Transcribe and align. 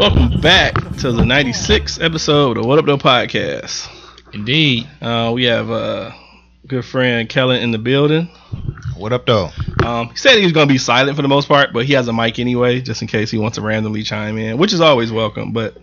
Welcome 0.00 0.40
back 0.40 0.72
to 1.00 1.12
the 1.12 1.24
96th 1.24 2.02
episode 2.02 2.56
of 2.56 2.64
What 2.64 2.78
Up, 2.78 2.86
Though 2.86 2.96
podcast. 2.96 3.86
Indeed. 4.32 4.88
Uh, 5.02 5.30
we 5.34 5.44
have 5.44 5.70
uh, 5.70 6.12
good 6.66 6.86
friend 6.86 7.28
Kellen 7.28 7.62
in 7.62 7.70
the 7.70 7.76
building. 7.76 8.30
What 8.96 9.12
up, 9.12 9.26
though? 9.26 9.50
Um, 9.84 10.08
he 10.08 10.16
said 10.16 10.38
he 10.38 10.44
was 10.44 10.54
going 10.54 10.66
to 10.66 10.72
be 10.72 10.78
silent 10.78 11.16
for 11.16 11.22
the 11.22 11.28
most 11.28 11.48
part, 11.48 11.74
but 11.74 11.84
he 11.84 11.92
has 11.92 12.08
a 12.08 12.14
mic 12.14 12.38
anyway, 12.38 12.80
just 12.80 13.02
in 13.02 13.08
case 13.08 13.30
he 13.30 13.36
wants 13.36 13.56
to 13.56 13.60
randomly 13.60 14.02
chime 14.02 14.38
in, 14.38 14.56
which 14.56 14.72
is 14.72 14.80
always 14.80 15.12
welcome. 15.12 15.52
But 15.52 15.76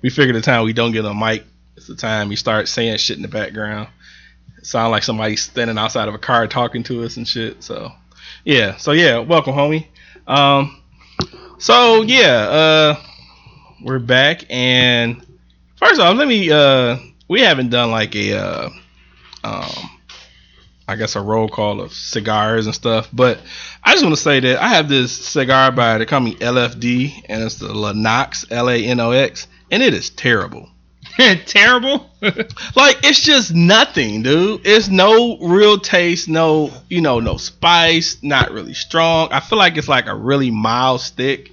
we 0.00 0.08
figure 0.08 0.32
the 0.32 0.40
time 0.40 0.64
we 0.64 0.72
don't 0.72 0.92
get 0.92 1.04
a 1.04 1.12
mic, 1.12 1.44
it's 1.76 1.86
the 1.86 1.96
time 1.96 2.30
we 2.30 2.36
start 2.36 2.66
saying 2.66 2.96
shit 2.96 3.18
in 3.18 3.22
the 3.22 3.28
background. 3.28 3.88
Sound 4.62 4.90
like 4.90 5.02
somebody 5.02 5.36
standing 5.36 5.76
outside 5.76 6.08
of 6.08 6.14
a 6.14 6.18
car 6.18 6.46
talking 6.46 6.82
to 6.84 7.04
us 7.04 7.18
and 7.18 7.28
shit. 7.28 7.62
So, 7.62 7.92
yeah. 8.42 8.78
So, 8.78 8.92
yeah, 8.92 9.18
welcome, 9.18 9.52
homie. 9.52 9.88
Um, 10.26 10.80
so, 11.58 12.00
yeah, 12.00 12.48
uh, 12.48 13.02
we're 13.82 13.98
back. 13.98 14.44
And 14.50 15.24
first 15.76 16.00
off, 16.00 16.16
let 16.16 16.28
me, 16.28 16.50
uh, 16.50 16.98
we 17.28 17.40
haven't 17.40 17.70
done 17.70 17.90
like 17.90 18.14
a, 18.14 18.34
uh, 18.34 18.70
um, 19.44 19.90
I 20.86 20.96
guess 20.96 21.14
a 21.14 21.20
roll 21.20 21.48
call 21.48 21.80
of 21.80 21.92
cigars 21.92 22.66
and 22.66 22.74
stuff. 22.74 23.08
But 23.12 23.40
I 23.84 23.92
just 23.92 24.04
want 24.04 24.16
to 24.16 24.20
say 24.20 24.40
that 24.40 24.60
I 24.60 24.68
have 24.68 24.88
this 24.88 25.12
cigar 25.12 25.70
by 25.72 25.98
the 25.98 26.06
company 26.06 26.36
LFD, 26.36 27.26
and 27.28 27.44
it's 27.44 27.56
the 27.56 27.68
Lanox 27.68 28.44
L 28.50 28.68
A 28.68 28.84
N 28.84 28.98
O 28.98 29.12
X, 29.12 29.46
and 29.70 29.82
it 29.82 29.94
is 29.94 30.10
terrible. 30.10 30.68
Terrible. 31.46 32.08
Like 32.76 32.98
it's 33.02 33.22
just 33.22 33.54
nothing, 33.54 34.22
dude. 34.22 34.60
It's 34.64 34.88
no 34.88 35.38
real 35.38 35.78
taste, 35.78 36.28
no 36.28 36.70
you 36.88 37.00
know, 37.00 37.20
no 37.20 37.36
spice, 37.36 38.18
not 38.22 38.50
really 38.50 38.74
strong. 38.74 39.32
I 39.32 39.40
feel 39.40 39.58
like 39.58 39.76
it's 39.76 39.88
like 39.88 40.06
a 40.06 40.14
really 40.14 40.50
mild 40.50 41.00
stick 41.00 41.52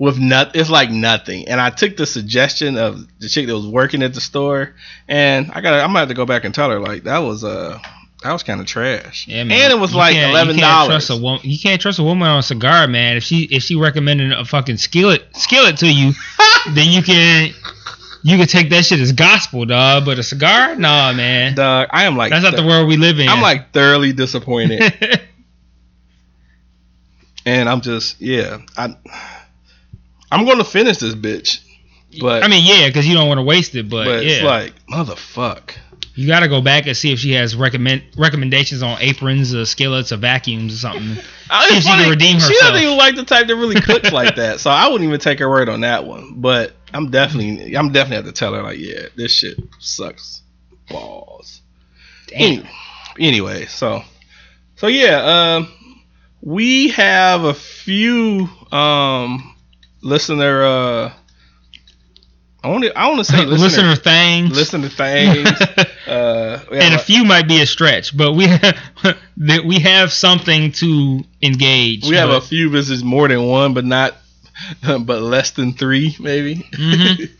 with 0.00 0.18
not. 0.18 0.56
It's 0.56 0.70
like 0.70 0.90
nothing. 0.90 1.46
And 1.46 1.60
I 1.60 1.68
took 1.70 1.96
the 1.96 2.06
suggestion 2.06 2.76
of 2.78 3.06
the 3.20 3.28
chick 3.28 3.46
that 3.46 3.54
was 3.54 3.66
working 3.68 4.02
at 4.02 4.14
the 4.14 4.20
store, 4.20 4.74
and 5.06 5.52
I 5.52 5.60
got. 5.60 5.74
I'm 5.74 5.88
gonna 5.90 6.00
have 6.00 6.08
to 6.08 6.14
go 6.14 6.24
back 6.26 6.44
and 6.44 6.52
tell 6.54 6.70
her 6.70 6.80
like 6.80 7.04
that 7.04 7.18
was 7.18 7.44
uh 7.44 7.78
that 8.22 8.32
was 8.32 8.42
kind 8.42 8.60
of 8.60 8.66
trash. 8.66 9.28
yeah, 9.28 9.44
man. 9.44 9.60
And 9.60 9.72
it 9.72 9.78
was 9.78 9.92
You 9.92 9.98
like 9.98 10.16
eleven 10.16 10.56
can't 10.56 10.62
dollars. 10.62 11.06
trust 11.06 11.10
a 11.10 11.22
woman. 11.22 11.40
You 11.44 11.58
can't 11.58 11.80
trust 11.80 11.98
a 11.98 12.02
woman 12.02 12.26
on 12.26 12.38
a 12.38 12.42
cigar, 12.42 12.88
man. 12.88 13.18
If 13.18 13.24
she 13.24 13.42
if 13.44 13.62
she 13.62 13.76
recommended 13.76 14.32
a 14.32 14.44
fucking 14.44 14.78
skillet 14.78 15.24
skillet 15.36 15.76
to 15.78 15.86
you, 15.92 16.12
then 16.72 16.90
you 16.90 17.02
can 17.02 17.52
you 18.22 18.38
can 18.38 18.46
take 18.46 18.70
that 18.70 18.86
shit 18.86 19.00
as 19.00 19.12
gospel, 19.12 19.66
dog. 19.66 20.06
But 20.06 20.18
a 20.18 20.22
cigar, 20.22 20.76
nah, 20.76 21.12
man. 21.12 21.54
Dog, 21.54 21.88
I 21.90 22.04
am 22.04 22.16
like 22.16 22.30
That's 22.30 22.42
not 22.42 22.56
the 22.56 22.64
world 22.66 22.88
we 22.88 22.96
live 22.96 23.20
in. 23.20 23.28
I'm 23.28 23.42
like 23.42 23.72
thoroughly 23.74 24.14
disappointed. 24.14 24.80
and 27.44 27.68
I'm 27.68 27.80
just 27.82 28.18
yeah, 28.20 28.58
I 28.78 28.96
I'm 30.30 30.44
gonna 30.46 30.64
finish 30.64 30.98
this 30.98 31.14
bitch. 31.14 31.60
But 32.20 32.42
I 32.42 32.48
mean, 32.48 32.64
yeah, 32.66 32.88
because 32.88 33.06
you 33.06 33.14
don't 33.14 33.28
want 33.28 33.38
to 33.38 33.42
waste 33.44 33.74
it, 33.76 33.88
but, 33.88 34.04
but 34.04 34.24
yeah, 34.24 34.32
it's 34.32 34.42
like 34.44 34.74
motherfuck. 34.86 35.76
you 36.16 36.26
got 36.26 36.40
to 36.40 36.48
go 36.48 36.60
back 36.60 36.86
and 36.88 36.96
see 36.96 37.12
if 37.12 37.20
she 37.20 37.32
has 37.34 37.54
recommend 37.54 38.02
recommendations 38.16 38.82
on 38.82 38.98
aprons, 39.00 39.54
or 39.54 39.64
skillets, 39.64 40.10
or 40.10 40.16
vacuums, 40.16 40.74
or 40.74 40.78
something. 40.78 41.22
I- 41.50 41.68
See 41.68 41.74
if 41.74 41.78
it's 41.78 41.86
she 41.86 41.92
can 41.92 41.98
funny, 41.98 42.10
redeem 42.10 42.40
She 42.40 42.58
doesn't 42.58 42.82
even 42.82 42.96
like 42.96 43.14
the 43.14 43.24
type 43.24 43.46
that 43.46 43.54
really 43.54 43.80
cooks 43.80 44.10
like 44.12 44.34
that, 44.36 44.58
so 44.58 44.70
I 44.70 44.88
wouldn't 44.88 45.06
even 45.06 45.20
take 45.20 45.38
her 45.38 45.48
word 45.48 45.68
on 45.68 45.82
that 45.82 46.04
one. 46.04 46.34
But 46.40 46.72
I'm 46.92 47.10
definitely, 47.10 47.76
I'm 47.76 47.92
definitely 47.92 48.16
have 48.16 48.24
to 48.26 48.32
tell 48.32 48.54
her 48.54 48.62
like, 48.62 48.78
yeah, 48.78 49.06
this 49.14 49.32
shit 49.32 49.56
sucks 49.78 50.42
balls. 50.88 51.60
Damn. 52.26 52.40
Any- 52.40 52.70
anyway, 53.20 53.66
so 53.66 54.02
so 54.76 54.88
yeah, 54.88 55.56
um, 55.58 55.72
we 56.40 56.88
have 56.88 57.44
a 57.44 57.54
few 57.54 58.48
um 58.72 59.54
listener. 60.02 60.62
Uh, 60.64 61.12
I 62.62 62.68
want 62.68 62.84
to 62.84 62.98
I 62.98 63.08
want 63.08 63.18
to 63.18 63.24
say 63.24 63.38
listener, 63.44 63.88
listener 63.88 63.96
things. 63.96 64.54
listener 64.54 64.88
things. 64.90 65.48
uh, 66.06 66.64
and 66.72 66.94
a 66.94 66.98
few 66.98 67.24
might 67.24 67.48
be 67.48 67.60
a 67.62 67.66
stretch, 67.66 68.16
but 68.16 68.32
we 68.32 68.46
have, 68.46 68.76
that 69.38 69.64
we 69.64 69.78
have 69.80 70.12
something 70.12 70.72
to 70.72 71.24
engage. 71.42 72.06
we 72.08 72.16
have 72.16 72.30
a 72.30 72.40
few 72.40 72.70
visits 72.70 73.02
more 73.02 73.28
than 73.28 73.46
one, 73.46 73.72
but 73.74 73.84
not 73.84 74.14
but 74.82 75.22
less 75.22 75.52
than 75.52 75.72
three 75.72 76.14
maybe. 76.20 76.56
Mhm. 76.56 77.30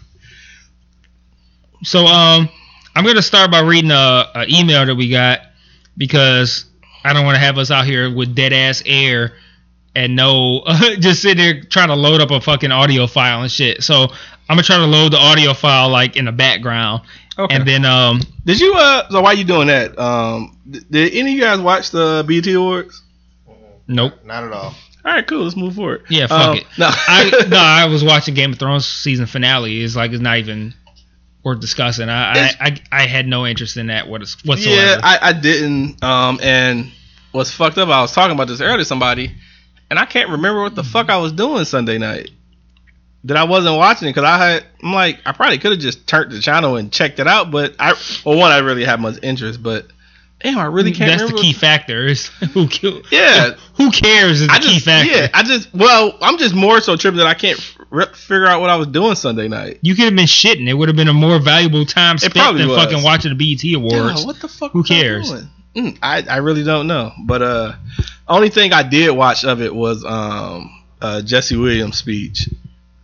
So 1.83 2.07
um, 2.07 2.49
I'm 2.95 3.05
gonna 3.05 3.23
start 3.23 3.51
by 3.51 3.61
reading 3.61 3.91
a, 3.91 4.27
a 4.35 4.47
email 4.49 4.85
that 4.87 4.95
we 4.95 5.11
got 5.11 5.41
because 5.97 6.65
I 7.05 7.13
don't 7.13 7.25
want 7.25 7.37
to 7.37 7.41
have 7.41 7.59
us 7.59 7.71
out 7.71 7.85
here 7.87 8.13
with 8.15 8.35
dead 8.35 8.53
ass 8.53 8.83
air 8.87 9.33
and 9.95 10.15
no 10.17 10.63
just 10.99 11.23
sitting 11.23 11.39
there 11.39 11.63
trying 11.63 11.89
to 11.89 11.95
load 11.97 12.21
up 12.21 12.31
a 12.31 12.41
fucking 12.41 12.71
audio 12.73 13.07
file 13.07 13.43
and 13.43 13.51
shit. 13.51 13.83
So 13.83 14.05
I'm 14.05 14.11
gonna 14.57 14.63
try 14.63 14.77
to 14.79 14.87
load 14.87 15.13
the 15.13 15.19
audio 15.19 15.55
file 15.55 15.89
like 15.89 16.17
in 16.17 16.25
the 16.27 16.33
background, 16.33 17.03
Okay. 17.39 17.55
and 17.55 17.67
then 17.67 17.85
um, 17.85 18.21
did 18.45 18.61
you 18.61 18.75
uh? 18.75 19.09
So 19.11 19.21
why 19.21 19.33
you 19.33 19.45
doing 19.45 19.69
that? 19.69 19.99
Um, 19.99 20.57
th- 20.71 20.85
did 20.91 21.13
any 21.15 21.33
of 21.33 21.37
you 21.37 21.41
guys 21.41 21.61
watch 21.61 21.91
the 21.91 22.25
BET 22.27 22.47
Awards? 22.55 23.03
nope. 23.87 24.15
Not 24.25 24.45
at 24.45 24.53
all. 24.53 24.75
All 25.03 25.13
right, 25.13 25.27
cool. 25.27 25.45
Let's 25.45 25.57
move 25.57 25.75
forward. 25.77 26.05
Yeah, 26.11 26.27
fuck 26.27 26.41
Um, 26.51 26.57
it. 26.59 26.67
No, 26.79 26.89
I 26.91 27.45
no, 27.49 27.57
I 27.57 27.87
was 27.87 28.05
watching 28.05 28.35
Game 28.35 28.53
of 28.53 28.59
Thrones 28.59 28.87
season 28.87 29.27
finale. 29.27 29.83
It's 29.83 29.97
like 29.97 30.13
it's 30.13 30.21
not 30.21 30.37
even 30.39 30.75
worth 31.43 31.61
discussing. 31.61 32.09
I 32.11 32.33
I, 32.33 32.51
I, 32.61 32.81
I 32.93 33.07
had 33.07 33.27
no 33.27 33.47
interest 33.47 33.77
in 33.79 33.87
that 33.87 34.09
what- 34.09 34.21
whatsoever. 34.45 34.77
Yeah, 34.81 35.01
I, 35.03 35.31
I 35.31 35.33
didn't. 35.33 36.03
Um, 36.05 36.39
and 36.43 36.93
what's 37.33 37.51
fucked 37.51 37.79
up? 37.79 37.89
I 37.89 38.03
was 38.03 38.13
talking 38.13 38.35
about 38.35 38.49
this 38.49 38.61
earlier 38.61 38.77
to 38.79 38.85
somebody, 38.85 39.33
and 39.91 39.99
I 39.99 40.05
can't 40.07 40.31
remember 40.31 40.63
what 40.63 40.75
the 40.75 40.85
fuck 40.85 41.11
I 41.11 41.19
was 41.19 41.33
doing 41.33 41.65
Sunday 41.65 41.99
night. 41.99 42.31
That 43.25 43.37
I 43.37 43.45
wasn't 43.45 43.77
watching 43.77 44.09
it 44.09 44.13
because 44.13 44.25
I 44.25 44.39
had. 44.39 44.65
I'm 44.83 44.95
like, 44.95 45.21
I 45.27 45.33
probably 45.33 45.59
could 45.59 45.73
have 45.73 45.81
just 45.81 46.07
turned 46.07 46.33
the 46.33 46.41
channel 46.41 46.77
and 46.77 46.91
checked 46.91 47.19
it 47.19 47.27
out, 47.27 47.51
but 47.51 47.75
I, 47.79 47.93
well, 48.25 48.39
one, 48.39 48.51
I 48.51 48.59
really 48.59 48.85
have 48.87 48.99
much 48.99 49.19
interest, 49.23 49.63
but 49.63 49.89
damn, 50.41 50.57
I 50.59 50.65
really 50.65 50.93
can't. 50.93 51.19
That's 51.21 51.31
the 51.31 51.37
key 51.37 51.53
factor. 51.53 52.07
Is 52.07 52.29
who 52.55 52.67
Yeah. 53.11 53.57
who 53.75 53.91
cares 53.91 54.41
is 54.41 54.47
the 54.47 54.55
I 54.55 54.59
key 54.59 54.73
just, 54.75 54.85
factor. 54.87 55.13
yeah, 55.13 55.29
I 55.35 55.43
just, 55.43 55.69
well, 55.75 56.17
I'm 56.23 56.39
just 56.39 56.55
more 56.55 56.81
so 56.81 56.97
tripping 56.97 57.19
that 57.19 57.27
I 57.27 57.35
can't 57.35 57.61
r- 57.93 58.07
figure 58.15 58.47
out 58.47 58.63
what 58.63 58.71
I 58.71 58.77
was 58.77 58.87
doing 58.87 59.15
Sunday 59.17 59.49
night. 59.49 59.81
You 59.83 59.95
could 59.95 60.07
have 60.07 60.17
been 60.17 60.25
shitting. 60.25 60.67
It 60.67 60.73
would 60.73 60.89
have 60.89 60.97
been 60.97 61.09
a 61.09 61.13
more 61.13 61.39
valuable 61.41 61.85
time 61.85 62.17
spent 62.17 62.57
than 62.57 62.69
was. 62.69 62.79
fucking 62.79 63.03
watching 63.03 63.37
the 63.37 63.55
BET 63.55 63.75
Awards. 63.77 64.21
Yeah, 64.21 64.27
what 64.27 64.41
the 64.41 64.49
fuck? 64.49 64.73
Who 64.73 64.81
I 64.83 64.87
cares? 64.89 65.29
doing? 65.31 65.49
Mm, 65.77 65.99
I 66.03 66.23
I 66.29 66.37
really 66.39 66.65
don't 66.65 66.87
know. 66.87 67.13
But 67.27 67.43
uh, 67.43 67.73
only 68.31 68.49
thing 68.49 68.73
I 68.73 68.83
did 68.83 69.11
watch 69.11 69.45
of 69.45 69.61
it 69.61 69.75
was 69.75 70.05
um 70.05 70.83
uh 71.03 71.21
Jesse 71.23 71.57
Williams' 71.57 71.99
speech. 71.99 72.49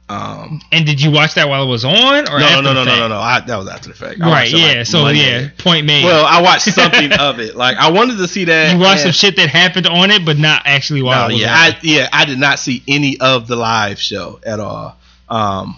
Um, 0.08 0.60
and 0.70 0.86
did 0.86 1.02
you 1.02 1.10
watch 1.10 1.34
that 1.34 1.48
while 1.48 1.64
it 1.64 1.66
was 1.68 1.84
on, 1.84 2.28
or 2.28 2.38
no, 2.38 2.46
after 2.46 2.62
no, 2.62 2.72
no, 2.74 2.84
no, 2.84 2.96
no, 2.96 3.08
no. 3.08 3.18
I, 3.18 3.40
that 3.40 3.56
was 3.56 3.66
after 3.68 3.88
the 3.88 3.94
fact. 3.96 4.20
I 4.20 4.30
Right, 4.30 4.52
yeah. 4.52 4.66
like, 4.78 4.86
so 4.86 5.02
Monday. 5.02 5.42
yeah, 5.42 5.48
point 5.58 5.84
made. 5.84 6.04
Well, 6.04 6.24
I 6.24 6.40
watched 6.42 6.62
something 6.72 7.12
of 7.12 7.40
it. 7.40 7.56
Like 7.56 7.76
I 7.76 7.90
wanted 7.90 8.18
to 8.18 8.28
see 8.28 8.44
that. 8.44 8.72
you 8.74 8.78
watched 8.80 9.02
some 9.02 9.10
shit 9.10 9.34
that 9.34 9.48
happened 9.48 9.88
on 9.88 10.12
it, 10.12 10.24
but 10.24 10.38
not 10.38 10.62
actually 10.64 11.02
while 11.02 11.22
No, 11.28 11.30
it 11.30 11.32
was 11.34 11.42
yeah, 11.42 11.50
on. 11.50 11.56
I 11.72 11.78
yeah, 11.82 12.08
I 12.12 12.24
did 12.24 12.38
not 12.38 12.60
see 12.60 12.84
any 12.86 13.18
of 13.18 13.48
the 13.48 13.56
live 13.56 13.98
show 13.98 14.38
at 14.46 14.60
all. 14.60 14.96
Um, 15.28 15.76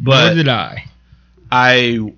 Nor 0.00 0.12
but 0.14 0.34
did 0.34 0.48
I. 0.48 0.86
I 1.52 2.12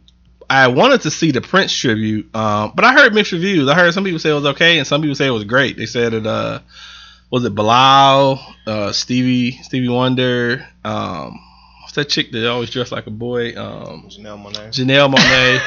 I 0.50 0.66
wanted 0.68 1.02
to 1.02 1.10
see 1.12 1.30
the 1.30 1.40
Prince 1.40 1.72
tribute, 1.72 2.34
um, 2.34 2.72
but 2.74 2.84
I 2.84 2.92
heard 2.92 3.14
mixed 3.14 3.30
reviews. 3.32 3.68
I 3.68 3.74
heard 3.74 3.94
some 3.94 4.02
people 4.04 4.18
say 4.18 4.30
it 4.30 4.34
was 4.34 4.46
okay, 4.46 4.78
and 4.78 4.86
some 4.86 5.00
people 5.00 5.14
say 5.14 5.26
it 5.28 5.30
was 5.30 5.44
great. 5.44 5.76
They 5.76 5.86
said 5.86 6.12
it 6.12 6.26
uh, 6.26 6.58
was 7.30 7.44
it 7.44 7.54
Bilal, 7.54 8.40
uh, 8.66 8.90
Stevie 8.92 9.52
Stevie 9.62 9.88
Wonder, 9.88 10.66
um, 10.84 11.38
what's 11.82 11.94
that 11.94 12.08
chick 12.08 12.32
that 12.32 12.50
always 12.50 12.70
dressed 12.70 12.90
like 12.90 13.06
a 13.06 13.10
boy, 13.10 13.50
um, 13.56 14.08
Janelle 14.08 14.42
Monae. 14.44 14.68
Janelle 14.72 15.14
Monae. 15.14 15.60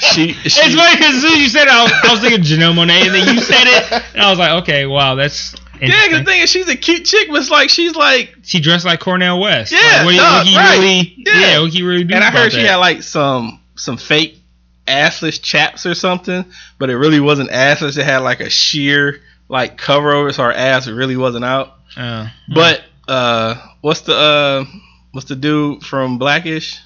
she, 0.00 0.32
she 0.32 0.60
It's 0.60 0.74
funny 0.74 0.96
because 0.96 1.14
as 1.16 1.22
soon 1.22 1.32
as 1.34 1.38
you 1.38 1.48
said 1.48 1.68
it, 1.68 1.70
I 1.72 1.82
was, 1.84 1.92
I 1.92 2.12
was 2.12 2.20
thinking 2.20 2.40
Janelle 2.42 2.74
Monae, 2.74 3.06
and 3.06 3.14
then 3.14 3.32
you 3.34 3.40
said 3.40 3.64
it, 3.66 3.92
and 4.14 4.22
I 4.22 4.30
was 4.30 4.38
like, 4.40 4.62
okay, 4.62 4.86
wow, 4.86 5.14
that's 5.14 5.54
yeah, 5.54 5.60
'cause 5.80 5.88
interesting. 5.90 6.24
the 6.24 6.30
thing 6.32 6.40
is, 6.42 6.50
she's 6.50 6.68
a 6.68 6.76
cute 6.76 7.04
chick, 7.04 7.28
but 7.28 7.36
it's 7.38 7.50
like 7.50 7.70
she's 7.70 7.94
like, 7.94 8.34
she 8.42 8.58
dressed 8.60 8.84
like 8.84 8.98
Cornel 8.98 9.38
West. 9.40 9.70
Yeah, 9.72 9.78
like, 10.02 10.04
what, 10.06 10.16
no, 10.16 10.22
what 10.22 10.46
he 10.46 10.56
right. 10.56 10.78
really, 10.78 11.14
Yeah. 11.18 11.38
yeah. 11.40 11.60
what 11.60 11.70
he 11.72 11.82
really 11.82 12.02
do 12.04 12.14
and 12.14 12.24
I 12.24 12.28
about 12.30 12.38
heard 12.44 12.52
she 12.52 12.62
that? 12.62 12.68
had 12.70 12.76
like 12.76 13.02
some 13.04 13.60
some 13.76 13.96
fake 13.96 14.40
assless 14.86 15.40
chaps 15.42 15.86
or 15.86 15.94
something, 15.94 16.44
but 16.78 16.90
it 16.90 16.96
really 16.96 17.20
wasn't 17.20 17.50
assless. 17.50 17.96
It 17.98 18.04
had 18.04 18.18
like 18.18 18.40
a 18.40 18.50
sheer 18.50 19.20
like 19.48 19.76
cover 19.78 20.12
over, 20.12 20.32
so 20.32 20.42
her 20.44 20.52
ass 20.52 20.86
really 20.88 21.16
wasn't 21.16 21.44
out. 21.44 21.74
Uh, 21.96 22.28
But 22.52 22.82
uh, 23.08 23.54
what's 23.80 24.00
the 24.02 24.14
uh, 24.14 24.64
what's 25.12 25.26
the 25.28 25.36
dude 25.36 25.82
from 25.84 26.18
Blackish? 26.18 26.78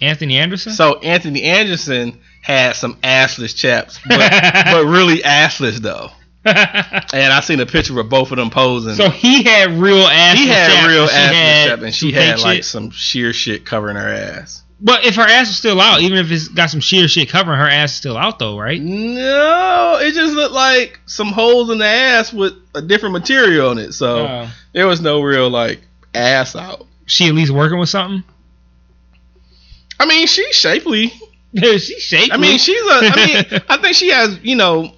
Anthony 0.00 0.36
Anderson. 0.36 0.72
So 0.72 0.98
Anthony 0.98 1.42
Anderson 1.44 2.20
had 2.42 2.76
some 2.76 2.96
assless 2.96 3.56
chaps, 3.56 3.98
but, 4.06 4.18
but 4.66 4.84
really 4.86 5.18
assless 5.18 5.78
though. 5.78 6.10
And 6.46 7.32
I 7.32 7.40
seen 7.40 7.58
a 7.58 7.66
picture 7.66 7.98
of 7.98 8.08
both 8.08 8.30
of 8.30 8.36
them 8.36 8.50
posing. 8.50 8.94
so 8.94 9.10
he 9.10 9.42
had 9.42 9.72
real 9.72 10.04
ass. 10.06 10.38
he 10.38 10.46
had 10.46 10.86
real 10.86 11.08
and 11.08 11.10
she 11.10 11.16
assless 11.16 11.68
had 11.70 11.82
and 11.82 11.94
she 11.94 12.12
had 12.12 12.38
like 12.40 12.62
some 12.64 12.90
sheer 12.90 13.32
shit 13.32 13.64
covering 13.66 13.96
her 13.96 14.08
ass. 14.08 14.62
But 14.78 15.04
if 15.06 15.16
her 15.16 15.22
ass 15.22 15.46
was 15.48 15.56
still 15.56 15.80
out, 15.80 16.02
even 16.02 16.18
if 16.18 16.30
it's 16.30 16.48
got 16.48 16.68
some 16.68 16.80
sheer 16.80 17.08
shit 17.08 17.30
covering 17.30 17.58
her 17.58 17.68
ass, 17.68 17.92
is 17.92 17.96
still 17.96 18.16
out 18.16 18.38
though, 18.38 18.58
right? 18.58 18.80
No, 18.80 19.98
it 20.02 20.12
just 20.14 20.34
looked 20.34 20.52
like 20.54 21.00
some 21.06 21.28
holes 21.28 21.70
in 21.70 21.78
the 21.78 21.86
ass 21.86 22.30
with 22.32 22.52
a 22.74 22.82
different 22.82 23.14
material 23.14 23.70
on 23.70 23.78
it. 23.78 23.92
So 23.92 24.26
Uh, 24.26 24.50
there 24.74 24.86
was 24.86 25.00
no 25.00 25.22
real 25.22 25.48
like 25.48 25.80
ass 26.14 26.54
out. 26.54 26.86
she 27.06 27.26
at 27.28 27.34
least 27.34 27.52
working 27.52 27.78
with 27.78 27.88
something. 27.88 28.22
I 29.98 30.06
mean, 30.06 30.26
she's 30.26 30.54
shapely. 30.54 31.12
She's 31.56 31.86
shapely. 32.02 32.32
I 32.32 32.36
mean, 32.36 32.58
she's 32.58 32.82
a. 32.82 32.86
I 32.92 33.16
mean, 33.16 33.62
I 33.70 33.78
think 33.78 33.96
she 33.96 34.10
has 34.10 34.38
you 34.42 34.56
know 34.56 34.92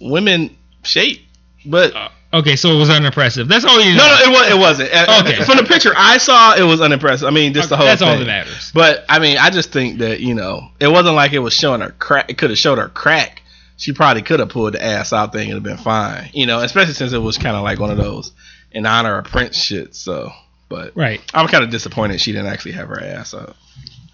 women 0.00 0.56
shape, 0.84 1.26
but 1.66 1.92
Uh, 1.96 2.08
okay, 2.38 2.56
so 2.56 2.70
it 2.70 2.78
was 2.78 2.90
unimpressive. 2.90 3.48
That's 3.48 3.64
all 3.64 3.80
you 3.80 3.94
know. 3.96 3.98
no, 3.98 4.08
no, 4.08 4.24
it 4.26 4.30
was. 4.32 4.50
It 4.52 4.58
wasn't. 4.58 4.90
Okay. 4.90 5.44
From 5.44 5.56
the 5.56 5.64
picture 5.64 5.92
I 5.96 6.18
saw, 6.18 6.54
it 6.54 6.62
was 6.62 6.80
unimpressive. 6.80 7.26
I 7.26 7.30
mean, 7.30 7.54
just 7.54 7.68
the 7.68 7.76
whole. 7.76 7.86
That's 7.86 8.02
all 8.02 8.10
thing. 8.10 8.20
that 8.20 8.26
matters. 8.26 8.70
But 8.72 9.04
I 9.08 9.18
mean, 9.18 9.38
I 9.38 9.50
just 9.50 9.72
think 9.72 9.98
that 9.98 10.20
you 10.20 10.34
know, 10.34 10.70
it 10.80 10.88
wasn't 10.88 11.14
like 11.16 11.32
it 11.32 11.38
was 11.40 11.54
showing 11.54 11.80
her 11.80 11.90
crack. 11.90 12.30
It 12.30 12.38
could 12.38 12.50
have 12.50 12.58
showed 12.58 12.78
her 12.78 12.88
crack. 12.88 13.42
She 13.76 13.92
probably 13.92 14.22
could 14.22 14.38
have 14.40 14.50
pulled 14.50 14.74
the 14.74 14.82
ass 14.84 15.12
out 15.12 15.32
thing 15.32 15.44
and 15.50 15.54
have 15.54 15.62
been 15.62 15.76
fine. 15.78 16.30
You 16.32 16.46
know, 16.46 16.60
especially 16.60 16.94
since 16.94 17.12
it 17.12 17.18
was 17.18 17.38
kind 17.38 17.56
of 17.56 17.62
like 17.62 17.80
one 17.80 17.90
of 17.90 17.96
those 17.96 18.32
in 18.70 18.86
honor 18.86 19.18
of 19.18 19.24
Prince 19.26 19.56
shit. 19.60 19.94
So, 19.96 20.30
but 20.68 20.92
Right. 20.96 21.20
I'm 21.34 21.48
kind 21.48 21.64
of 21.64 21.70
disappointed 21.70 22.20
she 22.20 22.32
didn't 22.32 22.46
actually 22.48 22.72
have 22.72 22.88
her 22.88 23.02
ass 23.02 23.34
up. 23.34 23.56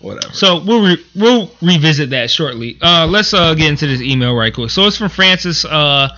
Whatever. 0.01 0.33
So 0.33 0.61
we'll 0.65 0.83
re- 0.83 1.05
we'll 1.15 1.51
revisit 1.61 2.09
that 2.11 2.31
shortly. 2.31 2.79
Uh, 2.81 3.07
let's 3.07 3.35
uh, 3.35 3.53
get 3.55 3.69
into 3.69 3.87
this 3.87 4.01
email 4.01 4.35
right 4.35 4.53
quick. 4.53 4.71
So 4.71 4.87
it's 4.87 4.97
from 4.97 5.11
Francis. 5.11 5.67
Uh, 5.67 6.09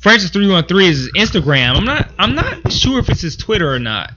Francis 0.00 0.30
three 0.30 0.48
one 0.50 0.64
three 0.64 0.86
is 0.88 1.10
his 1.14 1.30
Instagram. 1.30 1.76
I'm 1.76 1.84
not 1.84 2.08
I'm 2.18 2.34
not 2.34 2.72
sure 2.72 2.98
if 2.98 3.08
it's 3.08 3.20
his 3.20 3.36
Twitter 3.36 3.72
or 3.72 3.78
not. 3.78 4.12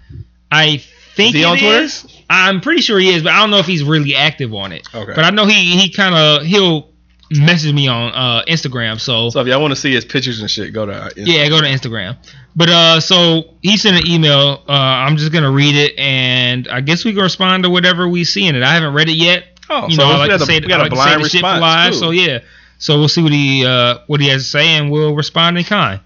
I 0.52 0.78
think 1.16 1.36
Is 1.36 1.42
he 1.42 1.44
on 1.46 1.58
Twitter? 1.58 1.84
is. 1.84 2.08
I'm 2.30 2.62
pretty 2.62 2.82
sure 2.82 2.98
he 3.00 3.10
is, 3.10 3.24
but 3.24 3.34
I 3.34 3.40
don't 3.40 3.52
know 3.52 3.58
if 3.60 3.66
he's 3.66 3.84
really 3.84 4.16
active 4.16 4.54
on 4.54 4.72
it. 4.72 4.88
Okay. 4.94 5.14
But 5.16 5.26
I 5.26 5.30
know 5.32 5.46
he 5.46 5.78
he 5.78 5.90
kind 5.90 6.16
of 6.16 6.44
he'll 6.46 6.90
message 7.32 7.74
me 7.74 7.88
on 7.88 8.14
uh, 8.14 8.44
Instagram. 8.48 9.00
So, 9.00 9.30
So 9.30 9.40
if 9.42 9.48
y'all 9.48 9.60
want 9.62 9.72
to 9.72 9.76
see 9.80 9.92
his 9.94 10.06
pictures 10.06 10.40
and 10.40 10.50
shit, 10.50 10.72
go 10.74 10.86
to 10.86 10.94
our 10.94 11.10
Insta- 11.10 11.24
yeah, 11.26 11.50
go 11.50 11.60
to 11.60 11.68
Instagram. 11.68 12.18
But 12.56 12.70
uh, 12.70 13.00
so 13.00 13.56
he 13.62 13.78
sent 13.78 13.98
an 13.98 14.08
email. 14.10 14.64
Uh, 14.68 14.72
I'm 14.72 15.18
just 15.18 15.32
gonna 15.32 15.52
read 15.52 15.76
it, 15.76 15.98
and 15.98 16.68
I 16.68 16.82
guess 16.82 17.04
we 17.04 17.14
can 17.14 17.24
respond 17.24 17.64
to 17.64 17.70
whatever 17.70 18.08
we 18.08 18.24
see 18.24 18.46
in 18.48 18.56
it. 18.56 18.64
I 18.64 18.74
haven't 18.74 18.94
read 18.94 19.10
it 19.10 19.16
yet. 19.18 19.46
Oh, 19.70 19.88
you 19.88 19.96
so 19.96 20.04
know, 20.04 20.10
I 20.10 20.14
we 20.14 20.20
like 20.20 20.30
got 20.30 20.38
to 20.38 20.44
a- 20.44 20.46
say, 20.46 20.60
we 20.60 20.68
got 20.68 20.80
I 20.82 20.82
a 20.82 20.84
like 20.84 20.90
to 20.92 20.96
blind 20.96 21.24
response, 21.24 21.62
live. 21.62 21.96
So 21.96 22.12
yeah, 22.12 22.40
so 22.84 23.00
we'll 23.00 23.08
see 23.08 23.24
what 23.24 23.32
he 23.32 23.66
uh, 23.66 24.00
what 24.08 24.20
he 24.20 24.28
has 24.28 24.44
to 24.44 24.50
say, 24.50 24.68
and 24.76 24.92
we'll 24.92 25.16
respond 25.16 25.58
in 25.58 25.64
kind. 25.64 26.02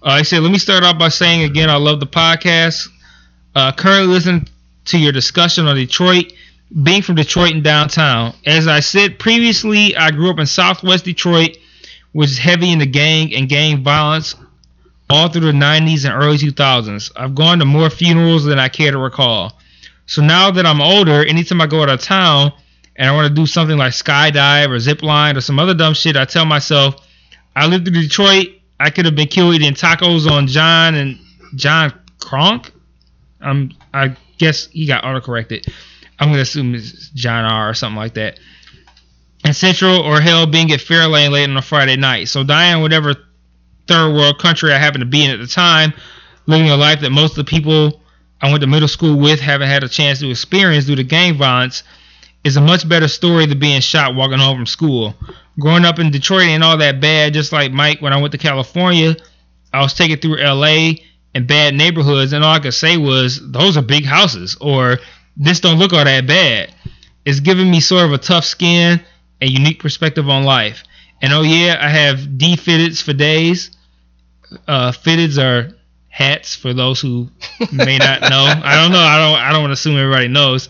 Uh, 0.00 0.18
he 0.18 0.22
said, 0.22 0.40
"Let 0.40 0.52
me 0.52 0.58
start 0.58 0.84
off 0.84 1.00
by 1.00 1.08
saying 1.08 1.42
again, 1.42 1.68
I 1.68 1.78
love 1.78 1.98
the 1.98 2.06
podcast. 2.06 2.88
Uh, 3.56 3.72
currently 3.72 4.06
listening 4.06 4.48
to 4.84 4.98
your 4.98 5.10
discussion 5.10 5.66
on 5.66 5.74
Detroit, 5.74 6.32
being 6.84 7.02
from 7.02 7.16
Detroit 7.16 7.54
and 7.54 7.64
downtown. 7.64 8.34
As 8.46 8.68
I 8.68 8.78
said 8.78 9.18
previously, 9.18 9.96
I 9.96 10.12
grew 10.12 10.30
up 10.30 10.38
in 10.38 10.46
Southwest 10.46 11.04
Detroit, 11.04 11.58
which 12.12 12.30
is 12.30 12.38
heavy 12.38 12.70
into 12.70 12.86
gang 12.86 13.34
and 13.34 13.48
gang 13.48 13.82
violence." 13.82 14.36
All 15.10 15.28
through 15.28 15.42
the 15.42 15.52
90s 15.52 16.04
and 16.04 16.20
early 16.20 16.36
2000s. 16.36 17.12
I've 17.14 17.36
gone 17.36 17.60
to 17.60 17.64
more 17.64 17.90
funerals 17.90 18.42
than 18.44 18.58
I 18.58 18.68
care 18.68 18.90
to 18.90 18.98
recall. 18.98 19.56
So 20.06 20.20
now 20.20 20.50
that 20.50 20.66
I'm 20.66 20.80
older, 20.80 21.24
anytime 21.24 21.60
I 21.60 21.68
go 21.68 21.82
out 21.82 21.88
of 21.88 22.00
town 22.00 22.52
and 22.96 23.08
I 23.08 23.14
want 23.14 23.28
to 23.28 23.34
do 23.34 23.46
something 23.46 23.76
like 23.76 23.92
skydive 23.92 24.70
or 24.70 24.78
zip 24.78 25.02
line 25.02 25.36
or 25.36 25.40
some 25.40 25.58
other 25.58 25.74
dumb 25.74 25.94
shit, 25.94 26.16
I 26.16 26.24
tell 26.24 26.46
myself, 26.46 26.96
I 27.54 27.66
lived 27.66 27.86
in 27.88 27.94
Detroit. 27.94 28.48
I 28.80 28.90
could 28.90 29.04
have 29.04 29.14
been 29.14 29.28
killed 29.28 29.54
eating 29.54 29.74
tacos 29.74 30.30
on 30.30 30.46
John 30.46 30.94
and 30.94 31.18
John 31.54 31.92
Kronk. 32.20 32.72
I 33.40 34.16
guess 34.38 34.66
he 34.68 34.86
got 34.86 35.04
autocorrected. 35.04 35.72
I'm 36.18 36.28
gonna 36.30 36.42
assume 36.42 36.74
it's 36.74 37.10
John 37.10 37.44
R 37.44 37.70
or 37.70 37.74
something 37.74 37.96
like 37.96 38.14
that. 38.14 38.40
And 39.44 39.54
Central 39.54 40.00
or 40.00 40.20
hell 40.20 40.46
being 40.46 40.72
at 40.72 40.80
Fairlane 40.80 41.30
late 41.30 41.48
on 41.48 41.56
a 41.56 41.62
Friday 41.62 41.96
night. 41.96 42.28
So 42.28 42.40
in 42.40 42.80
whatever 42.80 43.14
third 43.86 44.14
world 44.14 44.38
country 44.38 44.72
I 44.72 44.78
happened 44.78 45.02
to 45.02 45.06
be 45.06 45.24
in 45.24 45.30
at 45.30 45.38
the 45.38 45.46
time, 45.46 45.92
living 46.46 46.70
a 46.70 46.76
life 46.76 47.00
that 47.00 47.10
most 47.10 47.32
of 47.32 47.44
the 47.44 47.50
people 47.50 48.00
I 48.40 48.50
went 48.50 48.62
to 48.62 48.66
middle 48.66 48.88
school 48.88 49.18
with 49.18 49.40
haven't 49.40 49.68
had 49.68 49.84
a 49.84 49.88
chance 49.88 50.18
to 50.20 50.30
experience 50.30 50.86
due 50.86 50.96
to 50.96 51.04
gang 51.04 51.36
violence 51.36 51.82
is 52.44 52.56
a 52.56 52.60
much 52.60 52.88
better 52.88 53.08
story 53.08 53.46
than 53.46 53.58
being 53.58 53.80
shot 53.80 54.14
walking 54.14 54.38
home 54.38 54.56
from 54.56 54.66
school. 54.66 55.14
Growing 55.58 55.84
up 55.84 55.98
in 55.98 56.10
Detroit 56.10 56.44
ain't 56.44 56.62
all 56.62 56.76
that 56.78 57.00
bad, 57.00 57.34
just 57.34 57.52
like 57.52 57.72
Mike 57.72 58.00
when 58.00 58.12
I 58.12 58.20
went 58.20 58.32
to 58.32 58.38
California. 58.38 59.16
I 59.72 59.80
was 59.80 59.94
taken 59.94 60.18
through 60.18 60.42
LA 60.42 60.92
and 61.34 61.46
bad 61.46 61.74
neighborhoods, 61.74 62.32
and 62.32 62.44
all 62.44 62.54
I 62.54 62.60
could 62.60 62.74
say 62.74 62.96
was, 62.96 63.40
those 63.50 63.76
are 63.76 63.82
big 63.82 64.04
houses, 64.04 64.56
or 64.60 64.98
this 65.36 65.60
don't 65.60 65.78
look 65.78 65.92
all 65.92 66.04
that 66.04 66.26
bad. 66.26 66.72
It's 67.24 67.40
given 67.40 67.70
me 67.70 67.80
sort 67.80 68.04
of 68.04 68.12
a 68.12 68.18
tough 68.18 68.44
skin 68.44 69.00
and 69.40 69.50
unique 69.50 69.80
perspective 69.80 70.28
on 70.28 70.44
life. 70.44 70.84
And 71.20 71.32
oh 71.32 71.42
yeah, 71.42 71.76
I 71.80 71.88
have 71.88 72.38
D-fitteds 72.38 73.02
for 73.02 73.12
days. 73.12 73.70
Uh, 74.68 74.92
fitteds 74.92 75.42
are 75.42 75.76
hats 76.08 76.54
for 76.54 76.72
those 76.72 77.00
who 77.00 77.28
may 77.72 77.98
not 77.98 78.20
know. 78.22 78.44
I 78.64 78.76
don't 78.80 78.92
know. 78.92 78.98
I 78.98 79.18
don't. 79.18 79.38
I 79.38 79.52
don't 79.52 79.62
want 79.62 79.70
to 79.70 79.74
assume 79.74 79.98
everybody 79.98 80.28
knows. 80.28 80.68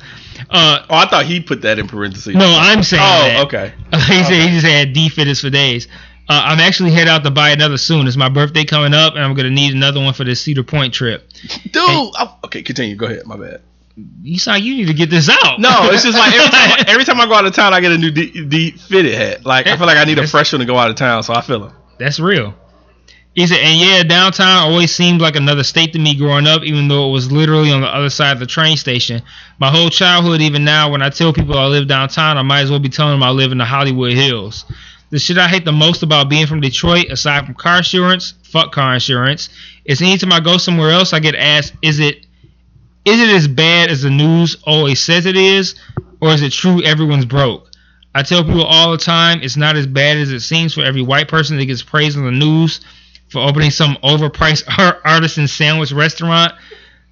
Uh, 0.51 0.85
Oh, 0.89 0.95
I 0.97 1.07
thought 1.07 1.27
he 1.27 1.41
put 1.41 1.63
that 1.63 1.79
in 1.79 1.87
parentheses. 1.89 2.35
no, 2.35 2.47
I'm 2.47 2.83
saying 2.83 3.03
Oh, 3.03 3.23
that. 3.23 3.47
okay. 3.47 3.73
he 3.93 4.25
said 4.25 4.49
he 4.49 4.51
just 4.61 4.67
had 4.67 4.93
D 4.93 5.09
fitteds 5.09 5.41
for 5.41 5.51
days. 5.51 5.89
Uh, 6.29 6.43
I'm 6.47 6.59
actually 6.61 6.91
head 6.91 7.07
out 7.09 7.23
to 7.25 7.31
buy 7.31 7.51
another 7.51 7.79
soon. 7.79 8.07
It's 8.09 8.17
my 8.17 8.29
birthday 8.29 8.65
coming 8.65 8.95
up, 8.95 9.15
and 9.15 9.23
I'm 9.23 9.35
gonna 9.35 9.51
need 9.51 9.75
another 9.75 10.01
one 10.01 10.13
for 10.13 10.25
this 10.25 10.41
Cedar 10.41 10.65
Point 10.65 10.93
trip. 10.93 11.29
Dude. 11.65 11.73
oh, 11.77 12.39
okay, 12.45 12.63
continue. 12.63 12.97
Go 12.97 13.07
ahead. 13.07 13.27
My 13.27 13.37
bad. 13.37 13.61
You 14.23 14.39
sound 14.39 14.63
you 14.63 14.75
need 14.75 14.89
to 14.89 14.95
get 14.95 15.09
this 15.09 15.29
out. 15.31 15.59
No, 15.61 15.89
it's 15.91 16.03
just 16.03 16.19
like 16.19 16.35
every 16.35 16.51
time, 16.51 16.85
every 16.89 17.05
time 17.05 17.21
I 17.21 17.27
go 17.27 17.35
out 17.35 17.47
of 17.47 17.55
town, 17.55 17.73
I 17.73 17.81
get 17.81 17.93
a 17.93 17.99
new 17.99 18.11
D, 18.11 18.45
D 18.45 18.71
fitted 18.73 19.15
hat. 19.15 19.47
Like 19.47 19.67
I 19.69 19.77
feel 19.77 19.87
like 19.87 19.97
I 19.99 20.05
need 20.05 20.19
a 20.19 20.27
fresh 20.27 20.53
one 20.53 20.61
to 20.61 20.67
go 20.67 20.77
out 20.77 20.91
of 20.91 20.97
town, 20.97 21.23
so 21.23 21.33
I 21.33 21.41
feel 21.43 21.67
him. 21.69 21.73
That's 21.99 22.19
real. 22.21 22.55
He 23.37 23.47
said, 23.47 23.59
and 23.59 23.79
yeah, 23.79 24.03
downtown 24.03 24.71
always 24.71 24.95
seemed 24.95 25.21
like 25.21 25.37
another 25.37 25.63
state 25.63 25.93
to 25.93 25.99
me 25.99 26.17
growing 26.17 26.47
up, 26.47 26.63
even 26.63 26.89
though 26.89 27.11
it 27.11 27.13
was 27.13 27.31
literally 27.31 27.71
on 27.71 27.83
the 27.83 27.95
other 27.95 28.09
side 28.09 28.33
of 28.33 28.41
the 28.41 28.47
train 28.47 28.79
station. 28.79 29.21
My 29.59 29.71
whole 29.71 29.91
childhood, 29.91 30.41
even 30.41 30.65
now, 30.65 30.91
when 30.91 31.03
I 31.03 31.11
tell 31.11 31.35
people 31.35 31.59
I 31.59 31.67
live 31.67 31.87
downtown, 31.87 32.39
I 32.39 32.43
might 32.43 32.63
as 32.63 32.71
well 32.71 32.81
be 32.81 32.89
telling 32.89 33.13
them 33.13 33.23
I 33.23 33.29
live 33.29 33.53
in 33.53 33.59
the 33.59 33.67
Hollywood 33.67 34.15
Hills. 34.15 34.65
The 35.11 35.19
shit 35.19 35.37
I 35.37 35.49
hate 35.49 35.67
the 35.67 35.73
most 35.73 36.03
about 36.03 36.31
being 36.31 36.47
from 36.47 36.63
Detroit, 36.63 37.11
aside 37.11 37.45
from 37.45 37.55
car 37.57 37.77
insurance, 37.77 38.33
fuck 38.43 38.73
car 38.73 38.95
insurance, 38.95 39.51
is 39.85 40.01
anytime 40.01 40.33
I 40.33 40.41
go 40.41 40.57
somewhere 40.57 40.91
else, 40.91 41.13
I 41.13 41.21
get 41.21 41.35
asked, 41.35 41.75
is 41.83 42.01
it 42.01 42.27
is 43.05 43.21
it 43.21 43.29
as 43.29 43.47
bad 43.49 43.91
as 43.91 44.01
the 44.01 44.11
news 44.11 44.57
always 44.65 44.99
says 44.99 45.27
it 45.27 45.37
is, 45.37 45.75
or 46.23 46.31
is 46.31 46.41
it 46.41 46.53
true 46.55 46.83
everyone's 46.83 47.27
broke? 47.27 47.71
I 48.15 48.23
tell 48.23 48.43
people 48.43 48.65
all 48.65 48.93
the 48.93 48.99
time 48.99 49.41
it's 49.43 49.59
not 49.59 49.77
as 49.77 49.87
bad 49.87 50.17
as 50.17 50.33
it 50.33 50.41
seems 50.41 50.73
for 50.73 50.81
every 50.81 51.03
white 51.03 51.29
person 51.29 51.59
that 51.59 51.67
gets 51.67 51.83
praised 51.83 52.17
on 52.17 52.25
the 52.25 52.31
news 52.31 52.81
for 53.29 53.41
opening 53.41 53.71
some 53.71 53.97
overpriced 54.03 54.65
artisan 55.05 55.49
sandwich 55.49 55.93
restaurant. 55.93 56.53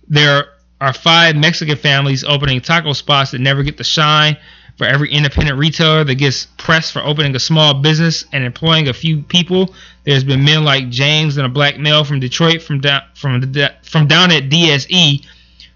There 0.09 0.47
are 0.81 0.93
five 0.93 1.37
Mexican 1.37 1.77
families 1.77 2.25
opening 2.25 2.61
taco 2.61 2.93
spots 2.93 3.31
that 3.31 3.41
never 3.41 3.63
get 3.63 3.77
the 3.77 3.85
shine. 3.85 4.37
For 4.77 4.89
every 4.89 5.13
independent 5.13 5.57
retailer 5.57 6.03
that 6.03 6.17
gets 6.17 6.47
pressed 6.59 6.93
for 6.93 7.01
opening 7.01 7.37
a 7.37 7.39
small 7.39 7.75
business 7.75 8.25
and 8.33 8.43
employing 8.43 8.89
a 8.89 8.93
few 8.93 9.23
people, 9.23 9.73
there's 10.03 10.25
been 10.25 10.45
men 10.45 10.65
like 10.65 10.91
James 10.91 11.37
and 11.37 11.47
a 11.47 11.49
black 11.49 11.79
male 11.79 12.03
from 12.03 12.19
Detroit 12.19 12.61
from 12.61 12.81
down 12.81 13.03
from 13.15 13.41
the, 13.41 13.73
from 13.85 14.09
down 14.09 14.33
at 14.33 14.51
DSE 14.51 15.25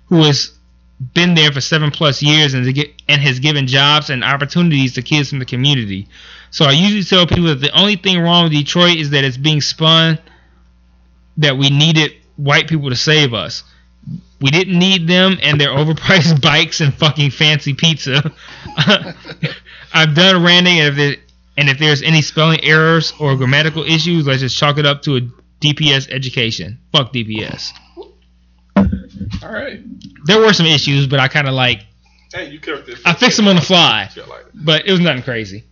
who 0.06 0.24
has 0.24 0.52
been 1.14 1.34
there 1.34 1.52
for 1.52 1.60
seven 1.60 1.90
plus 1.90 2.22
years 2.22 2.54
and, 2.54 2.74
get, 2.74 2.90
and 3.08 3.22
has 3.22 3.38
given 3.38 3.66
jobs 3.66 4.10
and 4.10 4.24
opportunities 4.24 4.94
to 4.94 5.02
kids 5.02 5.28
from 5.30 5.38
the 5.38 5.44
community. 5.44 6.08
So 6.50 6.64
I 6.64 6.72
usually 6.72 7.02
tell 7.02 7.26
people 7.26 7.46
that 7.46 7.60
the 7.60 7.76
only 7.78 7.96
thing 7.96 8.20
wrong 8.20 8.44
with 8.44 8.52
Detroit 8.52 8.96
is 8.96 9.10
that 9.10 9.24
it's 9.24 9.36
being 9.36 9.60
spun 9.60 10.18
that 11.36 11.56
we 11.56 11.70
needed 11.70 12.12
white 12.36 12.68
people 12.68 12.90
to 12.90 12.96
save 12.96 13.34
us. 13.34 13.64
We 14.40 14.50
didn't 14.50 14.78
need 14.78 15.08
them 15.08 15.38
and 15.42 15.60
their 15.60 15.68
overpriced 15.76 16.40
bikes 16.42 16.80
and 16.80 16.94
fucking 16.94 17.30
fancy 17.30 17.74
pizza. 17.74 18.32
I've 19.92 20.14
done 20.14 20.42
ranting, 20.42 20.80
and 20.80 20.88
if, 20.88 20.96
there, 20.96 21.16
and 21.56 21.68
if 21.68 21.78
there's 21.78 22.02
any 22.02 22.22
spelling 22.22 22.62
errors 22.62 23.12
or 23.18 23.36
grammatical 23.36 23.82
issues, 23.82 24.26
let's 24.26 24.40
just 24.40 24.56
chalk 24.56 24.78
it 24.78 24.86
up 24.86 25.02
to 25.02 25.16
a 25.16 25.20
DPS 25.60 26.10
education. 26.10 26.78
Fuck 26.92 27.12
DPS. 27.12 27.72
All 29.42 29.52
right. 29.52 29.80
There 30.24 30.38
were 30.40 30.52
some 30.52 30.66
issues, 30.66 31.06
but 31.06 31.20
I 31.20 31.28
kind 31.28 31.48
of 31.48 31.54
like 31.54 31.82
Hey, 32.32 32.50
you 32.50 32.60
corrected. 32.60 32.98
I 33.06 33.14
fixed 33.14 33.38
them 33.38 33.48
on 33.48 33.56
the 33.56 33.62
fly, 33.62 34.10
like 34.16 34.46
but 34.54 34.86
it 34.86 34.90
was 34.90 35.00
nothing 35.00 35.22
crazy. 35.22 35.64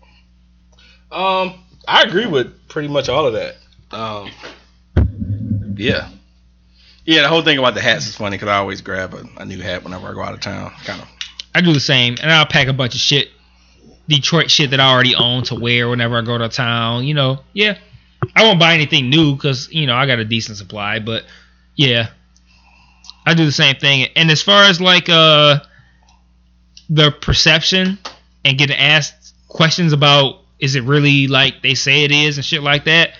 Um, 1.16 1.54
I 1.88 2.02
agree 2.02 2.26
with 2.26 2.68
pretty 2.68 2.88
much 2.88 3.08
all 3.08 3.26
of 3.26 3.32
that. 3.32 3.56
Um, 3.90 4.30
yeah, 5.76 6.11
yeah. 7.06 7.23
The 7.23 7.28
whole 7.28 7.42
thing 7.42 7.56
about 7.56 7.75
the 7.75 7.80
hats 7.80 8.06
is 8.06 8.14
funny 8.14 8.37
because 8.37 8.49
I 8.49 8.58
always 8.58 8.82
grab 8.82 9.14
a, 9.14 9.25
a 9.40 9.44
new 9.46 9.61
hat 9.62 9.82
whenever 9.82 10.08
I 10.08 10.12
go 10.12 10.23
out 10.23 10.35
of 10.35 10.40
town. 10.40 10.73
Kind 10.85 11.00
of. 11.00 11.08
I 11.54 11.62
do 11.62 11.73
the 11.73 11.80
same, 11.80 12.16
and 12.20 12.30
I'll 12.30 12.44
pack 12.44 12.68
a 12.68 12.75
bunch 12.75 12.94
of 12.94 13.00
shit 13.00 13.28
Detroit 14.08 14.50
shit 14.50 14.70
that 14.70 14.80
I 14.80 14.92
already 14.92 15.14
own 15.14 15.44
to 15.44 15.54
wear 15.54 15.88
whenever 15.88 16.18
I 16.18 16.20
go 16.20 16.37
to 16.37 16.50
town. 16.50 17.04
You 17.04 17.14
know, 17.14 17.40
yeah. 17.54 17.78
I 18.35 18.44
won't 18.44 18.61
buy 18.61 18.75
anything 18.75 19.08
new 19.08 19.35
because 19.35 19.73
you 19.73 19.87
know 19.87 19.94
I 19.94 20.06
got 20.06 20.18
a 20.18 20.25
decent 20.25 20.58
supply, 20.58 20.99
but 20.99 21.25
yeah, 21.76 22.08
I 23.25 23.32
do 23.32 23.46
the 23.46 23.52
same 23.52 23.76
thing. 23.76 24.08
And 24.16 24.30
as 24.30 24.42
far 24.42 24.64
as 24.64 24.80
like 24.80 25.08
uh 25.08 25.61
the 26.90 27.11
perception 27.11 27.99
and 28.44 28.58
getting 28.58 28.76
asked 28.76 29.35
questions 29.49 29.92
about 29.92 30.42
is 30.58 30.75
it 30.76 30.84
really 30.84 31.26
like 31.26 31.62
they 31.62 31.75
say 31.75 32.04
it 32.04 32.12
is 32.12 32.38
and 32.38 32.44
shit 32.44 32.62
like 32.62 32.84
that, 32.84 33.10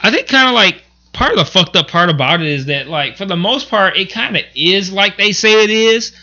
I 0.00 0.10
think 0.10 0.28
kind 0.28 0.48
of 0.48 0.54
like 0.54 0.82
part 1.12 1.32
of 1.32 1.38
the 1.38 1.44
fucked 1.44 1.76
up 1.76 1.88
part 1.88 2.10
about 2.10 2.40
it 2.40 2.46
is 2.46 2.66
that 2.66 2.86
like 2.86 3.16
for 3.16 3.26
the 3.26 3.36
most 3.36 3.68
part 3.68 3.96
it 3.96 4.12
kind 4.12 4.36
of 4.36 4.42
is 4.54 4.92
like 4.92 5.16
they 5.16 5.32
say 5.32 5.64
it 5.64 5.70
is 5.70 6.14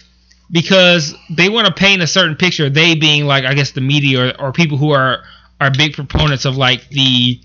because 0.51 1.13
they 1.29 1.49
want 1.49 1.67
to 1.67 1.73
paint 1.73 2.01
a 2.01 2.07
certain 2.07 2.35
picture 2.35 2.69
they 2.69 2.95
being 2.95 3.25
like 3.25 3.43
i 3.43 3.53
guess 3.53 3.71
the 3.71 3.81
media 3.81 4.27
or, 4.27 4.41
or 4.41 4.51
people 4.53 4.77
who 4.77 4.91
are 4.91 5.23
are 5.59 5.71
big 5.71 5.93
proponents 5.93 6.45
of 6.45 6.57
like 6.57 6.87
the 6.89 7.39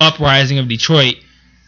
uprising 0.00 0.58
of 0.58 0.68
detroit. 0.68 1.16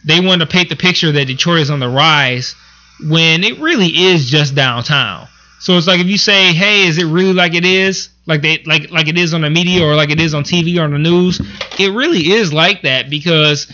They 0.05 0.19
want 0.19 0.41
to 0.41 0.47
paint 0.47 0.69
the 0.69 0.75
picture 0.75 1.11
that 1.11 1.25
detroit 1.25 1.61
is 1.61 1.69
on 1.69 1.79
the 1.79 1.89
rise 1.89 2.55
when 3.01 3.43
it 3.43 3.59
really 3.59 3.87
is 3.87 4.29
just 4.29 4.55
downtown 4.55 5.27
so 5.59 5.77
it's 5.77 5.87
like 5.87 5.99
if 5.99 6.07
you 6.07 6.17
say 6.17 6.53
hey 6.53 6.87
is 6.87 6.97
it 6.97 7.05
really 7.05 7.33
like 7.33 7.53
it 7.53 7.65
is 7.65 8.09
like 8.25 8.41
they 8.41 8.61
like 8.65 8.91
like 8.91 9.07
it 9.07 9.17
is 9.17 9.33
on 9.33 9.41
the 9.41 9.49
media 9.49 9.85
or 9.85 9.95
like 9.95 10.09
it 10.09 10.19
is 10.19 10.33
on 10.33 10.43
tv 10.43 10.79
or 10.79 10.83
on 10.83 10.91
the 10.91 10.99
news 10.99 11.39
it 11.79 11.93
really 11.93 12.31
is 12.31 12.53
like 12.53 12.81
that 12.83 13.09
because 13.09 13.71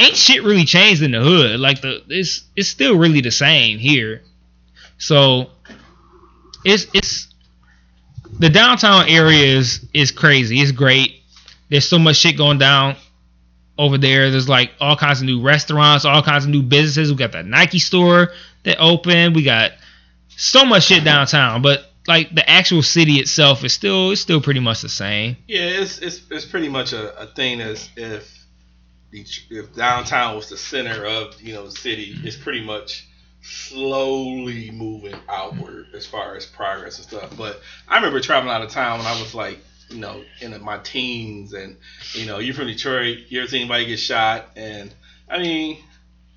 ain't 0.00 0.16
shit 0.16 0.42
really 0.42 0.64
changed 0.64 1.02
in 1.02 1.12
the 1.12 1.20
hood 1.20 1.58
like 1.60 1.80
the 1.80 2.02
it's 2.08 2.44
it's 2.56 2.68
still 2.68 2.96
really 2.96 3.20
the 3.20 3.30
same 3.30 3.78
here 3.78 4.22
so 4.98 5.50
it's 6.64 6.86
it's 6.92 7.28
the 8.38 8.48
downtown 8.48 9.08
area 9.08 9.56
is 9.58 9.86
is 9.92 10.10
crazy. 10.10 10.60
It's 10.60 10.72
great. 10.72 11.22
There's 11.68 11.88
so 11.88 11.98
much 11.98 12.16
shit 12.16 12.36
going 12.36 12.58
down 12.58 12.96
over 13.76 13.98
there. 13.98 14.30
There's 14.30 14.48
like 14.48 14.72
all 14.80 14.96
kinds 14.96 15.20
of 15.20 15.26
new 15.26 15.40
restaurants, 15.42 16.04
all 16.04 16.22
kinds 16.22 16.44
of 16.44 16.50
new 16.50 16.62
businesses. 16.62 17.10
We 17.10 17.18
got 17.18 17.32
that 17.32 17.46
Nike 17.46 17.78
store 17.78 18.30
that 18.64 18.78
opened. 18.78 19.34
We 19.34 19.42
got 19.42 19.72
so 20.38 20.64
much 20.64 20.84
shit 20.84 21.04
downtown, 21.04 21.60
but 21.62 21.84
like 22.06 22.34
the 22.34 22.48
actual 22.48 22.82
city 22.82 23.14
itself 23.14 23.64
is 23.64 23.72
still 23.72 24.12
it's 24.12 24.20
still 24.20 24.40
pretty 24.40 24.60
much 24.60 24.80
the 24.80 24.88
same. 24.88 25.36
Yeah, 25.46 25.60
it's 25.60 25.98
it's, 25.98 26.22
it's 26.30 26.46
pretty 26.46 26.68
much 26.68 26.92
a, 26.92 27.20
a 27.20 27.26
thing 27.26 27.60
as 27.60 27.90
if 27.96 28.46
the, 29.10 29.26
if 29.50 29.74
downtown 29.74 30.36
was 30.36 30.48
the 30.48 30.56
center 30.56 31.04
of 31.04 31.40
you 31.42 31.54
know 31.54 31.66
the 31.66 31.72
city, 31.72 32.14
it's 32.22 32.36
pretty 32.36 32.64
much 32.64 33.06
slowly 33.42 34.70
moving 34.70 35.14
outward 35.28 35.86
as 35.94 36.06
far 36.06 36.36
as 36.36 36.46
progress 36.46 36.98
and 36.98 37.06
stuff. 37.06 37.36
But 37.36 37.60
I 37.88 37.96
remember 37.96 38.20
traveling 38.20 38.54
out 38.54 38.62
of 38.62 38.70
town 38.70 38.98
when 38.98 39.06
I 39.06 39.20
was 39.20 39.34
like, 39.34 39.58
you 39.90 39.98
know, 39.98 40.22
in 40.40 40.62
my 40.62 40.78
teens, 40.78 41.52
and 41.52 41.76
you 42.12 42.26
know, 42.26 42.38
you're 42.38 42.54
from 42.54 42.68
Detroit. 42.68 43.18
You 43.28 43.40
ever 43.40 43.48
seen 43.48 43.62
anybody 43.62 43.86
get 43.86 43.98
shot? 43.98 44.46
And 44.56 44.94
I 45.28 45.38
mean, 45.38 45.78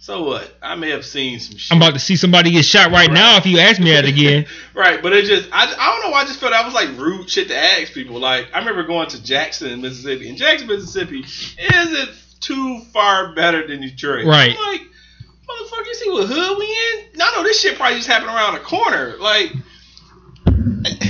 so 0.04 0.24
what? 0.24 0.52
I 0.64 0.74
may 0.74 0.90
have 0.90 1.06
seen 1.06 1.40
some 1.40 1.58
shit. 1.58 1.72
I'm 1.72 1.78
about 1.78 1.94
to 1.94 2.00
see 2.00 2.16
somebody 2.16 2.50
get 2.52 2.66
shot 2.66 2.88
right, 2.92 3.08
Right. 3.08 3.12
now 3.14 3.38
if 3.38 3.46
you 3.46 3.60
ask 3.60 3.80
me 3.80 3.92
that 3.92 4.06
again. 4.06 4.48
right, 4.74 5.00
but 5.02 5.14
it 5.14 5.26
just 5.26 5.48
I, 5.54 5.66
I 5.78 5.92
don't 5.92 6.04
know 6.04 6.10
why 6.10 6.24
I 6.24 6.26
just 6.26 6.40
felt 6.40 6.52
that 6.54 6.66
was 6.66 6.74
like 6.74 6.90
rude 6.98 7.30
shit 7.30 7.50
to 7.50 7.56
ask 7.56 7.94
people. 7.94 8.20
Like 8.20 8.48
I 8.54 8.60
remember 8.60 8.84
going 8.84 9.08
to 9.10 9.24
Jackson, 9.24 9.80
Mississippi, 9.82 10.28
and 10.28 10.38
Jackson, 10.40 10.68
Mississippi 10.68 11.20
isn't 11.24 12.10
too 12.40 12.82
far 12.92 13.36
better 13.36 13.68
than 13.68 13.82
Detroit. 13.82 14.26
Right. 14.26 14.56
I'm 14.60 14.72
like, 14.74 14.82
motherfucker, 14.82 15.86
you 15.86 15.94
see 15.94 16.10
what 16.10 16.28
hood 16.28 16.58
we 16.58 16.66
in? 16.66 17.18
No, 17.20 17.30
no, 17.36 17.44
this 17.44 17.62
shit 17.62 17.78
probably 17.78 17.98
just 17.98 18.08
happened 18.08 18.30
around 18.32 18.54
the 18.56 18.60
corner. 18.62 19.16
Like, 19.20 19.52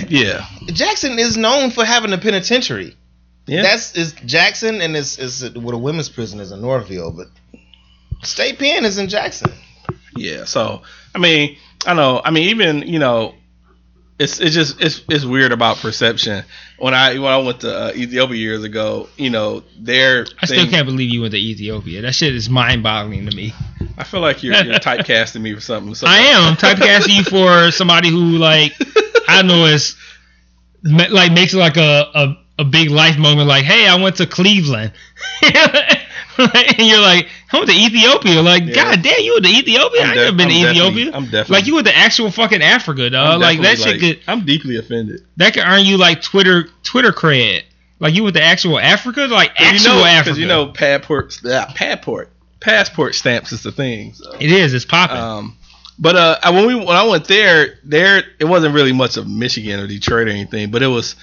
yeah, 0.10 0.46
Jackson 0.68 1.18
is 1.18 1.38
known 1.38 1.72
for 1.72 1.86
having 1.86 2.12
a 2.14 2.18
penitentiary. 2.18 2.96
yeah. 3.48 3.62
That's 3.62 3.96
is 3.96 4.12
Jackson 4.26 4.82
and 4.82 4.96
it's 4.98 5.18
is 5.18 5.50
what 5.56 5.74
a 5.74 5.78
women's 5.78 6.10
prison 6.10 6.40
is 6.42 6.52
in 6.52 6.62
Northville, 6.62 7.12
but 7.12 7.28
state 8.24 8.60
pen 8.60 8.86
is 8.86 8.98
in 8.98 9.10
Jackson. 9.10 9.52
Yeah, 10.16 10.46
so 10.46 10.82
I 11.16 11.20
mean, 11.20 11.58
I 11.86 11.94
know. 11.94 12.22
I 12.24 12.32
mean, 12.32 12.50
even 12.50 12.88
you 12.88 13.00
know, 13.00 13.36
it's 14.20 14.40
it's 14.40 14.54
just 14.54 14.82
it's 14.82 15.04
it's 15.10 15.26
weird 15.26 15.52
about 15.52 15.78
perception. 15.78 16.44
When 16.78 16.94
I 16.94 17.14
when 17.18 17.32
I 17.32 17.38
went 17.38 17.62
to 17.62 17.76
uh, 17.76 17.92
Ethiopia 17.96 18.38
years 18.38 18.64
ago, 18.64 19.10
you 19.18 19.30
know, 19.30 19.64
their 19.80 20.26
I 20.42 20.46
still 20.46 20.68
can't 20.68 20.86
believe 20.86 21.12
you 21.12 21.22
went 21.22 21.34
to 21.34 21.40
Ethiopia. 21.40 22.02
That 22.02 22.14
shit 22.14 22.36
is 22.36 22.50
mind 22.50 22.84
boggling 22.84 23.30
to 23.30 23.36
me. 23.36 23.54
I 23.98 24.04
feel 24.04 24.22
like 24.22 24.44
you're, 24.44 24.56
you're 24.64 24.76
typecasting 24.80 25.42
me 25.42 25.54
for 25.54 25.62
something. 25.62 25.96
So 25.96 26.08
I 26.08 26.18
am. 26.18 26.56
Typecasting 26.56 27.18
you 27.18 27.24
for 27.24 27.72
somebody 27.76 28.10
who 28.10 28.38
like 28.38 28.74
I 29.28 29.42
know 29.42 29.66
is 29.66 29.96
like 30.84 31.32
makes 31.32 31.54
it 31.54 31.58
like 31.58 31.78
a, 31.78 32.12
a 32.14 32.38
a 32.60 32.64
big 32.64 32.90
life 32.90 33.18
moment. 33.18 33.48
Like, 33.48 33.66
hey, 33.66 33.88
I 33.88 34.02
went 34.02 34.18
to 34.18 34.28
Cleveland, 34.28 34.94
and 36.78 36.88
you're 36.88 37.00
like, 37.02 37.28
I 37.52 37.58
went 37.58 37.70
to 37.70 37.76
Ethiopia. 37.76 38.42
Like, 38.42 38.64
Yeah. 38.66 38.74
god 38.74 39.02
damn, 39.04 39.20
you 39.22 39.34
went 39.34 39.46
to 39.46 39.52
Ethiopia? 39.52 40.02
I'm 40.02 40.12
I 40.12 40.16
never 40.16 40.38
been 40.38 40.50
to 40.50 40.56
I'm 40.56 40.62
definitely- 40.64 40.70
Ethiopia. 41.02 41.12
I'm 41.18 41.24
definitely- 41.26 41.54
like 41.56 41.68
you 41.68 41.76
went 41.76 41.88
to 41.88 41.98
actual 41.98 42.32
fucking 42.32 42.62
Africa, 42.62 43.10
dog. 43.10 43.42
Like 43.42 43.62
that 43.62 43.78
shit 43.78 43.86
definitely, 44.00 44.16
could 44.16 44.24
I'm 44.28 44.46
deeply 44.46 44.78
offended. 44.78 45.22
that 45.38 45.54
could 45.54 45.64
earn 45.66 45.86
you 45.86 45.98
like 45.98 46.22
Twitter 46.22 46.70
Twitter 46.84 47.12
cred. 47.12 47.64
Like 48.00 48.16
you 48.16 48.24
went 48.24 48.36
to 48.36 48.42
actual 48.42 48.80
Africa, 48.80 49.28
like 49.30 49.52
actual 49.58 49.94
you 49.96 50.00
know, 50.00 50.06
Africa. 50.06 50.40
you 50.40 50.48
know, 50.48 50.68
passport, 50.68 51.38
passport, 51.76 52.30
passport 52.60 53.14
stamps 53.16 53.52
is 53.52 53.62
the 53.64 53.72
thing. 53.72 54.14
So. 54.14 54.32
it 54.40 54.52
is. 54.52 54.74
It's 54.74 54.86
popping. 54.86 55.18
Um, 55.18 55.58
but 56.00 56.16
uh, 56.16 56.52
when 56.52 56.66
we 56.66 56.74
when 56.76 56.96
I 56.98 57.04
went 57.08 57.26
there, 57.28 57.78
there 57.84 58.24
it 58.40 58.46
wasn't 58.46 58.74
really 58.74 58.92
much 58.94 59.18
of 59.18 59.28
Michigan 59.28 59.80
or 59.80 59.86
Detroit 59.88 60.28
or 60.28 60.32
anything, 60.32 60.72
but 60.72 60.82
it 60.82 60.88
was 60.88 61.16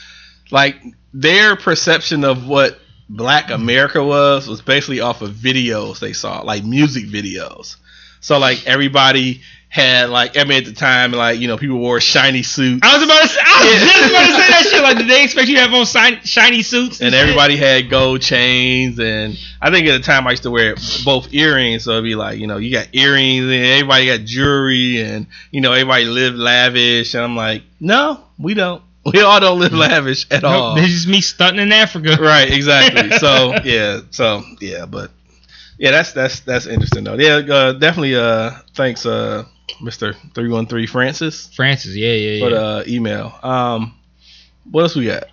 like 0.52 0.76
their 1.12 1.56
perception 1.56 2.22
of 2.22 2.46
what 2.46 2.78
Black 3.08 3.50
America 3.50 4.04
was 4.04 4.46
was 4.46 4.60
basically 4.60 5.00
off 5.00 5.22
of 5.22 5.30
videos 5.30 5.98
they 5.98 6.12
saw, 6.12 6.42
like 6.42 6.64
music 6.64 7.04
videos. 7.06 7.76
So 8.20 8.38
like 8.38 8.66
everybody 8.66 9.42
had 9.70 10.08
like 10.08 10.36
I 10.38 10.44
mean 10.44 10.58
at 10.58 10.64
the 10.64 10.72
time 10.72 11.12
like 11.12 11.40
you 11.40 11.46
know 11.46 11.58
people 11.58 11.78
wore 11.78 12.00
shiny 12.00 12.42
suits 12.42 12.80
I 12.82 12.96
was 12.96 13.04
about 13.04 13.20
to 13.20 13.28
say, 13.28 13.40
I 13.44 13.64
was 13.64 13.92
just 13.92 14.10
about 14.10 14.26
to 14.26 14.32
say 14.32 14.48
that 14.48 14.66
shit. 14.70 14.82
Like, 14.82 14.96
did 14.96 15.08
they 15.08 15.22
expect 15.22 15.48
you 15.48 15.56
to 15.56 15.60
have 15.60 15.74
on 15.74 15.84
shiny, 15.84 16.20
shiny 16.24 16.62
suits? 16.62 17.02
and 17.02 17.12
shit? 17.12 17.20
everybody 17.20 17.56
had 17.56 17.90
gold 17.90 18.22
chains 18.22 18.98
and 18.98 19.38
I 19.60 19.70
think 19.70 19.86
at 19.86 19.98
the 19.98 20.02
time 20.02 20.26
I 20.26 20.30
used 20.30 20.44
to 20.44 20.50
wear 20.50 20.74
both 21.04 21.34
earrings 21.34 21.84
so 21.84 21.92
it'd 21.92 22.04
be 22.04 22.14
like 22.14 22.38
you 22.38 22.46
know 22.46 22.56
you 22.56 22.72
got 22.72 22.88
earrings 22.94 23.44
and 23.44 23.52
everybody 23.52 24.06
got 24.06 24.20
jewelry 24.24 25.02
and 25.02 25.26
you 25.50 25.60
know 25.60 25.72
everybody 25.72 26.06
lived 26.06 26.38
lavish 26.38 27.14
and 27.14 27.22
I'm 27.22 27.36
like 27.36 27.62
no 27.78 28.20
we 28.38 28.54
don't 28.54 28.82
we 29.14 29.20
all 29.20 29.40
don't 29.40 29.58
live 29.58 29.72
lavish 29.72 30.26
at 30.30 30.42
Nope, 30.42 30.52
all 30.52 30.74
this 30.74 30.90
is 30.90 31.06
me 31.06 31.20
stunting 31.20 31.62
in 31.62 31.72
Africa. 31.72 32.16
right 32.20 32.50
exactly 32.52 33.10
so 33.18 33.54
yeah 33.64 34.00
so 34.10 34.42
yeah 34.60 34.86
but 34.86 35.10
yeah 35.78 35.90
that's 35.90 36.12
that's 36.12 36.40
that's 36.40 36.66
interesting 36.66 37.04
though 37.04 37.14
yeah 37.14 37.36
uh, 37.54 37.72
definitely 37.72 38.14
uh 38.14 38.50
thanks 38.74 39.06
uh 39.06 39.44
Mr. 39.82 40.14
313 40.34 40.86
Francis 40.86 41.54
Francis, 41.54 41.94
yeah, 41.94 42.12
yeah, 42.12 42.44
for 42.44 42.50
yeah. 42.50 42.58
the 42.58 42.64
uh, 42.64 42.84
email 42.88 43.34
um 43.42 43.94
what 44.70 44.82
else 44.82 44.96
we 44.96 45.06
got 45.06 45.24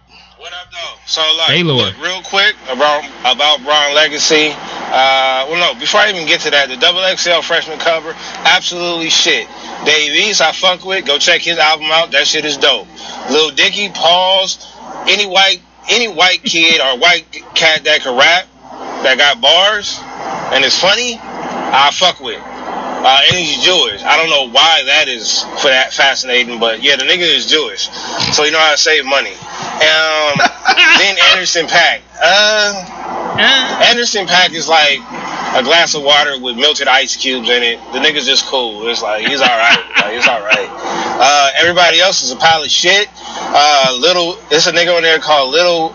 What 0.46 0.54
up, 0.54 0.72
though? 0.72 1.00
So, 1.08 1.22
like, 1.40 1.48
Gaylord. 1.58 1.98
look, 1.98 2.04
real 2.04 2.22
quick 2.22 2.56
about 2.70 3.04
about 3.22 3.64
Bron 3.64 3.96
Legacy. 3.96 4.50
Uh, 4.54 5.50
well, 5.50 5.74
no, 5.74 5.80
before 5.80 6.02
I 6.02 6.12
even 6.12 6.28
get 6.28 6.42
to 6.42 6.52
that, 6.52 6.70
the 6.70 6.78
Double 6.78 7.02
XL 7.02 7.42
freshman 7.42 7.80
cover, 7.80 8.14
absolutely 8.46 9.10
shit. 9.10 9.48
Dave 9.86 10.14
East, 10.14 10.42
I 10.42 10.52
fuck 10.52 10.86
with. 10.86 11.08
Go 11.08 11.18
check 11.18 11.42
his 11.42 11.58
album 11.58 11.88
out. 11.90 12.12
That 12.12 12.28
shit 12.28 12.46
is 12.46 12.58
dope. 12.58 12.88
Lil 13.32 13.56
Dicky, 13.56 13.90
Pauls, 13.90 14.72
any 15.08 15.26
white 15.26 15.62
any 15.90 16.10
white 16.10 16.44
kid 16.44 16.80
or 16.80 17.00
white 17.00 17.26
cat 17.56 17.84
that 17.86 18.02
can 18.02 18.16
rap, 18.16 18.46
that 19.02 19.18
got 19.18 19.42
bars, 19.42 19.98
and 20.54 20.64
is 20.64 20.80
funny, 20.80 21.18
I 21.20 21.90
fuck 21.92 22.20
with. 22.20 22.55
Uh, 23.06 23.22
and 23.30 23.38
he's 23.38 23.64
Jewish. 23.64 24.02
I 24.02 24.18
don't 24.18 24.30
know 24.32 24.50
why 24.50 24.82
that 24.88 25.08
is 25.08 25.44
for 25.62 25.70
that 25.70 25.94
fascinating, 25.94 26.60
but 26.60 26.82
yeah, 26.82 26.96
the 26.96 27.04
nigga 27.04 27.22
is 27.22 27.46
Jewish, 27.46 27.88
so 28.34 28.44
you 28.44 28.52
know 28.52 28.58
how 28.60 28.72
to 28.72 28.78
save 28.78 29.06
money. 29.06 29.34
Um, 29.34 30.42
then 30.98 31.16
Anderson 31.32 31.68
Paak. 31.68 32.02
Uh, 32.22 32.74
Uh, 33.38 33.84
Anderson 33.92 34.26
Paak 34.26 34.54
is 34.54 34.68
like 34.70 35.00
a 35.56 35.62
glass 35.64 35.94
of 35.94 36.04
water 36.04 36.40
with 36.40 36.56
melted 36.58 36.88
ice 36.88 37.16
cubes 37.16 37.50
in 37.50 37.64
it. 37.64 37.78
The 37.94 38.00
nigga's 38.00 38.26
just 38.26 38.46
cool. 38.46 38.88
It's 38.88 39.02
like 39.04 39.28
he's 39.28 39.42
all 39.42 39.48
right. 39.48 39.84
Like, 40.06 40.14
he's 40.16 40.28
all 40.28 40.40
right. 40.42 40.70
Uh, 40.72 41.52
everybody 41.58 42.00
else 42.00 42.22
is 42.24 42.32
a 42.32 42.36
pile 42.36 42.64
of 42.64 42.70
shit. 42.70 43.08
Uh, 43.18 43.98
little, 44.00 44.38
it's 44.52 44.68
a 44.68 44.72
nigga 44.72 44.96
on 44.96 45.02
there 45.04 45.20
called 45.20 45.52
Little 45.52 45.90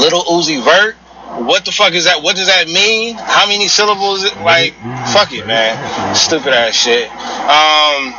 Little 0.00 0.22
Uzi 0.22 0.62
Vert. 0.64 0.96
What 1.38 1.64
the 1.64 1.72
fuck 1.72 1.92
is 1.92 2.04
that? 2.04 2.22
What 2.22 2.36
does 2.36 2.48
that 2.48 2.66
mean? 2.66 3.14
How 3.14 3.46
many 3.46 3.68
syllables? 3.68 4.24
Is 4.24 4.32
it? 4.32 4.40
Like, 4.40 4.74
fuck 5.12 5.32
it, 5.32 5.46
man. 5.46 6.14
Stupid 6.14 6.52
ass 6.52 6.74
shit. 6.74 7.08
Um, 7.10 8.12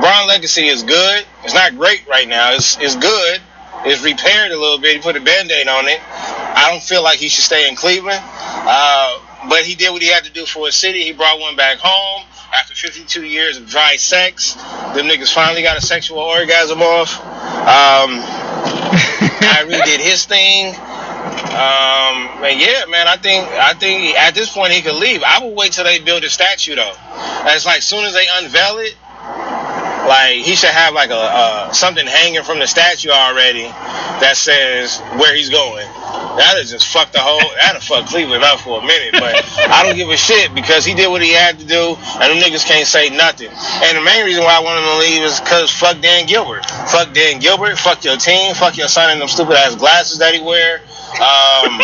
Bron 0.00 0.26
Legacy 0.28 0.66
is 0.66 0.82
good. 0.82 1.24
It's 1.44 1.54
not 1.54 1.76
great 1.76 2.06
right 2.08 2.26
now. 2.26 2.52
It's 2.52 2.78
it's 2.78 2.96
good. 2.96 3.40
It's 3.84 4.02
repaired 4.02 4.50
a 4.50 4.58
little 4.58 4.78
bit. 4.78 4.96
He 4.96 5.02
put 5.02 5.16
a 5.16 5.20
band-aid 5.20 5.68
on 5.68 5.86
it. 5.86 6.00
I 6.02 6.68
don't 6.70 6.82
feel 6.82 7.02
like 7.02 7.18
he 7.18 7.28
should 7.28 7.44
stay 7.44 7.68
in 7.68 7.76
Cleveland. 7.76 8.20
Uh, 8.22 9.18
but 9.48 9.64
he 9.64 9.74
did 9.76 9.92
what 9.92 10.02
he 10.02 10.08
had 10.08 10.24
to 10.24 10.32
do 10.32 10.46
for 10.46 10.66
his 10.66 10.74
city. 10.74 11.04
He 11.04 11.12
brought 11.12 11.38
one 11.38 11.54
back 11.54 11.78
home 11.78 12.24
after 12.52 12.74
52 12.74 13.24
years 13.24 13.56
of 13.56 13.68
dry 13.68 13.96
sex. 13.96 14.54
Them 14.54 15.06
niggas 15.06 15.32
finally 15.32 15.62
got 15.62 15.78
a 15.78 15.80
sexual 15.80 16.18
orgasm 16.18 16.82
off. 16.82 17.14
Um, 17.20 18.20
Kyrie 19.40 19.80
did 19.84 20.00
his 20.00 20.24
thing. 20.24 20.74
Um, 21.48 22.44
and 22.44 22.60
yeah, 22.60 22.84
man, 22.88 23.08
I 23.08 23.16
think 23.16 23.48
I 23.48 23.72
think 23.74 24.14
at 24.16 24.34
this 24.34 24.52
point 24.52 24.72
he 24.72 24.82
could 24.82 24.96
leave. 24.96 25.22
I 25.24 25.44
would 25.44 25.56
wait 25.56 25.72
till 25.72 25.84
they 25.84 25.98
build 25.98 26.24
a 26.24 26.30
statue 26.30 26.76
though. 26.76 26.94
It's 27.46 27.66
like 27.66 27.82
soon 27.82 28.04
as 28.04 28.12
they 28.12 28.26
unveil 28.40 28.78
it, 28.78 28.94
like 30.08 30.36
he 30.44 30.54
should 30.56 30.70
have 30.70 30.94
like 30.94 31.10
a 31.10 31.16
uh, 31.16 31.72
something 31.72 32.06
hanging 32.06 32.42
from 32.42 32.58
the 32.58 32.66
statue 32.66 33.10
already 33.10 33.64
that 34.20 34.36
says 34.36 35.00
where 35.18 35.34
he's 35.34 35.48
going. 35.50 35.86
That'd 36.38 36.66
just 36.68 36.86
fuck 36.86 37.12
the 37.12 37.18
whole. 37.18 37.42
That'd 37.60 37.82
fuck 37.82 38.06
Cleveland 38.06 38.44
up 38.44 38.60
for 38.60 38.80
a 38.80 38.82
minute, 38.86 39.12
but 39.18 39.34
I 39.68 39.82
don't 39.84 39.96
give 39.96 40.08
a 40.08 40.16
shit 40.16 40.54
because 40.54 40.84
he 40.84 40.94
did 40.94 41.08
what 41.08 41.22
he 41.22 41.32
had 41.32 41.58
to 41.58 41.66
do, 41.66 41.96
and 41.98 42.30
them 42.30 42.38
niggas 42.38 42.64
can't 42.64 42.86
say 42.86 43.10
nothing. 43.10 43.50
And 43.50 43.98
the 43.98 44.02
main 44.02 44.24
reason 44.24 44.44
why 44.44 44.56
I 44.56 44.60
want 44.60 44.78
him 44.78 44.86
to 44.86 44.98
leave 44.98 45.22
is 45.22 45.40
because 45.40 45.70
fuck 45.70 46.00
Dan 46.00 46.26
Gilbert. 46.26 46.64
Fuck 46.88 47.12
Dan 47.12 47.40
Gilbert. 47.40 47.76
Fuck 47.78 48.04
your 48.04 48.16
team. 48.16 48.54
Fuck 48.54 48.76
your 48.76 48.88
son 48.88 49.10
and 49.10 49.20
them 49.20 49.28
stupid 49.28 49.56
ass 49.56 49.74
glasses 49.74 50.18
that 50.18 50.34
he 50.34 50.40
wear. 50.40 50.80
Um, 51.16 51.80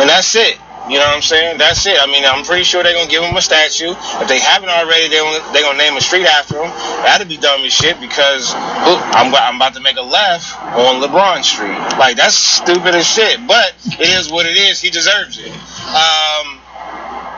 and 0.00 0.08
that's 0.08 0.34
it. 0.36 0.58
You 0.88 0.98
know 0.98 1.06
what 1.06 1.16
I'm 1.16 1.22
saying? 1.22 1.58
That's 1.58 1.86
it. 1.86 1.96
I 2.00 2.06
mean, 2.06 2.24
I'm 2.24 2.44
pretty 2.44 2.64
sure 2.64 2.82
they're 2.82 2.94
gonna 2.94 3.10
give 3.10 3.22
him 3.22 3.36
a 3.36 3.42
statue. 3.42 3.94
If 3.94 4.26
they 4.26 4.40
haven't 4.40 4.70
already, 4.70 5.08
they're 5.08 5.22
gonna, 5.22 5.52
they 5.52 5.62
gonna 5.62 5.78
name 5.78 5.96
a 5.96 6.00
street 6.00 6.26
after 6.26 6.56
him. 6.56 6.70
That'd 7.06 7.28
be 7.28 7.36
dumb 7.36 7.60
as 7.62 7.72
shit 7.72 8.00
because 8.00 8.52
I'm 8.54 9.32
I'm 9.32 9.56
about 9.56 9.74
to 9.74 9.80
make 9.80 9.98
a 9.98 10.02
left 10.02 10.58
on 10.74 11.00
LeBron 11.00 11.44
Street. 11.44 11.78
Like 11.98 12.16
that's 12.16 12.34
stupid 12.34 12.94
as 12.96 13.06
shit. 13.06 13.46
But 13.46 13.74
it 13.86 14.08
is 14.08 14.32
what 14.32 14.46
it 14.46 14.56
is. 14.56 14.80
He 14.80 14.90
deserves 14.90 15.38
it. 15.38 15.52
Um, 15.94 16.58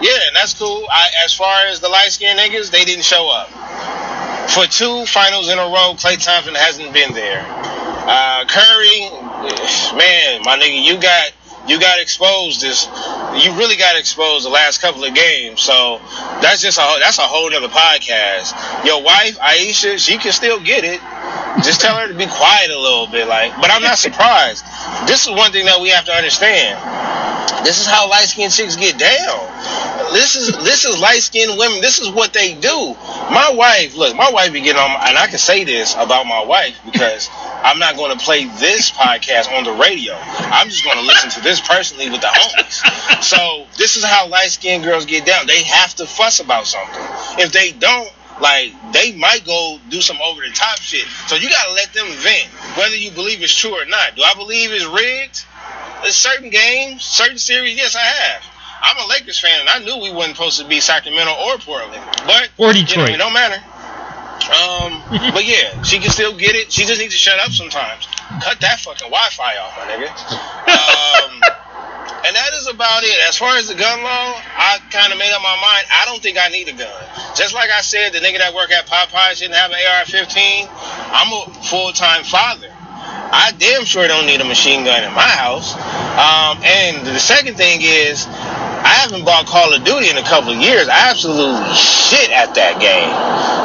yeah, 0.00 0.18
and 0.28 0.34
that's 0.34 0.54
cool. 0.54 0.86
I, 0.90 1.10
as 1.24 1.34
far 1.34 1.66
as 1.66 1.80
the 1.80 1.88
light 1.88 2.10
skinned 2.10 2.38
niggas, 2.38 2.70
they 2.70 2.84
didn't 2.84 3.04
show 3.04 3.28
up. 3.30 3.48
For 4.50 4.64
two 4.66 5.04
finals 5.06 5.48
in 5.50 5.58
a 5.58 5.64
row, 5.64 5.94
Klay 5.94 6.16
Thompson 6.22 6.54
hasn't 6.54 6.92
been 6.92 7.12
there. 7.12 7.44
Uh, 7.46 8.44
Curry, 8.48 9.08
man, 9.42 10.42
my 10.44 10.58
nigga, 10.58 10.82
you 10.82 11.00
got 11.00 11.32
you 11.69 11.78
got 11.78 12.00
exposed 12.00 12.61
this 12.61 12.87
you 13.35 13.52
really 13.57 13.76
got 13.76 13.99
exposed 13.99 14.45
the 14.45 14.50
last 14.50 14.81
couple 14.81 15.04
of 15.04 15.14
games 15.14 15.61
so 15.62 16.00
that's 16.40 16.61
just 16.61 16.78
a 16.78 16.99
that's 17.00 17.19
a 17.19 17.23
whole 17.23 17.50
nother 17.50 17.69
podcast 17.69 18.85
your 18.85 19.02
wife 19.02 19.38
Ayesha 19.40 19.99
she 19.99 20.19
can 20.19 20.33
still 20.33 20.61
get 20.61 20.85
it 20.85 21.00
just 21.62 21.81
tell 21.81 21.97
her 21.97 22.09
to 22.09 22.14
be 22.14 22.26
quiet 22.26 22.71
a 22.71 22.78
little 22.78 23.07
bit 23.07 23.28
like 23.28 23.54
but 23.61 23.71
i'm 23.71 23.83
not 23.83 23.99
surprised 23.99 24.64
this 25.07 25.26
is 25.26 25.31
one 25.31 25.52
thing 25.52 25.66
that 25.66 25.81
we 25.81 25.88
have 25.88 26.04
to 26.04 26.12
understand 26.12 26.78
this 27.64 27.81
is 27.81 27.87
how 27.87 28.09
light 28.09 28.26
skinned 28.26 28.52
chicks 28.52 28.76
get 28.76 28.99
down. 28.99 30.12
This 30.12 30.37
is 30.37 30.57
this 30.64 30.85
is 30.85 30.99
light 30.99 31.23
skinned 31.23 31.57
women. 31.59 31.81
This 31.81 32.00
is 32.00 32.11
what 32.11 32.33
they 32.33 32.54
do. 32.54 32.95
My 33.31 33.52
wife, 33.54 33.95
look, 33.95 34.16
my 34.16 34.31
wife 34.31 34.52
be 34.52 34.61
getting 34.61 34.81
on, 34.81 34.90
and 34.90 35.16
I 35.16 35.26
can 35.28 35.38
say 35.38 35.64
this 35.64 35.95
about 35.95 36.26
my 36.26 36.45
wife 36.45 36.78
because 36.85 37.28
I'm 37.33 37.78
not 37.78 37.97
going 37.97 38.16
to 38.16 38.23
play 38.23 38.45
this 38.45 38.90
podcast 38.90 39.50
on 39.57 39.64
the 39.64 39.73
radio. 39.73 40.14
I'm 40.14 40.69
just 40.69 40.85
going 40.85 40.97
to 40.99 41.04
listen 41.04 41.31
to 41.31 41.40
this 41.40 41.51
personally 41.61 42.11
with 42.11 42.21
the 42.21 42.26
homies. 42.28 43.23
So 43.23 43.66
this 43.78 43.97
is 43.97 44.04
how 44.04 44.26
light 44.28 44.50
skinned 44.50 44.85
girls 44.85 45.04
get 45.06 45.25
down. 45.26 45.47
They 45.47 45.62
have 45.64 45.94
to 45.97 46.06
fuss 46.06 46.40
about 46.40 46.66
something. 46.66 47.00
If 47.38 47.52
they 47.52 47.73
don't, 47.73 48.11
like 48.40 48.73
they 48.92 49.12
might 49.12 49.44
go 49.44 49.78
do 49.88 50.00
some 50.00 50.18
over 50.25 50.40
the 50.40 50.50
top 50.52 50.78
shit. 50.78 51.06
So 51.28 51.37
you 51.37 51.49
gotta 51.49 51.73
let 51.73 51.92
them 51.92 52.06
vent, 52.09 52.49
whether 52.76 52.97
you 52.97 53.11
believe 53.11 53.42
it's 53.42 53.54
true 53.54 53.75
or 53.80 53.85
not. 53.87 54.16
Do 54.16 54.23
I 54.23 54.35
believe 54.35 54.71
it's 54.73 54.85
rigged? 54.87 55.44
There's 56.02 56.16
certain 56.16 56.50
games, 56.50 57.04
certain 57.04 57.38
series, 57.38 57.76
yes, 57.76 57.94
I 57.94 58.00
have. 58.00 58.42
I'm 58.85 58.99
a 58.99 59.09
Lakers 59.09 59.38
fan, 59.38 59.61
and 59.61 59.68
I 59.68 59.78
knew 59.78 60.02
we 60.02 60.11
wasn't 60.12 60.37
supposed 60.37 60.59
to 60.61 60.66
be 60.66 60.80
Sacramento 60.80 61.30
or 61.32 61.56
Portland, 61.59 62.02
but 62.26 62.50
Or 62.59 62.73
you 62.73 62.80
know, 62.82 62.87
Detroit. 62.87 63.11
it 63.11 63.16
don't 63.18 63.32
matter. 63.32 63.62
Um, 64.50 65.02
but 65.32 65.46
yeah, 65.46 65.82
she 65.82 65.99
can 65.99 66.11
still 66.11 66.37
get 66.37 66.54
it. 66.54 66.72
She 66.72 66.84
just 66.84 67.00
needs 67.00 67.14
to 67.14 67.20
shut 67.20 67.38
up 67.38 67.50
sometimes. 67.52 68.06
Cut 68.42 68.61
that 68.61 68.80
fucking 68.80 69.08
Wi-Fi 69.08 69.56
off, 69.58 69.76
my 69.76 69.87
nigga. 69.92 70.11
Um, 70.68 71.42
and 72.25 72.37
that 72.37 72.54
is 72.54 72.68
about 72.68 73.02
it. 73.02 73.28
As 73.28 73.37
far 73.37 73.56
as 73.56 73.68
the 73.68 73.75
gun 73.75 74.02
law, 74.02 74.34
I 74.56 74.78
kind 74.90 75.12
of 75.12 75.18
made 75.18 75.33
up 75.33 75.42
my 75.42 75.57
mind. 75.61 75.87
I 75.90 76.05
don't 76.07 76.22
think 76.22 76.38
I 76.38 76.48
need 76.48 76.68
a 76.68 76.72
gun. 76.72 77.05
Just 77.35 77.55
like 77.55 77.70
I 77.70 77.81
said, 77.81 78.12
the 78.12 78.18
nigga 78.20 78.38
that 78.38 78.55
work 78.55 78.70
at 78.70 78.87
Popeye 78.87 79.35
shouldn't 79.35 79.55
have 79.55 79.70
an 79.70 79.78
AR-15. 79.78 80.68
I'm 81.12 81.33
a 81.33 81.55
full-time 81.64 82.24
father. 82.24 82.72
I 83.35 83.52
damn 83.59 83.85
sure 83.85 84.07
don't 84.07 84.26
need 84.26 84.40
a 84.40 84.44
machine 84.44 84.85
gun 84.85 85.02
in 85.02 85.12
my 85.14 85.22
house. 85.22 85.74
Um, 85.74 86.62
and 86.62 87.07
the 87.07 87.18
second 87.18 87.57
thing 87.57 87.81
is, 87.83 88.26
I 88.83 89.07
haven't 89.07 89.25
bought 89.25 89.47
Call 89.47 89.73
of 89.73 89.85
Duty 89.85 90.11
in 90.11 90.18
a 90.18 90.23
couple 90.23 90.51
of 90.53 90.59
years. 90.59 90.88
I 90.88 91.11
absolutely 91.11 91.75
shit 91.75 92.31
at 92.31 92.55
that 92.55 92.83
game. 92.83 93.14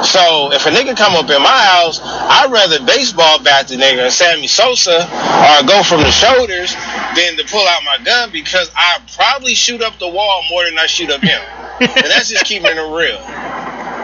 So 0.06 0.54
if 0.54 0.66
a 0.66 0.70
nigga 0.70 0.96
come 0.96 1.16
up 1.16 1.30
in 1.30 1.42
my 1.42 1.60
house, 1.74 2.00
I'd 2.04 2.52
rather 2.52 2.86
baseball 2.86 3.42
bat 3.42 3.68
the 3.68 3.76
nigga 3.76 4.12
Sammy 4.12 4.48
Sosa 4.48 5.02
or 5.02 5.68
go 5.68 5.82
from 5.82 6.02
the 6.02 6.12
shoulders 6.12 6.74
than 7.18 7.36
to 7.38 7.46
pull 7.50 7.66
out 7.68 7.84
my 7.84 7.98
gun 8.04 8.32
because 8.32 8.70
I 8.76 9.02
probably 9.16 9.56
shoot 9.56 9.82
up 9.82 9.98
the 9.98 10.08
wall 10.08 10.44
more 10.50 10.66
than 10.66 10.78
I 10.78 10.86
shoot 10.86 11.10
up 11.10 11.22
him. 11.22 11.42
and 11.82 12.06
that's 12.10 12.30
just 12.30 12.46
keeping 12.46 12.72
it 12.72 12.96
real. 12.96 13.18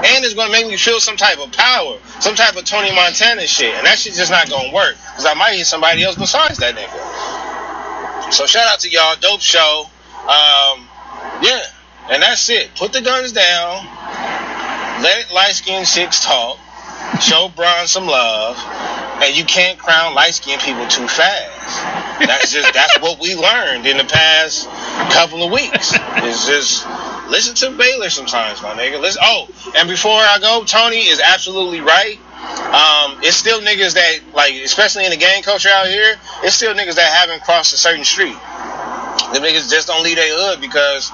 And 0.04 0.26
it's 0.26 0.34
gonna 0.34 0.52
make 0.52 0.68
me 0.68 0.78
feel 0.78 1.00
some 1.00 1.16
type 1.16 1.40
of 1.40 1.52
power, 1.54 1.98
some 2.20 2.36
type 2.36 2.58
of 2.58 2.66
Tony 2.66 2.94
Montana 2.94 3.48
shit, 3.48 3.74
and 3.74 3.86
that 3.88 3.98
shit's 3.98 4.18
just 4.18 4.32
not 4.32 4.50
gonna 4.50 4.74
work 4.74 4.96
because 4.96 5.26
I 5.26 5.34
might 5.34 5.56
hit 5.56 5.66
somebody 5.66 6.04
else 6.04 6.16
besides 6.16 6.58
that 6.58 6.76
nigga. 6.76 8.34
So 8.34 8.46
shout 8.46 8.68
out 8.68 8.80
to 8.82 8.90
y'all, 8.90 9.16
dope 9.22 9.42
show. 9.42 9.86
Um, 10.28 10.88
yeah, 11.44 11.64
and 12.10 12.24
that's 12.24 12.50
it. 12.50 12.74
Put 12.76 12.94
the 12.94 13.02
guns 13.02 13.34
down. 13.34 13.86
Let 15.04 15.32
light 15.34 15.54
skinned 15.54 15.86
chicks 15.86 16.24
talk. 16.24 16.58
Show 17.22 17.52
Bron 17.56 17.88
some 17.88 18.08
love. 18.08 18.58
And 19.22 19.36
you 19.36 19.46
can't 19.46 19.78
crown 19.78 20.16
light 20.16 20.34
skinned 20.34 20.62
people 20.62 20.88
too 20.88 21.08
fast. 21.08 22.20
That's 22.26 22.52
just 22.52 22.74
that's 22.74 23.00
what 23.00 23.20
we 23.20 23.36
learned 23.36 23.86
in 23.86 23.98
the 23.98 24.04
past 24.06 24.68
couple 25.12 25.44
of 25.44 25.52
weeks. 25.52 25.94
It's 26.24 26.48
just 26.48 26.88
listen 27.30 27.56
to 27.56 27.78
Baylor 27.78 28.10
sometimes, 28.10 28.62
my 28.62 28.74
nigga. 28.74 29.00
Listen. 29.02 29.22
Oh, 29.24 29.48
and 29.76 29.90
before 29.90 30.12
I 30.20 30.40
go, 30.40 30.64
Tony 30.66 31.08
is 31.08 31.20
absolutely 31.20 31.82
right. 31.82 32.18
Um, 32.74 33.20
it's 33.24 33.38
still 33.38 33.62
niggas 33.62 33.94
that 33.94 34.20
like, 34.34 34.54
especially 34.56 35.06
in 35.06 35.12
the 35.12 35.18
gang 35.18 35.44
culture 35.44 35.70
out 35.70 35.88
here, 35.88 36.16
it's 36.44 36.56
still 36.56 36.74
niggas 36.74 36.96
that 36.96 37.12
haven't 37.12 37.44
crossed 37.44 37.74
a 37.74 37.78
certain 37.78 38.04
street. 38.04 38.36
The 39.34 39.40
niggas 39.40 39.70
just 39.70 39.88
don't 39.88 40.04
leave 40.04 40.16
their 40.16 40.30
hood 40.30 40.62
because 40.62 41.12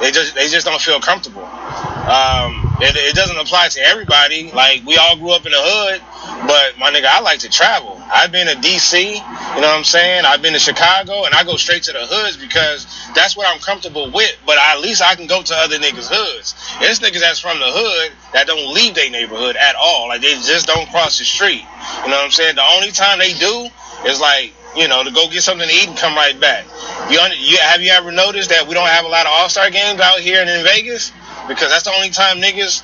they 0.00 0.10
just 0.10 0.34
they 0.34 0.48
just 0.48 0.66
don't 0.66 0.80
feel 0.80 1.00
comfortable. 1.00 1.44
Um, 1.44 2.66
it, 2.80 2.96
it 2.96 3.14
doesn't 3.14 3.36
apply 3.36 3.68
to 3.68 3.80
everybody. 3.80 4.50
Like 4.50 4.82
we 4.84 4.96
all 4.96 5.16
grew 5.16 5.30
up 5.30 5.46
in 5.46 5.52
the 5.52 5.60
hood, 5.60 6.00
but 6.46 6.78
my 6.78 6.90
nigga, 6.90 7.06
I 7.06 7.20
like 7.20 7.40
to 7.40 7.48
travel. 7.48 8.00
I've 8.12 8.32
been 8.32 8.46
to 8.48 8.54
DC, 8.54 8.98
you 8.98 9.60
know 9.60 9.68
what 9.68 9.76
I'm 9.76 9.84
saying? 9.84 10.24
I've 10.24 10.42
been 10.42 10.54
to 10.54 10.58
Chicago, 10.58 11.24
and 11.24 11.34
I 11.34 11.44
go 11.44 11.56
straight 11.56 11.84
to 11.84 11.92
the 11.92 12.06
hoods 12.06 12.36
because 12.36 12.86
that's 13.14 13.36
what 13.36 13.46
I'm 13.46 13.60
comfortable 13.60 14.10
with. 14.10 14.34
But 14.46 14.58
at 14.58 14.80
least 14.80 15.02
I 15.02 15.14
can 15.14 15.26
go 15.26 15.42
to 15.42 15.54
other 15.54 15.76
niggas' 15.78 16.08
hoods. 16.10 16.54
There's 16.80 17.00
niggas 17.00 17.20
that's 17.20 17.38
from 17.38 17.58
the 17.58 17.68
hood 17.68 18.12
that 18.32 18.46
don't 18.46 18.74
leave 18.74 18.94
their 18.94 19.10
neighborhood 19.10 19.56
at 19.56 19.76
all. 19.76 20.08
Like 20.08 20.22
they 20.22 20.34
just 20.34 20.66
don't 20.66 20.88
cross 20.90 21.18
the 21.18 21.24
street. 21.24 21.62
You 22.02 22.10
know 22.10 22.16
what 22.16 22.24
I'm 22.24 22.30
saying? 22.30 22.56
The 22.56 22.64
only 22.74 22.90
time 22.90 23.18
they 23.18 23.34
do 23.34 23.68
is 24.06 24.20
like 24.20 24.54
you 24.76 24.88
know, 24.88 25.02
to 25.04 25.10
go 25.10 25.28
get 25.28 25.42
something 25.42 25.68
to 25.68 25.74
eat 25.74 25.88
and 25.88 25.96
come 25.96 26.14
right 26.14 26.38
back. 26.38 26.64
You, 27.10 27.18
you 27.38 27.58
have 27.58 27.80
you 27.82 27.90
ever 27.90 28.12
noticed 28.12 28.50
that 28.50 28.66
we 28.68 28.74
don't 28.74 28.88
have 28.88 29.04
a 29.04 29.08
lot 29.08 29.26
of 29.26 29.32
All 29.34 29.48
Star 29.48 29.70
games 29.70 30.00
out 30.00 30.20
here 30.20 30.40
and 30.40 30.50
in 30.50 30.62
Vegas? 30.64 31.12
Because 31.48 31.70
that's 31.70 31.84
the 31.84 31.92
only 31.92 32.10
time 32.10 32.38
niggas 32.40 32.82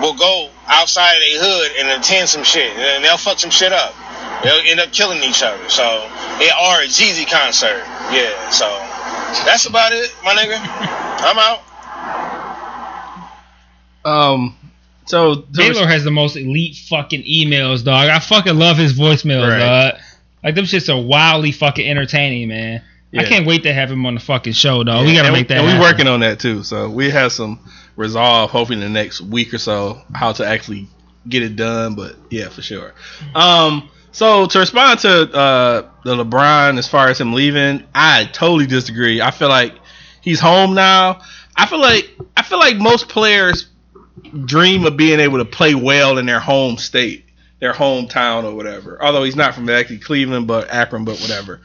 will 0.00 0.14
go 0.14 0.50
outside 0.66 1.14
of 1.14 1.20
their 1.20 1.40
hood 1.42 1.70
and 1.78 2.00
attend 2.00 2.28
some 2.28 2.42
shit, 2.42 2.70
and 2.76 3.04
they'll 3.04 3.16
fuck 3.16 3.38
some 3.38 3.50
shit 3.50 3.72
up. 3.72 3.94
They'll 4.42 4.62
end 4.66 4.80
up 4.80 4.92
killing 4.92 5.22
each 5.22 5.42
other. 5.42 5.68
So, 5.68 5.82
it 6.40 6.52
are 6.52 6.82
a 6.82 6.86
Jeezy 6.86 7.28
concert. 7.28 7.82
Yeah. 8.10 8.50
So, 8.50 8.66
that's 9.44 9.66
about 9.66 9.92
it, 9.92 10.14
my 10.24 10.34
nigga. 10.34 10.58
I'm 11.20 11.38
out. 11.38 11.64
Um, 14.04 14.56
so 15.06 15.36
to 15.36 15.46
Baylor 15.52 15.86
has 15.86 16.04
the 16.04 16.10
most 16.10 16.36
elite 16.36 16.76
fucking 16.88 17.22
emails, 17.24 17.84
dog. 17.84 18.08
I 18.08 18.18
fucking 18.20 18.58
love 18.58 18.76
his 18.78 18.92
voicemails, 18.98 19.48
Right. 19.48 19.58
dog. 19.58 20.00
Like 20.42 20.54
them 20.54 20.64
shits 20.64 20.92
are 20.92 21.00
wildly 21.00 21.52
fucking 21.52 21.88
entertaining, 21.88 22.48
man. 22.48 22.82
I 23.16 23.24
can't 23.24 23.46
wait 23.46 23.62
to 23.62 23.72
have 23.72 23.90
him 23.90 24.04
on 24.04 24.14
the 24.14 24.20
fucking 24.20 24.52
show, 24.52 24.84
dog. 24.84 25.06
we 25.06 25.14
gotta 25.14 25.28
and 25.28 25.36
make 25.36 25.48
that. 25.48 25.58
And 25.58 25.66
we're 25.66 25.80
working 25.80 26.06
on 26.06 26.20
that 26.20 26.38
too. 26.38 26.62
So 26.62 26.90
we 26.90 27.10
have 27.10 27.32
some 27.32 27.58
resolve, 27.96 28.50
hopefully 28.50 28.76
in 28.76 28.80
the 28.80 28.88
next 28.88 29.20
week 29.20 29.54
or 29.54 29.58
so, 29.58 30.02
how 30.14 30.32
to 30.32 30.46
actually 30.46 30.86
get 31.28 31.42
it 31.42 31.56
done. 31.56 31.94
But 31.94 32.16
yeah, 32.30 32.48
for 32.48 32.62
sure. 32.62 32.92
Um, 33.34 33.88
so 34.12 34.46
to 34.46 34.58
respond 34.58 35.00
to 35.00 35.10
uh, 35.32 35.90
the 36.04 36.16
LeBron 36.16 36.78
as 36.78 36.86
far 36.86 37.08
as 37.08 37.20
him 37.20 37.32
leaving, 37.32 37.84
I 37.94 38.24
totally 38.32 38.66
disagree. 38.66 39.20
I 39.20 39.30
feel 39.30 39.48
like 39.48 39.74
he's 40.20 40.40
home 40.40 40.74
now. 40.74 41.20
I 41.56 41.66
feel 41.66 41.80
like 41.80 42.10
I 42.36 42.42
feel 42.42 42.58
like 42.58 42.76
most 42.76 43.08
players 43.08 43.68
dream 44.44 44.84
of 44.84 44.96
being 44.96 45.20
able 45.20 45.38
to 45.38 45.44
play 45.44 45.74
well 45.74 46.18
in 46.18 46.26
their 46.26 46.40
home 46.40 46.76
state, 46.76 47.24
their 47.60 47.72
hometown 47.72 48.44
or 48.44 48.54
whatever. 48.54 49.02
Although 49.02 49.24
he's 49.24 49.36
not 49.36 49.54
from 49.54 49.68
actually 49.68 49.98
Cleveland, 49.98 50.46
but 50.46 50.68
Akron, 50.70 51.04
but 51.04 51.18
whatever. 51.20 51.60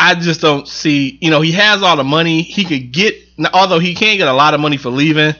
I 0.00 0.14
just 0.14 0.40
don't 0.40 0.66
see, 0.68 1.18
you 1.20 1.30
know, 1.30 1.40
he 1.40 1.52
has 1.52 1.82
all 1.82 1.96
the 1.96 2.04
money. 2.04 2.42
He 2.42 2.64
could 2.64 2.92
get, 2.92 3.14
although 3.52 3.78
he 3.80 3.94
can't 3.94 4.18
get 4.18 4.28
a 4.28 4.32
lot 4.32 4.54
of 4.54 4.60
money 4.60 4.76
for 4.76 4.90
leaving, 4.90 5.34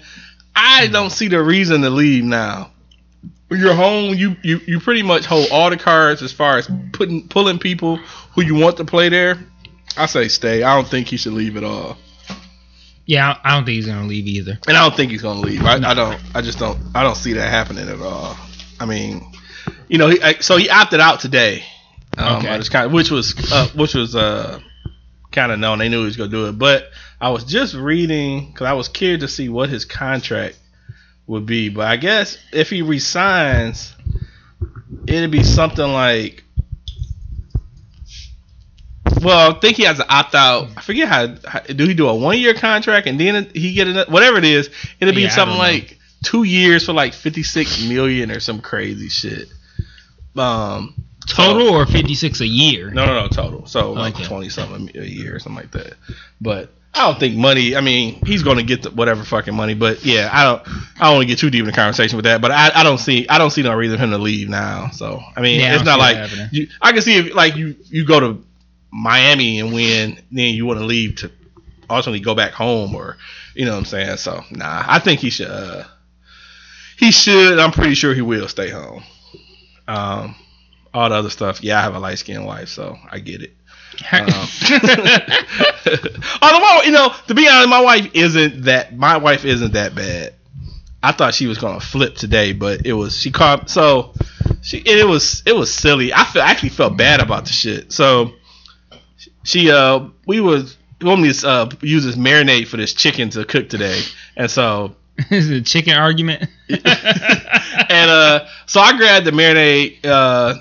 I 0.55 0.89
don't 0.89 1.11
see 1.11 1.29
the 1.29 1.43
reason 1.43 1.83
to 1.83 1.91
leave 1.91 2.25
now. 2.25 2.71
you're 3.51 3.75
home, 3.75 4.15
you, 4.15 4.37
you 4.43 4.61
you 4.67 4.81
pretty 4.81 5.03
much 5.03 5.25
hold 5.27 5.49
all 5.53 5.71
the 5.71 5.77
cards 5.77 6.23
as 6.23 6.33
far 6.33 6.59
as 6.59 6.69
putting 6.93 7.29
pulling 7.29 7.59
people 7.61 7.97
who 8.35 8.43
you 8.43 8.57
want 8.57 8.77
to 8.79 8.85
play 8.85 9.09
there. 9.09 9.39
I 9.97 10.07
say 10.07 10.27
stay. 10.29 10.63
I 10.65 10.75
don't 10.75 10.89
think 10.89 11.07
he 11.09 11.17
should 11.17 11.33
leave 11.33 11.57
at 11.57 11.63
all, 11.65 11.97
Yeah, 13.07 13.39
I 13.45 13.55
don't 13.55 13.65
think 13.65 13.77
he's 13.77 13.87
gonna 13.87 14.07
leave 14.09 14.27
either. 14.27 14.59
and 14.67 14.77
I 14.77 14.83
don't 14.83 14.97
think 14.97 15.13
he's 15.13 15.23
gonna 15.23 15.41
leave. 15.41 15.65
I, 15.65 15.75
I 15.77 15.95
don't. 15.95 16.21
I 16.35 16.41
just 16.43 16.59
don't. 16.59 16.79
I 16.95 17.03
don't 17.05 17.17
see 17.17 17.33
that 17.35 17.49
happening 17.49 17.89
at 17.89 18.01
all. 18.01 18.37
I 18.81 18.85
mean, 18.87 19.25
you 19.89 19.99
know, 19.99 20.09
he, 20.09 20.23
I, 20.23 20.35
so 20.35 20.57
he 20.57 20.69
opted 20.71 21.01
out 21.01 21.21
today. 21.21 21.65
Um, 22.17 22.39
Okay. 22.39 22.61
Kind 22.69 22.87
of, 22.87 22.93
which 22.93 23.11
was 23.11 23.35
uh, 23.53 23.69
which 23.75 23.95
was 23.95 24.15
uh, 24.17 24.61
kind 25.31 25.53
of 25.53 25.59
known. 25.59 25.79
They 25.79 25.89
knew 25.89 26.01
he 26.01 26.05
was 26.07 26.17
gonna 26.17 26.31
do 26.31 26.47
it, 26.49 26.59
but 26.59 26.91
I 27.21 27.31
was 27.31 27.45
just 27.45 27.75
reading 27.75 28.47
because 28.47 28.67
I 28.67 28.73
was 28.73 28.89
curious 28.89 29.21
to 29.21 29.29
see 29.29 29.49
what 29.49 29.69
his 29.69 29.85
contract 29.85 30.59
would 31.27 31.47
be. 31.47 31.69
But 31.69 31.87
I 31.87 31.97
guess 31.97 32.39
if 32.53 32.71
he 32.71 32.83
resigns, 32.83 33.95
it'd 35.07 35.31
be 35.31 35.45
something 35.45 35.87
like. 35.87 36.45
Well, 39.23 39.51
I 39.57 39.59
think 39.59 39.77
he 39.77 39.85
has 39.85 39.97
to 39.99 40.09
opt 40.09 40.35
out. 40.35 40.69
I 40.77 40.81
forget 40.83 41.09
how, 41.09 41.35
how 41.45 41.61
do 41.61 41.87
he 41.89 41.95
do 41.95 42.09
a 42.09 42.15
one 42.15 42.39
year 42.39 42.55
contract 42.55 43.07
and 43.09 43.19
then 43.19 43.51
he 43.53 43.73
get 43.73 43.89
another, 43.89 44.11
whatever 44.13 44.37
it 44.37 44.45
is. 44.45 44.71
It'll 45.01 45.15
be 45.15 45.23
Yeah, 45.23 45.31
something 45.31 45.59
like 45.59 45.99
two 46.23 46.45
years 46.45 46.87
for 46.87 46.93
like 46.93 47.15
fifty 47.15 47.43
six 47.43 47.83
million 47.83 48.31
or 48.31 48.39
some 48.39 48.61
crazy 48.61 49.09
shit. 49.09 49.49
Um, 50.37 50.95
Total 51.27 51.69
or 51.69 51.85
fifty 51.87 52.15
six 52.15 52.41
a 52.41 52.47
year? 52.47 52.91
no, 52.91 53.05
no, 53.05 53.15
no, 53.15 53.29
total. 53.29 53.67
So 53.67 53.93
like 53.93 54.15
Okay. 54.15 54.25
twenty 54.25 54.49
something 54.49 54.91
a 54.97 55.05
year 55.05 55.37
or 55.37 55.39
something 55.39 55.63
like 55.63 55.73
that. 55.73 55.95
But 56.41 56.73
I 56.95 57.07
don't 57.07 57.21
think 57.21 57.37
money. 57.37 57.77
I 57.77 57.83
mean, 57.83 58.25
he's 58.25 58.43
going 58.43 58.57
to 58.57 58.63
get 58.63 58.83
the 58.83 58.91
whatever 58.91 59.23
fucking 59.25 59.55
money. 59.55 59.75
But 59.75 60.05
yeah, 60.07 60.31
I 60.33 60.43
don't. 60.45 60.63
I 60.99 61.05
don't 61.05 61.17
want 61.17 61.23
to 61.23 61.27
get 61.27 61.39
too 61.39 61.51
deep 61.51 61.61
in 61.61 61.67
the 61.67 61.73
conversation 61.73 62.17
with 62.17 62.25
that. 62.25 62.41
But 62.41 62.51
I, 62.51 62.71
I 62.77 62.83
don't 62.83 62.97
see. 62.99 63.29
I 63.29 63.37
don't 63.37 63.51
see 63.51 63.63
no 63.63 63.75
reason 63.75 63.99
for 63.99 64.05
him 64.05 64.11
to 64.13 64.19
leave 64.19 64.49
now. 64.49 64.89
So 64.91 65.21
I 65.37 65.43
mean, 65.43 65.61
Yeah, 65.61 65.75
it's 65.75 65.85
not 65.85 65.99
like 65.99 66.31
you. 66.51 66.69
I 66.81 66.93
can 66.93 67.03
see 67.03 67.19
if 67.19 67.35
like 67.35 67.57
you 67.57 67.77
you 67.85 68.07
go 68.07 68.21
to 68.21 68.43
Miami 68.91 69.61
and 69.61 69.75
win, 69.75 70.19
then 70.33 70.55
you 70.55 70.65
want 70.65 70.81
to 70.81 70.87
leave 70.87 71.17
to 71.17 71.31
ultimately 71.91 72.21
go 72.21 72.35
back 72.35 72.53
home 72.53 72.95
or 72.95 73.19
you 73.55 73.67
know 73.67 73.73
what 73.73 73.79
I'm 73.81 73.85
saying. 73.85 74.17
So 74.17 74.43
nah, 74.51 74.83
I 74.87 74.99
think 74.99 75.21
he 75.21 75.29
should. 75.29 75.49
Uh, 75.51 75.85
he 76.99 77.13
should. 77.13 77.59
I'm 77.59 77.71
pretty 77.71 77.95
sure 77.95 78.15
he 78.15 78.23
will 78.23 78.49
stay 78.49 78.71
home. 78.71 79.03
Um, 79.89 80.37
all 80.95 81.09
the 81.09 81.17
other 81.17 81.31
stuff. 81.31 81.63
Yeah, 81.63 81.79
I 81.79 81.83
have 81.83 81.95
a 81.95 81.99
light 81.99 82.19
skinned 82.19 82.47
wife, 82.47 82.69
so 82.69 82.97
I 83.11 83.19
get 83.19 83.43
it. 83.43 83.55
Um, 84.13 84.29
although, 86.43 86.83
you 86.83 86.93
know, 86.93 87.13
to 87.27 87.35
be 87.35 87.49
honest, 87.49 87.69
my 87.69 87.81
wife 87.81 88.11
isn't 88.15 88.65
that. 88.65 88.97
My 88.97 89.17
wife 89.17 89.45
isn't 89.45 89.73
that 89.73 89.95
bad. 89.95 90.35
I 91.03 91.13
thought 91.13 91.35
she 91.35 91.47
was 91.47 91.59
gonna 91.59 91.81
flip 91.81 92.17
today, 92.17 92.53
but 92.53 92.87
it 92.87 92.93
was 92.93 93.19
she 93.19 93.31
caught. 93.31 93.71
So 93.71 94.15
she 94.63 94.79
it 94.79 95.07
was 95.07 95.43
it 95.47 95.55
was 95.55 95.73
silly. 95.73 96.13
I 96.13 96.25
feel 96.25 96.43
I 96.43 96.51
actually 96.51 96.71
felt 96.71 96.97
bad 96.97 97.21
about 97.21 97.47
the 97.47 97.53
shit. 97.53 97.93
So 97.93 98.33
she 99.43 99.71
uh 99.71 100.09
we 100.27 100.41
was 100.41 100.77
want 101.01 101.23
me 101.23 101.33
to 101.33 101.49
uh, 101.49 101.71
use 101.81 102.05
this 102.05 102.17
marinade 102.17 102.67
for 102.67 102.77
this 102.77 102.93
chicken 102.93 103.31
to 103.31 103.45
cook 103.45 103.69
today, 103.69 104.03
and 104.37 104.51
so 104.51 104.97
Is 105.31 105.51
it 105.51 105.57
a 105.57 105.63
chicken 105.63 105.95
argument? 105.95 106.49
and 106.69 106.83
uh, 108.11 108.47
so 108.67 108.81
I 108.81 108.97
grabbed 108.97 109.27
the 109.27 109.33
marinade, 109.33 110.05
uh, 110.05 110.55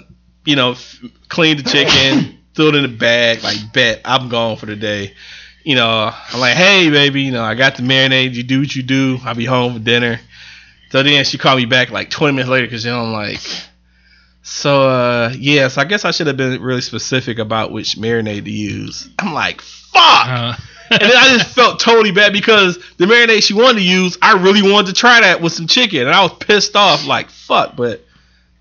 you 0.45 0.55
know, 0.55 0.71
f- 0.71 0.99
cleaned 1.29 1.59
the 1.59 1.69
chicken, 1.69 2.37
threw 2.55 2.69
it 2.69 2.75
in 2.75 2.83
the 2.83 2.87
bag, 2.97 3.43
like 3.43 3.57
bet 3.73 4.01
I'm 4.05 4.29
gone 4.29 4.57
for 4.57 4.65
the 4.65 4.75
day. 4.75 5.13
You 5.63 5.75
know, 5.75 6.11
I'm 6.33 6.39
like, 6.39 6.55
hey 6.55 6.89
baby, 6.89 7.23
you 7.23 7.31
know, 7.31 7.43
I 7.43 7.55
got 7.55 7.75
the 7.75 7.83
marinade. 7.83 8.33
You 8.33 8.43
do 8.43 8.59
what 8.61 8.75
you 8.75 8.83
do. 8.83 9.19
I'll 9.23 9.35
be 9.35 9.45
home 9.45 9.73
for 9.73 9.79
dinner. 9.79 10.19
So 10.91 11.03
then 11.03 11.25
she 11.25 11.37
called 11.37 11.59
me 11.59 11.65
back 11.65 11.91
like 11.91 12.09
20 12.09 12.33
minutes 12.35 12.49
later 12.49 12.67
because 12.67 12.85
you 12.85 12.91
know 12.91 13.03
I'm 13.03 13.13
like, 13.13 13.41
so 14.43 14.89
uh, 14.89 15.33
yeah. 15.37 15.67
So 15.67 15.81
I 15.81 15.85
guess 15.85 16.05
I 16.05 16.11
should 16.11 16.27
have 16.27 16.37
been 16.37 16.61
really 16.61 16.81
specific 16.81 17.39
about 17.39 17.71
which 17.71 17.95
marinade 17.97 18.45
to 18.45 18.51
use. 18.51 19.09
I'm 19.19 19.33
like, 19.33 19.61
fuck 19.61 20.27
Uh, 20.27 20.55
and 20.91 21.01
then 21.01 21.15
I 21.15 21.37
just 21.37 21.53
felt 21.53 21.79
totally 21.79 22.11
bad 22.11 22.33
because 22.33 22.77
the 22.97 23.05
marinade 23.05 23.43
she 23.43 23.53
wanted 23.53 23.79
to 23.79 23.85
use, 23.85 24.17
I 24.21 24.33
really 24.33 24.61
wanted 24.61 24.87
to 24.87 24.93
try 24.93 25.21
that 25.21 25.41
with 25.41 25.53
some 25.53 25.67
chicken, 25.67 26.01
and 26.01 26.09
I 26.09 26.23
was 26.23 26.33
pissed 26.33 26.75
off, 26.75 27.05
like 27.05 27.29
fuck. 27.29 27.75
But 27.75 28.05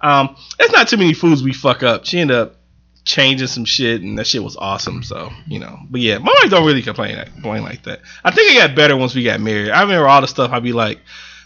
um, 0.01 0.37
it's 0.59 0.73
not 0.73 0.89
too 0.89 0.97
many 0.97 1.15
foods 1.15 1.43
we 1.43 1.53
fuck 1.53 1.83
up. 1.83 2.05
She 2.05 2.19
ended 2.19 2.37
up 2.37 2.57
changing 3.05 3.47
some 3.47 3.65
shit, 3.65 4.03
and 4.03 4.19
that 4.19 4.27
shit 4.27 4.43
was 4.43 4.57
awesome. 4.57 5.03
So 5.03 5.33
you 5.47 5.59
know, 5.59 5.79
but 5.89 6.01
yeah, 6.01 6.19
my 6.19 6.35
wife 6.43 6.51
don't 6.51 6.67
really 6.67 6.83
complain 6.83 7.17
complain 7.33 7.63
like 7.63 7.83
that. 7.85 8.01
I 8.25 8.31
think 8.31 8.55
it 8.55 8.59
got 8.59 8.75
better 8.77 8.97
once 8.97 9.15
we 9.15 9.25
got 9.25 9.41
married. 9.41 9.71
I 9.71 9.83
remember 9.83 10.09
all 10.09 10.21
the 10.21 10.29
stuff 10.29 10.53
I'd 10.53 10.63
be 10.63 10.73
like. 10.73 11.01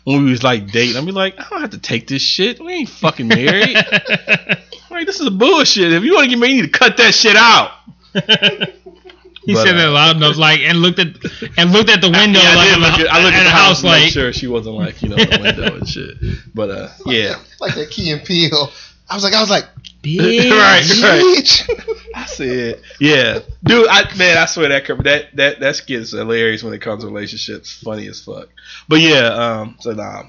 When 0.05 0.25
we 0.25 0.31
was 0.31 0.43
like 0.43 0.73
dating, 0.73 0.97
I'd 0.97 1.05
be 1.05 1.13
like, 1.13 1.39
I 1.39 1.47
don't 1.51 1.61
have 1.61 1.71
to 1.71 1.79
take 1.79 2.09
this 2.09 2.23
shit. 2.23 2.59
We 2.59 2.73
ain't 2.73 2.89
fucking 2.89 3.29
married. 3.29 3.77
like 4.91 5.07
this 5.07 5.21
is 5.21 5.29
bullshit. 5.29 5.93
If 5.93 6.05
you 6.05 6.15
want 6.15 6.25
to 6.25 6.31
get 6.31 6.39
married, 6.39 6.53
you 6.53 6.63
need 6.63 6.73
to 6.73 6.79
cut 6.79 6.97
that 6.97 7.15
shit 7.15 7.37
out. 7.37 7.73
he 9.45 9.55
But, 9.55 9.67
said 9.67 9.77
that 9.77 9.89
uh, 9.89 9.93
loud 9.93 10.17
enough, 10.17 10.37
like, 10.37 10.61
and 10.61 10.79
looked 10.79 10.99
at 10.99 11.09
and 11.57 11.73
looked 11.73 11.89
at 11.91 12.01
the 12.01 12.11
window, 12.11 12.41
Yeah, 12.41 12.51
I 12.51 12.55
like, 12.55 12.67
did 12.69 12.75
at, 12.75 12.81
look 12.81 13.01
at, 13.01 13.13
I 13.15 13.23
looked 13.25 13.37
at, 13.37 13.45
the 13.45 13.51
house, 13.51 13.67
house, 13.67 13.85
like, 13.85 14.03
make 14.03 14.13
sure 14.13 14.33
she 14.33 14.47
wasn't 14.47 14.77
like 14.77 15.01
you 15.03 15.09
know 15.09 15.17
the 15.17 15.39
window 15.43 15.77
and 15.77 15.89
shit. 15.95 16.17
But 16.55 16.71
uh, 16.71 16.89
yeah, 17.07 17.37
like 17.61 17.75
that 17.75 17.91
Key 17.91 18.11
and 18.11 18.25
Peele. 18.25 18.71
I 19.09 19.15
was 19.15 19.25
like, 19.25 19.35
I 19.35 19.41
was 19.41 19.51
like, 19.51 19.65
bitch. 20.03 20.51
right, 20.51 21.03
right. 21.03 21.37
bitch. 21.37 21.97
I 22.15 22.27
said, 22.27 22.81
yeah, 23.01 23.41
dude. 23.65 23.87
I 23.89 24.15
man, 24.17 24.39
I 24.39 24.47
swear 24.47 24.69
that 24.69 24.87
that 25.05 25.37
that 25.37 25.61
that 25.61 25.77
skit 25.77 26.01
is 26.01 26.13
hilarious 26.13 26.63
when 26.63 26.75
it 26.75 26.81
comes 26.81 27.03
to 27.03 27.09
relationships. 27.09 27.73
Funny 27.83 28.07
as 28.09 28.23
fuck. 28.23 28.49
But 28.89 29.01
yeah, 29.01 29.27
um, 29.27 29.77
so 29.81 29.93
nah, 29.93 30.25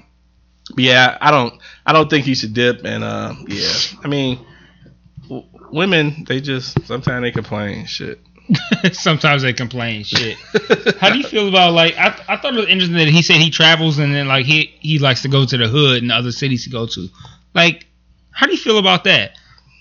yeah, 0.76 1.16
I 1.20 1.30
don't 1.30 1.54
I 1.86 1.92
don't 1.92 2.08
think 2.10 2.24
he 2.24 2.34
should 2.34 2.54
dip. 2.54 2.84
And 2.84 3.04
uh, 3.04 3.34
yeah, 3.46 3.72
I 4.02 4.08
mean, 4.08 4.44
w- 5.22 5.44
women 5.70 6.24
they 6.26 6.40
just 6.40 6.84
sometimes 6.86 7.22
they 7.22 7.30
complain 7.30 7.86
shit. 7.86 8.20
Sometimes 8.92 9.42
they 9.42 9.52
complain 9.52 10.04
shit. 10.04 10.36
How 11.00 11.10
do 11.10 11.18
you 11.18 11.24
feel 11.24 11.48
about 11.48 11.72
like 11.72 11.96
I, 11.96 12.08
I 12.28 12.36
thought 12.36 12.54
it 12.54 12.58
was 12.58 12.66
interesting 12.68 12.96
that 12.98 13.08
he 13.08 13.22
said 13.22 13.36
he 13.36 13.50
travels 13.50 13.98
and 13.98 14.14
then 14.14 14.28
like 14.28 14.44
he 14.46 14.74
he 14.80 14.98
likes 14.98 15.22
to 15.22 15.28
go 15.28 15.44
to 15.44 15.56
the 15.56 15.68
hood 15.68 16.02
and 16.02 16.10
other 16.12 16.32
cities 16.32 16.64
to 16.64 16.70
go 16.70 16.86
to. 16.86 17.08
Like, 17.54 17.86
how 18.30 18.46
do 18.46 18.52
you 18.52 18.58
feel 18.58 18.78
about 18.78 19.04
that? 19.04 19.32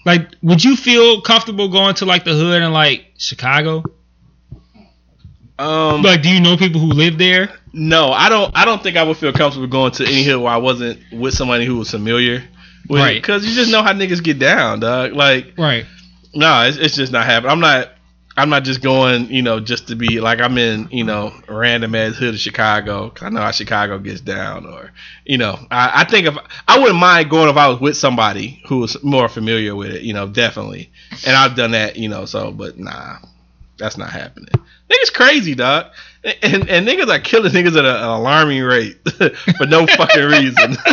Like, 0.06 0.30
would 0.42 0.64
you 0.64 0.76
feel 0.76 1.22
comfortable 1.22 1.70
going 1.70 1.96
to 1.96 2.06
like 2.06 2.24
the 2.24 2.34
hood 2.34 2.62
in 2.62 2.72
like 2.72 3.06
Chicago? 3.18 3.84
Um, 5.60 6.02
Like, 6.02 6.22
do 6.24 6.30
you 6.30 6.40
know 6.40 6.58
people 6.58 6.82
who 6.82 6.88
live 6.88 7.18
there? 7.18 7.50
No, 7.74 8.12
I 8.12 8.30
don't. 8.30 8.52
I 8.56 8.66
don't 8.66 8.82
think 8.82 8.98
I 8.98 9.04
would 9.04 9.18
feel 9.18 9.32
comfortable 9.32 9.68
going 9.68 9.92
to 9.94 10.06
any 10.06 10.24
hood 10.24 10.42
where 10.42 10.52
I 10.52 10.58
wasn't 10.58 11.00
with 11.12 11.34
somebody 11.34 11.66
who 11.66 11.78
was 11.78 11.92
familiar. 11.92 12.44
With 12.90 13.00
Right. 13.02 13.22
Because 13.22 13.46
you 13.46 13.54
just 13.54 13.72
know 13.72 13.84
how 13.84 13.94
niggas 13.94 14.24
get 14.24 14.40
down, 14.40 14.80
dog. 14.80 15.14
Like, 15.14 15.54
Right. 15.58 15.86
no, 16.34 16.64
it's, 16.64 16.78
it's 16.78 16.96
just 16.96 17.12
not 17.12 17.26
happening. 17.26 17.52
I'm 17.52 17.60
not. 17.60 17.90
I'm 18.38 18.50
not 18.50 18.64
just 18.64 18.82
going, 18.82 19.30
you 19.30 19.42
know, 19.42 19.60
just 19.60 19.88
to 19.90 19.96
be 19.96 20.22
like 20.22 20.40
I'm 20.40 20.58
in, 20.58 20.88
you 20.92 21.04
know, 21.04 21.34
random 21.50 21.94
ass 21.96 22.16
hood 22.16 22.34
of 22.34 22.40
Chicago. 22.40 23.10
'cause 23.10 23.24
I 23.26 23.30
know 23.30 23.42
how 23.42 23.52
Chicago 23.52 24.00
gets 24.00 24.22
down, 24.22 24.66
or, 24.66 24.92
you 25.26 25.38
know, 25.38 25.60
I, 25.70 26.02
I 26.02 26.04
think 26.06 26.28
if 26.28 26.38
I 26.68 26.80
wouldn't 26.80 27.00
mind 27.00 27.30
going 27.30 27.50
if 27.50 27.58
I 27.58 27.68
was 27.68 27.80
with 27.82 27.98
somebody 27.98 28.62
who 28.68 28.80
was 28.80 29.02
more 29.04 29.28
familiar 29.28 29.76
with 29.76 29.92
it, 29.92 30.04
you 30.04 30.14
know, 30.14 30.28
definitely. 30.28 30.92
And 31.26 31.36
I've 31.36 31.56
done 31.56 31.72
that, 31.72 31.98
you 31.98 32.08
know, 32.10 32.26
so, 32.26 32.52
but 32.52 32.80
nah, 32.80 33.18
that's 33.78 33.98
not 33.98 34.10
happening. 34.12 34.50
Niggas 34.90 35.14
crazy, 35.14 35.56
dog. 35.56 35.88
And, 36.24 36.70
and 36.70 36.88
niggas 36.88 37.10
are 37.10 37.20
killing 37.20 37.52
niggas 37.52 37.78
at 37.78 37.86
an 37.86 37.96
alarming 38.04 38.62
rate 38.64 38.98
for 39.58 39.66
no 39.66 39.88
fucking 39.88 40.24
reason. 40.24 40.78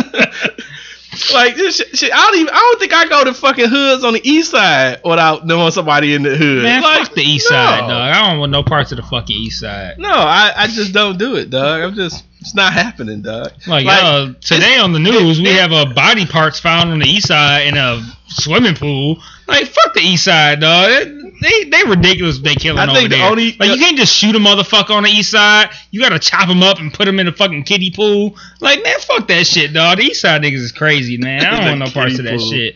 like 1.33 1.55
this 1.55 1.77
shit, 1.77 1.97
shit, 1.97 2.11
I 2.13 2.17
don't 2.17 2.35
even. 2.39 2.53
I 2.53 2.57
don't 2.57 2.79
think 2.79 2.93
I 2.93 3.07
go 3.07 3.23
to 3.23 3.33
fucking 3.33 3.69
hoods 3.69 4.03
on 4.03 4.13
the 4.13 4.21
east 4.23 4.51
side 4.51 5.01
without 5.03 5.45
knowing 5.45 5.71
somebody 5.71 6.13
in 6.13 6.23
the 6.23 6.35
hood. 6.35 6.63
Man, 6.63 6.81
like, 6.81 7.07
fuck 7.07 7.15
the 7.15 7.23
east 7.23 7.49
no. 7.49 7.55
side, 7.55 7.81
dog. 7.81 7.91
I 7.91 8.29
don't 8.29 8.39
want 8.39 8.51
no 8.51 8.63
parts 8.63 8.91
of 8.91 8.97
the 8.97 9.03
fucking 9.03 9.35
east 9.35 9.59
side. 9.59 9.97
No, 9.97 10.09
I, 10.11 10.53
I 10.55 10.67
just 10.67 10.93
don't 10.93 11.17
do 11.17 11.35
it, 11.35 11.49
dog. 11.49 11.81
I'm 11.81 11.95
just 11.95 12.25
it's 12.41 12.55
not 12.55 12.73
happening, 12.73 13.21
dog. 13.21 13.51
Like, 13.67 13.85
Like, 13.85 14.03
uh, 14.03 14.33
today 14.39 14.77
on 14.77 14.93
the 14.93 14.99
news, 14.99 15.41
we 15.41 15.49
have 15.49 15.71
uh, 15.71 15.93
body 15.93 16.25
parts 16.25 16.59
found 16.59 16.89
on 16.89 16.99
the 16.99 17.05
east 17.05 17.27
side 17.27 17.67
in 17.67 17.75
a 17.75 18.01
swimming 18.27 18.75
pool. 18.75 19.21
Like, 19.47 19.65
fuck 19.65 19.93
the 19.93 20.01
east 20.01 20.23
side, 20.25 20.61
dog. 20.61 21.07
They 21.41 21.63
they 21.65 21.83
ridiculous. 21.83 22.39
They 22.39 22.55
killing 22.55 22.79
I 22.79 22.83
over 22.83 22.93
think 22.93 23.09
the 23.09 23.15
there. 23.17 23.29
only- 23.29 23.55
like, 23.59 23.69
you 23.71 23.77
can't 23.77 23.97
just 23.97 24.13
shoot 24.15 24.35
a 24.35 24.39
motherfucker 24.39 24.91
on 24.91 25.03
the 25.03 25.09
east 25.09 25.31
side. 25.31 25.69
You 25.91 26.01
gotta 26.01 26.19
chop 26.19 26.49
him 26.49 26.61
up 26.63 26.79
and 26.79 26.93
put 26.93 27.07
him 27.07 27.19
in 27.19 27.27
a 27.27 27.31
fucking 27.31 27.63
kiddie 27.63 27.91
pool. 27.91 28.35
Like, 28.59 28.83
man, 28.83 28.99
fuck 28.99 29.27
that 29.29 29.47
shit, 29.47 29.73
dog. 29.73 29.97
The 29.99 30.03
east 30.05 30.21
side 30.21 30.41
niggas 30.41 30.55
is 30.55 30.71
crazy, 30.71 31.17
man. 31.17 31.45
I 31.45 31.51
don't 31.51 31.65
want 31.65 31.79
no 31.79 31.89
parts 31.89 32.17
of 32.19 32.25
that 32.25 32.37
pool. 32.39 32.51
shit. 32.51 32.75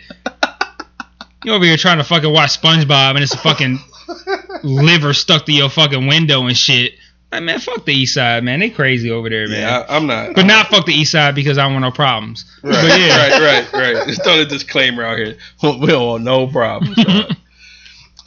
You 1.43 1.54
over 1.54 1.65
here 1.65 1.76
trying 1.78 1.97
to 1.97 2.04
fucking 2.06 2.32
watch 2.32 2.62
SpongeBob 2.62 3.12
and 3.15 3.19
it's 3.19 3.34
a 3.34 3.38
fucking 3.38 3.78
liver 4.63 5.13
stuck 5.13 5.45
to 5.45 5.52
your 5.52 5.69
fucking 5.69 6.08
window 6.08 6.45
and 6.47 6.58
shit. 6.58 6.93
Like, 7.34 7.43
man, 7.43 7.60
fuck 7.60 7.84
the 7.86 7.93
east 7.93 8.13
side, 8.13 8.43
man. 8.43 8.60
They 8.60 8.69
crazy 8.69 9.10
over 9.10 9.28
there, 9.28 9.47
man. 9.49 9.60
Yeah, 9.60 9.86
I, 9.89 9.95
I'm 9.97 10.06
not. 10.06 10.36
But 10.36 10.45
not 10.45 10.67
fuck 10.67 10.86
the 10.86 10.93
east 10.93 11.12
side 11.12 11.34
because 11.36 11.58
I 11.58 11.63
don't 11.63 11.73
want 11.73 11.84
no 11.84 11.91
problems. 11.91 12.45
Right, 12.62 12.73
But 12.73 12.99
yeah. 12.99 13.17
right, 13.41 13.73
right, 13.73 13.95
right. 13.95 14.08
Just 14.08 14.23
throw 14.23 14.39
a 14.39 14.45
disclaimer 14.45 15.04
out 15.04 15.17
here. 15.17 15.36
We 15.63 15.88
don't 15.88 16.08
want 16.08 16.23
no 16.23 16.47
problems. 16.47 16.95
dog. 17.04 17.36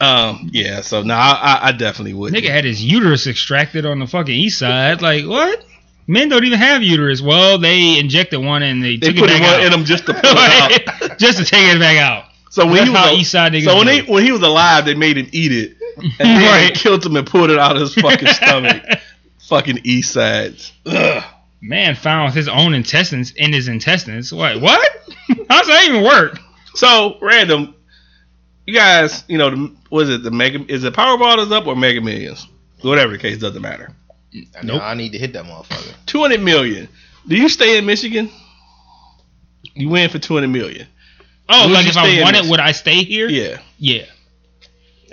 Um, 0.01 0.51
yeah. 0.53 0.81
So 0.83 1.03
no, 1.03 1.15
I, 1.15 1.59
I, 1.63 1.73
definitely 1.73 2.15
would. 2.15 2.33
Nigga 2.35 2.49
had 2.51 2.65
his 2.65 2.85
uterus 2.85 3.27
extracted 3.27 3.87
on 3.87 3.99
the 3.99 4.07
fucking 4.07 4.35
east 4.35 4.59
side. 4.59 5.01
Like 5.03 5.25
what? 5.27 5.65
Men 6.07 6.29
don't 6.29 6.45
even 6.45 6.59
have 6.59 6.83
uterus. 6.83 7.21
Well, 7.21 7.59
they 7.59 7.99
injected 7.99 8.41
one 8.45 8.63
and 8.63 8.83
they, 8.83 8.97
They 8.97 9.09
took 9.09 9.17
put 9.17 9.31
it 9.31 9.41
back 9.41 9.63
in 9.65 9.73
him 9.73 9.85
just 9.85 10.07
to 10.07 10.15
pull 10.15 10.23
it 10.25 10.89
out. 10.89 11.19
just 11.19 11.39
to 11.39 11.45
take 11.45 11.75
it 11.75 11.81
back 11.81 11.97
out. 11.99 12.25
So 12.51 12.65
when 12.65 12.75
That's 12.75 12.85
he 12.87 12.91
was 12.91 12.99
how 13.01 13.11
a- 13.11 13.17
East 13.17 13.31
Side 13.33 13.53
niggas 13.53 13.65
so 13.65 13.77
when 13.79 13.89
he 13.89 14.01
when 14.03 14.23
he 14.25 14.33
was 14.33 14.43
alive, 14.43 14.85
they 14.85 14.95
made 14.95 15.17
him 15.19 15.29
eat 15.33 15.53
it, 15.53 15.77
and 15.99 16.13
then 16.19 16.69
they 16.69 16.75
killed 16.75 17.05
him 17.05 17.17
and 17.17 17.27
pulled 17.27 17.51
it 17.51 17.59
out 17.59 17.75
of 17.77 17.81
his 17.83 17.95
fucking 17.95 18.29
stomach. 18.35 18.83
fucking 19.49 19.81
East 19.85 20.13
Sides. 20.13 20.73
Ugh. 20.87 21.25
Man 21.61 21.97
found 21.97 22.35
his 22.35 22.49
own 22.49 22.75
intestines 22.75 23.33
in 23.33 23.53
his 23.53 23.67
intestines. 23.67 24.33
What? 24.33 24.61
What? 24.61 24.89
How 25.49 25.59
does 25.59 25.67
that 25.67 25.85
even 25.89 26.05
work? 26.05 26.39
So 26.75 27.17
random. 27.21 27.75
You 28.67 28.75
guys, 28.75 29.25
you 29.29 29.39
know, 29.39 29.71
was 29.91 30.09
it 30.11 30.23
the 30.23 30.31
Mega? 30.31 30.65
Is 30.73 30.85
it 30.85 30.93
Powerball 30.95 31.39
is 31.39 31.53
up 31.53 31.67
or 31.67 31.77
Mega 31.77 32.01
Millions? 32.01 32.49
Whatever 32.83 33.13
the 33.13 33.19
case, 33.19 33.39
doesn't 33.39 33.63
matter. 33.63 33.91
I, 34.35 34.63
Nope. 34.65 34.83
I 34.83 34.95
need 34.95 35.13
to 35.13 35.19
hit 35.19 35.33
that 35.35 35.45
motherfucker. 35.45 35.95
Two 36.07 36.21
hundred 36.21 36.41
million. 36.43 36.89
Do 37.27 37.37
you 37.37 37.49
stay 37.49 37.79
in 37.79 37.87
Michigan? 37.87 38.31
You 39.75 39.89
win 39.89 40.11
for 40.11 40.19
two 40.19 40.35
hundred 40.35 40.49
million. 40.49 40.87
Oh, 41.49 41.69
Would 41.69 41.75
like 41.75 41.87
if 41.87 41.97
I 41.97 42.09
in 42.09 42.23
wanted, 42.23 42.43
this? 42.43 42.51
would 42.51 42.61
I 42.61 42.73
stay 42.73 43.05
here? 43.05 43.29
Yeah. 43.29 43.61
Yeah. 43.79 44.05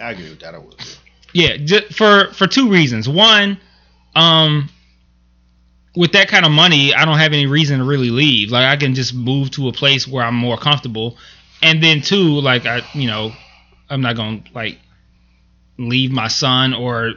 I 0.01 0.11
agree 0.11 0.29
with 0.29 0.39
that. 0.39 0.55
I 0.55 0.57
would. 0.57 0.75
Yeah, 1.33 1.57
ju- 1.57 1.87
for 1.91 2.33
for 2.33 2.47
two 2.47 2.69
reasons. 2.69 3.07
One, 3.07 3.59
um, 4.15 4.69
with 5.95 6.11
that 6.13 6.27
kind 6.27 6.45
of 6.45 6.51
money, 6.51 6.93
I 6.93 7.05
don't 7.05 7.17
have 7.19 7.33
any 7.33 7.45
reason 7.45 7.79
to 7.79 7.85
really 7.85 8.09
leave. 8.09 8.49
Like 8.51 8.65
I 8.65 8.75
can 8.77 8.95
just 8.95 9.13
move 9.13 9.51
to 9.51 9.67
a 9.67 9.71
place 9.73 10.07
where 10.07 10.23
I'm 10.25 10.35
more 10.35 10.57
comfortable. 10.57 11.17
And 11.61 11.81
then 11.81 12.01
two, 12.01 12.41
like 12.41 12.65
I, 12.65 12.81
you 12.93 13.07
know, 13.07 13.31
I'm 13.93 14.01
not 14.01 14.15
gonna 14.15 14.41
like 14.53 14.79
leave 15.77 16.12
my 16.12 16.27
son 16.27 16.73
or. 16.73 17.13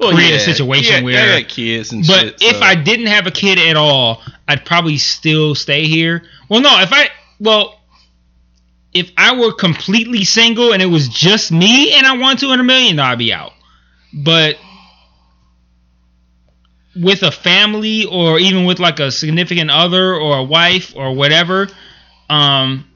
Create 0.00 0.34
a 0.34 0.40
situation 0.40 0.96
yeah, 0.96 1.02
where- 1.02 1.40
got 1.42 1.48
kids 1.48 1.92
and 1.92 2.04
But 2.04 2.20
shit. 2.20 2.42
if 2.42 2.56
so- 2.56 2.62
I 2.62 2.74
didn't 2.74 3.06
have 3.06 3.28
a 3.28 3.30
kid 3.30 3.58
at 3.60 3.76
all, 3.76 4.20
I'd 4.48 4.64
probably 4.64 4.98
still 4.98 5.54
stay 5.54 5.86
here. 5.86 6.24
Well, 6.48 6.60
no, 6.60 6.80
if 6.80 6.92
I 6.92 7.08
well, 7.38 7.78
if 8.92 9.12
I 9.16 9.36
were 9.36 9.52
completely 9.52 10.24
single 10.24 10.72
and 10.72 10.82
it 10.82 10.86
was 10.86 11.08
just 11.08 11.52
me 11.52 11.92
and 11.92 12.04
I 12.04 12.16
won 12.16 12.36
two 12.36 12.48
hundred 12.48 12.64
million, 12.64 12.98
I'd 12.98 13.18
be 13.18 13.32
out. 13.32 13.52
But 14.12 14.56
with 16.96 17.22
a 17.22 17.30
family 17.30 18.04
or 18.04 18.38
even 18.40 18.64
with 18.64 18.78
like 18.80 18.98
a 18.98 19.10
significant 19.12 19.70
other 19.70 20.14
or 20.14 20.38
a 20.38 20.42
wife 20.44 20.94
or 20.96 21.14
whatever, 21.14 21.68
um, 22.28 22.88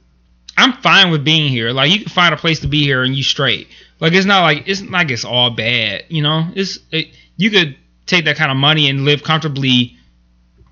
I'm 0.57 0.75
fine 0.75 1.11
with 1.11 1.25
being 1.25 1.49
here. 1.49 1.71
Like 1.71 1.91
you 1.91 2.01
can 2.01 2.09
find 2.09 2.35
a 2.35 2.37
place 2.37 2.61
to 2.61 2.67
be 2.67 2.83
here 2.83 3.03
and 3.03 3.15
you 3.15 3.23
straight. 3.23 3.69
Like 4.01 4.13
it's 4.13 4.27
not 4.27 4.43
like 4.43 4.65
it's 4.67 4.81
not 4.81 4.93
like 4.93 5.11
it's 5.11 5.25
all 5.25 5.51
bad, 5.51 6.05
you 6.09 6.23
know. 6.23 6.49
It's 6.55 6.79
it, 6.91 7.09
you 7.37 7.51
could 7.51 7.77
take 8.07 8.25
that 8.27 8.37
kind 8.37 8.51
of 8.51 8.57
money 8.57 8.89
and 8.89 9.05
live 9.05 9.23
comfortably 9.23 9.97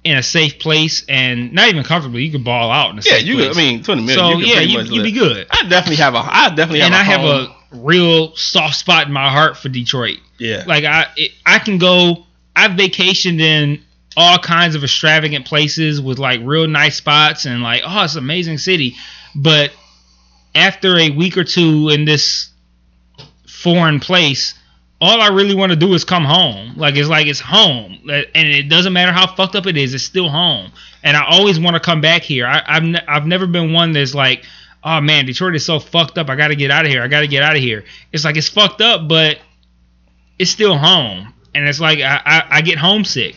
in 0.05 0.17
a 0.19 0.23
safe 0.23 0.59
place 0.59 1.05
and 1.09 1.53
not 1.53 1.69
even 1.69 1.83
comfortably. 1.83 2.25
You 2.25 2.33
could 2.33 2.45
ball 2.45 2.71
out 2.71 2.91
in 2.91 2.99
a 2.99 3.03
yeah, 3.03 3.19
safe 3.19 3.25
you. 3.25 3.37
place. 3.37 3.49
Could, 3.49 3.57
I 3.57 3.61
mean, 3.61 3.83
twenty 3.83 4.03
million. 4.03 4.19
so 4.19 4.39
you 4.39 4.45
could 4.45 4.55
yeah, 4.55 4.61
you 4.61 4.81
you 4.97 5.03
be 5.03 5.13
good. 5.13 5.47
I 5.51 5.69
definitely 5.69 5.97
have 5.97 6.15
a. 6.15 6.19
I 6.19 6.49
definitely 6.51 6.81
have. 6.81 6.93
And 6.93 6.95
a 6.95 6.99
I 6.99 7.03
have 7.03 7.25
a 7.25 7.57
real 7.73 8.35
soft 8.37 8.77
spot 8.77 9.07
in 9.07 9.13
my 9.13 9.29
heart 9.31 9.57
for 9.57 9.69
Detroit. 9.69 10.19
yeah. 10.39 10.65
Like 10.67 10.85
I 10.85 11.07
it, 11.17 11.33
I 11.45 11.59
can 11.59 11.79
go. 11.79 12.27
I've 12.57 12.73
vacationed 12.73 13.41
in 13.41 13.83
all 14.17 14.39
kinds 14.39 14.77
of 14.77 14.85
extravagant 14.85 15.45
places 15.45 16.01
with 16.01 16.19
like 16.19 16.41
real 16.45 16.69
nice 16.69 16.97
spots 16.97 17.47
and 17.47 17.63
like 17.63 17.83
oh 17.85 18.05
it's 18.05 18.15
an 18.15 18.23
amazing 18.23 18.59
city, 18.59 18.95
but 19.35 19.73
after 20.55 20.99
a 20.99 21.11
week 21.11 21.37
or 21.37 21.45
two 21.45 21.89
in 21.91 22.05
this 22.05 22.51
foreign 23.47 24.01
place, 24.01 24.55
all 25.01 25.21
I 25.21 25.29
really 25.29 25.55
want 25.55 25.71
to 25.71 25.77
do 25.77 25.93
is 25.95 26.05
come 26.05 26.25
home. 26.25 26.75
Like 26.77 26.97
it's 26.97 27.09
like 27.09 27.27
it's 27.27 27.41
home, 27.41 27.99
and 28.09 28.27
it 28.49 28.69
doesn't 28.69 28.93
matter 28.93 29.13
how 29.13 29.27
fucked 29.35 29.55
up 29.57 29.67
it 29.67 29.77
is, 29.77 29.95
it's 29.95 30.05
still 30.05 30.29
home. 30.29 30.71
And 31.03 31.17
I 31.17 31.25
always 31.29 31.59
want 31.61 31.75
to 31.75 31.81
come 31.81 32.01
back 32.01 32.23
here. 32.23 32.47
I, 32.47 32.63
I've 32.67 32.83
ne- 32.83 33.05
I've 33.07 33.27
never 33.27 33.47
been 33.47 33.73
one 33.73 33.93
that's 33.93 34.15
like, 34.15 34.45
oh 34.83 35.01
man, 35.01 35.27
Detroit 35.27 35.55
is 35.55 35.67
so 35.67 35.79
fucked 35.79 36.17
up. 36.17 36.31
I 36.31 36.37
got 36.37 36.49
to 36.49 36.57
get 36.57 36.71
out 36.71 36.87
of 36.87 36.91
here. 36.91 37.03
I 37.03 37.09
got 37.09 37.21
to 37.21 37.29
get 37.29 37.43
out 37.43 37.57
of 37.57 37.63
here. 37.63 37.85
It's 38.13 38.25
like 38.25 38.37
it's 38.37 38.49
fucked 38.49 38.81
up, 38.81 39.09
but 39.09 39.39
it's 40.39 40.51
still 40.51 40.79
home, 40.79 41.35
and 41.55 41.69
it's 41.69 41.81
like 41.81 41.99
I 41.99 42.21
I, 42.25 42.43
I 42.59 42.61
get 42.63 42.79
homesick. 42.79 43.37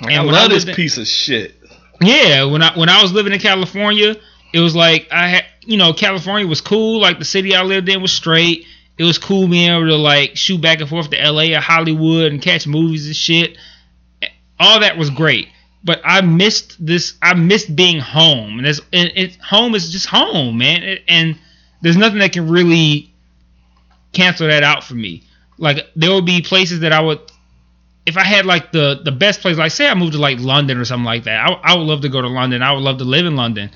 I 0.00 0.12
and 0.12 0.26
when 0.26 0.34
love 0.34 0.50
I 0.50 0.54
this 0.54 0.64
in- 0.66 0.74
piece 0.74 0.98
of 0.98 1.08
shit. 1.08 1.54
Yeah, 2.00 2.44
when 2.44 2.62
I 2.62 2.78
when 2.78 2.88
I 2.88 3.02
was 3.02 3.12
living 3.12 3.32
in 3.32 3.40
California, 3.40 4.14
it 4.52 4.60
was 4.60 4.74
like 4.74 5.08
I 5.10 5.28
had 5.28 5.44
you 5.64 5.76
know 5.76 5.92
California 5.92 6.46
was 6.46 6.60
cool. 6.60 7.00
Like 7.00 7.18
the 7.18 7.24
city 7.24 7.54
I 7.54 7.62
lived 7.62 7.88
in 7.88 8.02
was 8.02 8.12
straight. 8.12 8.66
It 8.96 9.04
was 9.04 9.18
cool 9.18 9.46
being 9.48 9.70
able 9.70 9.86
to 9.88 9.96
like 9.96 10.36
shoot 10.36 10.60
back 10.60 10.80
and 10.80 10.88
forth 10.88 11.10
to 11.10 11.20
L.A. 11.20 11.54
or 11.54 11.60
Hollywood 11.60 12.32
and 12.32 12.42
catch 12.42 12.66
movies 12.66 13.06
and 13.06 13.14
shit. 13.14 13.56
All 14.58 14.80
that 14.80 14.98
was 14.98 15.10
great, 15.10 15.48
but 15.84 16.00
I 16.04 16.20
missed 16.20 16.84
this. 16.84 17.14
I 17.22 17.34
missed 17.34 17.74
being 17.76 18.00
home, 18.00 18.58
and 18.58 18.66
it's 18.66 18.80
and 18.92 19.12
it 19.14 19.36
home 19.36 19.74
is 19.74 19.92
just 19.92 20.06
home, 20.06 20.58
man. 20.58 20.82
It- 20.82 21.04
and 21.06 21.38
there's 21.80 21.96
nothing 21.96 22.18
that 22.18 22.32
can 22.32 22.48
really 22.48 23.12
cancel 24.12 24.48
that 24.48 24.64
out 24.64 24.82
for 24.82 24.94
me. 24.94 25.22
Like 25.58 25.86
there 25.94 26.12
would 26.12 26.26
be 26.26 26.40
places 26.42 26.80
that 26.80 26.92
I 26.92 27.00
would 27.00 27.20
if 28.06 28.16
I 28.16 28.24
had 28.24 28.46
like 28.46 28.72
the 28.72 29.00
the 29.04 29.12
best 29.12 29.40
place, 29.42 29.58
like 29.58 29.70
say 29.70 29.86
I 29.86 29.94
moved 29.94 30.14
to 30.14 30.18
like 30.18 30.40
London 30.40 30.78
or 30.78 30.84
something 30.84 31.04
like 31.04 31.24
that, 31.24 31.46
I, 31.46 31.52
I 31.52 31.76
would 31.76 31.86
love 31.86 32.00
to 32.00 32.08
go 32.08 32.20
to 32.22 32.28
London. 32.28 32.62
I 32.62 32.72
would 32.72 32.82
love 32.82 32.98
to 32.98 33.04
live 33.04 33.26
in 33.26 33.36
London, 33.36 33.70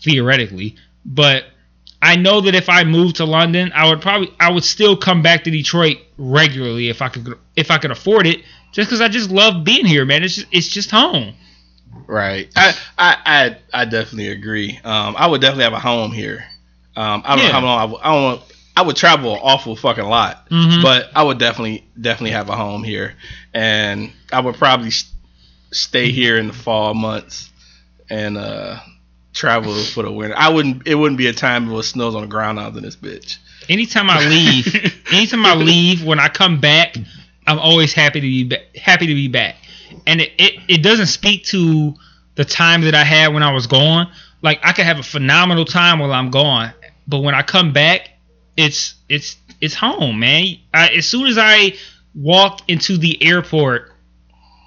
theoretically. 0.00 0.76
But 1.04 1.44
I 2.02 2.16
know 2.16 2.40
that 2.42 2.54
if 2.54 2.68
I 2.68 2.84
moved 2.84 3.16
to 3.16 3.24
London, 3.24 3.72
I 3.74 3.88
would 3.88 4.00
probably 4.00 4.32
I 4.40 4.50
would 4.50 4.64
still 4.64 4.96
come 4.96 5.22
back 5.22 5.44
to 5.44 5.50
Detroit 5.50 5.98
regularly 6.18 6.88
if 6.88 7.02
I 7.02 7.08
could 7.08 7.38
if 7.56 7.70
I 7.70 7.78
could 7.78 7.90
afford 7.90 8.26
it, 8.26 8.42
just 8.72 8.88
because 8.88 9.00
I 9.00 9.08
just 9.08 9.30
love 9.30 9.64
being 9.64 9.86
here, 9.86 10.04
man. 10.04 10.22
It's 10.22 10.34
just, 10.36 10.46
it's 10.52 10.68
just 10.68 10.90
home. 10.90 11.34
Right. 12.06 12.50
I, 12.54 12.74
I 12.98 13.16
I 13.26 13.56
I 13.82 13.84
definitely 13.84 14.28
agree. 14.28 14.78
Um, 14.84 15.14
I 15.18 15.26
would 15.26 15.40
definitely 15.40 15.64
have 15.64 15.72
a 15.72 15.78
home 15.80 16.12
here. 16.12 16.44
Um, 16.96 17.22
I 17.24 17.36
don't 17.36 17.44
Yeah. 17.44 17.52
know 17.52 17.60
how 17.60 17.66
long 17.66 17.78
I 17.80 17.84
would. 17.84 18.00
I 18.02 18.12
don't. 18.12 18.22
want- 18.24 18.42
I 18.78 18.82
would 18.82 18.96
travel 18.96 19.32
an 19.32 19.40
awful 19.42 19.74
fucking 19.74 20.04
lot, 20.04 20.50
Mhm. 20.50 20.82
but 20.82 21.10
I 21.16 21.22
would 21.22 21.38
definitely 21.38 21.82
definitely 21.98 22.32
have 22.32 22.50
a 22.50 22.56
home 22.56 22.84
here, 22.84 23.14
and 23.54 24.12
I 24.30 24.40
would 24.40 24.56
probably 24.56 24.88
s- 24.88 25.10
stay 25.72 26.10
here 26.10 26.36
in 26.36 26.48
the 26.48 26.52
fall 26.52 26.92
months 26.92 27.48
and 28.10 28.36
uh, 28.36 28.76
travel 29.36 29.74
for 29.84 30.02
the 30.02 30.10
winter. 30.10 30.34
I 30.36 30.48
wouldn't. 30.48 30.86
It 30.88 30.96
wouldn't 30.96 31.18
be 31.18 31.28
a 31.28 31.32
time 31.32 31.68
when 31.68 31.78
it 31.78 31.84
snows 31.84 32.14
on 32.14 32.22
the 32.22 32.26
ground 32.26 32.58
out 32.58 32.74
in 32.74 32.82
this 32.82 32.96
bitch. 32.96 33.36
Anytime 33.68 34.10
I 34.10 34.26
leave, 34.26 34.66
anytime 35.12 35.44
I 35.46 35.54
leave, 35.54 36.04
when 36.04 36.18
I 36.18 36.28
come 36.28 36.60
back, 36.60 36.96
I'm 37.46 37.58
always 37.58 37.92
happy 37.92 38.20
to 38.20 38.26
be 38.26 38.44
ba- 38.44 38.78
happy 38.78 39.06
to 39.06 39.14
be 39.14 39.28
back. 39.28 39.56
And 40.06 40.20
it, 40.20 40.32
it, 40.38 40.54
it 40.68 40.82
doesn't 40.82 41.06
speak 41.06 41.44
to 41.46 41.94
the 42.34 42.44
time 42.44 42.82
that 42.82 42.94
I 42.94 43.04
had 43.04 43.32
when 43.32 43.42
I 43.42 43.52
was 43.52 43.66
gone. 43.66 44.10
Like 44.42 44.60
I 44.62 44.72
could 44.72 44.84
have 44.84 44.98
a 44.98 45.04
phenomenal 45.04 45.64
time 45.64 45.98
while 45.98 46.12
I'm 46.12 46.30
gone, 46.30 46.72
but 47.06 47.20
when 47.20 47.34
I 47.34 47.42
come 47.42 47.72
back, 47.72 48.10
it's 48.56 48.94
it's 49.08 49.36
it's 49.60 49.74
home, 49.74 50.20
man. 50.20 50.56
I, 50.72 50.88
as 50.88 51.06
soon 51.06 51.26
as 51.26 51.38
I 51.38 51.74
walk 52.14 52.62
into 52.68 52.96
the 52.96 53.22
airport, 53.22 53.92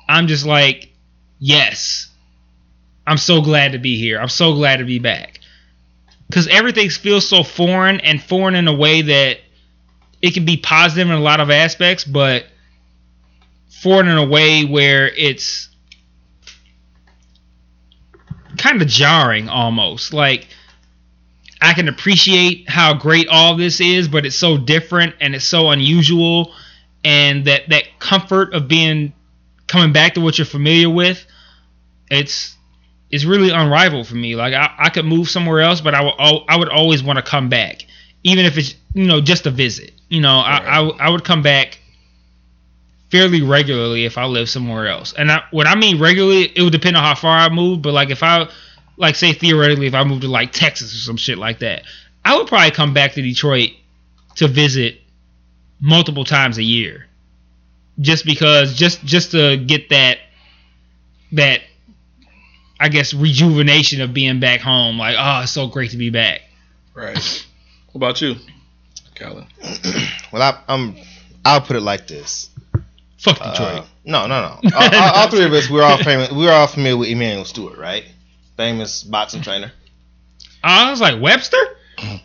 I'm 0.08 0.28
just 0.28 0.46
like, 0.46 0.92
yes, 1.40 2.09
I'm 3.10 3.18
so 3.18 3.42
glad 3.42 3.72
to 3.72 3.80
be 3.80 3.98
here. 3.98 4.20
I'm 4.20 4.30
so 4.30 4.54
glad 4.54 4.78
to 4.78 4.86
be 4.86 5.00
back 5.00 5.40
because 6.28 6.48
everything 6.48 6.92
feels 6.92 7.28
so 7.28 7.42
foreign 7.42 8.00
and 8.02 8.22
foreign 8.22 8.54
in 8.54 8.68
a 8.68 8.74
way 8.74 9.02
that 9.02 9.40
it 10.22 10.36
can 10.36 10.46
be 10.46 10.58
positive 10.58 11.08
in 11.08 11.16
a 11.16 11.20
lot 11.20 11.40
of 11.40 11.50
aspects, 11.50 12.04
but 12.04 12.46
foreign 13.82 14.08
in 14.08 14.18
a 14.18 14.26
way 14.28 14.64
where 14.64 15.08
it's 15.08 15.70
kind 18.60 18.80
of 18.80 18.88
jarring 18.88 19.50
almost. 19.50 20.14
Like 20.14 20.48
I 21.60 21.74
can 21.74 21.88
appreciate 21.88 22.70
how 22.70 22.94
great 22.94 23.28
all 23.28 23.58
this 23.58 23.82
is, 23.82 24.08
but 24.08 24.24
it's 24.28 24.36
so 24.36 24.56
different 24.56 25.16
and 25.20 25.34
it's 25.34 25.46
so 25.46 25.72
unusual 25.72 26.54
and 27.04 27.46
that 27.46 27.70
that 27.70 27.86
comfort 27.98 28.54
of 28.54 28.68
being 28.68 29.14
coming 29.66 29.94
back 29.94 30.14
to 30.14 30.22
what 30.22 30.38
you're 30.38 30.46
familiar 30.46 30.92
with, 30.92 31.26
it's 32.12 32.56
it's 33.12 33.26
really 33.26 33.50
unrivaled 33.50 34.08
for 34.08 34.16
me. 34.16 34.36
Like 34.36 34.54
I, 34.54 34.74
I 34.78 34.90
could 34.90 35.06
move 35.06 35.30
somewhere 35.30 35.62
else, 35.62 35.82
but 35.82 35.94
I 35.96 36.04
would 36.04 36.14
al- 36.20 36.46
I 36.48 36.58
would 36.58 36.70
always 36.70 37.04
want 37.04 37.18
to 37.18 37.24
come 37.24 37.50
back, 37.50 37.86
even 38.24 38.46
if 38.46 38.58
it's 38.58 38.76
you 38.94 39.06
know 39.06 39.22
just 39.22 39.46
a 39.46 39.52
visit. 39.52 39.94
You 40.10 40.22
know, 40.22 40.38
I 40.38 40.82
I 41.00 41.10
would 41.10 41.24
come 41.24 41.42
back 41.42 41.80
fairly 43.12 43.42
regularly 43.42 44.06
if 44.06 44.18
I 44.18 44.26
lived 44.26 44.50
somewhere 44.50 44.88
else. 44.88 45.14
And 45.14 45.32
I, 45.32 45.44
when 45.52 45.68
I 45.68 45.76
mean 45.76 46.00
regularly, 46.00 46.52
it 46.56 46.62
would 46.62 46.72
depend 46.72 46.96
on 46.96 47.04
how 47.04 47.16
far 47.16 47.38
I 47.38 47.50
moved. 47.50 47.82
But 47.82 47.94
like 47.94 48.10
if 48.10 48.24
I 48.24 48.50
like 48.98 49.16
say 49.16 49.34
theoretically, 49.34 49.88
if 49.88 49.94
I 49.94 50.04
moved 50.04 50.22
to 50.22 50.28
like 50.28 50.52
Texas 50.52 50.94
or 50.94 50.98
some 50.98 51.18
shit 51.18 51.38
like 51.38 51.60
that, 51.60 51.84
I 52.24 52.38
would 52.38 52.48
probably 52.48 52.72
come 52.72 52.94
back 52.94 53.14
to 53.14 53.22
Detroit 53.22 53.72
to 54.36 54.48
visit 54.48 55.02
multiple 55.80 56.26
times 56.26 56.58
a 56.58 56.64
year, 56.64 57.08
just 58.00 58.26
because 58.26 58.76
just 58.76 59.04
just 59.04 59.32
to 59.32 59.58
get 59.58 59.90
that 59.90 60.20
that 61.32 61.62
I 62.80 62.90
guess 62.90 63.14
rejuvenation 63.14 64.02
of 64.02 64.14
being 64.14 64.40
back 64.40 64.62
home. 64.62 64.98
Like, 64.98 65.16
oh, 65.20 65.42
it's 65.44 65.52
so 65.52 65.68
great 65.68 65.92
to 65.92 65.98
be 65.98 66.10
back. 66.10 66.42
Right. 66.94 67.18
What 67.92 67.96
about 67.96 68.22
you, 68.22 68.36
Calvin? 69.16 69.48
Well, 70.32 70.44
I, 70.44 70.60
I'm. 70.72 70.96
I'll 71.44 71.62
put 71.62 71.76
it 71.76 71.82
like 71.82 72.06
this: 72.08 72.50
Fuck 73.18 73.40
Uh, 73.42 73.50
Detroit. 73.52 73.86
no, 74.06 74.28
no, 74.28 74.42
no. 74.64 74.70
all, 74.78 74.96
all, 74.96 75.12
all 75.16 75.30
three 75.30 75.44
of 75.44 75.54
us, 75.54 75.68
we're 75.72 75.82
all 75.82 75.98
famous. 75.98 76.32
We're 76.32 76.52
all 76.52 76.68
familiar 76.68 76.98
with 76.98 77.10
Emanuel 77.10 77.46
Steward, 77.46 77.80
right? 77.80 78.06
Famous 78.58 79.04
boxing 79.04 79.42
trainer. 79.42 79.72
I 80.64 80.92
was 80.92 81.02
like 81.02 81.20
Webster. 81.20 81.58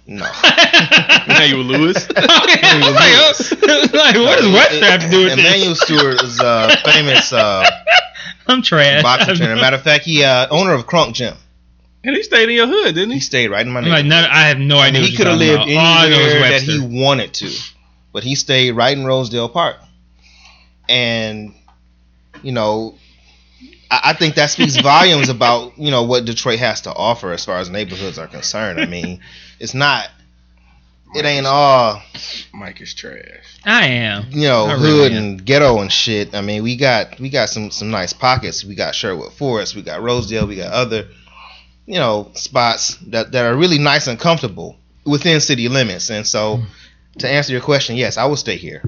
No. 0.06 0.26
Emmanuel 1.26 1.64
Lewis. 1.64 2.06
Was 2.16 2.16
like, 2.16 3.14
oh, 3.16 3.32
like, 3.92 4.16
what 4.16 4.38
does 4.38 4.52
Webster 4.52 4.84
have 4.84 5.00
to 5.02 5.10
do 5.10 5.24
with 5.24 5.32
Emmanuel 5.34 5.70
this? 5.70 5.80
Steward 5.80 6.22
is 6.22 6.38
a 6.40 6.76
famous 6.84 7.32
uh, 7.32 7.64
I'm 8.46 8.62
trash. 8.62 9.02
boxing 9.02 9.36
trainer. 9.36 9.56
Matter 9.56 9.76
of 9.76 9.82
fact, 9.82 10.04
he 10.04 10.22
uh, 10.24 10.46
owner 10.50 10.72
of 10.74 10.86
Kronk 10.86 11.14
Gym. 11.16 11.34
and 12.04 12.14
he 12.16 12.22
stayed 12.22 12.48
in 12.48 12.54
your 12.56 12.66
hood, 12.66 12.94
didn't 12.94 13.10
He 13.10 13.14
he? 13.16 13.20
stayed 13.20 13.48
right 13.48 13.66
in 13.66 13.72
my 13.72 13.80
I'm 13.80 13.86
like, 13.86 14.04
neighborhood. 14.04 14.30
I 14.30 14.48
have 14.48 14.58
no 14.58 14.78
idea. 14.78 15.02
he 15.02 15.16
could 15.16 15.26
have 15.26 15.38
lived 15.38 15.62
about. 15.62 15.68
All 15.68 15.76
I 15.76 16.08
know 16.08 16.16
anywhere 16.20 16.50
that 16.50 16.62
he 16.62 16.80
wanted 16.80 17.32
to, 17.34 17.50
but 18.12 18.22
he 18.24 18.34
stayed 18.34 18.72
right 18.72 18.96
in 18.96 19.04
Rosedale 19.06 19.48
Park. 19.48 19.76
And 20.88 21.54
you 22.42 22.52
know, 22.52 22.96
I, 23.90 24.00
I 24.04 24.12
think 24.14 24.34
that 24.34 24.50
speaks 24.50 24.76
volumes 24.76 25.28
about 25.28 25.78
you 25.78 25.90
know 25.90 26.02
what 26.04 26.24
Detroit 26.24 26.58
has 26.58 26.82
to 26.82 26.92
offer 26.92 27.32
as 27.32 27.44
far 27.44 27.58
as 27.58 27.70
neighborhoods 27.70 28.18
are 28.18 28.26
concerned. 28.26 28.80
I 28.80 28.86
mean, 28.86 29.20
it's 29.60 29.74
not. 29.74 30.10
It 31.16 31.24
ain't 31.24 31.46
all 31.46 32.02
Mike 32.52 32.80
is 32.80 32.92
trash. 32.92 33.60
I 33.64 33.86
am. 33.86 34.26
you 34.30 34.48
know 34.48 34.64
I 34.64 34.76
hood 34.76 34.82
really 34.82 35.16
am. 35.16 35.24
and 35.24 35.44
ghetto 35.44 35.78
and 35.80 35.92
shit. 35.92 36.34
I 36.34 36.40
mean, 36.40 36.62
we 36.64 36.76
got 36.76 37.20
we 37.20 37.28
got 37.30 37.48
some 37.48 37.70
some 37.70 37.90
nice 37.90 38.12
pockets. 38.12 38.64
We 38.64 38.74
got 38.74 38.94
Sherwood 38.94 39.32
Forest, 39.32 39.76
we 39.76 39.82
got 39.82 40.02
Rosedale, 40.02 40.46
we 40.46 40.56
got 40.56 40.72
other 40.72 41.06
you 41.86 41.98
know 41.98 42.30
spots 42.34 42.96
that 43.08 43.32
that 43.32 43.46
are 43.46 43.56
really 43.56 43.78
nice 43.78 44.08
and 44.08 44.18
comfortable 44.18 44.76
within 45.04 45.40
city 45.40 45.68
limits. 45.68 46.10
And 46.10 46.26
so, 46.26 46.62
to 47.18 47.28
answer 47.28 47.52
your 47.52 47.62
question, 47.62 47.96
yes, 47.96 48.16
I 48.16 48.24
would 48.24 48.38
stay 48.38 48.56
here. 48.56 48.82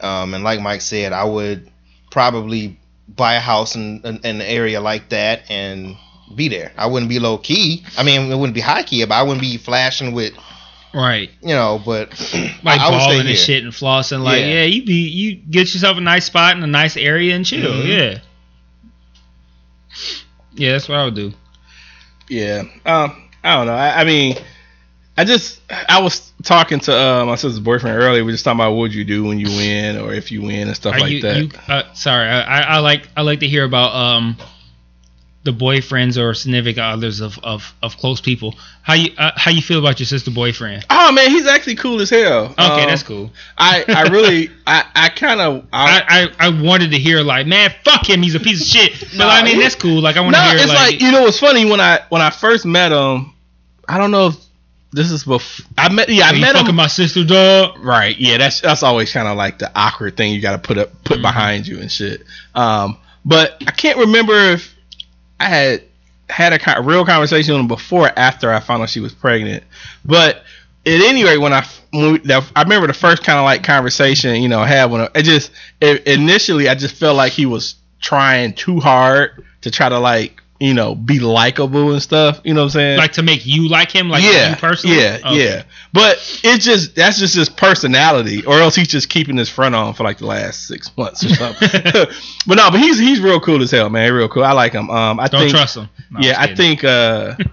Um, 0.00 0.34
and 0.34 0.44
like 0.44 0.60
Mike 0.60 0.80
said, 0.80 1.12
I 1.12 1.24
would 1.24 1.70
probably 2.10 2.78
buy 3.16 3.34
a 3.34 3.40
house 3.40 3.74
in, 3.74 4.00
in, 4.04 4.16
in 4.18 4.36
an 4.36 4.42
area 4.42 4.80
like 4.80 5.08
that 5.10 5.50
and 5.50 5.96
be 6.34 6.48
there. 6.48 6.72
I 6.76 6.86
wouldn't 6.86 7.08
be 7.08 7.18
low 7.18 7.38
key. 7.38 7.84
I 7.98 8.02
mean, 8.04 8.30
it 8.30 8.36
wouldn't 8.36 8.54
be 8.54 8.60
high 8.60 8.82
key, 8.82 9.04
but 9.04 9.14
I 9.14 9.22
wouldn't 9.22 9.40
be 9.40 9.56
flashing 9.56 10.12
with 10.12 10.32
Right. 10.92 11.30
you 11.40 11.54
know. 11.54 11.80
But 11.84 12.10
Like 12.62 12.80
I, 12.80 12.86
I 12.86 12.90
would 12.90 13.00
stay 13.00 13.06
balling 13.06 13.18
and 13.20 13.28
here. 13.28 13.36
shit 13.36 13.64
and 13.64 13.72
flossing. 13.72 14.22
Like, 14.22 14.40
Yeah. 14.40 14.46
yeah. 14.46 14.62
you 14.64 14.84
be 14.84 15.08
you 15.08 15.34
get 15.36 15.72
yourself 15.74 15.98
a 15.98 16.00
nice 16.00 16.24
spot 16.26 16.56
in 16.56 16.62
a 16.62 16.66
nice 16.66 16.96
area 16.96 17.34
and 17.36 17.44
chill. 17.46 17.70
Mhm. 17.72 17.86
Yeah. 17.86 18.18
Yeah, 20.54 20.72
that's 20.72 20.88
what 20.88 20.98
I 20.98 21.04
would 21.04 21.14
do. 21.14 21.32
Yeah. 22.28 22.62
Um, 22.86 23.28
I 23.42 23.54
don't 23.56 23.66
know. 23.66 23.72
I, 23.74 24.00
I 24.00 24.04
mean, 24.04 24.36
I 25.16 25.24
just 25.24 25.60
I 25.70 26.00
was 26.00 26.32
talking 26.44 26.80
to 26.80 26.96
uh, 26.96 27.24
my 27.26 27.34
sister's 27.34 27.60
boyfriend 27.60 27.98
earlier. 27.98 28.24
We 28.24 28.32
just 28.32 28.44
talking 28.44 28.60
about 28.60 28.72
what 28.72 28.92
you 28.92 29.04
do 29.04 29.24
when 29.24 29.38
you 29.38 29.48
win 29.48 29.98
or 29.98 30.14
if 30.14 30.30
you 30.32 30.42
win 30.42 30.68
and 30.68 30.76
stuff 30.76 30.94
Are 30.94 31.00
like 31.00 31.10
you, 31.10 31.22
that. 31.22 31.36
you 31.36 31.50
uh, 31.68 31.92
sorry, 31.94 32.28
I, 32.28 32.76
I 32.76 32.78
like 32.78 33.08
I 33.16 33.22
like 33.22 33.40
to 33.40 33.48
hear 33.48 33.64
about 33.64 33.94
um 33.94 34.36
the 35.42 35.52
boyfriends 35.52 36.22
or 36.22 36.34
significant 36.34 36.84
others 36.84 37.20
of, 37.20 37.38
of, 37.42 37.74
of 37.82 37.96
close 37.96 38.20
people. 38.20 38.54
How 38.82 38.92
you 38.94 39.10
uh, 39.16 39.30
how 39.36 39.50
you 39.50 39.62
feel 39.62 39.78
about 39.78 39.98
your 39.98 40.06
sister 40.06 40.30
boyfriend? 40.30 40.84
oh 40.90 41.12
man, 41.12 41.30
he's 41.30 41.46
actually 41.46 41.76
cool 41.76 42.00
as 42.00 42.10
hell. 42.10 42.46
Okay, 42.52 42.62
Um, 42.62 42.88
that's 42.88 43.02
cool. 43.02 43.30
I 43.56 43.84
I 43.88 44.02
really 44.08 44.50
I 44.66 44.84
I 44.94 45.08
kind 45.10 45.40
of 45.40 45.66
I, 45.72 46.28
I, 46.38 46.46
I, 46.48 46.62
wanted 46.62 46.90
to 46.92 46.98
hear 46.98 47.22
like, 47.22 47.46
man, 47.46 47.74
fuck 47.84 48.08
him, 48.08 48.22
he's 48.22 48.34
a 48.34 48.40
piece 48.40 48.60
of 48.60 48.66
shit. 48.66 49.00
But 49.00 49.14
No, 49.14 49.28
I 49.28 49.42
mean, 49.42 49.58
that's 49.58 49.74
cool. 49.74 50.00
Like 50.02 50.16
I 50.16 50.20
want 50.20 50.34
to 50.34 50.42
no, 50.42 50.48
hear 50.50 50.58
it's 50.58 50.68
like, 50.68 50.92
like, 50.92 51.00
you 51.00 51.10
know 51.10 51.22
what's 51.22 51.40
funny 51.40 51.64
when 51.64 51.80
I 51.80 52.00
when 52.10 52.20
I 52.22 52.30
first 52.30 52.66
met 52.66 52.92
him. 52.92 53.34
I 53.88 53.98
don't 53.98 54.10
know 54.10 54.28
if 54.28 54.36
this 54.92 55.10
is 55.10 55.24
before 55.24 55.66
I 55.78 55.88
met. 55.92 56.08
Yeah, 56.08 56.24
I 56.24 56.28
"Hey, 56.30 56.34
you 56.36 56.40
met 56.40 56.52
fucking 56.54 56.68
him. 56.70 56.76
my 56.76 56.86
sister, 56.88 57.24
dog. 57.24 57.78
Right. 57.84 58.16
Yeah, 58.18 58.38
that's 58.38 58.60
that's 58.60 58.82
always 58.82 59.12
kind 59.12 59.28
of 59.28 59.36
like 59.36 59.58
the 59.58 59.70
awkward 59.74 60.16
thing 60.16 60.32
you 60.32 60.40
got 60.40 60.52
to 60.52 60.58
put 60.58 60.78
up 60.78 60.90
put 61.04 61.18
Mhm. 61.18 61.22
behind 61.22 61.66
you 61.66 61.80
and 61.80 61.90
shit. 61.90 62.22
Um, 62.54 62.96
but 63.24 63.62
I 63.66 63.70
can't 63.70 63.98
remember 63.98 64.34
if 64.34 64.74
I 65.38 65.44
had 65.44 65.82
had 66.28 66.52
a, 66.52 66.58
con- 66.58 66.84
real 66.86 67.04
conversation 67.04 67.54
with 67.54 67.60
him 67.60 67.68
before 67.68 68.06
or 68.06 68.18
after 68.18 68.52
I 68.52 68.60
found 68.60 68.82
out 68.82 68.90
she 68.90 69.00
was 69.00 69.12
pregnant. 69.12 69.64
But 70.04 70.36
at 70.86 71.00
any 71.02 71.24
rate, 71.24 71.38
when 71.38 71.52
I 71.52 71.64
when 71.90 72.12
we, 72.14 72.32
I 72.32 72.62
remember 72.62 72.86
the 72.86 72.92
first 72.94 73.22
kind 73.24 73.38
of 73.38 73.44
like 73.44 73.62
conversation 73.64 74.42
you 74.42 74.48
know 74.48 74.60
I 74.60 74.66
had 74.66 74.90
when 74.90 75.08
it 75.14 75.22
just 75.24 75.50
it, 75.80 76.06
initially 76.06 76.68
I 76.68 76.74
just 76.74 76.94
felt 76.96 77.16
like 77.16 77.32
he 77.32 77.46
was 77.46 77.74
trying 78.00 78.54
too 78.54 78.80
hard 78.80 79.44
to 79.62 79.70
try 79.70 79.88
to 79.88 79.98
like 79.98 80.40
you 80.60 80.74
know 80.74 80.94
be 80.94 81.18
likable 81.18 81.92
and 81.92 82.02
stuff. 82.02 82.40
You 82.44 82.52
know 82.54 82.60
what 82.60 82.64
I'm 82.66 82.70
saying? 82.70 82.98
Like 82.98 83.12
to 83.12 83.22
make 83.22 83.46
you 83.46 83.68
like 83.68 83.90
him, 83.90 84.08
like 84.10 84.22
yeah, 84.22 84.50
you 84.50 84.56
personally. 84.56 84.98
Yeah, 84.98 85.18
Okay. 85.24 85.44
yeah. 85.44 85.62
But 85.92 86.18
it's 86.44 86.64
just 86.64 86.94
that's 86.94 87.18
just 87.18 87.34
his 87.34 87.48
personality, 87.48 88.44
or 88.44 88.60
else 88.60 88.74
he's 88.76 88.88
just 88.88 89.08
keeping 89.08 89.36
his 89.36 89.48
front 89.48 89.74
on 89.74 89.94
for 89.94 90.04
like 90.04 90.18
the 90.18 90.26
last 90.26 90.68
six 90.68 90.94
months 90.96 91.24
or 91.24 91.30
something. 91.30 91.68
but 92.46 92.54
no, 92.56 92.70
but 92.70 92.78
he's 92.78 92.98
he's 92.98 93.20
real 93.20 93.40
cool 93.40 93.62
as 93.62 93.70
hell, 93.70 93.88
man. 93.90 94.12
Real 94.12 94.28
cool. 94.28 94.44
I 94.44 94.52
like 94.52 94.72
him. 94.72 94.90
Um, 94.90 95.18
I 95.18 95.26
Don't 95.28 95.40
think, 95.40 95.50
trust 95.52 95.76
him. 95.78 95.88
No, 96.10 96.20
yeah, 96.20 96.36
I 96.38 96.54
think. 96.54 96.84
uh 96.84 97.34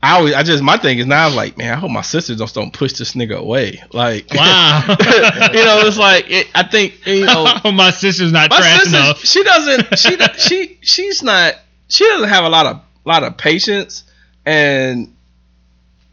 I 0.00 0.16
always, 0.18 0.32
I 0.32 0.44
just, 0.44 0.62
my 0.62 0.76
thing 0.76 0.98
is 1.00 1.06
now, 1.06 1.26
I'm 1.26 1.34
like, 1.34 1.58
man, 1.58 1.72
I 1.72 1.76
hope 1.76 1.90
my 1.90 2.02
sisters 2.02 2.36
don't 2.36 2.54
don't 2.54 2.72
push 2.72 2.92
this 2.92 3.14
nigga 3.14 3.36
away. 3.36 3.82
Like, 3.92 4.28
Wow. 4.32 4.84
you 4.88 5.64
know, 5.64 5.80
it's 5.84 5.98
like, 5.98 6.30
it, 6.30 6.46
I 6.54 6.62
think, 6.62 7.04
you 7.04 7.26
know, 7.26 7.44
my 7.72 7.90
sister's 7.90 8.30
not 8.30 8.48
my 8.50 8.58
trash 8.58 8.82
sister, 8.84 8.96
enough. 8.96 9.24
she 9.24 9.42
doesn't. 9.42 9.98
She 9.98 10.16
she 10.38 10.78
she's 10.82 11.22
not. 11.24 11.54
She 11.88 12.04
doesn't 12.04 12.28
have 12.28 12.44
a 12.44 12.48
lot 12.48 12.66
of 12.66 12.80
lot 13.04 13.24
of 13.24 13.36
patience, 13.36 14.04
and 14.44 15.14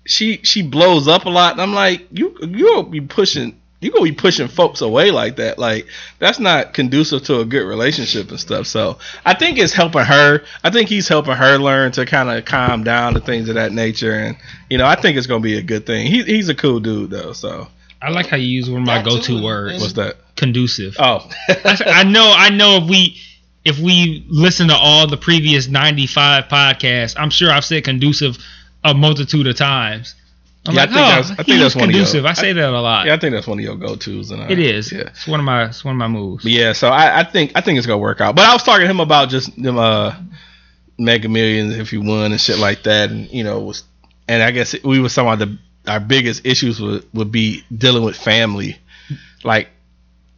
she 0.06 0.38
she 0.44 0.62
blows 0.62 1.08
up 1.08 1.26
a 1.26 1.30
lot. 1.30 1.54
And 1.54 1.62
I'm 1.62 1.74
like, 1.74 2.08
you 2.12 2.38
you'll 2.42 2.84
be 2.84 3.02
pushing. 3.02 3.60
You 3.82 3.92
gonna 3.92 4.06
be 4.06 4.14
pushing 4.14 4.48
folks 4.48 4.82
away 4.82 5.12
like 5.12 5.36
that. 5.36 5.60
Like 5.60 5.88
that's 6.18 6.40
not 6.40 6.74
conducive 6.74 7.24
to 7.26 7.42
a 7.42 7.46
good 7.46 7.68
relationship 7.68 8.30
and 8.30 8.40
stuff. 8.40 8.66
So 8.66 8.98
I 9.26 9.36
think 9.36 9.60
it's 9.60 9.74
helping 9.74 10.06
her. 10.06 10.44
I 10.64 10.72
think 10.72 10.90
he's 10.90 11.08
helping 11.08 11.34
her 11.34 11.58
learn 11.60 11.92
to 11.92 12.06
kind 12.06 12.30
of 12.30 12.46
calm 12.46 12.84
down 12.84 13.16
and 13.16 13.24
things 13.24 13.48
of 13.50 13.56
that 13.56 13.74
nature. 13.74 14.14
And 14.14 14.38
you 14.70 14.78
know, 14.78 14.86
I 14.86 14.96
think 14.96 15.18
it's 15.18 15.28
gonna 15.28 15.42
be 15.42 15.58
a 15.58 15.62
good 15.62 15.86
thing. 15.86 16.08
He, 16.08 16.24
he's 16.24 16.50
a 16.50 16.56
cool 16.56 16.80
dude 16.80 17.12
though. 17.12 17.34
So 17.34 17.68
I 18.02 18.10
like 18.10 18.28
how 18.28 18.38
you 18.38 18.48
use 18.48 18.70
one 18.70 18.82
of 18.82 18.88
my 18.88 19.04
go-to 19.04 19.44
words. 19.44 19.82
what's 19.82 19.94
that? 19.94 20.18
Conducive. 20.36 20.96
Oh, 21.00 21.30
I 21.50 21.78
I 21.88 22.04
know, 22.04 22.34
I 22.36 22.50
know. 22.50 22.78
If 22.78 22.90
we 22.90 23.20
if 23.66 23.80
we 23.80 24.24
listen 24.30 24.68
to 24.70 24.76
all 24.76 25.08
the 25.08 25.18
previous 25.18 25.68
ninety 25.68 26.08
five 26.08 26.46
podcasts, 26.46 27.16
I'm 27.18 27.30
sure 27.32 27.52
I've 27.52 27.66
said 27.66 27.84
conducive 27.84 28.38
a 28.84 28.94
multitude 28.94 29.48
of 29.48 29.56
times. 29.58 30.16
I'm 30.68 30.74
Yeah, 30.76 30.82
I 30.82 30.86
think 30.86 30.98
oh, 30.98 31.02
that's- 31.02 31.32
I 31.32 31.44
think 31.44 31.60
that's 31.60 31.76
one 31.76 31.84
of 31.86 31.92
your- 31.92 32.00
conducive. 32.06 32.26
I 32.26 32.34
say 32.34 32.54
that 32.54 32.70
a 32.70 32.82
lot. 32.82 33.06
yeah, 33.06 33.14
I 33.14 33.18
think 33.20 33.34
that's 33.34 33.46
one 33.48 33.60
of 33.60 33.64
your 33.66 33.76
go 33.76 33.96
tos. 33.96 34.32
And 34.32 34.42
uh, 34.44 34.48
it 34.50 34.58
is. 34.60 34.92
Yeah. 34.92 35.02
It's 35.02 35.28
one 35.28 35.40
of 35.40 35.46
my 35.46 35.66
it's 35.66 35.84
one 35.84 35.96
of 35.96 36.00
my 36.00 36.08
moves. 36.08 36.44
But 36.44 36.52
yeah, 36.54 36.74
so 36.74 36.90
I, 36.90 37.20
I 37.20 37.24
think 37.24 37.52
I 37.56 37.62
think 37.62 37.78
it's 37.78 37.86
gonna 37.88 37.98
work 38.00 38.22
out. 38.22 38.36
But 38.36 38.46
I 38.46 38.54
was 38.54 38.64
talking 38.64 38.86
to 38.86 38.90
him 38.90 39.00
about 39.00 39.30
just 39.30 39.62
them 39.62 39.78
uh 39.78 40.16
mega 40.98 41.28
millions 41.28 41.76
if 41.76 41.92
you 41.92 42.02
won 42.02 42.32
and 42.32 42.40
shit 42.40 42.58
like 42.58 42.84
that, 42.84 43.10
and 43.12 43.30
you 43.32 43.44
know 43.44 43.60
was 43.60 43.84
and 44.28 44.42
I 44.42 44.52
guess 44.52 44.76
we 44.84 45.00
were 45.00 45.10
talking 45.10 45.32
about 45.34 45.40
the 45.40 45.92
our 45.92 46.00
biggest 46.00 46.46
issues 46.46 46.80
would 46.80 47.06
would 47.14 47.32
be 47.32 47.64
dealing 47.76 48.04
with 48.04 48.16
family, 48.16 48.78
like 49.44 49.70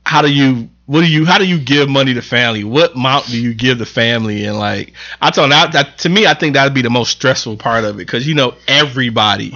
how 0.05 0.21
do 0.21 0.29
you 0.33 0.69
what 0.87 1.01
do 1.01 1.11
you 1.11 1.25
how 1.25 1.37
do 1.37 1.45
you 1.45 1.59
give 1.59 1.89
money 1.89 2.13
to 2.13 2.21
family? 2.21 2.63
What 2.63 2.95
amount 2.95 3.27
do 3.27 3.39
you 3.39 3.53
give 3.53 3.77
the 3.77 3.85
family? 3.85 4.45
And 4.45 4.57
like 4.57 4.93
I 5.21 5.29
told 5.29 5.51
that, 5.51 5.73
that 5.73 5.99
to 5.99 6.09
me 6.09 6.25
I 6.25 6.33
think 6.33 6.53
that'd 6.53 6.73
be 6.73 6.81
the 6.81 6.89
most 6.89 7.11
stressful 7.11 7.57
part 7.57 7.83
of 7.83 7.95
it 7.95 7.97
because 7.97 8.25
you 8.25 8.33
know 8.33 8.55
everybody 8.67 9.53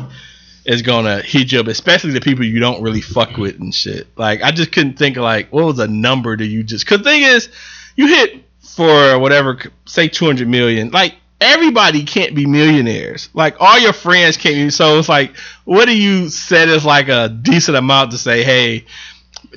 is 0.65 0.81
gonna 0.81 1.21
hit 1.21 1.53
you 1.53 1.61
up, 1.61 1.67
especially 1.67 2.11
the 2.11 2.21
people 2.21 2.45
you 2.45 2.59
don't 2.59 2.83
really 2.83 2.99
fuck 2.99 3.37
with 3.37 3.59
and 3.59 3.73
shit. 3.73 4.07
Like 4.17 4.43
I 4.43 4.51
just 4.51 4.73
couldn't 4.73 4.99
think 4.99 5.15
of 5.15 5.23
like 5.23 5.51
what 5.53 5.65
was 5.65 5.79
a 5.79 5.87
number 5.87 6.35
do 6.35 6.45
you 6.45 6.63
just? 6.63 6.85
Cause 6.85 7.01
thing 7.01 7.23
is, 7.23 7.47
you 7.95 8.07
hit 8.07 8.43
for 8.59 9.17
whatever, 9.17 9.57
say 9.85 10.09
two 10.09 10.25
hundred 10.25 10.49
million. 10.49 10.91
Like 10.91 11.15
everybody 11.39 12.03
can't 12.03 12.35
be 12.35 12.45
millionaires. 12.45 13.29
Like 13.33 13.55
all 13.61 13.79
your 13.79 13.93
friends 13.93 14.35
can't. 14.35 14.55
be 14.55 14.69
So 14.69 14.99
it's 14.99 15.07
like, 15.07 15.37
what 15.63 15.85
do 15.85 15.97
you 15.97 16.27
set 16.27 16.67
as 16.67 16.83
like 16.83 17.07
a 17.07 17.29
decent 17.29 17.77
amount 17.77 18.11
to 18.11 18.17
say, 18.17 18.43
hey, 18.43 18.85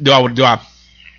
do 0.01 0.13
I 0.13 0.29
do 0.29 0.45
I 0.45 0.61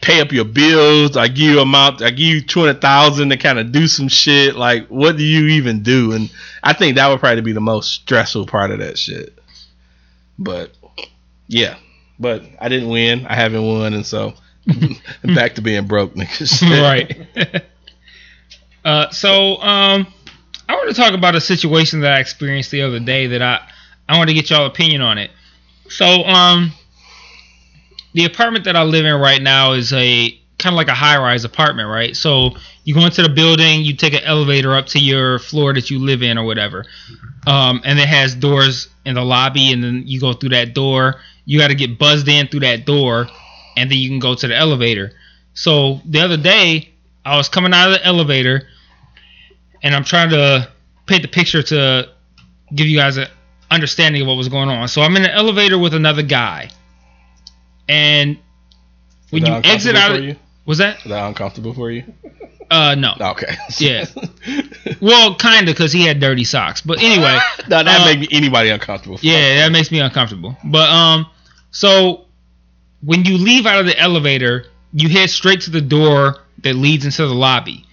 pay 0.06 0.22
up 0.22 0.32
your 0.32 0.46
bills? 0.46 1.18
I 1.18 1.28
give 1.28 1.52
you 1.52 1.60
amount? 1.60 2.02
I 2.04 2.12
give 2.12 2.28
you 2.28 2.42
two 2.42 2.62
hundred 2.62 2.80
thousand 2.80 3.30
to 3.30 3.38
kind 3.38 3.58
of 3.58 3.72
do 3.72 3.88
some 3.88 4.08
shit. 4.08 4.56
Like 4.56 4.88
what 4.88 5.18
do 5.18 5.24
you 5.24 5.48
even 5.48 5.82
do? 5.82 6.14
And 6.14 6.32
I 6.64 6.74
think 6.74 6.96
that 6.96 7.08
would 7.08 7.20
probably 7.20 7.42
be 7.42 7.54
the 7.54 7.60
most 7.60 7.92
stressful 7.92 8.46
part 8.46 8.72
of 8.72 8.80
that 8.80 9.00
shit. 9.00 9.38
But 10.38 10.72
yeah, 11.48 11.78
but 12.20 12.44
I 12.60 12.70
didn't 12.70 12.90
win. 12.90 13.26
I 13.26 13.36
haven't 13.36 13.66
won, 13.66 13.94
and 13.94 14.06
so 14.06 14.34
back 15.24 15.56
to 15.56 15.62
being 15.62 15.88
broke, 15.88 16.14
niggas. 16.14 16.62
right. 16.82 17.64
uh, 18.86 19.10
so 19.10 19.58
um, 19.58 20.08
I 20.70 20.76
want 20.76 20.90
to 20.90 20.96
talk 20.96 21.14
about 21.14 21.36
a 21.36 21.42
situation 21.42 22.02
that 22.02 22.14
I 22.14 22.20
experienced 22.20 22.70
the 22.70 22.84
other 22.84 23.00
day 23.00 23.28
that 23.28 23.42
I 23.42 23.68
I 24.08 24.18
want 24.20 24.30
to 24.30 24.36
get 24.36 24.52
y'all 24.52 24.68
opinion 24.68 25.02
on 25.02 25.18
it. 25.18 25.32
So 25.90 26.06
um, 26.06 26.74
the 28.16 28.24
apartment 28.24 28.64
that 28.64 28.78
I 28.78 28.84
live 28.84 29.06
in 29.06 29.14
right 29.20 29.42
now 29.42 29.74
is 29.74 29.92
a 29.92 30.30
kind 30.58 30.74
of 30.74 30.78
like 30.78 30.88
a 30.88 30.94
high 30.94 31.18
rise 31.18 31.44
apartment, 31.44 31.90
right? 31.90 32.16
So 32.16 32.52
you 32.86 32.94
go 32.94 33.06
into 33.06 33.22
the 33.22 33.30
building, 33.30 33.84
you 33.84 33.94
take 33.94 34.14
an 34.14 34.24
elevator 34.24 34.74
up 34.74 34.86
to 34.88 35.00
your 35.00 35.38
floor 35.40 35.74
that 35.74 35.90
you 35.90 36.00
live 36.00 36.24
in 36.24 36.38
or 36.38 36.46
whatever, 36.46 36.86
um, 37.46 37.82
and 37.84 38.00
it 38.00 38.08
has 38.08 38.34
doors 38.34 38.88
in 39.04 39.16
the 39.16 39.22
lobby, 39.22 39.74
and 39.74 39.84
then 39.84 40.04
you 40.06 40.22
go 40.22 40.32
through 40.32 40.52
that 40.52 40.74
door. 40.74 41.20
You 41.44 41.60
got 41.60 41.68
to 41.68 41.76
get 41.76 42.00
buzzed 42.00 42.30
in 42.30 42.48
through 42.48 42.62
that 42.62 42.86
door, 42.86 43.28
and 43.76 43.92
then 43.92 43.98
you 43.98 44.08
can 44.08 44.20
go 44.20 44.34
to 44.34 44.48
the 44.48 44.56
elevator. 44.56 45.12
So 45.54 46.00
the 46.06 46.22
other 46.22 46.38
day, 46.38 46.94
I 47.26 47.36
was 47.36 47.50
coming 47.50 47.74
out 47.74 47.92
of 47.92 48.00
the 48.00 48.06
elevator, 48.06 48.66
and 49.84 49.94
I'm 49.94 50.06
trying 50.06 50.30
to 50.30 50.72
paint 51.06 51.22
the 51.22 51.28
picture 51.28 51.62
to 51.64 52.10
give 52.74 52.88
you 52.88 52.98
guys 52.98 53.18
an 53.18 53.28
understanding 53.70 54.22
of 54.22 54.28
what 54.30 54.38
was 54.38 54.48
going 54.48 54.70
on. 54.70 54.88
So 54.88 55.02
I'm 55.02 55.18
in 55.18 55.26
an 55.26 55.32
elevator 55.32 55.78
with 55.78 55.94
another 55.94 56.24
guy, 56.24 56.70
and 57.88 58.38
when 59.30 59.46
you 59.46 59.54
exit 59.64 59.96
out, 59.96 60.16
of, 60.16 60.24
you? 60.24 60.36
was 60.66 60.78
that? 60.80 60.98
Is 61.00 61.10
that 61.10 61.28
uncomfortable 61.28 61.74
for 61.74 61.92
you? 61.92 62.04
Uh, 62.72 62.96
no. 62.96 63.14
Okay. 63.22 63.56
Yeah. 63.78 64.06
Well, 65.02 65.36
kinda, 65.36 65.74
cause 65.74 65.92
he 65.92 66.06
had 66.06 66.20
dirty 66.20 66.44
socks. 66.44 66.82
But 66.82 67.00
anyway, 67.00 67.38
no, 67.70 67.84
that 67.84 68.02
Uh, 68.02 68.06
make 68.20 68.32
anybody 68.34 68.70
uncomfortable. 68.70 69.18
yeah, 69.22 69.56
that 69.62 69.72
makes 69.72 69.92
me 69.92 70.00
uncomfortable. 70.00 70.56
But 70.64 70.90
um, 70.90 71.26
so 71.72 72.26
when 73.04 73.26
you 73.26 73.38
leave 73.38 73.66
out 73.66 73.80
of 73.80 73.86
the 73.88 73.98
elevator, 74.00 74.66
you 74.94 75.10
head 75.10 75.30
straight 75.30 75.62
to 75.62 75.72
the 75.72 75.82
door 75.82 76.38
that 76.64 76.76
leads 76.76 77.04
into 77.06 77.28
the 77.28 77.34
lobby. 77.34 77.86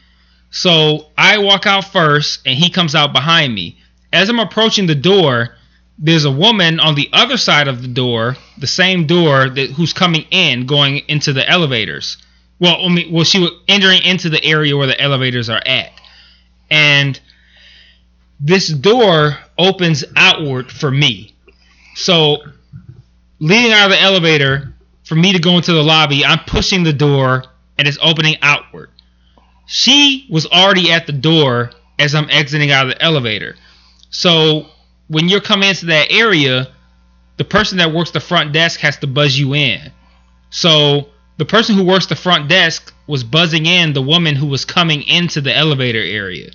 So 0.51 1.07
I 1.17 1.39
walk 1.39 1.67
out 1.67 1.85
first, 1.85 2.41
and 2.47 2.59
he 2.59 2.71
comes 2.71 2.95
out 2.95 3.13
behind 3.13 3.55
me. 3.55 3.79
As 4.13 4.29
I'm 4.29 4.39
approaching 4.39 4.87
the 4.87 4.95
door, 4.95 5.55
there's 5.99 6.25
a 6.25 6.31
woman 6.31 6.81
on 6.81 6.95
the 6.95 7.09
other 7.13 7.37
side 7.37 7.69
of 7.69 7.83
the 7.83 7.89
door, 7.89 8.37
the 8.59 8.67
same 8.67 9.07
door 9.07 9.49
that 9.49 9.71
who's 9.71 9.93
coming 9.93 10.25
in, 10.31 10.67
going 10.67 10.99
into 11.09 11.33
the 11.33 11.49
elevators. 11.49 12.17
Well, 12.59 12.85
I 12.85 12.89
mean, 12.89 13.13
well, 13.13 13.25
she 13.25 13.41
was 13.41 13.51
entering 13.69 14.03
into 14.03 14.29
the 14.29 14.45
area 14.45 14.77
where 14.77 14.87
the 14.87 15.01
elevators 15.01 15.49
are 15.51 15.63
at, 15.65 15.93
and 16.71 17.21
this 18.41 18.69
door 18.69 19.39
opens 19.59 20.05
outward 20.17 20.71
for 20.71 20.91
me. 20.91 21.35
So, 21.95 22.39
leading 23.39 23.73
out 23.73 23.87
of 23.87 23.91
the 23.91 24.01
elevator, 24.01 24.75
for 25.05 25.15
me 25.15 25.33
to 25.33 25.39
go 25.39 25.57
into 25.57 25.73
the 25.73 25.83
lobby, 25.83 26.25
I'm 26.25 26.41
pushing 26.47 26.83
the 26.85 26.93
door 26.93 27.45
and 27.79 27.87
it's 27.87 27.99
opening 28.03 28.37
outward. 28.43 28.91
She 29.67 30.27
was 30.31 30.47
already 30.47 30.91
at 30.93 31.07
the 31.07 31.13
door 31.13 31.71
as 31.99 32.15
I'm 32.15 32.31
exiting 32.31 32.71
out 32.71 32.87
of 32.89 32.95
the 32.95 33.03
elevator. 33.03 33.57
So, 34.11 34.67
when 35.13 35.29
you're 35.29 35.41
coming 35.41 35.69
into 35.69 35.87
that 35.87 36.11
area, 36.11 36.69
the 37.37 37.45
person 37.45 37.79
that 37.79 37.93
works 37.93 38.11
the 38.13 38.21
front 38.21 38.53
desk 38.53 38.81
has 38.81 38.97
to 38.99 39.07
buzz 39.07 39.39
you 39.39 39.55
in. 39.55 39.93
So, 40.51 41.09
the 41.37 41.45
person 41.45 41.75
who 41.75 41.85
works 41.85 42.07
the 42.07 42.17
front 42.17 42.49
desk 42.49 42.93
was 43.07 43.23
buzzing 43.25 43.67
in 43.67 43.93
the 43.93 44.03
woman 44.03 44.37
who 44.37 44.47
was 44.47 44.65
coming 44.65 45.03
into 45.03 45.41
the 45.41 45.55
elevator 45.55 46.01
area. 46.01 46.51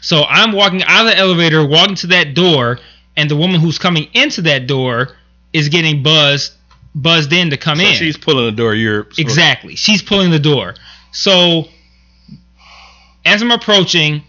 So 0.00 0.22
I'm 0.24 0.52
walking 0.52 0.82
out 0.82 1.06
of 1.06 1.12
the 1.12 1.16
elevator, 1.18 1.66
walking 1.66 1.94
to 1.96 2.08
that 2.08 2.34
door, 2.34 2.78
and 3.16 3.30
the 3.30 3.36
woman 3.36 3.60
who's 3.60 3.78
coming 3.78 4.08
into 4.12 4.42
that 4.42 4.66
door 4.66 5.16
is 5.52 5.68
getting 5.70 6.02
buzzed 6.02 6.52
buzzed 6.94 7.32
in 7.32 7.50
to 7.50 7.56
come 7.56 7.78
So 7.78 7.84
in. 7.86 7.94
she's 7.94 8.16
pulling 8.16 8.44
the 8.44 8.52
door. 8.52 8.74
You're 8.74 9.08
Exactly. 9.18 9.76
She's 9.76 10.02
pulling 10.02 10.30
the 10.30 10.38
door. 10.38 10.74
So 11.10 11.68
as 13.24 13.40
I'm 13.40 13.50
approaching, 13.50 14.22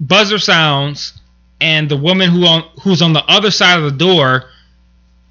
buzzer 0.00 0.38
sounds, 0.38 1.15
and 1.60 1.88
the 1.88 1.96
woman 1.96 2.30
who 2.30 2.44
on 2.46 2.62
who's 2.82 3.02
on 3.02 3.12
the 3.12 3.24
other 3.24 3.50
side 3.50 3.78
of 3.78 3.84
the 3.84 3.98
door 3.98 4.44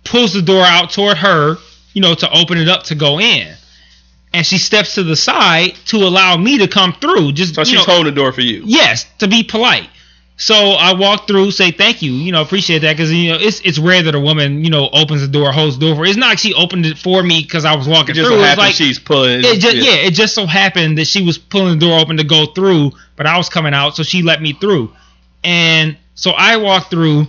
pulls 0.03 0.33
the 0.33 0.41
door 0.41 0.63
out 0.63 0.91
toward 0.91 1.17
her, 1.17 1.57
you 1.93 2.01
know, 2.01 2.15
to 2.15 2.29
open 2.37 2.57
it 2.57 2.67
up 2.67 2.83
to 2.83 2.95
go 2.95 3.19
in. 3.19 3.55
And 4.33 4.45
she 4.45 4.57
steps 4.57 4.95
to 4.95 5.03
the 5.03 5.15
side 5.15 5.75
to 5.85 5.97
allow 5.97 6.35
me 6.35 6.57
to 6.57 6.67
come 6.67 6.93
through. 6.93 7.31
Just 7.33 7.55
So 7.55 7.63
she's 7.63 7.75
know, 7.75 7.83
holding 7.83 8.13
the 8.13 8.19
door 8.19 8.33
for 8.33 8.41
you. 8.41 8.63
Yes, 8.65 9.05
to 9.19 9.27
be 9.27 9.43
polite. 9.43 9.89
So 10.37 10.53
I 10.53 10.93
walk 10.93 11.27
through, 11.27 11.51
say 11.51 11.71
thank 11.71 12.01
you, 12.01 12.11
you 12.11 12.33
know, 12.33 12.41
appreciate 12.41 12.79
that 12.79 12.91
because 12.97 13.09
you 13.13 13.31
know 13.31 13.37
it's 13.39 13.61
it's 13.61 13.79
rare 13.79 14.03
that 14.03 14.13
a 14.15 14.19
woman 14.19 14.65
you 14.65 14.69
know 14.69 14.89
opens 14.91 15.21
the 15.21 15.29
door, 15.29 15.53
holds 15.53 15.79
the 15.79 15.85
door 15.85 15.95
for. 15.95 16.05
It's 16.05 16.17
not 16.17 16.27
like 16.27 16.39
she 16.39 16.53
opened 16.53 16.85
it 16.85 16.97
for 16.97 17.23
me 17.23 17.41
because 17.41 17.63
I 17.63 17.73
was 17.77 17.87
It 17.87 17.91
walking 17.91 18.15
just 18.15 18.27
through. 18.27 18.39
so 18.39 18.43
happens 18.43 18.57
like 18.57 18.73
she's 18.75 18.99
pulling. 18.99 19.39
it 19.45 19.59
just 19.61 19.77
yeah. 19.77 19.93
it 19.93 20.11
just 20.11 20.35
so 20.35 20.45
happened 20.45 20.97
that 20.97 21.07
she 21.07 21.23
was 21.23 21.37
pulling 21.37 21.79
the 21.79 21.85
door 21.85 21.97
open 22.01 22.17
to 22.17 22.25
go 22.25 22.47
through, 22.47 22.91
but 23.15 23.25
I 23.25 23.37
was 23.37 23.47
coming 23.47 23.73
out, 23.73 23.95
so 23.95 24.03
she 24.03 24.23
let 24.23 24.41
me 24.41 24.51
through. 24.51 24.91
And 25.45 25.95
so 26.15 26.31
I 26.31 26.57
walk 26.57 26.89
through, 26.89 27.27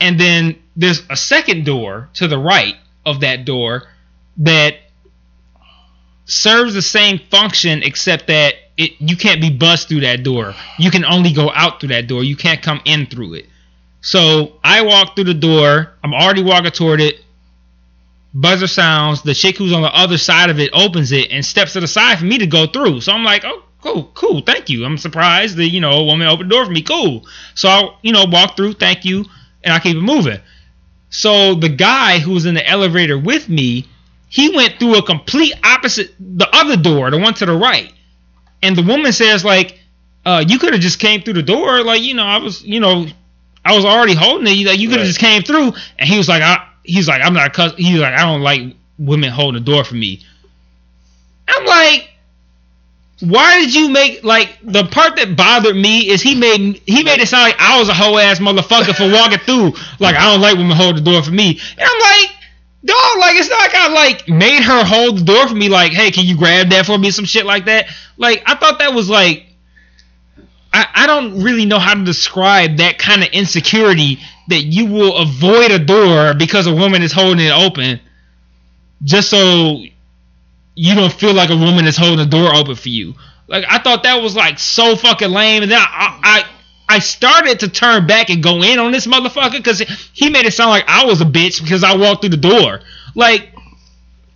and 0.00 0.20
then 0.20 0.56
there's 0.76 1.02
a 1.10 1.16
second 1.16 1.64
door 1.64 2.08
to 2.14 2.28
the 2.28 2.38
right 2.38 2.76
of 3.04 3.20
that 3.20 3.44
door 3.44 3.88
that 4.36 4.74
serves 6.26 6.74
the 6.74 6.82
same 6.82 7.18
function 7.30 7.82
except 7.82 8.26
that 8.26 8.54
it 8.76 8.92
you 9.00 9.16
can't 9.16 9.40
be 9.40 9.50
buzzed 9.50 9.88
through 9.88 10.00
that 10.00 10.22
door. 10.22 10.54
You 10.78 10.90
can 10.90 11.04
only 11.04 11.32
go 11.32 11.50
out 11.52 11.80
through 11.80 11.88
that 11.88 12.06
door. 12.06 12.22
You 12.22 12.36
can't 12.36 12.62
come 12.62 12.80
in 12.84 13.06
through 13.06 13.34
it. 13.34 13.46
So 14.02 14.60
I 14.62 14.82
walk 14.82 15.16
through 15.16 15.24
the 15.24 15.34
door. 15.34 15.94
I'm 16.04 16.14
already 16.14 16.42
walking 16.42 16.70
toward 16.70 17.00
it. 17.00 17.24
Buzzer 18.34 18.68
sounds. 18.68 19.22
The 19.22 19.34
chick 19.34 19.56
who's 19.56 19.72
on 19.72 19.82
the 19.82 19.92
other 19.92 20.18
side 20.18 20.50
of 20.50 20.60
it 20.60 20.70
opens 20.72 21.12
it 21.12 21.32
and 21.32 21.44
steps 21.44 21.72
to 21.72 21.80
the 21.80 21.88
side 21.88 22.18
for 22.18 22.24
me 22.24 22.38
to 22.38 22.46
go 22.46 22.66
through. 22.66 23.00
So 23.00 23.12
I'm 23.12 23.24
like, 23.24 23.44
oh, 23.44 23.64
cool, 23.82 24.10
cool, 24.14 24.40
thank 24.42 24.68
you. 24.68 24.84
I'm 24.84 24.98
surprised 24.98 25.56
that 25.56 25.68
you 25.68 25.80
know 25.80 25.92
a 25.92 26.04
woman 26.04 26.26
opened 26.28 26.50
the 26.50 26.54
door 26.54 26.64
for 26.66 26.70
me. 26.72 26.82
Cool. 26.82 27.26
So 27.54 27.68
I, 27.68 27.94
you 28.02 28.12
know, 28.12 28.24
walk 28.26 28.56
through, 28.56 28.74
thank 28.74 29.04
you, 29.04 29.24
and 29.64 29.72
I 29.72 29.78
keep 29.78 29.96
it 29.96 30.00
moving. 30.00 30.38
So 31.10 31.54
the 31.54 31.68
guy 31.70 32.18
who 32.18 32.32
was 32.32 32.44
in 32.46 32.54
the 32.54 32.66
elevator 32.66 33.18
with 33.18 33.48
me, 33.48 33.88
he 34.28 34.54
went 34.54 34.78
through 34.78 34.98
a 34.98 35.02
complete 35.02 35.54
opposite, 35.64 36.14
the 36.18 36.48
other 36.54 36.76
door, 36.76 37.10
the 37.10 37.18
one 37.18 37.34
to 37.34 37.46
the 37.46 37.54
right. 37.56 37.92
And 38.62 38.76
the 38.76 38.82
woman 38.82 39.12
says 39.12 39.44
like, 39.44 39.78
uh, 40.26 40.44
you 40.46 40.58
could 40.58 40.72
have 40.74 40.82
just 40.82 40.98
came 40.98 41.22
through 41.22 41.34
the 41.34 41.42
door, 41.42 41.82
like 41.82 42.02
you 42.02 42.14
know, 42.14 42.24
I 42.24 42.36
was, 42.38 42.62
you 42.62 42.80
know, 42.80 43.06
I 43.64 43.74
was 43.74 43.84
already 43.84 44.14
holding 44.14 44.46
it. 44.46 44.66
Like 44.66 44.78
you 44.78 44.88
could 44.88 44.98
have 44.98 45.06
Right. 45.06 45.06
just 45.06 45.20
came 45.20 45.42
through. 45.42 45.72
And 45.98 46.08
he 46.08 46.18
was 46.18 46.28
like, 46.28 46.42
I, 46.42 46.66
he's 46.84 47.08
like, 47.08 47.22
I'm 47.22 47.32
not. 47.34 47.52
Cus-. 47.54 47.74
He's 47.76 48.00
like, 48.00 48.14
I 48.14 48.22
don't 48.22 48.42
like 48.42 48.74
women 48.98 49.30
holding 49.30 49.62
the 49.62 49.70
door 49.70 49.84
for 49.84 49.94
me. 49.94 50.20
I'm 51.48 51.64
like, 51.64 52.07
why 53.20 53.60
did 53.60 53.74
you 53.74 53.88
make 53.88 54.22
like 54.22 54.58
the 54.62 54.84
part 54.84 55.16
that 55.16 55.36
bothered 55.36 55.74
me 55.74 56.08
is 56.08 56.22
he 56.22 56.36
made 56.36 56.80
he 56.86 57.02
made 57.02 57.20
it 57.20 57.26
sound 57.26 57.44
like 57.44 57.56
I 57.58 57.78
was 57.78 57.88
a 57.88 57.94
hoe 57.94 58.16
ass 58.16 58.38
motherfucker 58.38 58.94
for 58.94 59.10
walking 59.10 59.38
through. 59.38 59.72
Like 59.98 60.14
I 60.14 60.30
don't 60.30 60.40
like 60.40 60.56
women 60.56 60.76
hold 60.76 60.96
the 60.96 61.00
door 61.00 61.22
for 61.22 61.32
me. 61.32 61.60
And 61.76 61.80
I'm 61.80 62.00
like, 62.00 62.30
dog, 62.84 63.18
like 63.18 63.36
it's 63.36 63.48
not 63.48 63.58
like 63.58 63.74
I 63.74 63.88
like 63.92 64.28
made 64.28 64.62
her 64.62 64.84
hold 64.84 65.18
the 65.18 65.24
door 65.24 65.48
for 65.48 65.54
me. 65.54 65.68
Like, 65.68 65.92
hey, 65.92 66.12
can 66.12 66.26
you 66.26 66.36
grab 66.36 66.70
that 66.70 66.86
for 66.86 66.96
me? 66.96 67.10
Some 67.10 67.24
shit 67.24 67.44
like 67.44 67.64
that. 67.64 67.86
Like 68.16 68.42
I 68.46 68.54
thought 68.54 68.78
that 68.78 68.94
was 68.94 69.08
like. 69.10 69.44
I, 70.70 70.86
I 70.94 71.06
don't 71.06 71.42
really 71.42 71.64
know 71.64 71.78
how 71.78 71.94
to 71.94 72.04
describe 72.04 72.76
that 72.76 72.98
kind 72.98 73.22
of 73.22 73.30
insecurity 73.30 74.18
that 74.48 74.64
you 74.64 74.84
will 74.84 75.16
avoid 75.16 75.70
a 75.70 75.78
door 75.78 76.34
because 76.34 76.66
a 76.66 76.74
woman 76.74 77.02
is 77.02 77.10
holding 77.10 77.46
it 77.46 77.52
open 77.52 78.00
just 79.02 79.30
so 79.30 79.82
you 80.78 80.94
don't 80.94 81.12
feel 81.12 81.34
like 81.34 81.50
a 81.50 81.56
woman 81.56 81.86
is 81.86 81.96
holding 81.96 82.18
the 82.18 82.26
door 82.26 82.54
open 82.54 82.76
for 82.76 82.88
you. 82.88 83.14
Like 83.48 83.64
I 83.68 83.78
thought 83.78 84.04
that 84.04 84.22
was 84.22 84.36
like 84.36 84.60
so 84.60 84.94
fucking 84.94 85.28
lame, 85.28 85.64
and 85.64 85.72
then 85.72 85.80
I 85.80 86.20
I, 86.22 86.44
I 86.88 86.98
started 87.00 87.60
to 87.60 87.68
turn 87.68 88.06
back 88.06 88.30
and 88.30 88.40
go 88.40 88.62
in 88.62 88.78
on 88.78 88.92
this 88.92 89.04
motherfucker 89.04 89.56
because 89.56 89.80
he 90.12 90.30
made 90.30 90.46
it 90.46 90.52
sound 90.52 90.70
like 90.70 90.84
I 90.86 91.04
was 91.04 91.20
a 91.20 91.24
bitch 91.24 91.60
because 91.60 91.82
I 91.82 91.96
walked 91.96 92.20
through 92.20 92.30
the 92.30 92.36
door. 92.36 92.80
Like 93.16 93.48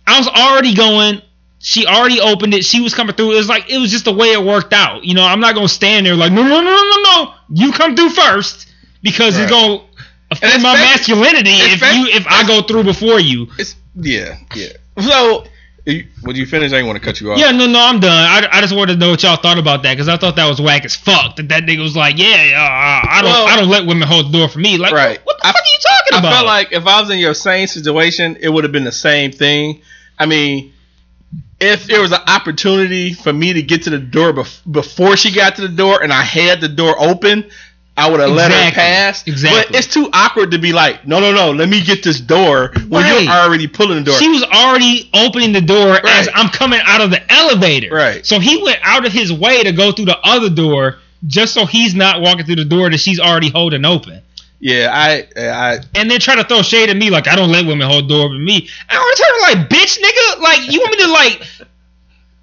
I 0.05 0.17
was 0.17 0.27
already 0.27 0.75
going. 0.75 1.21
She 1.59 1.85
already 1.87 2.19
opened 2.19 2.53
it. 2.53 2.65
She 2.65 2.81
was 2.81 2.93
coming 2.93 3.15
through. 3.15 3.31
It 3.31 3.37
was 3.37 3.47
like 3.47 3.69
it 3.71 3.77
was 3.77 3.89
just 3.89 4.03
the 4.03 4.13
way 4.13 4.33
it 4.33 4.43
worked 4.43 4.73
out. 4.73 5.05
You 5.05 5.13
know, 5.13 5.25
I'm 5.25 5.39
not 5.39 5.55
gonna 5.55 5.69
stand 5.69 6.05
there 6.05 6.15
like 6.15 6.33
no 6.33 6.43
no 6.43 6.61
no 6.61 6.61
no 6.61 7.01
no. 7.03 7.33
You 7.51 7.71
come 7.71 7.95
through 7.95 8.09
first 8.09 8.67
because 9.01 9.37
it's 9.39 9.49
gonna 9.49 9.81
affect 10.29 10.61
my 10.61 10.73
masculinity 10.73 11.51
if 11.53 11.79
you 11.79 12.07
if 12.07 12.27
I 12.27 12.45
go 12.45 12.63
through 12.63 12.83
before 12.83 13.21
you. 13.21 13.47
It's 13.57 13.75
yeah, 13.95 14.39
yeah. 14.55 14.73
So, 14.99 15.45
would 15.85 16.37
you 16.37 16.45
finish? 16.45 16.71
I 16.71 16.75
didn't 16.77 16.87
want 16.87 16.99
to 16.99 17.03
cut 17.05 17.19
you 17.19 17.31
off. 17.31 17.37
Yeah, 17.39 17.51
no, 17.51 17.67
no, 17.67 17.79
I'm 17.79 17.99
done. 17.99 18.11
I, 18.11 18.47
I 18.51 18.61
just 18.61 18.73
wanted 18.75 18.93
to 18.93 18.99
know 18.99 19.09
what 19.11 19.21
y'all 19.23 19.35
thought 19.35 19.57
about 19.57 19.83
that 19.83 19.93
because 19.93 20.07
I 20.07 20.15
thought 20.17 20.35
that 20.37 20.47
was 20.47 20.61
whack 20.61 20.85
as 20.85 20.95
fuck. 20.95 21.35
That 21.35 21.49
that 21.49 21.63
nigga 21.63 21.81
was 21.81 21.95
like, 21.95 22.17
yeah, 22.17 22.53
uh, 22.55 23.07
I 23.09 23.21
don't, 23.21 23.31
Well- 23.31 23.47
I 23.47 23.55
don't 23.57 23.69
let 23.69 23.85
women 23.85 24.07
hold 24.07 24.27
the 24.31 24.37
door 24.37 24.47
for 24.47 24.59
me. 24.59 24.77
Like, 24.77 24.93
Right. 24.93 25.19
what 25.25 25.37
the 25.39 25.47
I- 25.47 25.51
fuck 25.51 25.61
are 25.61 25.65
you 25.65 25.79
talking 25.81 26.15
I 26.15 26.19
about? 26.19 26.31
I 26.31 26.35
felt 26.35 26.45
like 26.45 26.71
if 26.71 26.87
I 26.87 27.01
was 27.01 27.09
in 27.09 27.19
your 27.19 27.33
same 27.33 27.67
situation, 27.67 28.37
it 28.39 28.49
would 28.49 28.63
have 28.63 28.71
been 28.71 28.85
the 28.85 28.91
same 28.93 29.31
thing. 29.33 29.81
I 30.17 30.25
mean, 30.25 30.71
if 31.59 31.85
there 31.85 32.01
was 32.01 32.11
an 32.11 32.21
opportunity 32.27 33.13
for 33.13 33.33
me 33.33 33.53
to 33.53 33.61
get 33.61 33.83
to 33.83 33.89
the 33.89 33.99
door 33.99 34.31
bef- 34.33 34.59
before 34.71 35.17
she 35.17 35.31
got 35.33 35.55
to 35.57 35.61
the 35.63 35.69
door 35.75 36.01
and 36.03 36.13
I 36.13 36.21
had 36.23 36.61
the 36.61 36.67
door 36.69 36.95
open, 36.99 37.49
I 37.95 38.09
would 38.09 38.19
have 38.19 38.31
let 38.31 38.51
her 38.51 38.71
pass. 38.71 39.25
Exactly. 39.27 39.61
But 39.71 39.75
it's 39.77 39.93
too 39.93 40.09
awkward 40.13 40.49
to 40.51 40.57
be 40.57 40.73
like, 40.73 41.05
no, 41.07 41.19
no, 41.19 41.31
no, 41.31 41.51
let 41.51 41.69
me 41.69 41.79
get 41.81 42.01
this 42.03 42.19
door 42.19 42.71
when 42.89 43.03
Right. 43.03 43.21
you're 43.23 43.31
already 43.31 43.67
pulling 43.67 43.99
the 43.99 44.03
door. 44.05 44.17
She 44.19 44.29
was 44.29 44.43
already 44.43 45.09
opening 45.13 45.51
the 45.53 45.61
door 45.61 45.99
as 46.03 46.27
I'm 46.33 46.49
coming 46.49 46.79
out 46.83 47.01
of 47.01 47.11
the 47.11 47.21
elevator. 47.31 47.93
Right. 47.93 48.25
So 48.25 48.39
he 48.39 48.63
went 48.63 48.79
out 48.83 49.05
of 49.05 49.13
his 49.13 49.31
way 49.31 49.61
to 49.63 49.71
go 49.71 49.91
through 49.91 50.05
the 50.05 50.17
other 50.23 50.49
door 50.49 50.97
just 51.27 51.53
so 51.53 51.65
he's 51.67 51.93
not 51.93 52.19
walking 52.21 52.45
through 52.45 52.55
the 52.57 52.65
door 52.65 52.89
that 52.89 52.97
she's 52.99 53.19
already 53.19 53.49
holding 53.49 53.85
open. 53.85 54.21
yeah, 54.59 54.89
I, 54.91 55.27
I, 55.39 55.79
And 55.93 56.09
then 56.09 56.19
try 56.19 56.35
to 56.35 56.43
throw 56.43 56.63
shade 56.63 56.89
at 56.89 56.97
me 56.97 57.09
like 57.11 57.27
I 57.27 57.35
don't 57.35 57.51
let 57.51 57.65
women 57.65 57.87
hold 57.87 58.05
the 58.05 58.13
door 58.15 58.29
with 58.29 58.41
me. 58.41 58.67
I 58.89 58.97
want 58.97 59.17
to 59.17 59.23
turn 59.23 59.59
like 59.59 59.69
bitch 59.69 59.99
nigga. 59.99 60.41
Like 60.41 60.71
you 60.71 60.79
want 60.79 60.97
me 60.97 61.03
to 61.03 61.11
like 61.11 61.47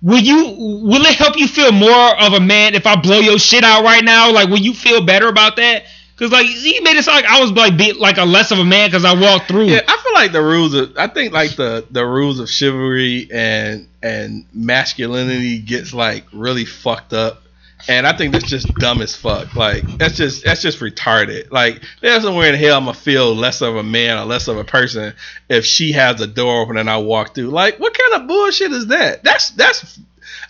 Will 0.02 0.18
you 0.18 0.54
will 0.56 1.02
it 1.04 1.14
help 1.14 1.36
you 1.36 1.46
feel 1.46 1.72
more 1.72 2.20
of 2.20 2.32
a 2.32 2.40
man 2.40 2.74
if 2.74 2.86
I 2.86 2.96
blow 2.96 3.18
your 3.18 3.38
shit 3.38 3.64
out 3.64 3.84
right 3.84 4.02
now? 4.02 4.32
Like 4.32 4.48
will 4.48 4.58
you 4.58 4.72
feel 4.72 5.04
better 5.04 5.28
about 5.28 5.56
that? 5.56 5.84
Cause 6.16 6.32
like 6.32 6.46
he 6.46 6.80
made 6.80 6.96
it 6.96 7.04
sound 7.04 7.22
like 7.22 7.30
I 7.30 7.40
was 7.40 7.52
like 7.52 7.76
be, 7.78 7.92
like 7.94 8.18
a 8.18 8.24
less 8.24 8.50
of 8.50 8.58
a 8.58 8.64
man 8.64 8.88
because 8.88 9.04
I 9.04 9.18
walked 9.18 9.48
through. 9.48 9.66
yeah, 9.66 9.80
I 9.88 9.96
feel 10.02 10.12
like 10.12 10.32
the 10.32 10.42
rules 10.42 10.74
of, 10.74 10.96
I 10.98 11.06
think 11.06 11.32
like 11.32 11.56
the 11.56 11.86
the 11.90 12.04
rules 12.04 12.40
of 12.40 12.50
chivalry 12.50 13.28
and 13.32 13.88
and 14.02 14.44
masculinity 14.52 15.58
gets 15.58 15.94
like 15.94 16.24
really 16.32 16.66
fucked 16.66 17.14
up. 17.14 17.42
And 17.88 18.06
I 18.06 18.16
think 18.16 18.32
that's 18.32 18.48
just 18.48 18.72
dumb 18.74 19.02
as 19.02 19.16
fuck. 19.16 19.54
Like 19.54 19.84
that's 19.98 20.16
just 20.16 20.44
that's 20.44 20.62
just 20.62 20.80
retarded. 20.80 21.50
Like 21.50 21.82
there's 22.00 22.22
somewhere 22.22 22.52
in 22.52 22.58
hell 22.58 22.76
I'm 22.76 22.84
gonna 22.84 22.94
feel 22.94 23.34
less 23.34 23.60
of 23.60 23.76
a 23.76 23.82
man 23.82 24.18
or 24.18 24.24
less 24.24 24.48
of 24.48 24.56
a 24.58 24.64
person 24.64 25.14
if 25.48 25.64
she 25.64 25.92
has 25.92 26.20
a 26.20 26.26
door 26.26 26.62
open 26.62 26.76
and 26.76 26.90
I 26.90 26.98
walk 26.98 27.34
through. 27.34 27.48
Like 27.48 27.78
what 27.78 27.96
kind 27.96 28.22
of 28.22 28.28
bullshit 28.28 28.72
is 28.72 28.88
that? 28.88 29.24
That's 29.24 29.50
that's 29.50 29.98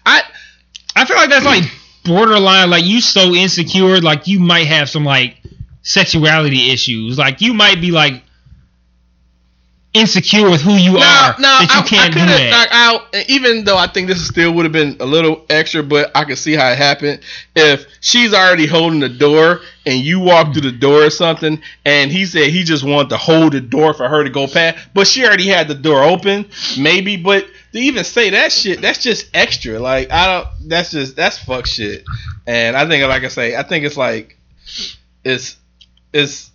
I 0.04 0.22
I 0.96 1.04
feel 1.04 1.16
like 1.16 1.30
that's 1.30 1.44
like 1.44 1.64
borderline. 2.04 2.70
Like 2.70 2.84
you 2.84 3.00
so 3.00 3.34
insecure, 3.34 4.00
like 4.00 4.26
you 4.26 4.40
might 4.40 4.66
have 4.66 4.88
some 4.88 5.04
like 5.04 5.36
sexuality 5.82 6.70
issues. 6.70 7.18
Like 7.18 7.40
you 7.40 7.54
might 7.54 7.80
be 7.80 7.90
like 7.90 8.22
insecure 9.92 10.48
with 10.48 10.60
who 10.60 10.74
you 10.74 10.92
No, 10.92 10.98
are 11.00 11.34
no, 11.38 11.48
that 11.58 11.68
you 11.74 11.80
I, 11.80 11.86
can't 11.86 12.16
I 12.16 12.18
do 12.20 12.26
that. 12.26 12.68
out. 12.70 13.28
Even 13.28 13.64
though 13.64 13.76
I 13.76 13.88
think 13.88 14.06
this 14.06 14.24
still 14.26 14.52
would 14.54 14.64
have 14.64 14.72
been 14.72 14.96
a 15.00 15.04
little 15.04 15.44
extra, 15.50 15.82
but 15.82 16.12
I 16.14 16.24
could 16.24 16.38
see 16.38 16.52
how 16.54 16.70
it 16.70 16.78
happened. 16.78 17.20
If 17.56 17.86
she's 18.00 18.32
already 18.32 18.66
holding 18.66 19.00
the 19.00 19.08
door 19.08 19.60
and 19.86 19.98
you 19.98 20.20
walk 20.20 20.52
through 20.52 20.62
the 20.70 20.72
door 20.72 21.04
or 21.06 21.10
something, 21.10 21.60
and 21.84 22.12
he 22.12 22.24
said 22.26 22.50
he 22.50 22.62
just 22.62 22.84
wanted 22.84 23.08
to 23.10 23.16
hold 23.16 23.52
the 23.52 23.60
door 23.60 23.92
for 23.92 24.08
her 24.08 24.22
to 24.22 24.30
go 24.30 24.46
past, 24.46 24.78
but 24.94 25.06
she 25.08 25.24
already 25.24 25.48
had 25.48 25.66
the 25.66 25.74
door 25.74 26.04
open, 26.04 26.48
maybe. 26.78 27.16
But 27.16 27.46
to 27.72 27.78
even 27.80 28.04
say 28.04 28.30
that 28.30 28.52
shit, 28.52 28.80
that's 28.80 29.02
just 29.02 29.28
extra. 29.34 29.80
Like 29.80 30.12
I 30.12 30.32
don't. 30.32 30.68
That's 30.68 30.92
just 30.92 31.16
that's 31.16 31.38
fuck 31.38 31.66
shit. 31.66 32.04
And 32.46 32.76
I 32.76 32.86
think, 32.88 33.02
like 33.08 33.24
I 33.24 33.28
say, 33.28 33.56
I 33.56 33.64
think 33.64 33.84
it's 33.84 33.96
like 33.96 34.36
it's 35.24 35.56
it's. 36.12 36.49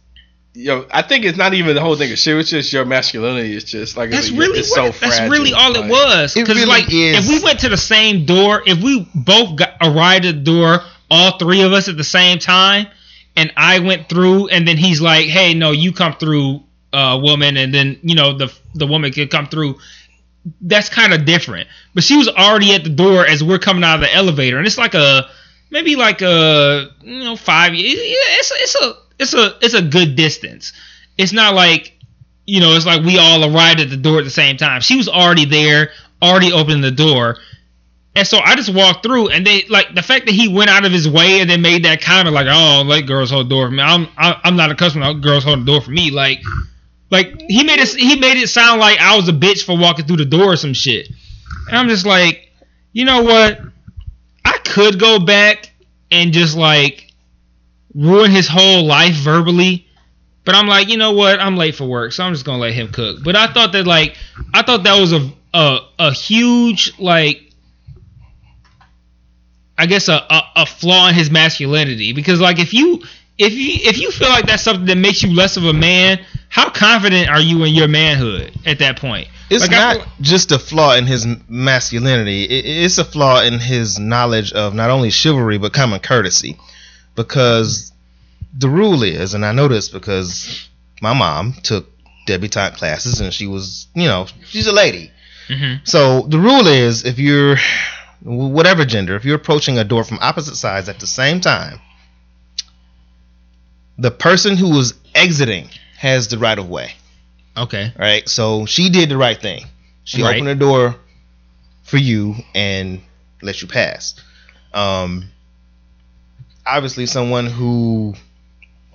Yo, 0.56 0.86
I 0.90 1.02
think 1.02 1.26
it's 1.26 1.38
not 1.38 1.54
even 1.54 1.76
the 1.76 1.82
whole 1.82 1.98
thing 1.98 2.12
of 2.14 2.18
shit. 2.18 2.38
It's 2.38 2.50
just 2.50 2.72
your 2.72 2.86
masculinity. 2.86 3.56
It's 3.56 3.66
just 3.66 3.98
like 3.98 4.10
That's 4.10 4.30
it's, 4.30 4.38
really 4.38 4.60
it's 4.60 4.70
what, 4.70 4.94
so 4.94 5.00
that's 5.00 5.18
fragile. 5.18 5.30
really 5.30 5.54
all 5.54 5.76
it 5.76 5.90
was. 5.90 6.34
Because 6.34 6.56
really 6.56 6.66
like 6.66 6.92
is. 6.92 7.28
if 7.28 7.30
we 7.30 7.44
went 7.44 7.60
to 7.60 7.70
the 7.70 7.78
same 7.78 8.26
door, 8.26 8.64
if 8.66 8.82
we 8.82 9.06
both 9.14 9.58
got 9.58 9.74
arrived 9.82 10.26
at 10.26 10.36
the 10.36 10.42
door, 10.42 10.80
all 11.12 11.38
three 11.38 11.62
of 11.62 11.74
us 11.74 11.90
at 11.90 11.98
the 11.98 12.06
same 12.06 12.40
time, 12.40 12.88
and 13.36 13.52
I 13.58 13.80
went 13.80 14.08
through, 14.08 14.48
and 14.48 14.66
then 14.66 14.78
he's 14.78 15.02
like, 15.02 15.26
"Hey, 15.28 15.54
no, 15.54 15.72
you 15.72 15.92
come 15.92 16.14
through, 16.14 16.64
uh, 16.94 17.20
woman," 17.22 17.58
and 17.58 17.74
then 17.74 18.00
you 18.02 18.16
know 18.16 18.38
the 18.38 18.54
the 18.76 18.88
woman 18.88 19.12
could 19.12 19.30
come 19.30 19.48
through. 19.48 19.78
That's 20.62 20.88
kind 20.88 21.14
of 21.14 21.26
different. 21.26 21.68
But 21.94 22.06
she 22.06 22.16
was 22.16 22.30
already 22.30 22.74
at 22.74 22.84
the 22.84 22.90
door 22.90 23.26
as 23.26 23.44
we're 23.44 23.60
coming 23.60 23.84
out 23.84 23.96
of 23.96 24.02
the 24.02 24.14
elevator, 24.14 24.58
and 24.58 24.66
it's 24.66 24.78
like 24.78 24.94
a 24.94 25.30
maybe 25.70 25.98
like 25.98 26.22
a 26.22 26.92
you 27.02 27.24
know 27.26 27.36
five. 27.36 27.74
Yeah, 27.76 27.84
it's 27.88 28.52
it's 28.56 28.76
a 28.76 29.05
it's 29.20 29.34
a 29.34 29.58
it's 29.62 29.74
a 29.74 29.82
good 29.82 30.16
distance. 30.16 30.74
It's 31.18 31.34
not 31.34 31.54
like 31.54 31.94
you 32.46 32.60
know, 32.60 32.76
it's 32.76 32.86
like 32.86 33.04
we 33.04 33.18
all 33.18 33.44
arrived 33.44 33.80
at 33.80 33.90
the 33.90 33.98
door 33.98 34.20
at 34.20 34.24
the 34.24 34.30
same 34.30 34.58
time. 34.58 34.82
She 34.82 34.96
was 34.98 35.10
already 35.10 35.46
there, 35.46 35.90
already 36.22 36.52
opening 36.52 36.82
the 36.82 36.92
door. 36.92 37.38
And 38.16 38.26
so 38.26 38.38
I 38.38 38.56
just 38.56 38.74
walked 38.74 39.04
through, 39.04 39.30
and 39.30 39.46
they 39.46 39.64
like 39.64 39.94
the 39.94 40.02
fact 40.02 40.26
that 40.28 40.34
he 40.34 40.48
went 40.48 40.70
out 40.70 40.86
of 40.86 40.92
his 40.92 41.10
way 41.10 41.42
and 41.42 41.50
then 41.50 41.62
made 41.62 41.84
that 41.84 42.02
comment 42.02 42.34
like, 42.34 42.48
"Oh, 42.50 42.84
like 42.86 43.08
girls 43.08 43.30
hold 43.32 43.48
the 43.48 43.56
door 43.56 43.68
for 43.68 43.74
me." 43.74 43.84
I'm 43.84 44.08
I- 44.18 44.40
I'm 44.44 44.56
not 44.56 44.72
accustomed 44.72 45.04
to 45.04 45.14
girls 45.16 45.44
holding 45.44 45.66
the 45.66 45.72
door 45.72 45.82
for 45.82 45.92
me. 45.92 46.12
Like, 46.12 46.42
like 47.12 47.42
he 47.50 47.64
made 47.64 47.80
it 47.80 47.90
he 47.90 48.18
made 48.18 48.38
it 48.38 48.48
sound 48.48 48.80
like 48.80 49.00
I 49.02 49.18
was 49.18 49.28
a 49.28 49.34
bitch 49.34 49.66
for 49.66 49.78
walking 49.78 50.06
through 50.06 50.18
the 50.18 50.26
door 50.26 50.54
or 50.54 50.56
some 50.56 50.74
shit. 50.74 51.10
And 51.68 51.78
I'm 51.78 51.90
just 51.90 52.06
like, 52.06 52.52
you 52.94 53.04
know 53.04 53.24
what? 53.24 53.60
I 54.46 54.60
could 54.60 54.98
go 55.00 55.20
back 55.20 55.72
and 56.12 56.32
just 56.32 56.56
like 56.56 57.05
ruin 57.96 58.30
his 58.32 58.48
whole 58.48 58.84
life 58.86 59.16
verbally. 59.16 59.88
But 60.44 60.54
I'm 60.54 60.68
like, 60.68 60.90
you 60.90 60.98
know 60.98 61.14
what? 61.14 61.40
I'm 61.40 61.58
late 61.58 61.74
for 61.76 61.86
work, 61.86 62.12
so 62.12 62.24
I'm 62.24 62.34
just 62.34 62.46
gonna 62.46 62.60
let 62.60 62.74
him 62.74 62.92
cook. 62.92 63.24
But 63.24 63.36
I 63.36 63.48
thought 63.48 63.72
that 63.72 63.88
like, 63.88 64.16
I 64.54 64.62
thought 64.62 64.84
that 64.84 65.00
was 65.00 65.12
a 65.14 65.32
a, 65.54 65.80
a 65.98 66.12
huge 66.14 66.94
like, 67.00 67.42
I 69.78 69.86
guess 69.88 70.08
a, 70.08 70.14
a 70.30 70.42
a 70.58 70.66
flaw 70.66 71.10
in 71.10 71.16
his 71.16 71.32
masculinity 71.32 72.14
because 72.14 72.40
like 72.40 72.60
if 72.60 72.74
you 72.74 73.02
if 73.38 73.54
you 73.54 73.90
if 73.90 73.98
you 74.00 74.12
feel 74.12 74.30
like 74.30 74.46
that's 74.46 74.64
something 74.64 74.86
that 74.86 74.98
makes 74.98 75.24
you 75.24 75.34
less 75.34 75.58
of 75.58 75.66
a 75.66 75.74
man, 75.74 76.24
how 76.50 76.70
confident 76.70 77.30
are 77.30 77.42
you 77.42 77.64
in 77.64 77.74
your 77.74 77.88
manhood 77.88 78.54
at 78.66 78.80
that 78.80 79.00
point? 79.00 79.28
It's 79.50 79.62
Like, 79.64 79.72
not 79.72 79.96
feel- 79.98 80.06
just 80.22 80.52
a 80.52 80.60
flaw 80.60 80.96
in 80.96 81.06
his 81.06 81.28
masculinity. 81.50 82.44
It, 82.44 82.66
it's 82.86 82.98
a 82.98 83.04
flaw 83.06 83.42
in 83.42 83.60
his 83.60 84.00
knowledge 84.00 84.54
of 84.54 84.74
not 84.74 84.90
only 84.90 85.10
chivalry 85.10 85.58
but 85.58 85.74
common 85.74 86.00
courtesy. 86.00 86.58
Because 87.16 87.92
the 88.58 88.70
rule 88.70 89.04
is, 89.04 89.34
and 89.34 89.46
I 89.46 89.52
know 89.52 89.68
this 89.68 89.90
because 89.90 90.68
my 91.02 91.14
mom 91.14 91.54
took 91.64 91.90
debutante 92.28 92.76
classes 92.78 93.22
and 93.22 93.34
she 93.34 93.48
was, 93.48 93.88
you 93.94 94.08
know, 94.08 94.28
she's 94.48 94.68
a 94.68 94.72
lady. 94.74 95.12
Mhm. 95.48 95.88
So 95.88 96.22
the 96.28 96.40
rule 96.40 96.68
is, 96.68 97.06
if 97.06 97.20
you're 97.20 97.58
whatever 98.22 98.86
gender, 98.86 99.16
if 99.16 99.24
you're 99.26 99.36
approaching 99.36 99.78
a 99.78 99.84
door 99.84 100.04
from 100.04 100.18
opposite 100.22 100.56
sides 100.56 100.90
at 100.90 101.00
the 101.00 101.08
same 101.08 101.40
time, 101.42 101.80
the 103.98 104.12
person 104.12 104.58
who 104.58 104.70
was 104.70 104.94
exiting 105.14 105.70
has 105.98 106.28
the 106.28 106.38
right 106.38 106.58
of 106.58 106.68
way 106.68 106.94
Okay. 107.58 107.94
right? 107.98 108.28
So 108.28 108.66
she 108.66 108.90
did 108.90 109.10
the 109.10 109.18
right 109.18 109.40
thing. 109.40 109.66
She 110.04 110.22
Right. 110.22 110.36
opened 110.36 110.48
the 110.48 110.56
door 110.56 110.96
for 111.84 111.98
you 111.98 112.36
and 112.54 113.02
let 113.42 113.62
you 113.62 113.68
pass. 113.68 114.16
Um, 114.74 115.32
obviously, 116.66 117.06
someone 117.06 117.46
who 117.48 118.14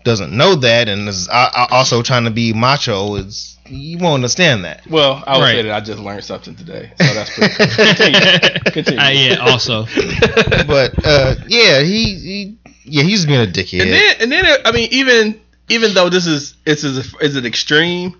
doesn't 0.04 0.32
know 0.32 0.54
that 0.54 0.88
and 0.88 1.08
is 1.08 1.28
a- 1.28 1.32
a- 1.32 1.68
also 1.72 2.02
trying 2.02 2.24
to 2.24 2.30
be 2.30 2.52
macho 2.54 3.16
is 3.16 3.56
you 3.66 3.98
won't 3.98 4.14
understand 4.14 4.64
that. 4.64 4.86
Well, 4.88 5.22
I 5.26 5.36
would 5.36 5.44
Right. 5.44 5.56
say 5.56 5.62
that 5.62 5.72
I 5.72 5.80
just 5.80 5.98
learned 6.00 6.24
something 6.24 6.54
today, 6.56 6.90
so 7.00 7.14
that's 7.14 7.30
pretty. 7.36 7.54
Cool. 7.54 7.66
Continue. 7.94 8.60
Continue. 8.72 9.00
Uh, 9.00 9.08
yeah. 9.10 9.36
Also. 9.36 9.86
But 10.66 10.94
uh, 11.04 11.34
yeah, 11.48 11.80
he, 11.82 12.14
he 12.14 12.56
yeah 12.84 13.02
he's 13.02 13.26
being 13.26 13.40
a 13.40 13.46
dickhead. 13.46 13.82
and 13.82 13.92
then 13.92 14.14
and 14.20 14.32
then 14.32 14.44
it- 14.46 14.60
I 14.64 14.72
mean 14.72 14.88
even 14.92 15.40
even 15.68 15.94
though 15.94 16.08
this 16.08 16.26
is 16.26 16.54
it's 16.66 16.82
is 16.82 17.14
is 17.20 17.36
an 17.36 17.44
extreme, 17.46 18.16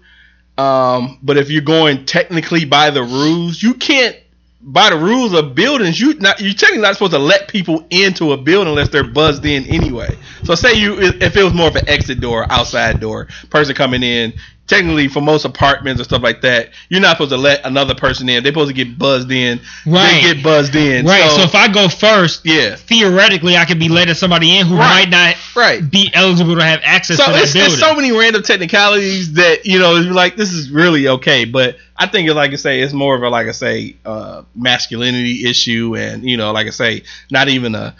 um, 0.58 1.18
but 1.22 1.36
if 1.38 1.50
you're 1.50 1.62
going 1.62 2.04
technically 2.04 2.64
by 2.66 2.90
the 2.90 3.02
rules, 3.02 3.60
you 3.62 3.74
can't 3.74 4.14
by 4.60 4.90
the 4.90 4.96
rules 4.96 5.32
of 5.32 5.54
buildings. 5.54 6.00
You 6.00 6.14
not 6.14 6.40
you 6.40 6.52
technically 6.52 6.82
not 6.82 6.94
supposed 6.94 7.12
to 7.12 7.18
let 7.18 7.48
people 7.48 7.86
into 7.90 8.32
a 8.32 8.36
building 8.36 8.68
unless 8.68 8.90
they're 8.90 9.04
buzzed 9.04 9.44
in 9.44 9.64
anyway. 9.66 10.16
So 10.44 10.54
say 10.54 10.74
you 10.74 10.98
if 11.00 11.36
it 11.36 11.42
was 11.42 11.54
more 11.54 11.68
of 11.68 11.76
an 11.76 11.88
exit 11.88 12.20
door, 12.20 12.46
outside 12.50 13.00
door, 13.00 13.28
person 13.48 13.74
coming 13.74 14.02
in. 14.02 14.34
Technically, 14.70 15.08
for 15.08 15.20
most 15.20 15.44
apartments 15.44 16.00
or 16.00 16.04
stuff 16.04 16.22
like 16.22 16.42
that, 16.42 16.70
you're 16.88 17.00
not 17.00 17.16
supposed 17.16 17.32
to 17.32 17.36
let 17.36 17.66
another 17.66 17.94
person 17.94 18.28
in. 18.28 18.44
They're 18.44 18.52
supposed 18.52 18.68
to 18.68 18.74
get 18.84 18.96
buzzed 18.96 19.30
in. 19.32 19.60
Right. 19.84 20.22
They 20.22 20.34
get 20.34 20.44
buzzed 20.44 20.76
in. 20.76 21.04
Right. 21.04 21.28
So, 21.28 21.38
So, 21.38 21.42
if 21.42 21.54
I 21.56 21.66
go 21.66 21.88
first, 21.88 22.46
yeah. 22.46 22.76
theoretically 22.76 23.56
I 23.56 23.64
could 23.64 23.80
be 23.80 23.88
letting 23.88 24.14
somebody 24.14 24.56
in 24.58 24.66
who 24.68 24.76
Right. 24.76 25.08
might 25.08 25.10
not 25.10 25.36
Right. 25.56 25.90
be 25.90 26.10
eligible 26.14 26.54
to 26.54 26.62
have 26.62 26.80
access 26.84 27.16
so 27.16 27.26
to 27.26 27.32
that 27.32 27.42
it's, 27.42 27.52
building. 27.52 27.72
it's 27.72 27.80
so 27.80 27.94
many 27.96 28.12
random 28.12 28.42
technicalities 28.44 29.32
that 29.34 29.66
you 29.66 29.78
know 29.80 29.96
it's 29.96 30.06
like 30.06 30.36
this 30.36 30.52
is 30.52 30.70
really 30.70 31.08
okay 31.08 31.44
but 31.44 31.76
i 31.96 32.06
think 32.06 32.28
it's 32.28 32.36
like 32.36 32.52
i 32.52 32.56
say 32.56 32.80
it's 32.80 32.92
more 32.92 33.16
of 33.16 33.22
a 33.24 33.28
like 33.28 33.48
i 33.48 33.52
say 33.52 33.96
uh 34.04 34.42
masculinity 34.54 35.44
issue 35.48 35.96
and 35.96 36.22
you 36.24 36.36
know 36.36 36.52
like 36.52 36.66
i 36.68 36.70
say 36.70 37.02
not 37.30 37.48
even 37.48 37.74
a 37.74 37.94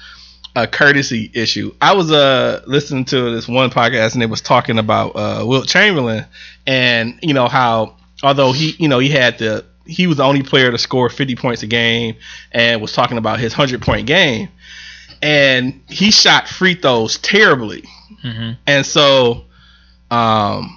a 0.57 0.67
courtesy 0.67 1.31
issue 1.35 1.73
i 1.81 1.95
was 1.95 2.11
uh 2.11 2.61
listening 2.67 3.05
to 3.05 3.31
this 3.35 3.47
one 3.47 3.71
podcast 3.71 4.15
and 4.15 4.23
it 4.23 4.27
was 4.31 4.41
talking 4.41 4.79
about 4.79 5.11
uh 5.15 5.45
wilt 5.47 5.69
chamberlain 5.69 6.25
and 6.67 7.19
you 7.23 7.33
know 7.35 7.47
how 7.49 7.95
although 8.23 8.53
he 8.53 8.75
you 8.79 8.89
know 8.89 8.99
he 8.99 9.09
had 9.09 9.39
the 9.39 9.65
he 9.87 10.07
was 10.07 10.17
the 10.19 10.25
only 10.25 10.43
player 10.43 10.71
to 10.71 10.79
score 10.79 11.09
50 11.09 11.37
points 11.37 11.63
a 11.63 11.67
game 11.67 12.17
and 12.53 12.81
was 12.83 12.93
talking 12.93 13.17
about 13.19 13.39
his 13.41 13.53
100 13.57 13.81
point 13.83 14.07
game 14.07 14.49
and 15.23 15.81
he 15.89 16.11
shot 16.11 16.49
free 16.49 16.75
throws 16.75 17.19
terribly 17.19 17.85
Mhm. 18.25 18.57
and 18.67 18.85
so, 18.85 19.45
um, 20.11 20.77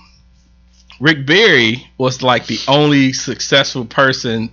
Rick 0.99 1.25
Barry 1.25 1.89
was 1.97 2.21
like 2.23 2.45
the 2.47 2.59
only 2.67 3.11
successful 3.11 3.85
person 3.85 4.51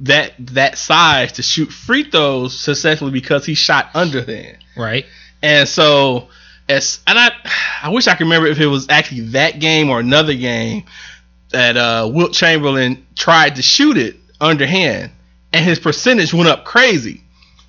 that 0.00 0.32
that 0.38 0.78
size 0.78 1.32
to 1.32 1.42
shoot 1.42 1.72
free 1.72 2.04
throws 2.04 2.58
successfully 2.58 3.10
because 3.10 3.44
he 3.46 3.54
shot 3.54 3.90
underhand. 3.94 4.58
Right. 4.76 5.06
And 5.42 5.68
so, 5.68 6.28
as 6.68 7.00
and 7.06 7.18
I, 7.18 7.30
I 7.82 7.88
wish 7.90 8.06
I 8.06 8.14
could 8.14 8.24
remember 8.24 8.48
if 8.48 8.60
it 8.60 8.66
was 8.66 8.88
actually 8.88 9.20
that 9.30 9.58
game 9.58 9.90
or 9.90 10.00
another 10.00 10.34
game 10.34 10.84
that 11.50 11.76
uh, 11.76 12.10
Wilt 12.12 12.32
Chamberlain 12.32 13.06
tried 13.16 13.56
to 13.56 13.62
shoot 13.62 13.96
it 13.96 14.16
underhand, 14.40 15.10
and 15.52 15.64
his 15.64 15.78
percentage 15.78 16.32
went 16.32 16.48
up 16.48 16.64
crazy. 16.64 17.22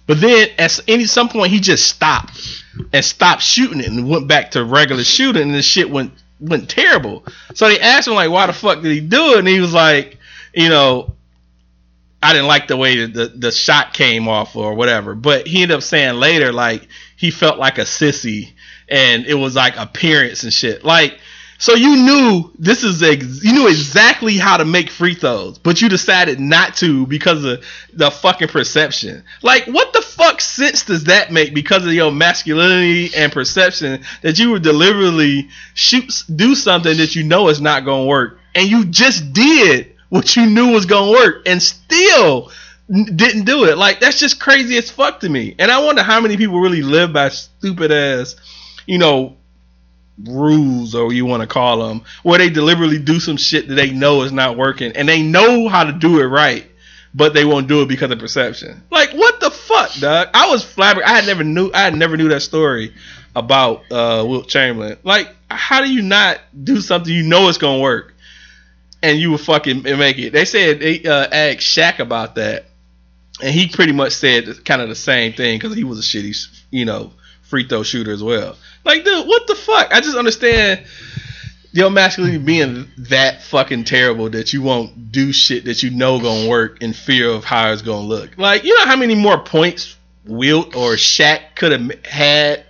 But 0.05 0.19
then 0.21 0.49
at 0.57 0.79
any 0.87 1.05
some 1.05 1.29
point 1.29 1.51
he 1.51 1.59
just 1.59 1.87
stopped 1.87 2.63
and 2.91 3.03
stopped 3.03 3.41
shooting 3.41 3.79
it 3.79 3.87
and 3.87 4.09
went 4.09 4.27
back 4.27 4.51
to 4.51 4.63
regular 4.63 5.03
shooting, 5.03 5.43
and 5.43 5.55
the 5.55 5.61
shit 5.61 5.89
went 5.89 6.11
went 6.39 6.69
terrible. 6.69 7.23
So 7.55 7.67
they 7.67 7.79
asked 7.79 8.07
him 8.07 8.15
like, 8.15 8.29
why 8.29 8.47
the 8.47 8.53
fuck 8.53 8.81
did 8.81 8.91
he 8.91 8.99
do 8.99 9.33
it? 9.33 9.39
And 9.39 9.47
he 9.47 9.59
was 9.59 9.73
like, 9.73 10.17
you 10.53 10.69
know, 10.69 11.13
I 12.23 12.33
didn't 12.33 12.47
like 12.47 12.67
the 12.67 12.77
way 12.77 13.05
the, 13.05 13.27
the, 13.27 13.51
shot 13.51 13.93
came 13.93 14.27
off 14.27 14.55
or 14.55 14.73
whatever. 14.73 15.13
But 15.15 15.45
he 15.47 15.61
ended 15.61 15.77
up 15.77 15.83
saying 15.83 16.15
later, 16.15 16.51
like, 16.53 16.87
he 17.17 17.31
felt 17.31 17.59
like 17.59 17.77
a 17.77 17.81
sissy 17.81 18.53
and 18.89 19.25
it 19.25 19.35
was 19.35 19.55
like 19.55 19.77
appearance 19.77 20.43
and 20.43 20.53
shit. 20.53 20.83
Like, 20.83 21.19
So 21.57 21.75
you 21.75 21.95
knew 21.95 22.51
this 22.59 22.83
is 22.83 23.01
ex- 23.01 23.41
you 23.41 23.53
knew 23.53 23.67
exactly 23.69 24.37
how 24.37 24.57
to 24.57 24.65
make 24.65 24.89
free 24.89 25.15
throws, 25.15 25.57
but 25.59 25.81
you 25.81 25.87
decided 25.87 26.37
not 26.39 26.75
to 26.77 27.07
because 27.07 27.45
of 27.45 27.63
the 27.93 28.11
fucking 28.11 28.49
perception. 28.49 29.23
Like, 29.41 29.65
what 29.65 29.93
the 29.93 30.01
fuck 30.01 30.41
sense 30.41 30.83
does 30.83 31.05
that 31.05 31.31
make 31.31 31.53
because 31.53 31.85
of 31.85 31.93
your 31.93 32.11
masculinity 32.11 33.15
and 33.15 33.31
perception 33.31 34.03
that 34.23 34.39
you 34.39 34.51
would 34.51 34.63
deliberately 34.63 35.47
shoot 35.73 36.23
do 36.35 36.53
something 36.55 36.97
that 36.97 37.15
you 37.15 37.23
know 37.23 37.47
is 37.47 37.61
not 37.61 37.85
gonna 37.85 38.07
work, 38.07 38.39
and 38.55 38.67
you 38.67 38.83
just 38.85 39.31
did 39.31 39.92
what 40.13 40.35
you 40.35 40.45
knew 40.45 40.71
was 40.71 40.85
gonna 40.85 41.09
work, 41.09 41.47
and 41.47 41.59
still 41.59 42.51
didn't 42.87 43.45
do 43.45 43.65
it. 43.65 43.79
Like 43.79 43.99
that's 43.99 44.19
just 44.19 44.39
crazy 44.39 44.77
as 44.77 44.91
fuck 44.91 45.21
to 45.21 45.29
me. 45.29 45.55
And 45.57 45.71
I 45.71 45.83
wonder 45.83 46.03
how 46.03 46.21
many 46.21 46.37
people 46.37 46.59
really 46.59 46.83
live 46.83 47.11
by 47.11 47.29
stupid 47.29 47.91
ass, 47.91 48.35
you 48.85 48.99
know, 48.99 49.35
rules 50.23 50.93
or 50.93 51.11
you 51.11 51.25
want 51.25 51.41
to 51.41 51.47
call 51.47 51.87
them, 51.87 52.03
where 52.21 52.37
they 52.37 52.51
deliberately 52.51 52.99
do 52.99 53.19
some 53.19 53.37
shit 53.37 53.67
that 53.67 53.73
they 53.73 53.89
know 53.89 54.21
is 54.21 54.31
not 54.31 54.55
working, 54.55 54.91
and 54.91 55.09
they 55.09 55.23
know 55.23 55.67
how 55.67 55.83
to 55.83 55.91
do 55.91 56.19
it 56.19 56.25
right, 56.25 56.67
but 57.15 57.33
they 57.33 57.43
won't 57.43 57.67
do 57.67 57.81
it 57.81 57.87
because 57.87 58.11
of 58.11 58.19
perception. 58.19 58.83
Like 58.91 59.13
what 59.13 59.39
the 59.39 59.49
fuck, 59.49 59.93
dog? 59.95 60.27
I 60.35 60.51
was 60.51 60.63
flabbergasted. 60.63 61.11
I 61.11 61.15
had 61.15 61.25
never 61.25 61.43
knew. 61.43 61.71
I 61.73 61.81
had 61.81 61.95
never 61.95 62.17
knew 62.17 62.29
that 62.29 62.41
story 62.41 62.93
about 63.35 63.91
uh, 63.91 64.23
Wilt 64.27 64.47
Chamberlain. 64.47 64.99
Like, 65.01 65.35
how 65.49 65.81
do 65.81 65.91
you 65.91 66.03
not 66.03 66.39
do 66.63 66.81
something 66.81 67.11
you 67.11 67.23
know 67.23 67.49
it's 67.49 67.57
gonna 67.57 67.81
work? 67.81 68.12
And 69.03 69.19
you 69.19 69.31
will 69.31 69.37
fucking 69.37 69.83
make 69.83 70.17
it. 70.17 70.31
They 70.31 70.45
said 70.45 70.79
they 70.79 71.03
uh, 71.03 71.27
asked 71.31 71.59
Shaq 71.59 71.99
about 71.99 72.35
that, 72.35 72.65
and 73.41 73.53
he 73.53 73.67
pretty 73.67 73.91
much 73.91 74.13
said 74.13 74.63
kind 74.65 74.81
of 74.81 74.89
the 74.89 74.95
same 74.95 75.33
thing 75.33 75.59
because 75.59 75.75
he 75.75 75.83
was 75.83 75.99
a 75.99 76.01
shitty, 76.01 76.61
you 76.71 76.85
know, 76.85 77.11
free 77.43 77.67
throw 77.67 77.83
shooter 77.83 78.11
as 78.11 78.23
well. 78.23 78.55
Like, 78.85 79.03
dude, 79.03 79.27
what 79.27 79.45
the 79.45 79.55
fuck? 79.55 79.93
I 79.93 79.99
just 79.99 80.17
understand 80.17 80.85
your 81.73 81.89
masculinity 81.89 82.37
being 82.37 82.87
that 82.97 83.41
fucking 83.41 83.83
terrible 83.83 84.29
that 84.29 84.53
you 84.53 84.61
won't 84.61 85.11
do 85.11 85.33
shit 85.33 85.65
that 85.65 85.83
you 85.83 85.89
know 85.89 86.19
gonna 86.19 86.47
work 86.47 86.81
in 86.81 86.93
fear 86.93 87.29
of 87.29 87.43
how 87.43 87.71
it's 87.71 87.81
gonna 87.81 88.07
look. 88.07 88.37
Like, 88.37 88.63
you 88.63 88.77
know 88.77 88.85
how 88.85 88.95
many 88.95 89.15
more 89.15 89.39
points 89.39 89.97
Wilt 90.25 90.75
or 90.75 90.93
Shaq 90.93 91.55
could 91.55 91.71
have 91.73 92.05
had 92.05 92.65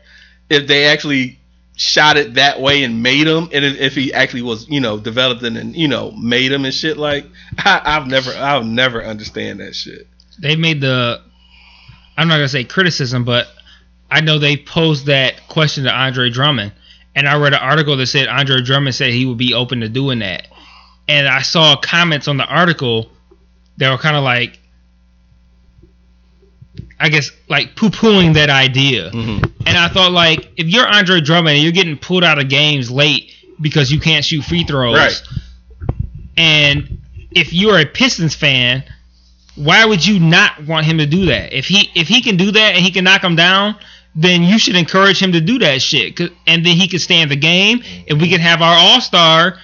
if 0.50 0.68
they 0.68 0.86
actually 0.86 1.40
shot 1.76 2.18
it 2.18 2.36
that 2.36 2.62
way 2.62 2.84
and 2.84 3.02
made 3.02 3.28
him, 3.28 3.50
and 3.52 3.66
if 3.66 3.96
he 3.96 4.14
actually 4.14 4.44
was, 4.44 4.68
you 4.70 4.80
know, 4.80 5.00
developed 5.00 5.44
and, 5.44 5.58
and 5.58 5.76
you 5.76 5.88
know 5.88 6.12
made 6.12 6.52
him 6.52 6.66
and 6.66 6.74
shit. 6.74 6.98
Like, 6.98 7.26
I, 7.58 7.82
I've 7.84 8.08
never, 8.08 8.32
I'll 8.32 8.64
never 8.64 9.04
understand 9.04 9.60
that 9.60 9.76
shit. 9.76 10.08
they 10.40 10.56
made 10.56 10.82
the 10.82 11.22
I'm 12.18 12.28
not 12.28 12.36
gonna 12.36 12.48
say 12.48 12.64
criticism, 12.64 13.24
but 13.26 13.48
I 14.12 14.22
know 14.22 14.38
they 14.38 14.58
posed 14.58 15.08
that 15.08 15.48
question 15.48 15.86
to 15.86 15.94
Andre 15.94 16.30
Drummond, 16.30 16.74
and 17.16 17.28
I 17.28 17.38
read 17.40 17.54
an 17.54 17.60
article 17.60 17.98
that 17.98 18.08
said 18.08 18.28
Andre 18.28 18.62
Drummond 18.62 18.96
said 18.96 19.12
he 19.14 19.26
would 19.26 19.38
be 19.38 19.54
open 19.54 19.80
to 19.80 19.90
doing 19.90 20.20
that, 20.20 20.48
and 21.08 21.28
I 21.28 21.42
saw 21.42 21.76
comments 21.76 22.28
on 22.28 22.38
the 22.38 22.46
article 22.46 23.10
that 23.78 23.90
were 23.90 23.98
kind 23.98 24.16
of 24.16 24.24
like, 24.24 24.60
I 27.04 27.10
guess 27.10 27.32
like 27.50 27.76
poo 27.76 27.90
pooing 27.90 28.34
that 28.36 28.50
idea, 28.50 29.12
Mm-hmm. 29.12 29.44
and 29.68 29.78
I 29.78 29.90
thought 29.90 30.12
like 30.14 30.50
if 30.58 30.68
you're 30.68 30.88
Andre 30.88 31.20
Drummond 31.22 31.56
and 31.56 31.64
you're 31.64 31.74
getting 31.74 31.98
pulled 31.98 32.24
out 32.24 32.40
of 32.40 32.48
games 32.50 32.90
late 32.90 33.32
because 33.62 33.92
you 33.92 34.00
can't 34.00 34.24
shoot 34.24 34.44
free 34.46 34.64
throws, 34.64 34.96
Right. 34.96 35.22
and 36.38 37.00
if 37.32 37.54
you're 37.54 37.80
a 37.80 37.86
Pistons 37.86 38.36
fan, 38.36 38.84
why 39.56 39.86
would 39.86 40.06
you 40.06 40.20
not 40.20 40.66
want 40.66 40.86
him 40.86 40.98
to 41.00 41.06
do 41.06 41.26
that? 41.28 41.54
If 41.54 41.66
he 41.68 41.90
if 41.96 42.08
he 42.08 42.22
can 42.22 42.38
do 42.38 42.52
that 42.52 42.76
and 42.76 42.84
he 42.84 42.92
can 42.92 43.04
knock 43.04 43.24
him 43.24 43.36
down, 43.36 43.76
then 44.16 44.44
you 44.44 44.58
should 44.58 44.76
encourage 44.76 45.22
him 45.22 45.32
to 45.34 45.42
do 45.42 45.60
that 45.60 45.82
shit. 45.82 46.20
And 46.48 46.66
then 46.66 46.76
he 46.78 46.88
could 46.88 47.02
stay 47.02 47.22
in 47.22 47.30
the 47.30 47.36
game, 47.36 47.84
and 48.08 48.20
we 48.22 48.30
could 48.30 48.40
have 48.42 48.62
our 48.62 48.76
All 48.78 49.02
Star 49.02 49.58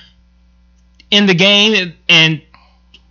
in 1.11 1.25
the 1.25 1.33
game 1.33 1.73
and, 1.73 1.93
and 2.07 2.41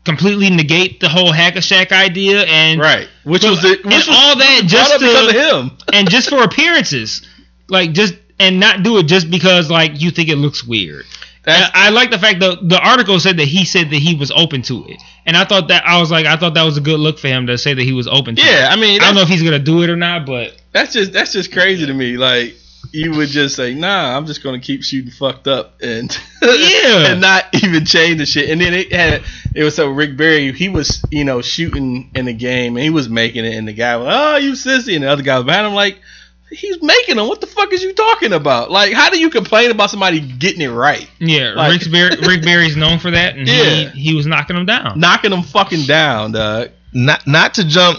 completely 0.05 0.51
negate 0.51 1.01
the 1.01 1.09
whole 1.09 1.33
Hack 1.33 1.57
a 1.57 1.61
Shaq 1.61 1.93
idea 1.93 2.43
and 2.45 2.81
Right. 2.81 3.09
Which 3.25 3.45
was 3.45 3.61
the, 3.63 3.81
which 3.85 4.07
was 4.07 4.09
all 4.09 4.37
that 4.37 4.63
just 4.67 4.99
to- 5.01 5.57
him. 5.59 5.71
and 5.93 6.09
just 6.11 6.31
for 6.31 6.43
appearances, 6.43 7.27
like 7.69 7.93
just 7.93 8.15
and 8.41 8.61
not 8.61 8.83
do 8.83 8.99
it 8.99 9.05
just 9.05 9.31
because 9.31 9.71
like 9.71 10.01
you 10.01 10.11
think 10.11 10.29
it 10.29 10.37
looks 10.37 10.65
weird. 10.65 11.05
I 11.51 11.89
like 11.91 12.11
the 12.11 12.19
fact 12.19 12.41
that 12.41 12.69
the 12.69 12.79
article 12.79 13.19
said 13.21 13.39
that 13.39 13.47
he 13.47 13.65
said 13.65 13.89
that 13.89 13.97
he 13.97 14.15
was 14.15 14.31
open 14.31 14.61
to 14.63 14.85
it, 14.87 15.01
and 15.25 15.35
I 15.35 15.45
thought 15.47 15.69
that 15.69 15.87
I 15.87 15.99
was 15.99 16.11
like 16.11 16.27
I 16.27 16.37
thought 16.37 16.55
that 16.55 16.63
was 16.65 16.77
a 16.77 16.81
good 16.83 17.01
look 17.01 17.19
for 17.19 17.29
him 17.29 17.47
to 17.47 17.57
say 17.57 17.73
that 17.73 17.83
he 17.83 17.95
was 17.95 18.07
open 18.07 18.37
to 18.37 18.43
it. 18.43 18.45
yeah, 18.45 18.69
I 18.71 18.77
mean, 18.77 19.01
I 19.01 19.07
don't 19.07 19.15
know 19.15 19.23
if 19.23 19.29
he's 19.29 19.43
gonna 19.43 19.59
do 19.59 19.83
it 19.83 19.89
or 19.89 19.97
not, 19.97 20.27
but 20.27 20.61
that's 20.73 20.93
just 20.93 21.13
that's 21.13 21.33
just 21.33 21.51
crazy 21.53 21.87
to 21.87 21.95
me. 21.95 22.19
Like 22.19 22.55
you 22.93 23.13
would 23.13 23.29
just 23.29 23.57
say, 23.57 23.75
"Nah, 23.75 24.17
I'm 24.17 24.27
just 24.27 24.43
gonna 24.43 24.59
keep 24.61 24.83
shooting 24.83 25.11
fucked 25.11 25.47
up 25.49 25.81
and 25.83 26.11
Yeah. 26.43 27.13
and 27.13 27.21
not 27.21 27.45
even 27.63 27.85
change 27.85 28.19
the 28.19 28.27
shit." 28.27 28.51
And 28.51 28.61
then 28.61 28.75
it 28.75 28.93
had 28.93 29.23
it 29.55 29.65
was 29.65 29.75
so 29.77 29.89
Rick 29.91 30.17
Barry, 30.17 30.53
he 30.53 30.69
was 30.69 31.03
you 31.11 31.25
know 31.25 31.43
shooting 31.43 32.11
in 32.15 32.25
the 32.27 32.33
game 32.33 32.77
and 32.77 32.85
he 32.85 32.91
was 32.91 33.09
making 33.09 33.45
it, 33.45 33.55
and 33.55 33.67
the 33.69 33.73
guy 33.73 33.97
was, 33.97 34.07
"Oh, 34.11 34.37
you 34.37 34.53
sissy," 34.53 34.95
and 34.95 35.05
the 35.05 35.09
other 35.09 35.23
guy 35.23 35.37
was 35.39 35.45
behind 35.47 35.67
him 35.67 35.75
like. 35.75 35.99
He's 36.51 36.81
making 36.83 37.17
them. 37.17 37.29
What 37.29 37.43
the 37.43 37.47
fuck 37.47 37.71
is 37.75 37.83
you 37.83 37.93
talking 37.93 38.33
about? 38.33 38.71
Like, 38.71 38.95
how 38.95 39.11
do 39.11 39.21
you 39.21 39.29
complain 39.29 39.71
about 39.71 39.91
somebody 39.91 40.19
getting 40.19 40.63
it 40.63 40.69
right? 40.71 41.07
yeah, 41.19 41.51
Like- 41.55 41.79
Rick, 41.83 41.93
Barry, 41.93 42.17
Rick 42.27 42.43
Barry's 42.43 42.75
known 42.75 42.99
for 43.01 43.11
that, 43.11 43.37
and 43.37 43.47
Yeah. 43.47 43.91
he 43.91 44.01
he 44.01 44.15
was 44.15 44.25
knocking 44.25 44.57
him 44.57 44.65
down. 44.65 44.99
Knocking 44.99 45.31
them 45.31 45.43
fucking 45.43 45.83
down, 45.85 46.33
dog. 46.33 46.71
not 46.95 47.27
not 47.27 47.53
to 47.57 47.65
jump 47.65 47.99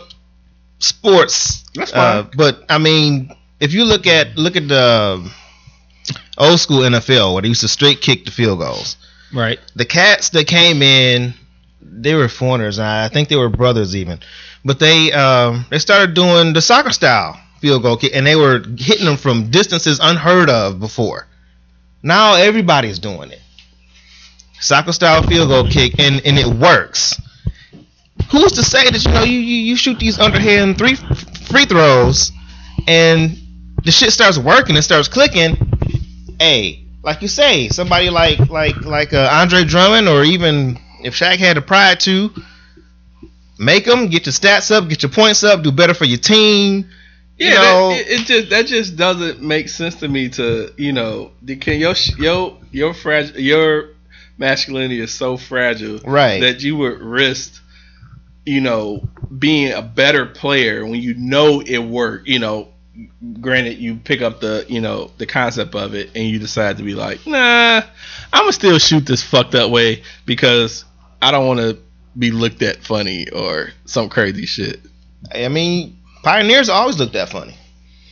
sports. 0.79 1.63
That's 1.75 1.93
uh, 1.93 2.25
but 2.35 2.63
I 2.69 2.77
mean, 2.79 3.35
if 3.59 3.73
you 3.73 3.85
look 3.85 4.07
at 4.07 4.37
look 4.37 4.55
at 4.55 4.67
the 4.67 5.31
old 6.37 6.59
school 6.59 6.79
NFL 6.79 7.33
where 7.33 7.41
they 7.41 7.49
used 7.49 7.61
to 7.61 7.67
straight 7.67 8.01
kick 8.01 8.25
the 8.25 8.31
field 8.31 8.59
goals. 8.59 8.97
Right. 9.33 9.59
The 9.75 9.85
cats 9.85 10.29
that 10.29 10.47
came 10.47 10.81
in, 10.81 11.33
they 11.81 12.15
were 12.15 12.27
foreigners. 12.27 12.79
and 12.79 12.87
I 12.87 13.09
think 13.09 13.29
they 13.29 13.35
were 13.35 13.49
brothers 13.49 13.95
even, 13.95 14.19
but 14.65 14.79
they 14.79 15.11
um, 15.11 15.65
they 15.69 15.79
started 15.79 16.13
doing 16.15 16.53
the 16.53 16.61
soccer 16.61 16.91
style 16.91 17.39
field 17.59 17.83
goal 17.83 17.97
kick, 17.97 18.15
and 18.15 18.25
they 18.25 18.35
were 18.35 18.63
hitting 18.77 19.05
them 19.05 19.17
from 19.17 19.51
distances 19.51 19.99
unheard 20.01 20.49
of 20.49 20.79
before. 20.79 21.27
Now 22.01 22.35
everybody's 22.35 22.99
doing 22.99 23.31
it. 23.31 23.41
Soccer 24.61 24.93
style 24.93 25.23
field 25.23 25.49
goal 25.49 25.67
kick, 25.67 25.99
and, 25.99 26.21
and 26.25 26.37
it 26.37 26.47
works. 26.47 27.19
Who's 28.31 28.53
to 28.53 28.63
say 28.63 28.89
that 28.89 29.05
you 29.05 29.11
know 29.11 29.23
you, 29.23 29.39
you, 29.39 29.55
you 29.55 29.75
shoot 29.75 29.99
these 29.99 30.19
underhand 30.19 30.77
three 30.77 30.95
free 30.95 31.65
throws, 31.65 32.31
and 32.87 33.37
the 33.83 33.91
shit 33.91 34.11
starts 34.11 34.37
working 34.37 34.75
and 34.75 34.83
starts 34.83 35.07
clicking? 35.07 35.57
Hey, 36.39 36.85
like 37.03 37.21
you 37.21 37.27
say, 37.27 37.69
somebody 37.69 38.09
like 38.09 38.39
like 38.49 38.75
like 38.81 39.13
uh, 39.13 39.29
Andre 39.31 39.63
Drummond, 39.63 40.07
or 40.07 40.23
even 40.23 40.79
if 41.01 41.15
Shaq 41.15 41.37
had 41.37 41.57
the 41.57 41.61
pride 41.61 41.99
to 42.01 42.31
make 43.57 43.85
them 43.85 44.07
get 44.07 44.25
your 44.25 44.33
stats 44.33 44.71
up, 44.71 44.89
get 44.89 45.03
your 45.03 45.11
points 45.11 45.43
up, 45.43 45.61
do 45.61 45.71
better 45.71 45.93
for 45.93 46.05
your 46.05 46.17
team. 46.17 46.89
Yeah, 47.37 47.47
you 47.47 47.55
know, 47.55 47.89
that, 47.89 47.99
it, 47.99 48.07
it 48.07 48.25
just 48.25 48.49
that 48.49 48.65
just 48.65 48.95
doesn't 48.97 49.41
make 49.41 49.69
sense 49.69 49.95
to 49.95 50.07
me. 50.07 50.29
To 50.29 50.73
you 50.77 50.91
know, 50.91 51.31
the, 51.41 51.55
can 51.55 51.79
your 51.79 51.95
your 52.17 52.57
your 52.71 52.93
fragile 52.93 53.39
your 53.39 53.89
masculinity 54.37 54.99
is 54.99 55.11
so 55.13 55.37
fragile 55.37 55.99
right? 55.99 56.39
that 56.41 56.63
you 56.63 56.77
would 56.77 56.99
risk, 56.99 57.61
you 58.45 58.61
know, 58.61 59.07
being 59.37 59.71
a 59.73 59.81
better 59.81 60.25
player 60.25 60.85
when 60.85 61.01
you 61.01 61.13
know 61.15 61.61
it 61.61 61.79
worked. 61.79 62.27
You 62.27 62.39
know, 62.39 62.69
granted, 63.41 63.77
you 63.77 63.95
pick 63.95 64.21
up 64.21 64.39
the 64.41 64.65
you 64.69 64.81
know 64.81 65.11
the 65.17 65.25
concept 65.25 65.75
of 65.75 65.95
it 65.95 66.11
and 66.15 66.25
you 66.27 66.39
decide 66.39 66.77
to 66.77 66.83
be 66.83 66.95
like, 66.95 67.25
nah, 67.27 67.81
I'm 68.33 68.41
gonna 68.43 68.53
still 68.53 68.79
shoot 68.79 69.05
this 69.05 69.23
fucked 69.23 69.55
up 69.55 69.71
way 69.71 70.03
because 70.25 70.85
I 71.21 71.31
don't 71.31 71.47
want 71.47 71.59
to 71.59 71.77
be 72.17 72.31
looked 72.31 72.61
at 72.61 72.83
funny 72.83 73.29
or 73.29 73.69
some 73.85 74.09
crazy 74.09 74.45
shit. 74.45 74.79
I 75.33 75.47
mean, 75.49 75.97
pioneers 76.23 76.69
always 76.69 76.97
look 76.97 77.11
that 77.13 77.29
funny, 77.29 77.55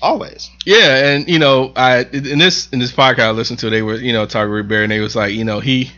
always. 0.02 0.50
Yeah, 0.66 1.08
and 1.14 1.28
you 1.28 1.40
know, 1.40 1.72
I 1.76 2.02
in 2.12 2.40
this 2.40 2.70
in 2.70 2.80
this 2.80 2.92
podcast 2.92 3.20
I 3.20 3.32
listened 3.32 3.60
to, 3.60 3.70
they 3.70 3.82
were 3.82 3.96
you 3.96 4.14
know 4.14 4.26
talking 4.26 4.54
to 4.54 4.64
Barry, 4.64 4.84
and 4.84 4.92
they 4.92 5.00
was 5.00 5.16
like, 5.16 5.34
you 5.34 5.44
know, 5.46 5.60
he 5.60 5.92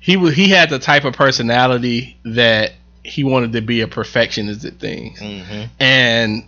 he 0.00 0.16
was 0.16 0.34
he 0.34 0.48
had 0.48 0.68
the 0.70 0.78
type 0.78 1.04
of 1.04 1.14
personality 1.14 2.16
that 2.24 2.72
he 3.04 3.24
wanted 3.24 3.52
to 3.52 3.60
be 3.60 3.80
a 3.80 3.88
perfectionist 3.88 4.64
at 4.64 4.74
things, 4.78 5.18
Mm-hmm. 5.20 5.64
and 5.80 6.44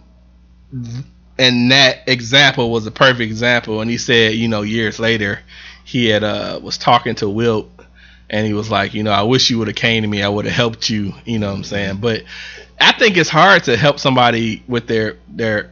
and 1.39 1.71
that 1.73 2.09
example 2.09 2.71
was 2.71 2.87
a 2.87 2.91
perfect 2.91 3.21
example. 3.21 3.81
And 3.81 3.91
he 3.91 3.99
said, 3.99 4.35
you 4.35 4.49
know, 4.49 4.63
years 4.63 4.99
later, 4.99 5.41
he 5.85 6.07
had 6.07 6.23
uh 6.25 6.61
was 6.63 6.79
talking 6.79 7.15
to 7.17 7.29
Wilt, 7.29 7.69
and 8.31 8.47
he 8.47 8.53
was 8.55 8.71
like, 8.71 8.95
you 8.95 9.03
know, 9.03 9.13
I 9.13 9.23
wish 9.23 9.51
you 9.51 9.59
would 9.59 9.69
have 9.69 9.77
came 9.77 10.03
to 10.03 10.09
me, 10.09 10.23
I 10.23 10.29
would 10.29 10.45
have 10.45 10.55
helped 10.55 10.89
you, 10.91 11.13
you 11.25 11.39
know 11.39 11.51
what 11.51 11.57
I'm 11.59 11.65
saying, 11.65 11.97
but. 11.99 12.23
I 12.81 12.91
think 12.91 13.17
it's 13.17 13.31
hard 13.31 13.63
to 13.65 13.77
help 13.77 14.01
somebody 14.01 14.65
with 14.67 14.89
their 14.89 15.19
their 15.29 15.71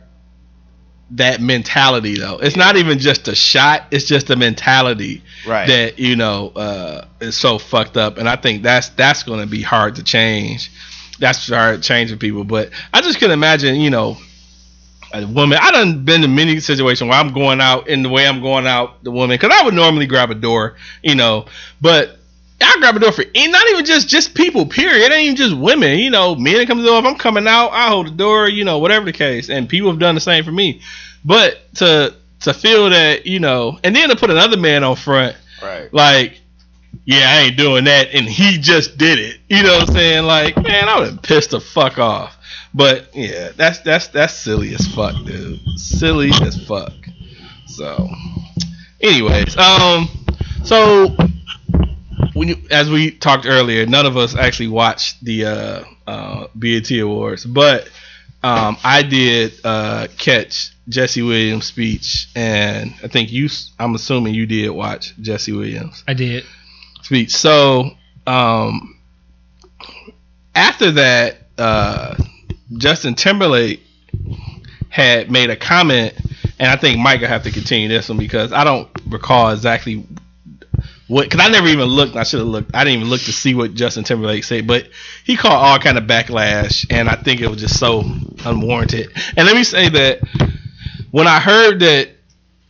that 1.11 1.41
mentality 1.41 2.15
though. 2.15 2.39
It's 2.39 2.57
not 2.57 2.77
even 2.77 3.01
just 3.01 3.27
a 3.29 3.35
shot, 3.35 3.85
it's 3.91 4.05
just 4.05 4.31
a 4.31 4.37
mentality 4.37 5.23
Right. 5.47 5.67
that, 5.67 5.99
you 5.99 6.15
know, 6.17 6.53
uh 6.55 7.07
is 7.21 7.37
so 7.37 7.59
fucked 7.59 7.97
up. 7.97 8.19
And 8.19 8.29
I 8.29 8.37
think 8.37 8.63
that's 8.63 8.91
that's 8.91 9.25
gonna 9.25 9.47
be 9.47 9.63
hard 9.63 9.97
to 9.97 10.05
change. 10.05 10.71
That's 11.19 11.49
hard 11.49 11.83
to 11.83 11.87
change 11.87 12.13
with 12.13 12.21
people. 12.21 12.45
But 12.45 12.71
I 12.95 13.01
just 13.03 13.19
can 13.19 13.33
imagine, 13.33 13.81
you 13.81 13.91
know, 13.91 14.17
a 15.13 15.27
woman. 15.27 15.59
I 15.61 15.71
done 15.71 16.05
been 16.05 16.25
in 16.25 16.35
many 16.35 16.59
situations 16.61 17.09
where 17.09 17.19
I'm 17.19 17.33
going 17.33 17.61
out 17.61 17.89
in 17.89 18.03
the 18.03 18.09
way 18.09 18.27
I'm 18.27 18.41
going 18.41 18.67
out 18.67 19.03
the 19.05 19.11
woman 19.11 19.35
because 19.35 19.55
I 19.59 19.65
would 19.65 19.75
normally 19.75 20.07
grab 20.07 20.31
a 20.31 20.35
door, 20.35 20.77
you 21.03 21.15
know, 21.15 21.47
but 21.81 22.19
I 22.61 22.77
grab 22.79 22.97
a 22.97 23.01
door 23.01 23.13
for 23.13 23.25
and 23.35 23.53
not 23.53 23.67
even 23.69 23.85
just 23.85 24.09
just 24.09 24.35
people. 24.35 24.67
Period. 24.67 25.03
It 25.05 25.13
ain't 25.13 25.25
even 25.25 25.37
just 25.37 25.57
women. 25.57 25.99
You 25.99 26.11
know, 26.11 26.35
men 26.35 26.67
come 26.67 26.79
to 26.79 26.83
the 26.83 26.89
door. 26.89 26.99
If 27.01 27.05
I'm 27.05 27.17
coming 27.17 27.47
out, 27.47 27.71
I 27.71 27.89
hold 27.89 28.07
the 28.07 28.11
door. 28.13 28.49
You 28.49 28.65
know, 28.65 28.79
whatever 28.79 29.05
the 29.05 29.13
case, 29.13 29.51
and 29.51 29.69
people 29.69 29.91
have 29.91 29.99
done 30.01 30.15
the 30.15 30.21
same 30.21 30.45
for 30.45 30.53
me. 30.53 30.81
But 31.25 31.59
to 31.77 32.15
to 32.41 32.55
feel 32.55 32.91
that 32.91 33.27
you 33.27 33.41
know, 33.41 33.79
and 33.85 33.95
then 33.95 34.09
to 34.09 34.17
put 34.17 34.31
another 34.31 34.57
man 34.57 34.85
on 34.85 34.97
front, 34.97 35.37
Right. 35.63 35.93
like, 35.93 36.41
yeah, 37.05 37.25
I 37.29 37.41
ain't 37.43 37.57
doing 37.57 37.85
that, 37.85 38.09
and 38.15 38.27
he 38.29 38.59
just 38.59 38.97
did 38.99 39.19
it. 39.19 39.39
You 39.49 39.63
know 39.63 39.79
what 39.79 39.89
I'm 39.89 39.95
saying? 39.95 40.25
Like, 40.25 40.57
man, 40.57 40.89
I 40.89 40.99
would 41.01 41.11
have 41.11 41.23
pissed 41.23 41.51
the 41.51 41.61
fuck 41.61 41.99
off. 41.99 42.37
But 42.75 43.14
yeah, 43.14 43.51
that's 43.57 43.81
that's 43.81 44.09
that's 44.09 44.35
silly 44.35 44.75
as 44.75 44.87
fuck, 44.95 45.14
dude. 45.25 45.61
Silly 45.77 46.31
as 46.43 46.64
fuck. 46.66 46.93
So, 47.66 48.09
anyways, 49.01 49.57
um, 49.57 50.09
so 50.64 51.09
when 52.35 52.49
you, 52.49 52.57
as 52.70 52.91
we 52.91 53.11
talked 53.11 53.47
earlier, 53.47 53.87
none 53.87 54.07
of 54.07 54.16
us 54.16 54.35
actually 54.35 54.68
watched 54.68 55.23
the 55.25 55.45
uh, 55.45 55.85
uh, 56.07 56.47
BET 56.55 56.91
Awards, 56.93 57.45
but 57.45 57.89
um, 58.43 58.77
I 58.83 59.03
did 59.03 59.53
uh, 59.64 60.09
catch 60.18 60.70
Jesse 60.89 61.23
Williams' 61.23 61.66
speech, 61.66 62.29
and 62.35 62.95
I 63.03 63.09
think 63.09 63.31
you. 63.31 63.49
I'm 63.79 63.95
assuming 63.95 64.35
you 64.35 64.47
did 64.47 64.70
watch 64.70 65.14
Jesse 65.20 65.53
Williams' 65.53 66.03
I 66.09 66.14
did. 66.14 66.45
speech. 67.03 67.33
So 67.33 67.91
um, 68.27 68.99
after 70.55 70.91
that, 70.93 71.37
uh, 71.59 72.16
Justin 72.77 73.14
Timberlake 73.14 73.83
had 74.89 75.31
made 75.31 75.51
a 75.51 75.57
comment, 75.57 76.14
and 76.59 76.70
I 76.70 76.77
think 76.77 76.99
Mike 76.99 77.20
will 77.20 77.29
have 77.29 77.45
to 77.45 77.51
continue 77.51 77.89
this 77.89 78.09
one 78.09 78.18
because 78.18 78.53
I 78.53 78.64
don't 78.64 78.89
recall 79.09 79.51
exactly 79.51 80.07
what. 81.09 81.25
Because 81.25 81.41
I 81.41 81.51
never 81.51 81.68
even 81.68 81.87
looked. 81.87 82.16
I 82.16 82.25
should 82.25 82.41
have 82.41 82.49
looked. 82.49 82.75
I 82.75 82.85
didn't 82.85 83.01
even 83.01 83.11
look 83.11 83.23
to 83.23 83.33
see 83.33 83.55
what 83.55 83.75
Justin 83.75 84.05
Timberlake 84.05 84.45
said, 84.45 84.66
but 84.66 84.89
he 85.25 85.37
caught 85.37 85.53
all 85.53 85.79
kind 85.79 85.99
of 85.99 86.05
backlash, 86.05 86.87
and 86.91 87.09
I 87.09 87.16
think 87.16 87.41
it 87.41 87.49
was 87.49 87.61
just 87.61 87.79
so 87.79 88.05
unwarranted. 88.45 89.11
And 89.37 89.47
let 89.47 89.57
me 89.57 89.64
say 89.64 89.89
that 89.89 90.20
when 91.11 91.27
I 91.27 91.41
heard 91.41 91.81
that 91.81 92.11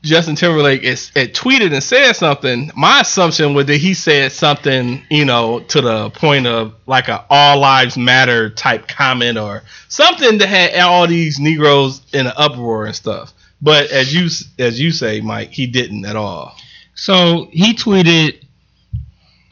Justin 0.03 0.35
Timberlake 0.35 0.83
is 0.83 1.13
it 1.15 1.33
tweeted 1.33 1.73
and 1.73 1.83
said 1.83 2.15
something. 2.15 2.73
My 2.77 3.03
assumption 3.03 3.55
was 3.55 3.67
that 3.67 3.77
he 3.77 3.95
said 3.95 4.33
something, 4.33 5.03
you 5.11 5.25
know, 5.25 5.61
to 5.61 5.81
the 5.81 6.11
point 6.11 6.47
of 6.49 6.75
like 6.87 7.07
a 7.09 7.25
all 7.31 7.61
lives 7.61 7.97
matter 7.97 8.51
type 8.51 8.89
comment 8.89 9.39
or 9.39 9.63
something 9.89 10.39
that 10.39 10.49
had 10.49 10.75
all 10.81 11.07
these 11.07 11.39
Negroes 11.39 12.03
in 12.13 12.27
an 12.27 12.33
uproar 12.37 12.87
and 12.87 12.97
stuff. 12.97 13.33
But 13.61 13.93
as 13.93 14.13
you 14.13 14.29
as 14.59 14.81
you 14.81 14.91
say, 14.91 15.21
Mike, 15.21 15.51
he 15.51 15.69
didn't 15.69 16.05
at 16.05 16.17
all. 16.17 16.57
So 16.95 17.49
he 17.53 17.73
tweeted, 17.75 18.45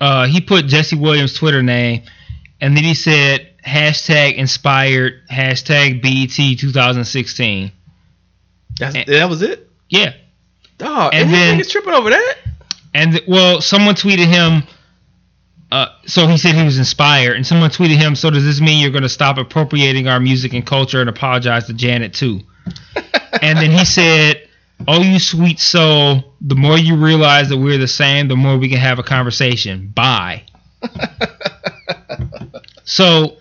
uh, 0.01 0.27
he 0.27 0.41
put 0.41 0.67
Jesse 0.67 0.97
Williams' 0.97 1.35
Twitter 1.35 1.63
name, 1.63 2.03
and 2.61 2.77
then 2.77 2.83
he 2.83 2.95
said 2.95 3.47
hashtag 3.65 4.35
inspired 4.35 5.23
hashtag 5.31 6.03
BET 6.03 6.59
2016. 6.59 7.71
That's, 8.79 8.97
And- 8.97 9.07
that 9.07 9.29
was 9.29 9.43
it. 9.43 9.69
Yeah, 9.89 10.13
Dog, 10.81 11.15
And 11.15 11.33
then- 11.33 11.59
then 11.59 11.67
tripping 11.69 11.93
over 11.95 12.11
that. 12.11 12.35
and 12.95 13.21
well, 13.29 13.61
someone 13.61 13.95
tweeted 13.95 14.27
him. 14.27 14.63
Uh, 15.73 15.87
so 16.07 16.27
he 16.27 16.37
said 16.37 16.55
he 16.57 16.65
was 16.65 16.79
inspired, 16.79 17.37
and 17.37 17.47
someone 17.47 17.71
tweeted 17.71 17.97
him. 17.97 18.17
So 18.17 18.29
does 18.31 18.45
this 18.45 18.61
mean 18.61 18.81
you're 18.81 18.91
going 18.91 19.05
to 19.05 19.09
stop 19.09 19.39
appropriating 19.39 20.09
our 20.09 20.19
music 20.19 20.53
and 20.53 20.67
culture 20.67 21.01
and 21.01 21.09
apologize 21.09 21.67
to 21.67 21.75
Janet 21.75 22.13
too? 22.15 22.41
and 23.43 23.57
then 23.59 23.71
he 23.71 23.85
said, 23.85 24.49
"Oh, 24.89 25.01
you 25.01 25.21
sweet 25.21 25.61
soul! 25.61 26.35
The 26.41 26.57
more 26.57 26.77
you 26.77 26.97
realize 26.97 27.51
that 27.51 27.59
we're 27.59 27.79
the 27.79 27.87
same, 27.87 28.27
the 28.27 28.37
more 28.37 28.57
we 28.59 28.69
can 28.69 28.79
have 28.79 28.99
a 28.99 29.05
conversation. 29.05 29.89
Bye." 29.95 30.43
So 32.85 33.37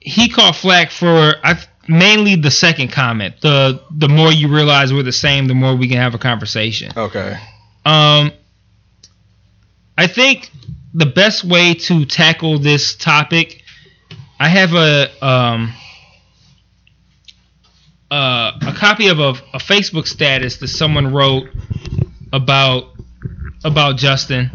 he 0.00 0.28
caught 0.28 0.54
flack 0.54 0.90
for 0.90 1.34
I, 1.42 1.58
mainly 1.88 2.36
the 2.36 2.50
second 2.50 2.92
comment. 2.92 3.40
The 3.40 3.82
the 3.90 4.08
more 4.08 4.30
you 4.30 4.48
realize 4.48 4.92
we're 4.92 5.02
the 5.02 5.12
same, 5.12 5.48
the 5.48 5.54
more 5.54 5.74
we 5.74 5.88
can 5.88 5.98
have 5.98 6.14
a 6.14 6.18
conversation. 6.18 6.92
Okay. 6.96 7.36
Um, 7.84 8.32
I 9.96 10.06
think 10.06 10.50
the 10.94 11.06
best 11.06 11.44
way 11.44 11.74
to 11.74 12.04
tackle 12.04 12.58
this 12.58 12.94
topic, 12.94 13.62
I 14.38 14.48
have 14.48 14.74
a 14.74 15.24
um 15.24 15.72
uh, 18.10 18.52
a 18.62 18.72
copy 18.74 19.08
of 19.08 19.18
a, 19.18 19.30
a 19.54 19.58
Facebook 19.58 20.06
status 20.06 20.58
that 20.58 20.68
someone 20.68 21.12
wrote 21.12 21.48
about 22.32 22.94
about 23.64 23.96
Justin, 23.96 24.50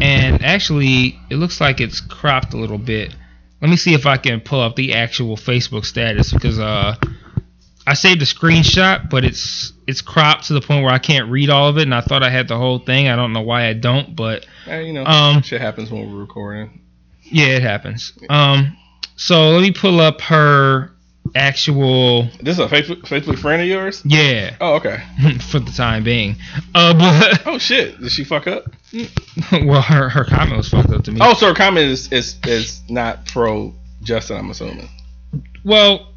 and 0.00 0.44
actually 0.44 1.18
it 1.30 1.36
looks 1.36 1.60
like 1.60 1.80
it's 1.80 2.00
cropped 2.00 2.54
a 2.54 2.56
little 2.56 2.78
bit. 2.78 3.14
Let 3.60 3.70
me 3.70 3.76
see 3.76 3.94
if 3.94 4.06
I 4.06 4.16
can 4.18 4.40
pull 4.40 4.60
up 4.60 4.76
the 4.76 4.94
actual 4.94 5.36
Facebook 5.36 5.84
status 5.84 6.32
because 6.32 6.58
uh 6.58 6.94
I 7.86 7.94
saved 7.94 8.20
a 8.20 8.26
screenshot, 8.26 9.08
but 9.08 9.24
it's 9.24 9.72
it's 9.86 10.02
cropped 10.02 10.48
to 10.48 10.52
the 10.52 10.60
point 10.60 10.84
where 10.84 10.92
I 10.92 10.98
can't 10.98 11.30
read 11.30 11.48
all 11.50 11.68
of 11.68 11.78
it, 11.78 11.82
and 11.82 11.94
I 11.94 12.02
thought 12.02 12.22
I 12.22 12.28
had 12.30 12.46
the 12.46 12.56
whole 12.58 12.78
thing. 12.78 13.08
I 13.08 13.16
don't 13.16 13.32
know 13.32 13.40
why 13.40 13.66
I 13.66 13.72
don't, 13.72 14.14
but 14.14 14.44
you 14.66 14.92
know, 14.92 15.04
Um, 15.06 15.40
shit 15.42 15.60
happens 15.60 15.90
when 15.90 16.10
we're 16.12 16.20
recording. 16.20 16.80
yeah, 17.22 17.46
it 17.56 17.62
happens. 17.62 18.12
Um, 18.28 18.76
so 19.16 19.50
let 19.52 19.62
me 19.62 19.70
pull 19.72 20.00
up 20.00 20.20
her 20.20 20.92
actual 21.34 22.24
This 22.40 22.58
is 22.58 22.60
a 22.60 22.68
Facebook 22.68 23.02
Facebook 23.02 23.38
friend 23.38 23.62
of 23.62 23.68
yours. 23.68 24.02
yeah 24.04 24.56
Oh, 24.60 24.74
okay. 24.74 25.02
for 25.50 25.58
the 25.58 25.72
time 25.72 26.04
being. 26.04 26.36
Uh, 26.74 26.94
but 26.94 27.42
Oh 27.46 27.58
shit, 27.58 28.00
did 28.00 28.10
she 28.10 28.24
fuck 28.24 28.46
up? 28.46 28.64
well, 29.52 29.82
her 29.82 30.08
her 30.08 30.24
comment 30.24 30.56
was 30.56 30.68
fucked 30.68 30.90
up 30.90 31.04
to 31.04 31.12
me. 31.12 31.20
Oh, 31.22 31.34
so 31.34 31.48
her 31.48 31.54
comment 31.54 31.86
is 31.86 32.12
is, 32.12 32.36
is 32.44 32.82
not 32.88 33.26
pro 33.26 33.74
Justin. 34.02 34.36
I'm 34.38 34.50
assuming. 34.50 34.88
Well, 35.64 36.12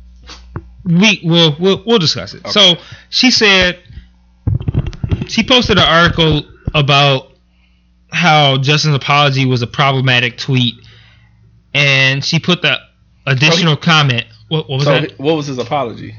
we 0.84 1.22
will 1.24 1.56
we'll, 1.60 1.84
we'll 1.86 2.00
discuss 2.00 2.34
it. 2.34 2.48
So 2.48 2.76
she 3.10 3.32
said 3.32 3.80
she 5.28 5.44
posted 5.44 5.78
an 5.78 5.86
article 5.88 6.44
about 6.74 7.28
how 8.12 8.58
Justin's 8.58 8.96
apology 8.96 9.46
was 9.46 9.62
a 9.62 9.68
problematic 9.68 10.38
tweet, 10.38 10.76
and 11.74 12.24
she 12.24 12.40
put 12.40 12.62
the 12.62 12.78
additional 13.26 13.78
comment. 13.78 14.26
What, 14.52 14.70
what 14.70 14.76
was 14.80 14.84
So 14.84 15.00
that? 15.00 15.18
what 15.18 15.36
was 15.38 15.48
his 15.48 15.58
apology? 15.60 16.14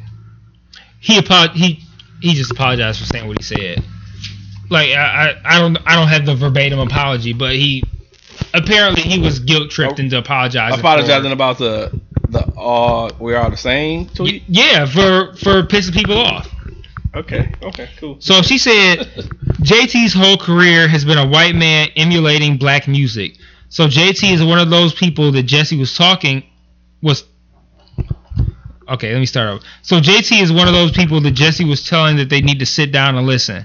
He 1.01 1.19
apo- 1.19 1.53
he 1.53 1.85
he 2.23 2.33
just 2.33 2.51
apologized 2.51 2.99
for 3.01 3.05
saying 3.05 3.27
what 3.29 3.37
he 3.37 3.43
said. 3.45 3.85
Like 4.71 4.89
I, 4.93 5.33
I 5.33 5.57
I 5.57 5.59
don't 5.59 5.77
I 5.85 5.97
don't 5.97 6.09
have 6.09 6.25
the 6.25 6.35
verbatim 6.35 6.79
apology, 6.79 7.35
but 7.35 7.55
he 7.55 7.83
apparently 8.55 9.03
he 9.03 9.19
was 9.21 9.39
guilt 9.39 9.71
tripped 9.71 9.99
into 9.99 10.17
apologizing. 10.17 10.79
Apologizing 10.79 11.29
for- 11.29 11.35
about 11.35 11.59
the 11.59 12.01
the 12.31 12.39
uh, 12.47 12.53
all 12.57 13.11
we're 13.19 13.51
the 13.51 13.57
same 13.59 14.07
tweet. 14.09 14.45
Yeah, 14.49 14.87
for 14.87 15.35
for 15.37 15.63
pissing 15.65 15.93
people 15.93 16.17
off. 16.17 16.49
Okay, 17.15 17.53
okay, 17.63 17.91
cool. 17.99 18.17
So 18.21 18.41
she 18.41 18.57
said 18.57 19.01
JT's 19.61 20.15
whole 20.15 20.39
career 20.39 20.89
has 20.89 21.05
been 21.05 21.19
a 21.19 21.29
white 21.29 21.55
man 21.55 21.89
emulating 21.97 22.57
black 22.57 22.89
music. 22.89 23.37
So 23.69 23.89
JT 23.89 24.33
is 24.33 24.43
one 24.43 24.59
of 24.59 24.71
those 24.71 24.95
people 24.95 25.33
that 25.33 25.43
Jesse 25.43 25.79
was 25.79 25.95
talking 25.95 26.45
was 27.03 27.25
Okay, 28.89 29.13
let 29.13 29.21
me 29.21 29.27
start 29.27 29.49
over. 29.49 29.65
So 29.83 30.01
JT 30.01 30.43
is 30.43 30.53
one 30.53 30.69
of 30.69 30.75
those 30.75 30.93
people 30.93 31.21
that 31.21 31.33
Jesse 31.33 31.65
was 31.65 31.87
telling 31.87 32.17
that 32.17 32.29
they 32.29 32.41
need 32.41 32.59
to 32.59 32.67
sit 32.67 32.93
down 32.93 33.17
and 33.17 33.27
listen. 33.27 33.65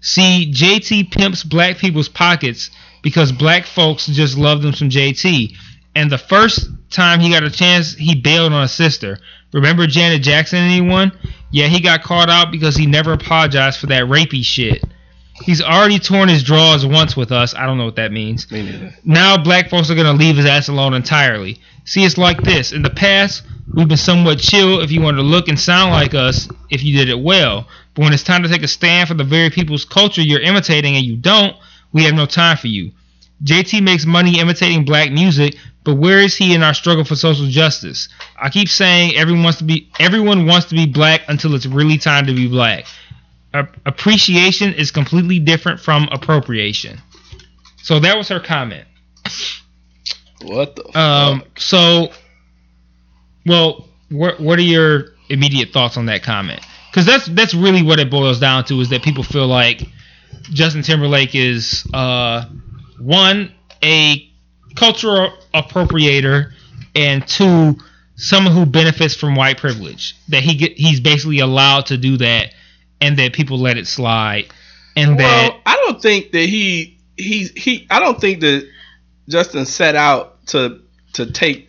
See, 0.00 0.52
JT 0.54 1.10
pimps 1.10 1.42
black 1.42 1.78
people's 1.78 2.08
pockets 2.08 2.70
because 3.02 3.32
black 3.32 3.66
folks 3.66 4.06
just 4.06 4.36
love 4.36 4.62
them 4.62 4.72
some 4.72 4.90
JT. 4.90 5.56
And 5.94 6.10
the 6.10 6.18
first 6.18 6.68
time 6.90 7.20
he 7.20 7.30
got 7.30 7.42
a 7.42 7.50
chance, 7.50 7.94
he 7.94 8.14
bailed 8.14 8.52
on 8.52 8.62
a 8.62 8.68
sister. 8.68 9.18
Remember 9.52 9.86
Janet 9.86 10.22
Jackson, 10.22 10.58
anyone? 10.58 11.12
Yeah, 11.50 11.66
he 11.66 11.80
got 11.80 12.02
caught 12.02 12.28
out 12.28 12.52
because 12.52 12.76
he 12.76 12.86
never 12.86 13.12
apologized 13.12 13.80
for 13.80 13.86
that 13.86 14.04
rapey 14.04 14.44
shit. 14.44 14.84
He's 15.42 15.62
already 15.62 15.98
torn 15.98 16.28
his 16.28 16.42
drawers 16.42 16.84
once 16.84 17.16
with 17.16 17.32
us. 17.32 17.54
I 17.54 17.64
don't 17.64 17.78
know 17.78 17.84
what 17.84 17.96
that 17.96 18.12
means. 18.12 18.50
Me. 18.50 18.90
Now 19.04 19.42
black 19.42 19.70
folks 19.70 19.90
are 19.90 19.94
gonna 19.94 20.12
leave 20.12 20.36
his 20.36 20.46
ass 20.46 20.68
alone 20.68 20.94
entirely. 20.94 21.60
See, 21.84 22.04
it's 22.04 22.18
like 22.18 22.42
this. 22.42 22.72
In 22.72 22.82
the 22.82 22.90
past, 22.90 23.44
we've 23.74 23.88
been 23.88 23.96
somewhat 23.96 24.38
chill 24.38 24.80
if 24.80 24.90
you 24.90 25.00
wanted 25.00 25.18
to 25.18 25.22
look 25.22 25.48
and 25.48 25.58
sound 25.58 25.92
like 25.92 26.14
us 26.14 26.48
if 26.70 26.82
you 26.82 26.96
did 26.96 27.08
it 27.08 27.18
well. 27.20 27.68
But 27.94 28.02
when 28.02 28.12
it's 28.12 28.22
time 28.22 28.42
to 28.42 28.48
take 28.48 28.62
a 28.62 28.68
stand 28.68 29.08
for 29.08 29.14
the 29.14 29.24
very 29.24 29.50
people's 29.50 29.84
culture 29.84 30.22
you're 30.22 30.40
imitating 30.40 30.96
and 30.96 31.04
you 31.04 31.16
don't, 31.16 31.56
we 31.92 32.04
have 32.04 32.14
no 32.14 32.26
time 32.26 32.56
for 32.56 32.68
you. 32.68 32.92
JT 33.44 33.82
makes 33.82 34.04
money 34.04 34.40
imitating 34.40 34.84
black 34.84 35.12
music, 35.12 35.56
but 35.84 35.94
where 35.96 36.20
is 36.20 36.36
he 36.36 36.54
in 36.54 36.62
our 36.62 36.74
struggle 36.74 37.04
for 37.04 37.14
social 37.16 37.46
justice? 37.46 38.08
I 38.36 38.50
keep 38.50 38.68
saying 38.68 39.14
everyone 39.16 39.44
wants 39.44 39.58
to 39.58 39.64
be 39.64 39.90
everyone 39.98 40.46
wants 40.46 40.66
to 40.66 40.74
be 40.74 40.86
black 40.86 41.22
until 41.28 41.54
it's 41.54 41.66
really 41.66 41.98
time 41.98 42.26
to 42.26 42.34
be 42.34 42.48
black. 42.48 42.84
A- 43.54 43.68
appreciation 43.86 44.74
is 44.74 44.90
completely 44.90 45.38
different 45.38 45.80
from 45.80 46.08
appropriation. 46.12 46.98
So 47.82 48.00
that 48.00 48.16
was 48.18 48.28
her 48.28 48.40
comment. 48.40 48.86
What 50.42 50.76
the 50.76 50.98
Um, 50.98 51.40
fuck? 51.40 51.60
so, 51.60 52.12
well, 53.48 53.88
what 54.10 54.40
what 54.40 54.58
are 54.58 54.62
your 54.62 55.14
immediate 55.28 55.70
thoughts 55.70 55.96
on 55.96 56.06
that 56.06 56.22
comment 56.22 56.60
because 56.90 57.06
that's 57.06 57.26
that's 57.26 57.54
really 57.54 57.82
what 57.82 57.98
it 57.98 58.10
boils 58.10 58.40
down 58.40 58.64
to 58.64 58.80
is 58.80 58.88
that 58.88 59.02
people 59.02 59.22
feel 59.22 59.46
like 59.46 59.82
Justin 60.44 60.82
Timberlake 60.82 61.34
is 61.34 61.86
uh, 61.92 62.46
one 62.98 63.52
a 63.82 64.30
cultural 64.74 65.32
appropriator 65.54 66.52
and 66.94 67.26
two 67.26 67.76
someone 68.16 68.54
who 68.54 68.66
benefits 68.66 69.14
from 69.14 69.36
white 69.36 69.58
privilege 69.58 70.16
that 70.28 70.42
he 70.42 70.56
get, 70.56 70.72
he's 70.72 71.00
basically 71.00 71.38
allowed 71.38 71.86
to 71.86 71.96
do 71.96 72.16
that 72.16 72.52
and 73.00 73.18
that 73.18 73.32
people 73.32 73.58
let 73.58 73.76
it 73.76 73.86
slide 73.86 74.46
and 74.96 75.20
that 75.20 75.52
Well, 75.52 75.60
I 75.66 75.76
don't 75.86 76.02
think 76.02 76.32
that 76.32 76.48
he 76.48 76.98
he's 77.16 77.50
he. 77.50 77.86
I 77.90 78.00
don't 78.00 78.20
think 78.20 78.40
that 78.40 78.68
Justin 79.28 79.66
set 79.66 79.94
out 79.94 80.44
to 80.48 80.80
to 81.12 81.30
take 81.30 81.68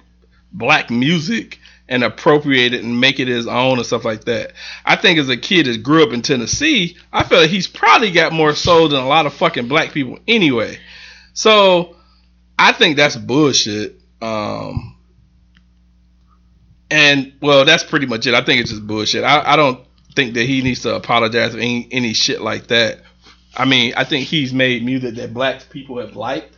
black 0.51 0.89
music 0.89 1.58
and 1.89 2.03
appropriate 2.03 2.73
it 2.73 2.83
and 2.83 3.01
make 3.01 3.19
it 3.19 3.27
his 3.27 3.47
own 3.47 3.77
and 3.77 3.85
stuff 3.85 4.05
like 4.05 4.25
that. 4.25 4.53
I 4.85 4.95
think 4.95 5.17
as 5.17 5.27
a 5.27 5.35
kid 5.35 5.65
that 5.65 5.83
grew 5.83 6.03
up 6.03 6.13
in 6.13 6.21
Tennessee, 6.21 6.95
I 7.11 7.23
feel 7.23 7.39
like 7.41 7.49
he's 7.49 7.67
probably 7.67 8.11
got 8.11 8.31
more 8.31 8.53
soul 8.53 8.87
than 8.87 9.01
a 9.01 9.07
lot 9.07 9.25
of 9.25 9.33
fucking 9.33 9.67
black 9.67 9.91
people 9.91 10.19
anyway. 10.27 10.77
So 11.33 11.95
I 12.57 12.71
think 12.73 12.95
that's 12.95 13.15
bullshit. 13.15 13.99
Um, 14.21 14.95
and 16.91 17.33
well, 17.41 17.65
that's 17.65 17.83
pretty 17.83 18.05
much 18.05 18.27
it. 18.27 18.35
I 18.35 18.43
think 18.43 18.61
it's 18.61 18.69
just 18.69 18.85
bullshit. 18.85 19.23
I, 19.23 19.53
I 19.53 19.55
don't 19.55 19.83
think 20.15 20.35
that 20.35 20.45
he 20.45 20.61
needs 20.61 20.81
to 20.81 20.95
apologize 20.95 21.53
for 21.53 21.57
any, 21.57 21.87
any 21.91 22.13
shit 22.13 22.41
like 22.41 22.67
that. 22.67 22.99
I 23.57 23.65
mean, 23.65 23.93
I 23.97 24.03
think 24.03 24.27
he's 24.27 24.53
made 24.53 24.85
music 24.85 25.15
that 25.15 25.33
black 25.33 25.69
people 25.71 25.99
have 25.99 26.15
liked, 26.15 26.55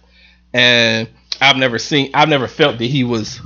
and 0.53 1.07
I've 1.39 1.55
never 1.55 1.79
seen, 1.79 2.11
I've 2.13 2.27
never 2.27 2.49
felt 2.49 2.79
that 2.79 2.85
he 2.85 3.05
was 3.05 3.39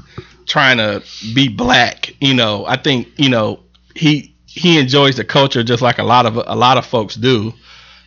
trying 0.46 0.78
to 0.78 1.04
be 1.34 1.48
black. 1.48 2.14
You 2.20 2.34
know, 2.34 2.66
I 2.66 2.78
think 2.78 3.08
you 3.18 3.30
know 3.30 3.62
he 3.96 4.36
he 4.46 4.80
enjoys 4.80 5.16
the 5.18 5.24
culture 5.24 5.64
just 5.64 5.82
like 5.82 5.98
a 5.98 6.04
lot 6.04 6.26
of 6.26 6.36
a 6.38 6.56
lot 6.56 6.78
of 6.78 6.86
folks 6.86 7.16
do. 7.16 7.54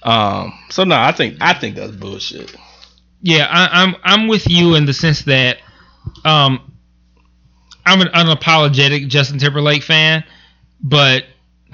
Um, 0.03 0.53
so 0.71 0.85
no, 0.85 0.97
I 0.97 1.13
think 1.13 1.37
I 1.41 1.55
think 1.55 1.77
that's 1.77 1.93
bullshit. 1.93 2.55
Yeah, 3.23 3.47
I, 3.51 3.83
I'm 3.83 3.97
I'm 4.05 4.29
with 4.29 4.49
you 4.49 4.75
in 4.75 4.87
the 4.87 4.95
sense 4.95 5.23
that 5.23 5.59
um, 6.25 6.73
I'm 7.85 8.01
an 8.01 8.09
unapologetic 8.09 9.09
Justin 9.09 9.39
Timberlake 9.39 9.83
fan, 9.83 10.25
but 10.81 11.25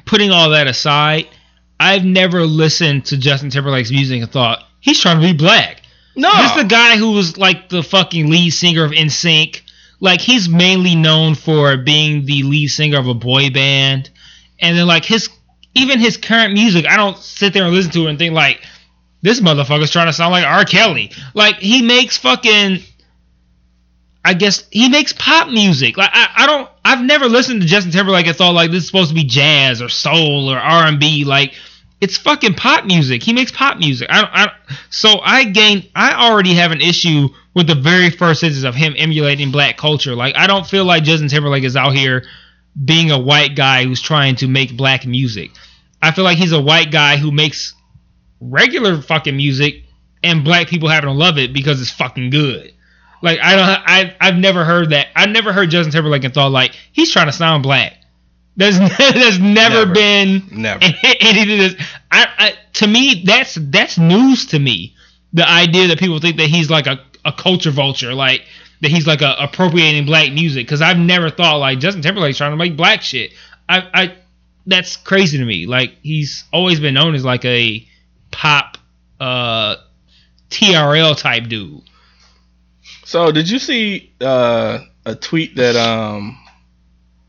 putting 0.07 0.31
all 0.31 0.51
that 0.51 0.67
aside, 0.67 1.29
I've 1.79 2.05
never 2.05 2.43
listened 2.45 3.07
to 3.07 3.17
Justin 3.17 3.51
Timberlake's 3.51 3.91
music 3.91 4.23
and 4.23 4.31
thought 4.31 4.65
he's 4.81 5.01
trying 5.01 5.21
to 5.21 5.27
be 5.27 5.37
black. 5.37 5.83
No, 6.17 6.31
This 6.33 6.51
is 6.53 6.63
the 6.63 6.69
guy 6.69 6.97
who 6.97 7.13
was 7.13 7.37
like 7.37 7.69
the 7.69 7.83
fucking 7.83 8.31
lead 8.31 8.51
singer 8.51 8.85
of 8.85 8.93
NSYNC. 8.93 9.61
Like 10.05 10.21
he's 10.21 10.51
mainly 10.51 10.95
known 10.95 11.35
for 11.35 11.79
being 11.79 12.27
the 12.27 12.43
lead 12.43 12.69
singer 12.69 12.99
of 12.99 13.09
a 13.09 13.15
boy 13.15 13.49
band, 13.49 14.11
and 14.61 14.77
then 14.77 14.87
like 14.87 15.07
his 15.07 15.31
even 15.75 15.99
his 15.99 16.19
current 16.19 16.53
music, 16.53 16.85
I 16.87 16.99
don't 16.99 17.17
sit 17.17 17.55
there 17.55 17.65
and 17.65 17.73
listen 17.73 17.91
to 17.93 18.07
it 18.07 18.11
and 18.11 18.19
think 18.19 18.35
like 18.35 18.63
this 19.23 19.41
motherfucker's 19.41 19.91
trying 19.91 20.09
to 20.09 20.13
sound 20.13 20.33
like 20.33 20.45
R. 20.45 20.67
Kelly. 20.67 21.11
Like 21.33 21.57
he 21.57 21.81
makes 21.81 22.19
fucking. 22.19 22.81
I 24.23 24.35
guess 24.35 24.67
he 24.71 24.91
makes 24.91 25.15
pop 25.15 25.49
music. 25.49 25.97
Like 25.97 26.11
I, 26.13 26.29
I 26.37 26.47
don't. 26.49 26.71
I've 26.85 27.03
never 27.03 27.25
listened 27.25 27.63
to 27.63 27.67
Justin 27.67 27.91
Timberlake 27.91 28.27
and 28.27 28.37
thought 28.37 28.53
like 28.53 28.71
this 28.71 28.83
is 28.83 28.87
supposed 28.87 29.09
to 29.09 29.15
be 29.15 29.25
jazz 29.25 29.81
or 29.81 29.89
soul 29.89 30.51
or 30.51 30.59
R 30.59 30.87
and 30.87 31.01
B. 31.01 31.25
Like 31.25 31.55
it's 32.01 32.17
fucking 32.19 32.55
pop 32.55 32.85
music. 32.85 33.23
He 33.23 33.33
makes 33.33 33.53
pop 33.53 33.79
music. 33.79 34.09
I, 34.11 34.23
I 34.23 34.75
so 34.91 35.21
I 35.23 35.45
gain. 35.45 35.89
I 35.95 36.29
already 36.29 36.55
have 36.55 36.73
an 36.73 36.81
issue 36.81 37.29
with 37.55 37.67
the 37.67 37.75
very 37.75 38.11
first 38.11 38.43
instance 38.43 38.65
of 38.65 38.75
him 38.75 38.95
emulating 38.97 39.51
black 39.51 39.77
culture. 39.77 40.15
Like 40.15 40.37
I 40.37 40.47
don't 40.47 40.67
feel 40.67 40.85
like 40.85 41.05
Justin 41.05 41.29
Timberlake 41.29 41.65
is 41.65 41.77
out 41.77 41.95
here 41.95 42.25
being 42.83 43.11
a 43.11 43.19
white 43.19 43.55
guy 43.55 43.85
who's 43.85 44.03
trying 44.03 44.37
to 44.37 44.49
make 44.49 44.77
black 44.77 45.07
music. 45.07 45.51
I 46.03 46.11
feel 46.11 46.25
like 46.25 46.39
he's 46.39 46.53
a 46.53 46.61
white 46.61 46.91
guy 46.91 47.17
who 47.17 47.31
makes 47.31 47.75
regular 48.41 49.01
fucking 49.01 49.37
music 49.37 49.85
and 50.23 50.45
black 50.45 50.69
people 50.69 50.89
happen 50.89 51.09
to 51.09 51.15
love 51.15 51.39
it 51.39 51.53
because 51.53 51.81
it's 51.81 51.91
fucking 51.91 52.31
good. 52.31 52.75
Like 53.23 53.39
I 53.41 53.57
don't 53.57 53.83
I 53.87 54.17
I've 54.21 54.37
never 54.37 54.65
heard 54.65 54.91
that. 54.91 55.07
I've 55.17 55.31
never 55.31 55.53
heard 55.53 55.71
Justin 55.71 55.93
Timberlake 55.93 56.25
and 56.25 56.35
thought 56.35 56.51
like 56.53 56.77
he's 56.93 57.11
trying 57.11 57.27
to 57.27 57.33
sound 57.33 57.63
black. 57.63 57.95
There's 58.57 58.79
there's 58.99 59.39
never, 59.39 59.87
Never. 59.87 59.93
been 59.93 60.43
Never. 60.53 60.81
anything 61.21 61.59
that's 61.59 61.75
I, 62.11 62.27
I 62.39 62.55
to 62.75 62.87
me 62.87 63.23
that's 63.25 63.55
that's 63.55 63.99
news 63.99 64.47
to 64.47 64.59
me. 64.59 64.95
The 65.33 65.49
idea 65.49 65.89
that 65.89 65.99
people 65.99 66.21
think 66.21 66.37
that 66.37 66.47
he's 66.47 66.71
like 66.71 66.87
a, 66.87 67.01
a 67.25 67.33
culture 67.33 67.73
vulture, 67.73 68.15
like 68.15 68.43
that 68.81 68.91
he's 68.91 69.07
like 69.07 69.23
a 69.23 69.35
appropriating 69.39 70.07
black 70.07 70.33
music. 70.33 70.67
Because 70.67 70.81
I've 70.81 70.99
never 70.99 71.31
thought 71.31 71.59
like 71.59 71.81
Justin 71.81 72.03
Timberlake's 72.03 72.39
trying 72.39 72.53
to 72.53 72.57
make 72.57 72.77
black 72.77 73.03
shit. 73.03 73.33
I 73.69 73.89
I 73.93 74.17
that's 74.67 74.97
crazy 74.97 75.39
to 75.39 75.45
me. 75.45 75.67
Like 75.67 75.97
he's 76.03 76.45
always 76.53 76.79
been 76.81 76.95
known 76.95 77.15
as 77.15 77.25
like 77.25 77.45
a 77.45 77.87
pop 78.31 78.79
uh 79.19 79.77
TRL 80.51 81.17
type 81.19 81.49
dude. 81.49 81.83
So 83.05 83.33
did 83.33 83.51
you 83.51 83.59
see 83.59 84.13
uh, 84.21 84.81
a 85.05 85.15
tweet 85.15 85.57
that 85.57 85.77
um 85.77 86.39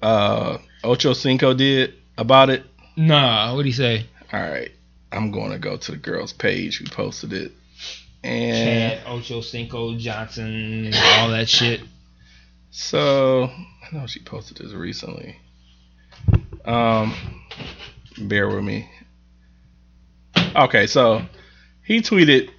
uh 0.01 0.57
Ocho 0.85 1.13
Cinco 1.13 1.53
did 1.53 1.93
about 2.17 2.49
it? 2.49 2.63
Nah, 2.95 3.51
what'd 3.53 3.65
he 3.65 3.71
say? 3.71 4.05
All 4.31 4.39
right, 4.39 4.71
I'm 5.11 5.31
going 5.31 5.51
to 5.51 5.59
go 5.59 5.77
to 5.77 5.91
the 5.91 5.97
girl's 5.97 6.33
page 6.33 6.77
who 6.77 6.85
posted 6.85 7.33
it, 7.33 7.51
and 8.23 8.99
Chad, 8.99 9.07
Ocho 9.07 9.41
Cinco, 9.41 9.97
Johnson, 9.97 10.85
and 10.85 10.95
all 10.95 11.29
that 11.29 11.49
shit. 11.49 11.81
so 12.71 13.49
I 13.51 13.95
know 13.95 14.07
she 14.07 14.19
posted 14.21 14.57
this 14.57 14.73
recently. 14.73 15.37
Um, 16.63 17.13
bear 18.17 18.47
with 18.47 18.63
me. 18.63 18.89
Okay, 20.55 20.87
so 20.87 21.21
he 21.83 22.01
tweeted, 22.01 22.49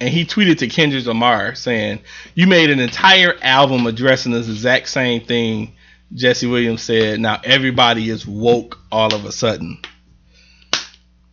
and 0.00 0.08
he 0.10 0.24
tweeted 0.24 0.58
to 0.58 0.66
Kendrick 0.68 1.06
Lamar 1.06 1.54
saying, 1.54 2.00
"You 2.34 2.46
made 2.46 2.70
an 2.70 2.80
entire 2.80 3.36
album 3.42 3.86
addressing 3.86 4.32
this 4.32 4.48
exact 4.48 4.88
same 4.88 5.22
thing." 5.24 5.72
Jesse 6.14 6.46
Williams 6.46 6.82
said, 6.82 7.20
"Now 7.20 7.40
everybody 7.44 8.10
is 8.10 8.26
woke 8.26 8.78
all 8.90 9.14
of 9.14 9.24
a 9.24 9.32
sudden." 9.32 9.78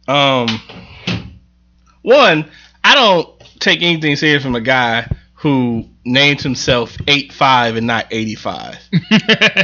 Um, 0.08 0.62
one, 2.02 2.50
I 2.84 2.96
don't 2.96 3.30
take 3.60 3.82
anything 3.82 4.16
serious 4.16 4.44
from 4.44 4.56
a 4.56 4.62
guy 4.62 5.10
who 5.34 5.86
named 6.06 6.42
himself 6.42 6.96
eight 7.08 7.34
five 7.34 7.76
and 7.76 7.88
not 7.88 8.08
eighty 8.12 8.36
five. 8.36 8.78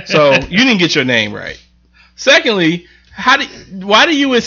So 0.05 0.33
you 0.33 0.57
didn't 0.57 0.79
get 0.79 0.95
your 0.95 1.05
name 1.05 1.33
right. 1.33 1.61
Secondly, 2.15 2.87
how 3.11 3.37
do 3.37 3.45
why 3.85 4.05
do 4.05 4.15
you 4.15 4.37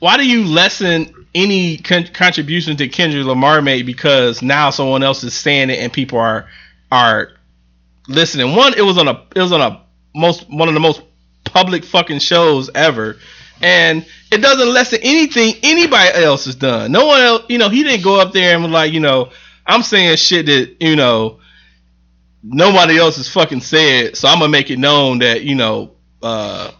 why 0.00 0.16
do 0.16 0.26
you 0.28 0.44
lessen 0.44 1.12
any 1.34 1.76
con- 1.78 2.08
contribution 2.08 2.76
to 2.78 2.88
Kendrick 2.88 3.24
Lamar 3.24 3.62
made 3.62 3.86
because 3.86 4.42
now 4.42 4.70
someone 4.70 5.02
else 5.02 5.22
is 5.22 5.34
saying 5.34 5.70
it 5.70 5.78
and 5.78 5.92
people 5.92 6.18
are 6.18 6.48
are 6.90 7.30
listening? 8.08 8.56
One, 8.56 8.74
it 8.74 8.82
was 8.82 8.98
on 8.98 9.08
a 9.08 9.24
it 9.36 9.40
was 9.40 9.52
on 9.52 9.60
a 9.60 9.80
most 10.18 10.48
one 10.50 10.68
of 10.68 10.74
the 10.74 10.80
most 10.80 11.02
public 11.44 11.84
fucking 11.84 12.18
shows 12.18 12.70
ever. 12.74 13.16
And 13.60 14.06
it 14.30 14.38
doesn't 14.38 14.72
lessen 14.72 15.00
anything 15.02 15.54
anybody 15.62 16.22
else 16.22 16.44
has 16.44 16.54
done. 16.54 16.92
No 16.92 17.06
one 17.06 17.20
else, 17.20 17.42
you 17.48 17.58
know, 17.58 17.68
he 17.68 17.82
didn't 17.82 18.04
go 18.04 18.20
up 18.20 18.32
there 18.32 18.54
and 18.54 18.62
was 18.62 18.70
like, 18.70 18.92
you 18.92 19.00
know, 19.00 19.30
I'm 19.66 19.82
saying 19.82 20.16
shit 20.16 20.46
that, 20.46 20.76
you 20.80 20.94
know, 20.94 21.40
nobody 22.42 22.98
else 22.98 23.16
has 23.16 23.28
fucking 23.28 23.60
said, 23.60 24.16
so 24.16 24.28
I'm 24.28 24.38
gonna 24.38 24.50
make 24.50 24.70
it 24.70 24.78
known 24.78 25.18
that 25.20 25.42
you 25.42 25.54
know, 25.54 25.92
uh, 26.22 26.70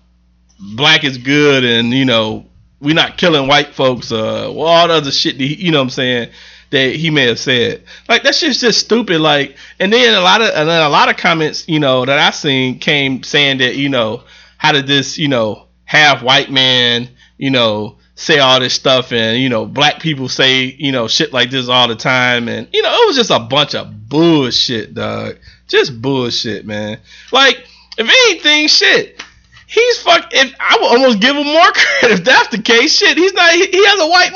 black 0.74 1.04
is 1.04 1.18
good, 1.18 1.64
and 1.64 1.92
you 1.92 2.04
know, 2.04 2.46
we're 2.80 2.94
not 2.94 3.16
killing 3.16 3.48
white 3.48 3.74
folks. 3.74 4.12
Uh, 4.12 4.52
all 4.52 4.88
the 4.88 4.94
other 4.94 5.10
shit, 5.10 5.38
that 5.38 5.44
you 5.44 5.70
know, 5.70 5.78
what 5.78 5.84
I'm 5.84 5.90
saying 5.90 6.30
that 6.70 6.94
he 6.94 7.10
may 7.10 7.26
have 7.26 7.38
said. 7.38 7.84
Like 8.08 8.22
that 8.24 8.34
shit's 8.34 8.60
just 8.60 8.80
stupid. 8.80 9.20
Like, 9.20 9.56
and 9.78 9.92
then 9.92 10.14
a 10.14 10.20
lot 10.20 10.40
of 10.40 10.50
and 10.54 10.68
then 10.68 10.84
a 10.84 10.88
lot 10.88 11.08
of 11.08 11.16
comments, 11.16 11.68
you 11.68 11.80
know, 11.80 12.04
that 12.04 12.18
I 12.18 12.30
seen 12.30 12.78
came 12.78 13.22
saying 13.22 13.58
that 13.58 13.76
you 13.76 13.88
know, 13.88 14.24
how 14.56 14.72
did 14.72 14.86
this, 14.86 15.18
you 15.18 15.28
know, 15.28 15.66
half 15.84 16.22
white 16.22 16.50
man, 16.50 17.08
you 17.36 17.50
know. 17.50 17.96
Say 18.20 18.40
all 18.40 18.58
this 18.58 18.74
stuff, 18.74 19.12
and 19.12 19.40
you 19.40 19.48
know, 19.48 19.64
black 19.64 20.00
people 20.00 20.28
say 20.28 20.64
you 20.64 20.90
know 20.90 21.06
shit 21.06 21.32
like 21.32 21.50
this 21.50 21.68
all 21.68 21.86
the 21.86 21.94
time, 21.94 22.48
and 22.48 22.66
you 22.72 22.82
know, 22.82 22.88
it 22.92 23.06
was 23.06 23.14
just 23.14 23.30
a 23.30 23.38
bunch 23.38 23.76
of 23.76 24.08
bullshit, 24.08 24.92
dog. 24.94 25.38
Just 25.68 26.02
bullshit, 26.02 26.66
man. 26.66 26.98
Like, 27.30 27.64
if 27.96 28.08
anything, 28.08 28.66
shit, 28.66 29.22
he's 29.68 30.02
fuck. 30.02 30.30
If 30.32 30.52
I 30.58 30.78
would 30.80 30.98
almost 30.98 31.20
give 31.20 31.36
him 31.36 31.46
more 31.46 31.70
credit 31.72 32.18
if 32.18 32.24
that's 32.24 32.48
the 32.48 32.60
case. 32.60 32.96
Shit, 32.96 33.16
he's 33.16 33.34
not. 33.34 33.52
He, 33.52 33.66
he 33.66 33.86
has 33.86 34.00
a 34.00 34.08
white 34.08 34.32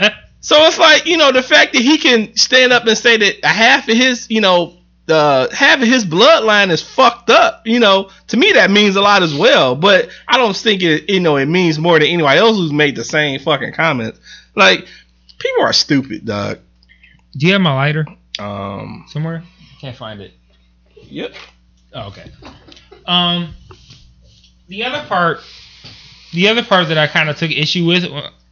mom. 0.00 0.10
So 0.44 0.56
it's 0.66 0.78
like 0.78 1.06
you 1.06 1.16
know 1.16 1.32
the 1.32 1.42
fact 1.42 1.72
that 1.72 1.80
he 1.80 1.96
can 1.96 2.36
stand 2.36 2.70
up 2.70 2.86
and 2.86 2.98
say 2.98 3.16
that 3.16 3.42
half 3.42 3.88
of 3.88 3.96
his 3.96 4.30
you 4.30 4.42
know 4.42 4.74
uh, 5.08 5.48
half 5.50 5.80
of 5.80 5.88
his 5.88 6.04
bloodline 6.04 6.70
is 6.70 6.82
fucked 6.82 7.30
up. 7.30 7.66
You 7.66 7.80
know 7.80 8.10
to 8.26 8.36
me 8.36 8.52
that 8.52 8.70
means 8.70 8.94
a 8.96 9.00
lot 9.00 9.22
as 9.22 9.34
well. 9.34 9.74
But 9.74 10.10
I 10.28 10.36
don't 10.36 10.54
think 10.54 10.82
it 10.82 11.08
you 11.08 11.20
know 11.20 11.38
it 11.38 11.46
means 11.46 11.78
more 11.78 11.98
than 11.98 12.08
anybody 12.08 12.38
else 12.38 12.58
who's 12.58 12.74
made 12.74 12.94
the 12.94 13.04
same 13.04 13.40
fucking 13.40 13.72
comments. 13.72 14.20
Like 14.54 14.86
people 15.38 15.62
are 15.62 15.72
stupid, 15.72 16.26
dog. 16.26 16.58
Do 17.32 17.46
you 17.46 17.54
have 17.54 17.62
my 17.62 17.72
lighter 17.72 18.06
Um. 18.38 19.06
somewhere? 19.08 19.42
Can't 19.80 19.96
find 19.96 20.20
it. 20.20 20.34
Yep. 21.04 21.32
Oh, 21.94 22.08
okay. 22.08 22.30
Um. 23.06 23.54
the 24.68 24.84
other 24.84 25.08
part, 25.08 25.40
the 26.34 26.48
other 26.48 26.62
part 26.62 26.88
that 26.88 26.98
I 26.98 27.06
kind 27.06 27.30
of 27.30 27.38
took 27.38 27.50
issue 27.50 27.86
with 27.86 28.04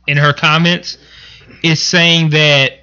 in 0.07 0.17
her 0.17 0.33
comments 0.33 0.97
is 1.63 1.83
saying 1.83 2.31
that 2.31 2.83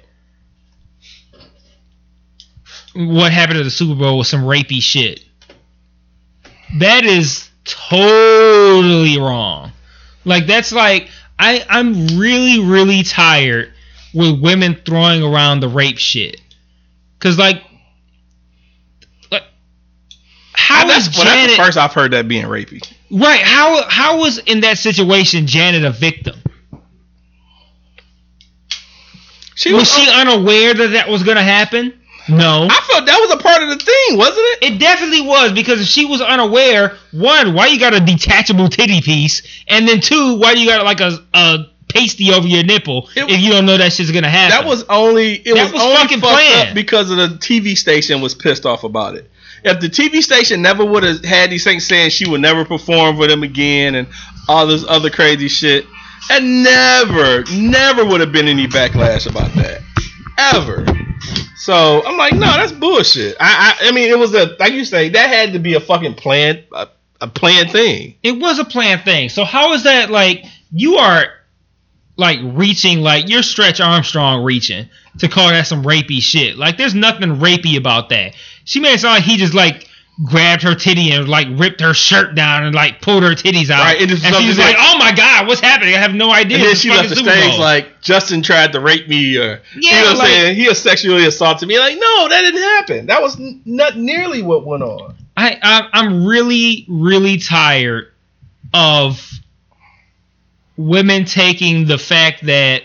what 2.94 3.32
happened 3.32 3.58
at 3.58 3.64
the 3.64 3.70
Super 3.70 3.94
Bowl 3.94 4.18
was 4.18 4.28
some 4.28 4.42
rapey 4.42 4.82
shit. 4.82 5.24
That 6.78 7.04
is 7.04 7.48
totally 7.64 9.18
wrong. 9.18 9.72
Like 10.24 10.46
that's 10.46 10.72
like 10.72 11.08
I 11.38 11.64
I'm 11.68 12.18
really 12.18 12.60
really 12.60 13.02
tired 13.02 13.72
with 14.12 14.40
women 14.40 14.76
throwing 14.84 15.22
around 15.22 15.60
the 15.60 15.68
rape 15.68 15.98
shit. 15.98 16.40
Cause 17.20 17.38
like, 17.38 17.62
like 19.30 19.44
how 20.52 20.86
that's, 20.86 21.08
is 21.08 21.16
well, 21.16 21.26
that's 21.26 21.36
Janet 21.36 21.56
the 21.56 21.62
first 21.62 21.78
I've 21.78 21.92
heard 21.92 22.12
that 22.12 22.28
being 22.28 22.46
rapey. 22.46 22.86
right? 23.10 23.40
How 23.40 23.88
how 23.88 24.20
was 24.20 24.38
in 24.38 24.60
that 24.60 24.78
situation 24.78 25.46
Janet 25.46 25.84
a 25.84 25.90
victim? 25.90 26.39
She 29.60 29.74
Was 29.74 29.92
she 29.94 30.08
unaware 30.10 30.72
that 30.72 30.88
that 30.92 31.08
was 31.08 31.22
gonna 31.22 31.42
happen? 31.42 31.92
No. 32.28 32.66
I 32.70 32.80
felt 32.92 33.06
that 33.06 33.18
was 33.20 33.30
a 33.32 33.36
part 33.36 33.62
of 33.62 33.68
the 33.68 33.76
thing, 33.76 34.16
wasn't 34.18 34.38
it? 34.38 34.72
It 34.72 34.78
definitely 34.78 35.20
was 35.22 35.52
because 35.52 35.80
if 35.82 35.86
she 35.86 36.04
was 36.06 36.20
unaware, 36.22 36.96
one, 37.12 37.54
why 37.54 37.66
you 37.66 37.78
got 37.78 37.92
a 37.92 38.00
detachable 38.00 38.68
titty 38.68 39.00
piece, 39.02 39.42
and 39.68 39.86
then 39.86 40.00
two, 40.00 40.36
why 40.38 40.52
you 40.52 40.66
got 40.66 40.84
like 40.84 41.00
a 41.00 41.18
a 41.34 41.66
pasty 41.92 42.32
over 42.32 42.46
your 42.46 42.62
nipple 42.62 43.08
It- 43.16 43.28
if 43.28 43.40
you 43.40 43.50
don't 43.50 43.66
know 43.66 43.76
that 43.76 43.92
shit's 43.92 44.12
gonna 44.12 44.30
happen? 44.30 44.56
That 44.56 44.66
was 44.66 44.84
only 44.88 45.34
it 45.34 45.54
That 45.54 45.64
was, 45.64 45.72
was 45.74 45.82
only 45.82 45.96
fucking 45.96 46.20
planned. 46.20 46.74
because 46.74 47.10
of 47.10 47.16
the 47.18 47.28
TV 47.28 47.76
station 47.76 48.20
was 48.22 48.34
pissed 48.34 48.64
off 48.64 48.84
about 48.84 49.14
it. 49.16 49.28
If 49.62 49.80
the 49.80 49.88
TV 49.90 50.22
station 50.22 50.62
never 50.62 50.84
would 50.86 51.02
have 51.02 51.22
had 51.22 51.50
these 51.50 51.64
things 51.64 51.84
saying 51.84 52.10
she 52.10 52.26
would 52.26 52.40
never 52.40 52.64
perform 52.64 53.16
for 53.16 53.26
them 53.26 53.42
again 53.42 53.94
and 53.94 54.08
all 54.48 54.66
this 54.66 54.84
other 54.88 55.10
crazy 55.10 55.48
shit, 55.48 55.84
and 56.30 56.62
never, 56.62 57.44
never 57.52 58.04
would 58.04 58.20
have 58.20 58.32
been 58.32 58.48
any 58.48 58.66
backlash 58.66 59.28
about 59.28 59.52
that, 59.54 59.82
ever. 60.38 60.86
So 61.56 62.02
I'm 62.06 62.16
like, 62.16 62.32
no, 62.32 62.46
that's 62.46 62.72
bullshit. 62.72 63.36
I, 63.38 63.76
I, 63.80 63.88
I 63.88 63.92
mean, 63.92 64.10
it 64.10 64.18
was 64.18 64.32
a 64.34 64.56
like 64.58 64.72
you 64.72 64.84
say 64.84 65.10
that 65.10 65.28
had 65.28 65.52
to 65.52 65.58
be 65.58 65.74
a 65.74 65.80
fucking 65.80 66.14
plan, 66.14 66.64
a, 66.72 66.88
a 67.20 67.28
planned 67.28 67.70
thing. 67.70 68.14
it 68.22 68.40
was 68.40 68.58
a 68.58 68.64
planned 68.64 69.02
thing. 69.02 69.28
So 69.28 69.44
how 69.44 69.74
is 69.74 69.82
that 69.84 70.10
like 70.10 70.44
you 70.72 70.96
are 70.96 71.26
like 72.16 72.38
reaching 72.42 73.00
like 73.00 73.28
you're 73.28 73.42
Stretch 73.42 73.80
Armstrong 73.80 74.42
reaching 74.42 74.88
to 75.18 75.28
call 75.28 75.50
that 75.50 75.66
some 75.66 75.82
rapey 75.82 76.22
shit? 76.22 76.56
Like 76.56 76.78
there's 76.78 76.94
nothing 76.94 77.36
rapey 77.36 77.76
about 77.76 78.08
that. 78.08 78.34
She 78.64 78.80
made 78.80 78.94
it 78.94 79.00
sound 79.00 79.16
like 79.16 79.24
he 79.24 79.36
just 79.36 79.52
like 79.52 79.86
grabbed 80.24 80.62
her 80.62 80.74
titty 80.74 81.12
and 81.12 81.28
like 81.28 81.46
ripped 81.52 81.80
her 81.80 81.94
shirt 81.94 82.34
down 82.34 82.64
and 82.64 82.74
like 82.74 83.00
pulled 83.00 83.22
her 83.22 83.30
titties 83.30 83.70
out. 83.70 83.80
Right, 83.80 84.00
it 84.00 84.10
is 84.10 84.24
and 84.24 84.34
she 84.34 84.48
was 84.48 84.58
like, 84.58 84.76
"Oh 84.78 84.98
my 84.98 85.12
god, 85.12 85.46
what's 85.46 85.60
happening? 85.60 85.94
I 85.94 85.98
have 85.98 86.14
no 86.14 86.30
idea." 86.30 86.58
And 86.58 86.66
then 86.66 86.74
she 86.76 86.90
left 86.90 87.08
the 87.08 87.16
stage 87.16 87.58
like 87.58 88.00
Justin 88.00 88.42
tried 88.42 88.72
to 88.72 88.80
rape 88.80 89.08
me, 89.08 89.38
uh, 89.38 89.42
or 89.42 89.60
Yeah, 89.76 89.98
you 89.98 90.04
know 90.04 90.10
what 90.10 90.18
like- 90.18 90.28
I'm 90.28 90.34
saying? 90.34 90.56
He 90.56 90.74
sexually 90.74 91.26
assaulted 91.26 91.68
me. 91.68 91.78
Like, 91.78 91.94
no, 91.98 92.28
that 92.28 92.42
didn't 92.42 92.62
happen. 92.62 93.06
That 93.06 93.22
was 93.22 93.38
n- 93.38 93.62
not 93.64 93.96
nearly 93.96 94.42
what 94.42 94.66
went 94.66 94.82
on. 94.82 95.14
I, 95.36 95.58
I 95.62 95.88
I'm 95.92 96.26
really 96.26 96.84
really 96.88 97.38
tired 97.38 98.12
of 98.74 99.30
women 100.76 101.24
taking 101.24 101.86
the 101.86 101.98
fact 101.98 102.44
that 102.46 102.82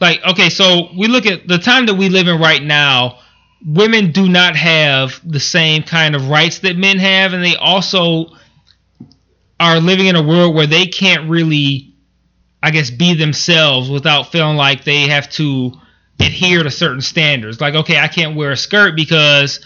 like 0.00 0.20
okay 0.24 0.50
so 0.50 0.88
we 0.96 1.06
look 1.08 1.26
at 1.26 1.46
the 1.46 1.58
time 1.58 1.86
that 1.86 1.94
we 1.94 2.08
live 2.08 2.28
in 2.28 2.40
right 2.40 2.62
now 2.62 3.18
women 3.64 4.12
do 4.12 4.28
not 4.28 4.56
have 4.56 5.20
the 5.28 5.40
same 5.40 5.82
kind 5.82 6.14
of 6.14 6.28
rights 6.28 6.60
that 6.60 6.76
men 6.76 6.98
have 6.98 7.32
and 7.32 7.44
they 7.44 7.56
also 7.56 8.26
are 9.58 9.80
living 9.80 10.06
in 10.06 10.16
a 10.16 10.22
world 10.22 10.54
where 10.54 10.66
they 10.66 10.86
can't 10.86 11.28
really 11.28 11.94
I 12.62 12.70
guess 12.70 12.90
be 12.90 13.14
themselves 13.14 13.90
without 13.90 14.32
feeling 14.32 14.56
like 14.56 14.84
they 14.84 15.08
have 15.08 15.28
to 15.30 15.72
adhere 16.18 16.62
to 16.62 16.70
certain 16.70 17.00
standards 17.00 17.60
like 17.60 17.74
okay 17.74 17.98
I 17.98 18.08
can't 18.08 18.36
wear 18.36 18.52
a 18.52 18.56
skirt 18.56 18.96
because 18.96 19.60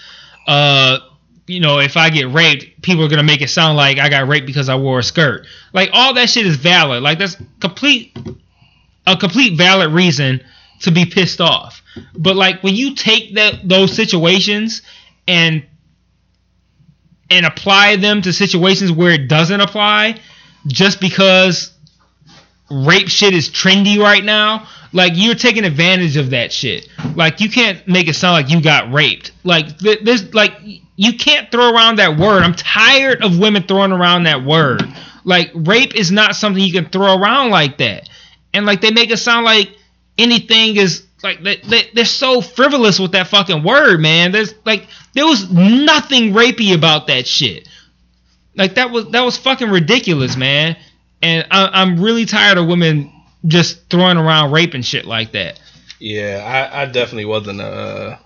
uh 0.47 0.99
you 1.47 1.61
know, 1.61 1.79
if 1.79 1.97
I 1.97 2.11
get 2.11 2.33
raped, 2.33 2.83
people 2.83 3.05
are 3.05 3.09
gonna 3.09 3.23
make 3.23 3.43
it 3.43 3.51
sound 3.51 3.77
like 3.77 3.99
I 3.99 4.09
got 4.09 4.29
raped 4.29 4.47
because 4.47 4.69
I 4.69 4.77
wore 4.77 5.01
a 5.01 5.03
skirt. 5.03 5.47
Like 5.73 5.91
all 5.93 6.15
that 6.15 6.31
shit 6.31 6.47
is 6.47 6.57
valid. 6.57 7.03
Like 7.03 7.19
that's 7.19 7.37
complete 7.61 8.17
a 9.07 9.17
complete 9.17 9.57
valid 9.57 9.93
reason 9.93 10.41
to 10.81 10.91
be 10.91 11.07
pissed 11.07 11.41
off. 11.41 11.83
But 12.17 12.37
like 12.37 12.63
when 12.63 12.75
you 12.75 12.95
take 12.95 13.35
that 13.35 13.69
those 13.69 13.95
situations 13.95 14.83
and 15.27 15.65
and 17.31 17.47
apply 17.47 17.97
them 17.97 18.23
to 18.23 18.33
situations 18.33 18.93
where 18.93 19.11
it 19.11 19.29
doesn't 19.29 19.61
apply, 19.61 20.21
just 20.67 21.01
because 21.01 21.73
rape 22.71 23.09
shit 23.09 23.35
is 23.35 23.49
trendy 23.49 23.99
right 23.99 24.25
now, 24.25 24.67
like 24.93 25.13
you're 25.17 25.35
taking 25.35 25.65
advantage 25.65 26.17
of 26.17 26.31
that 26.31 26.53
shit. 26.53 26.89
Like 27.15 27.41
you 27.41 27.51
can't 27.51 27.87
make 27.89 28.09
it 28.09 28.15
sound 28.15 28.35
like 28.35 28.51
you 28.51 28.63
got 28.63 28.93
raped. 28.93 29.33
Like 29.43 29.79
th- 29.79 30.01
there's 30.03 30.33
like 30.35 30.53
you 30.97 31.17
can't 31.17 31.51
throw 31.51 31.73
around 31.73 31.99
that 31.99 32.17
word. 32.17 32.43
I'm 32.43 32.55
tired 32.55 33.23
of 33.23 33.39
women 33.39 33.65
throwing 33.65 33.93
around 33.93 34.25
that 34.25 34.45
word. 34.45 34.83
Like 35.25 35.51
rape 35.55 35.95
is 35.95 36.13
not 36.13 36.37
something 36.37 36.63
you 36.63 36.73
can 36.73 36.91
throw 36.91 37.17
around 37.17 37.51
like 37.51 37.79
that. 37.79 38.09
And 38.53 38.67
like 38.67 38.81
they 38.81 38.93
make 38.93 39.11
it 39.11 39.17
sound 39.17 39.45
like 39.45 39.71
anything 40.19 40.77
is 40.77 41.05
like 41.23 41.43
they, 41.43 41.57
they, 41.57 41.91
they're 41.95 42.05
so 42.05 42.41
frivolous 42.41 43.01
with 43.01 43.13
that 43.13 43.29
fucking 43.29 43.63
word, 43.63 44.01
man. 44.01 44.33
There's 44.33 44.55
like 44.65 44.87
there 45.15 45.27
was 45.27 45.51
nothing 45.51 46.33
rapey 46.33 46.75
about 46.75 47.07
that 47.09 47.27
shit. 47.27 47.69
Like 48.57 48.75
that 48.75 48.91
was 48.91 49.11
that 49.11 49.23
was 49.23 49.37
fucking 49.37 49.71
ridiculous, 49.71 50.37
man. 50.37 50.77
And 51.23 51.47
I, 51.51 51.83
I'm 51.83 52.01
really 52.01 52.27
tired 52.27 52.59
of 52.59 52.67
women 52.67 53.11
just 53.47 53.89
throwing 53.91 54.19
around 54.19 54.53
rape 54.53 54.75
and 54.75 54.85
shit 54.85 55.07
like 55.07 55.33
that. 55.33 55.61
Yeah, 55.99 56.71
I, 56.73 56.83
I 56.83 56.87
definitely 56.87 57.25
wasn't 57.25 57.61
a 57.61 58.19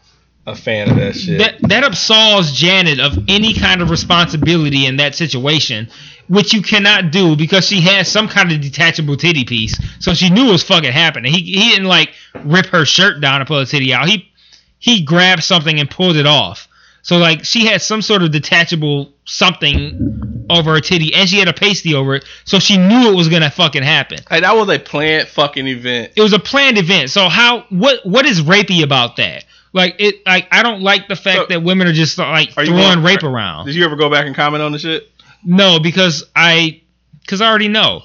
a 0.47 0.57
fan 0.57 0.91
of 0.91 0.97
that 0.97 1.15
shit. 1.15 1.39
That 1.39 1.61
that 1.69 1.85
absolves 1.85 2.53
Janet 2.53 3.01
of 3.01 3.19
any 3.29 3.55
kind 3.55 3.83
of 3.83 3.91
responsibility 3.91 4.87
in 4.87 4.97
that 4.97 5.15
situation, 5.15 5.89
which 6.29 6.53
you 6.55 6.63
cannot 6.63 7.11
do 7.11 7.37
because 7.37 7.67
she 7.67 7.81
has 7.81 8.09
some 8.11 8.29
kind 8.29 8.53
of 8.53 8.61
detachable 8.61 9.17
titty 9.17 9.45
piece. 9.45 9.75
So 10.01 10.15
she 10.15 10.31
knew 10.31 10.49
it 10.49 10.53
was 10.53 10.63
fucking 10.63 10.93
happening. 10.93 11.33
He 11.33 11.41
he 11.43 11.71
didn't 11.71 11.87
like 11.87 12.11
rip 12.45 12.67
her 12.67 12.85
shirt 12.85 13.21
down 13.21 13.41
and 13.41 13.49
pull 13.49 13.59
her 13.59 13.65
titty 13.67 13.93
out. 13.93 14.09
He 14.09 14.31
he 14.79 15.03
grabbed 15.03 15.43
something 15.43 15.79
and 15.81 15.91
pulled 15.91 16.17
it 16.17 16.27
off. 16.27 16.69
So 17.03 17.17
like 17.19 17.45
she 17.45 17.67
had 17.67 17.81
some 17.81 18.03
sort 18.03 18.23
of 18.23 18.31
detachable 18.31 19.13
something 19.25 20.45
over 20.51 20.75
her 20.75 20.81
titty, 20.81 21.15
and 21.15 21.29
she 21.29 21.39
had 21.39 21.49
a 21.49 21.53
pasty 21.53 21.95
over 21.95 22.15
it. 22.17 22.25
So 22.45 22.59
she 22.59 22.77
knew 22.77 23.11
it 23.13 23.15
was 23.17 23.29
gonna 23.29 23.51
fucking 23.51 23.83
happen. 23.83 24.19
Hey, 24.29 24.41
that 24.41 24.55
was 24.57 24.69
a 24.69 24.79
planned 24.79 25.29
fucking 25.29 25.67
event. 25.67 26.13
It 26.17 26.23
was 26.23 26.33
a 26.33 26.39
planned 26.39 26.79
event. 26.79 27.11
So 27.11 27.29
how 27.29 27.65
what 27.71 28.05
what 28.05 28.27
is 28.27 28.43
rapey 28.43 28.83
about 28.83 29.17
that? 29.17 29.45
Like 29.73 29.97
it 29.99 30.27
like 30.27 30.49
I 30.51 30.63
don't 30.63 30.83
like 30.83 31.09
the 31.09 31.17
fact 31.17 31.39
So- 31.39 31.47
that 31.47 31.63
women 31.63 31.87
are 31.87 31.93
just 31.93 32.19
like 32.19 32.53
throwing 32.53 32.71
going- 32.73 33.03
rape 33.03 33.23
around. 33.23 33.67
Did 33.67 33.75
you 33.75 33.85
ever 33.85 33.97
go 33.97 34.11
back 34.11 34.27
and 34.27 34.35
comment 34.35 34.63
on 34.63 34.73
the 34.73 34.79
shit? 34.79 35.11
No, 35.45 35.79
because 35.81 36.25
I 36.35 36.83
because 37.21 37.41
I 37.41 37.49
already 37.49 37.69
know. 37.69 38.03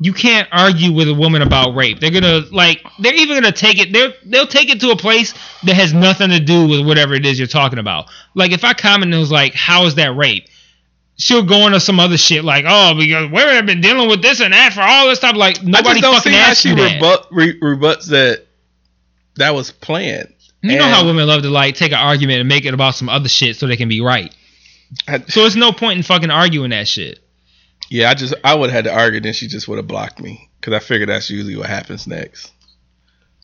You 0.00 0.12
can't 0.12 0.48
argue 0.50 0.92
with 0.92 1.08
a 1.08 1.14
woman 1.14 1.42
about 1.42 1.76
rape. 1.76 2.00
They're 2.00 2.10
gonna 2.10 2.42
like 2.50 2.84
they're 2.98 3.14
even 3.14 3.36
gonna 3.36 3.52
take 3.52 3.78
it 3.78 3.92
they're 3.92 4.12
they'll 4.24 4.48
take 4.48 4.68
it 4.68 4.80
to 4.80 4.90
a 4.90 4.96
place 4.96 5.32
that 5.62 5.74
has 5.74 5.92
nothing 5.92 6.30
to 6.30 6.40
do 6.40 6.66
with 6.66 6.84
whatever 6.84 7.14
it 7.14 7.24
is 7.24 7.38
you're 7.38 7.46
talking 7.46 7.78
about. 7.78 8.10
Like 8.34 8.50
if 8.50 8.64
I 8.64 8.72
comment 8.72 9.04
and 9.04 9.14
it 9.14 9.18
was 9.18 9.30
like, 9.30 9.54
How 9.54 9.84
is 9.86 9.94
that 9.96 10.16
rape? 10.16 10.48
She'll 11.18 11.44
go 11.44 11.66
into 11.66 11.78
some 11.78 12.00
other 12.00 12.16
shit 12.16 12.42
like, 12.42 12.64
oh, 12.66 12.94
because 12.98 13.30
women 13.30 13.54
have 13.54 13.66
been 13.66 13.80
dealing 13.80 14.08
with 14.08 14.22
this 14.22 14.40
and 14.40 14.52
that 14.52 14.72
for 14.72 14.80
all 14.80 15.08
this 15.08 15.20
time. 15.20 15.36
Like 15.36 15.60
I 15.60 15.64
nobody 15.64 16.00
don't 16.00 16.16
fucking 16.16 16.32
see 16.32 16.38
how 16.38 16.50
asked 16.50 16.62
she 16.62 16.70
you 16.70 16.76
that. 16.76 16.94
rebut, 16.94 17.28
re, 17.30 17.58
rebuts 17.60 18.06
that 18.08 18.46
that 19.36 19.54
was 19.54 19.70
planned. 19.70 20.34
You 20.62 20.78
know 20.78 20.84
how 20.84 21.04
women 21.04 21.26
love 21.26 21.42
to 21.42 21.50
like 21.50 21.74
take 21.74 21.92
an 21.92 21.98
argument 21.98 22.40
and 22.40 22.48
make 22.48 22.64
it 22.64 22.74
about 22.74 22.94
some 22.94 23.08
other 23.08 23.28
shit 23.28 23.56
so 23.56 23.66
they 23.66 23.76
can 23.76 23.88
be 23.88 24.00
right. 24.00 24.34
I- 25.08 25.24
So 25.28 25.44
it's 25.46 25.56
no 25.56 25.72
point 25.72 25.96
in 25.98 26.02
fucking 26.02 26.30
arguing 26.30 26.70
that 26.70 26.88
shit. 26.88 27.18
Yeah, 27.90 28.10
I 28.10 28.14
just 28.14 28.34
I 28.44 28.54
would 28.54 28.70
have 28.70 28.84
had 28.86 28.90
to 28.92 28.98
argue, 28.98 29.20
then 29.20 29.32
she 29.32 29.46
just 29.48 29.68
would 29.68 29.76
have 29.76 29.86
blocked 29.86 30.20
me 30.20 30.48
because 30.60 30.72
I 30.74 30.78
figured 30.78 31.08
that's 31.08 31.28
usually 31.30 31.56
what 31.56 31.66
happens 31.68 32.06
next. 32.06 32.50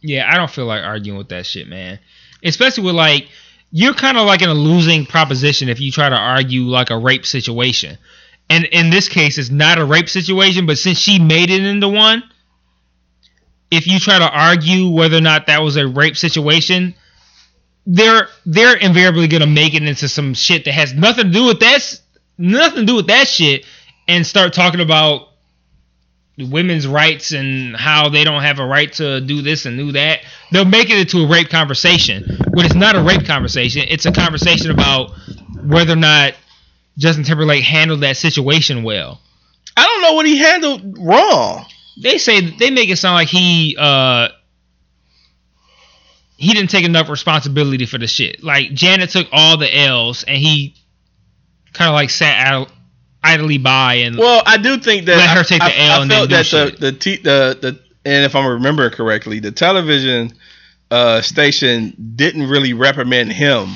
Yeah, 0.01 0.29
I 0.31 0.37
don't 0.37 0.51
feel 0.51 0.67
like 0.67 0.83
arguing 0.85 1.19
with 1.19 1.29
that 1.31 1.45
shit, 1.45 1.69
man. 1.69 1.99
Especially 2.45 2.85
with 2.85 2.95
like 2.95 3.29
you're 3.73 3.95
kind 3.95 4.17
of 4.17 4.27
like 4.27 4.41
in 4.41 4.49
a 4.49 4.55
losing 4.55 5.05
proposition 5.05 5.69
if 5.69 5.81
you 5.81 5.93
try 5.93 6.09
to 6.09 6.17
argue 6.17 6.63
like 6.63 6.91
a 6.91 6.97
rape 6.99 7.27
situation. 7.27 7.99
And 8.49 8.65
in 8.65 8.89
this 8.89 9.09
case, 9.11 9.37
it's 9.37 9.51
not 9.51 9.79
a 9.79 9.85
rape 9.85 10.09
situation, 10.09 10.65
but 10.65 10.79
since 10.79 10.97
she 10.99 11.19
made 11.19 11.51
it 11.51 11.63
into 11.63 11.89
one, 11.89 12.23
if 13.71 13.87
you 13.87 13.99
try 13.99 14.19
to 14.19 14.31
argue 14.31 14.89
whether 14.89 15.19
or 15.19 15.21
not 15.21 15.49
that 15.49 15.63
was 15.63 15.77
a 15.77 15.87
rape 15.87 16.17
situation, 16.17 16.95
they're 17.89 18.29
they're 18.45 18.77
invariably 18.77 19.27
gonna 19.29 19.47
make 19.47 19.75
it 19.75 19.83
into 19.83 20.09
some 20.09 20.35
shit 20.35 20.67
that 20.67 20.73
has 20.73 20.93
nothing 20.93 21.25
to 21.25 21.33
do 21.33 21.47
with 21.47 21.61
that, 21.61 22.01
nothing 22.37 22.81
to 22.81 22.87
do 22.87 22.95
with 22.97 23.07
that 23.07 23.27
shit, 23.27 23.65
and 24.07 24.27
start 24.27 24.53
talking 24.53 24.81
about 24.81 25.29
women's 26.39 26.87
rights 26.87 27.33
and 27.33 27.75
how 27.75 28.11
they 28.11 28.23
don't 28.23 28.43
have 28.43 28.59
a 28.61 28.67
right 28.67 28.93
to 28.93 29.21
do 29.23 29.43
this 29.43 29.65
and 29.67 29.79
do 29.79 29.93
that. 29.93 30.21
They'll 30.53 30.67
make 30.67 30.91
it 30.91 30.99
into 30.99 31.25
a 31.25 31.29
rape 31.29 31.49
conversation, 31.49 32.25
when 32.51 32.67
it's 32.67 32.75
not 32.75 32.95
a 32.95 33.03
rape 33.03 33.25
conversation. 33.25 33.85
It's 33.89 34.07
a 34.07 34.13
conversation 34.13 34.71
about 34.71 35.13
whether 35.65 35.95
or 35.95 35.97
not 35.97 36.35
Justin 36.99 37.25
Timberlake 37.25 37.65
handled 37.65 38.03
that 38.03 38.19
situation 38.19 38.83
well. 38.83 39.21
I 39.77 39.85
don't 39.85 40.03
know 40.03 40.13
what 40.13 40.27
he 40.27 40.37
handled 40.37 40.99
wrong. 40.99 41.65
they 42.03 42.19
say 42.19 42.41
they 42.51 42.71
make 42.71 42.91
it 42.91 42.97
sound 42.97 43.15
like 43.15 43.29
he 43.29 43.77
uh 43.79 44.29
he 46.39 46.53
didn't 46.55 46.71
take 46.71 46.85
enough 46.85 47.09
responsibility 47.11 47.85
for 47.85 47.99
the 47.99 48.07
shit. 48.07 48.43
Like 48.43 48.73
Janet 48.73 49.11
took 49.11 49.27
all 49.33 49.57
the 49.59 49.69
L's 49.77 50.23
and 50.25 50.37
he 50.39 50.75
kind 51.75 51.89
of 51.91 51.95
like 51.95 52.11
sat 52.11 52.47
out 52.47 52.71
idly 53.23 53.59
by 53.59 53.95
and 53.95 54.17
Well, 54.17 54.43
I 54.47 54.57
do 54.57 54.79
think 54.79 55.07
that 55.07 55.17
Let 55.19 55.37
her 55.37 55.43
take 55.45 55.61
I, 55.61 55.69
the 55.71 55.79
L 55.81 55.91
I 55.99 56.03
and 56.03 56.11
then 56.11 56.17
felt 56.19 56.29
do 56.31 56.37
that 56.37 56.47
shit. 56.47 56.79
the 56.81 56.91
the, 56.93 56.93
t- 56.99 57.17
the 57.17 57.59
the 57.61 57.81
and 58.05 58.25
if 58.25 58.35
I'm 58.37 58.47
remembering 58.47 58.93
correctly, 58.93 59.41
the 59.41 59.51
television 59.53 60.33
uh, 60.91 61.21
station 61.21 62.13
didn't 62.17 62.49
really 62.49 62.73
reprimand 62.73 63.33
him 63.33 63.75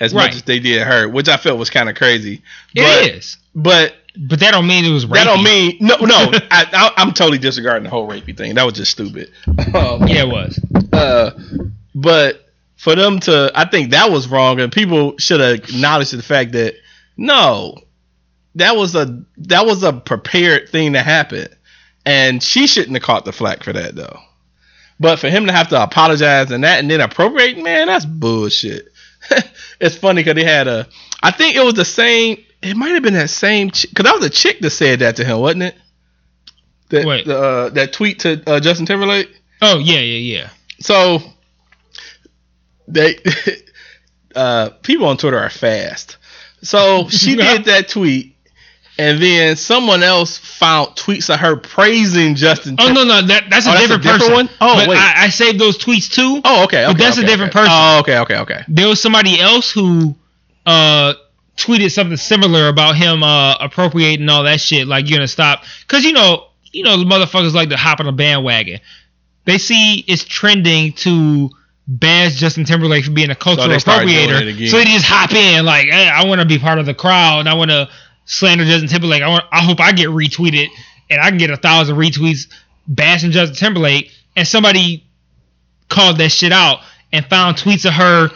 as 0.00 0.12
Right. 0.12 0.24
much 0.26 0.34
as 0.34 0.42
they 0.42 0.58
did 0.58 0.82
her, 0.82 1.08
which 1.08 1.28
I 1.28 1.36
felt 1.38 1.58
was 1.58 1.70
kind 1.70 1.88
of 1.88 1.94
crazy. 1.94 2.42
it 2.74 3.14
is. 3.16 3.38
but, 3.54 3.94
But, 4.18 4.40
that 4.40 4.50
don't 4.50 4.66
mean 4.66 4.84
it 4.84 4.90
was 4.92 5.06
rapey. 5.06 5.14
That 5.14 5.24
don't 5.24 5.44
mean 5.44 5.78
no, 5.80 5.96
no. 5.96 6.16
I, 6.50 6.66
I, 6.72 6.92
I'm 6.98 7.12
totally 7.12 7.38
disregarding 7.38 7.84
the 7.84 7.90
whole 7.90 8.06
rapey 8.08 8.36
thing. 8.36 8.56
That 8.56 8.64
was 8.64 8.74
just 8.74 8.90
stupid. 8.90 9.30
Um, 9.74 10.06
Yeah, 10.08 10.24
it 10.24 10.28
was. 10.28 10.58
uh, 10.92 11.30
but 11.94 12.44
for 12.76 12.94
them 12.94 13.20
to, 13.20 13.52
I 13.54 13.66
think 13.66 13.90
that 13.90 14.10
was 14.10 14.28
wrong, 14.28 14.60
and 14.60 14.72
people 14.72 15.16
should 15.18 15.40
have 15.40 15.54
acknowledged 15.54 16.16
the 16.16 16.22
fact 16.22 16.52
that 16.52 16.74
no, 17.16 17.76
that 18.56 18.76
was 18.76 18.94
a 18.94 19.24
that 19.38 19.66
was 19.66 19.82
a 19.82 19.92
prepared 19.92 20.68
thing 20.68 20.94
to 20.94 21.02
happen, 21.02 21.48
and 22.04 22.42
she 22.42 22.66
shouldn't 22.66 22.94
have 22.96 23.02
caught 23.02 23.24
the 23.24 23.32
flack 23.32 23.62
for 23.62 23.72
that 23.72 23.94
though. 23.94 24.18
But 25.00 25.18
for 25.18 25.28
him 25.28 25.46
to 25.46 25.52
have 25.52 25.68
to 25.68 25.82
apologize 25.82 26.50
and 26.50 26.64
that 26.64 26.80
and 26.80 26.90
then 26.90 27.00
appropriate, 27.00 27.58
man, 27.58 27.88
that's 27.88 28.04
bullshit. 28.04 28.92
it's 29.80 29.96
funny 29.96 30.22
because 30.22 30.40
he 30.40 30.44
had 30.44 30.68
a, 30.68 30.86
I 31.22 31.30
think 31.30 31.56
it 31.56 31.64
was 31.64 31.74
the 31.74 31.84
same. 31.84 32.44
It 32.62 32.76
might 32.76 32.90
have 32.90 33.02
been 33.02 33.14
that 33.14 33.30
same 33.30 33.68
because 33.68 34.04
that 34.04 34.14
was 34.14 34.24
a 34.24 34.30
chick 34.30 34.60
that 34.60 34.70
said 34.70 35.00
that 35.00 35.16
to 35.16 35.24
him, 35.24 35.38
wasn't 35.38 35.64
it? 35.64 35.74
That 36.90 37.06
Wait. 37.06 37.26
the, 37.26 37.38
uh, 37.38 37.68
that 37.70 37.92
tweet 37.92 38.20
to 38.20 38.42
uh, 38.46 38.60
Justin 38.60 38.86
Timberlake. 38.86 39.34
Oh 39.60 39.78
yeah, 39.78 40.00
yeah, 40.00 40.38
yeah. 40.38 40.50
So 40.80 41.18
they 42.88 43.18
uh 44.34 44.70
people 44.82 45.06
on 45.06 45.16
Twitter 45.16 45.38
are 45.38 45.50
fast. 45.50 46.16
So 46.62 47.08
she 47.08 47.36
did 47.36 47.64
that 47.66 47.88
tweet 47.88 48.36
and 48.96 49.20
then 49.20 49.56
someone 49.56 50.02
else 50.04 50.38
found 50.38 50.90
tweets 50.90 51.32
of 51.32 51.40
her 51.40 51.56
praising 51.56 52.36
Justin 52.36 52.76
Oh 52.78 52.92
no, 52.92 53.04
no, 53.04 53.22
that 53.22 53.50
that's 53.50 53.66
a 53.66 53.70
Oh, 53.70 53.72
that's 53.72 53.84
a 53.84 53.98
different 53.98 54.02
different 54.02 54.20
person. 54.22 54.34
one? 54.34 54.48
Oh, 54.60 54.76
But 54.76 54.88
wait. 54.90 54.98
I, 54.98 55.24
I 55.24 55.28
saved 55.30 55.58
those 55.58 55.76
tweets 55.78 56.10
too. 56.12 56.40
Oh, 56.44 56.64
okay, 56.64 56.84
okay. 56.84 56.92
But 56.92 56.98
that's 56.98 57.18
a 57.18 57.26
different 57.26 57.54
okay. 57.54 57.60
person. 57.64 57.72
Oh, 57.74 57.98
okay, 58.00 58.18
okay, 58.18 58.38
okay. 58.38 58.64
there 58.68 58.88
was 58.88 59.00
somebody 59.00 59.40
else 59.40 59.70
who 59.70 60.14
uh 60.66 61.14
tweeted 61.56 61.92
something 61.92 62.16
similar 62.16 62.68
about 62.68 62.96
him 62.96 63.22
uh 63.22 63.54
appropriating 63.60 64.28
all 64.28 64.42
that 64.44 64.60
shit 64.60 64.88
like 64.88 65.08
you're 65.08 65.18
gonna 65.18 65.28
stop 65.28 65.62
because 65.86 66.04
you 66.04 66.12
know 66.12 66.48
you 66.72 66.82
know 66.82 66.96
the 66.96 67.04
motherfuckers 67.04 67.52
like 67.54 67.68
to 67.68 67.76
hop 67.76 68.00
on 68.00 68.08
a 68.08 68.12
bandwagon 68.12 68.80
they 69.44 69.58
see 69.58 70.04
it's 70.08 70.24
trending 70.24 70.92
to 70.94 71.50
bash 71.86 72.34
Justin 72.34 72.64
Timberlake 72.64 73.04
for 73.04 73.10
being 73.10 73.30
a 73.30 73.34
cultural 73.34 73.68
they 73.68 73.78
start 73.78 74.06
doing 74.06 74.16
it 74.16 74.30
appropriator 74.30 74.68
so 74.70 74.78
they 74.78 74.84
just 74.84 75.04
hop 75.04 75.32
in 75.32 75.64
like 75.66 75.86
hey, 75.86 76.08
I 76.08 76.24
want 76.24 76.40
to 76.40 76.46
be 76.46 76.58
part 76.58 76.78
of 76.78 76.86
the 76.86 76.94
crowd 76.94 77.40
and 77.40 77.48
I 77.48 77.54
want 77.54 77.70
to 77.70 77.88
slander 78.24 78.64
Justin 78.64 78.88
Timberlake 78.88 79.22
I 79.22 79.28
want 79.28 79.44
I 79.52 79.62
hope 79.62 79.80
I 79.80 79.92
get 79.92 80.08
retweeted 80.08 80.68
and 81.10 81.20
I 81.20 81.28
can 81.28 81.38
get 81.38 81.50
a 81.50 81.56
thousand 81.56 81.96
retweets 81.96 82.48
bashing 82.86 83.30
Justin 83.30 83.56
Timberlake. 83.56 84.10
And 84.36 84.46
somebody 84.46 85.06
called 85.88 86.18
that 86.18 86.30
shit 86.30 86.52
out 86.52 86.80
and 87.12 87.24
found 87.26 87.56
tweets 87.56 87.84
of 87.84 87.92
her 87.92 88.30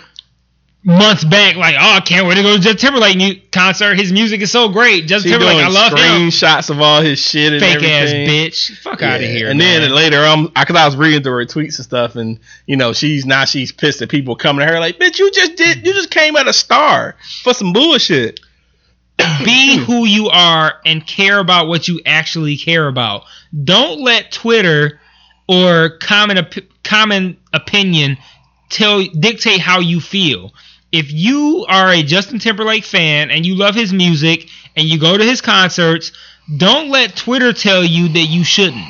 months 0.89 1.22
back, 1.22 1.57
like, 1.57 1.76
oh, 1.78 1.97
I 1.97 2.01
can't 2.01 2.26
wait 2.26 2.36
to 2.36 2.43
go 2.43 2.57
to 2.57 2.62
Justin 2.62 2.78
Timberlake 2.78 3.18
mu- 3.18 3.41
concert. 3.53 3.99
His 3.99 4.11
music 4.11 4.41
is 4.41 4.51
so 4.51 4.70
great. 4.70 5.07
Justin 5.07 5.30
She 5.32 5.39
Timberlake, 5.39 5.64
I 5.64 5.68
love 5.68 5.93
him. 5.93 5.99
screenshots 5.99 6.70
of 6.70 6.80
all 6.80 7.03
his 7.03 7.20
shit 7.20 7.53
and 7.53 7.61
Fake 7.62 7.82
ass 7.82 8.11
bitch. 8.11 8.76
Fuck 8.78 9.03
out 9.03 9.20
of 9.20 9.26
here. 9.28 9.51
And 9.51 9.59
man. 9.59 9.82
then 9.82 9.93
later, 9.93 10.24
um, 10.24 10.51
I, 10.57 10.64
cause 10.64 10.76
I 10.76 10.86
was 10.86 10.97
reading 10.97 11.22
through 11.22 11.34
her 11.34 11.45
tweets 11.45 11.76
and 11.76 11.84
stuff, 11.84 12.16
and 12.16 12.41
you 12.66 12.76
know, 12.76 12.93
she's 12.93 13.26
now 13.26 13.45
she's 13.45 13.70
pissed 13.70 14.01
at 14.03 14.09
people 14.09 14.34
coming 14.34 14.66
to 14.66 14.72
her 14.72 14.80
like, 14.80 14.99
"Bitch, 14.99 15.18
you 15.18 15.30
just 15.30 15.57
did, 15.57 15.86
you 15.86 15.93
just 15.93 16.11
came 16.11 16.34
at 16.36 16.49
a 16.49 16.53
star 16.53 17.16
for 17.43 17.53
some 17.55 17.72
bullshit." 17.72 18.41
be 19.45 19.76
who 19.76 20.07
you 20.07 20.28
are 20.28 20.74
and 20.86 21.05
care 21.05 21.41
about 21.41 21.66
what 21.66 21.89
you 21.89 22.01
actually 22.07 22.57
care 22.57 22.86
about. 22.86 23.24
Don't 23.64 24.01
let 24.01 24.30
Twitter 24.30 25.01
or 25.49 25.99
common 25.99 26.39
op- 26.39 26.84
common 26.84 27.36
opinion 27.53 28.16
tell 28.70 29.05
dictate 29.05 29.61
how 29.61 29.80
you 29.80 30.01
feel. 30.01 30.53
If 30.91 31.12
you 31.12 31.66
are 31.68 31.91
a 31.91 32.03
Justin 32.03 32.39
Timberlake 32.39 32.84
fan 32.84 33.30
and 33.30 33.45
you 33.45 33.55
love 33.55 33.74
his 33.74 33.93
music 33.93 34.49
and 34.74 34.86
you 34.86 34.99
go 34.99 35.16
to 35.16 35.24
his 35.24 35.41
concerts, 35.41 36.12
don't 36.57 36.89
let 36.89 37.16
Twitter 37.16 37.53
tell 37.53 37.84
you 37.84 38.09
that 38.09 38.26
you 38.26 38.45
shouldn't. 38.45 38.86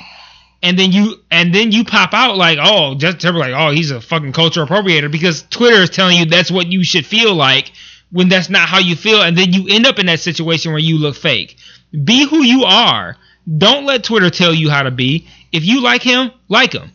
And 0.63 0.79
then 0.79 0.93
you 0.93 1.17
and 1.31 1.55
then 1.55 1.73
you 1.73 1.85
pop 1.85 2.15
out 2.15 2.37
like, 2.37 2.59
oh, 2.61 2.95
Justin 2.95 3.21
Timberlake, 3.21 3.55
oh, 3.57 3.71
he's 3.71 3.91
a 3.91 4.01
fucking 4.01 4.33
culture 4.33 4.65
appropriator 4.65 5.11
because 5.11 5.43
Twitter 5.43 5.83
is 5.83 5.91
telling 5.91 6.19
you 6.19 6.25
that's 6.27 6.51
what 6.51 6.67
you 6.67 6.83
should 6.85 7.07
feel 7.07 7.35
like 7.35 7.73
when 8.11 8.29
that's 8.29 8.49
not 8.49 8.69
how 8.69 8.79
you 8.79 8.97
feel, 8.97 9.23
and 9.23 9.37
then 9.37 9.53
you 9.53 9.67
end 9.69 9.87
up 9.87 9.99
in 9.99 10.07
that 10.07 10.21
situation 10.21 10.73
where 10.73 10.81
you 10.81 10.99
look 10.99 11.15
fake. 11.15 11.57
Be 12.05 12.27
who 12.27 12.43
you 12.43 12.65
are. 12.65 13.17
Don't 13.57 13.85
let 13.85 14.05
Twitter 14.05 14.31
tell 14.31 14.55
you 14.55 14.71
how 14.71 14.83
to 14.83 14.91
be. 14.91 15.29
If 15.53 15.65
you 15.65 15.83
like 15.83 16.03
him, 16.03 16.31
like 16.49 16.73
him, 16.73 16.91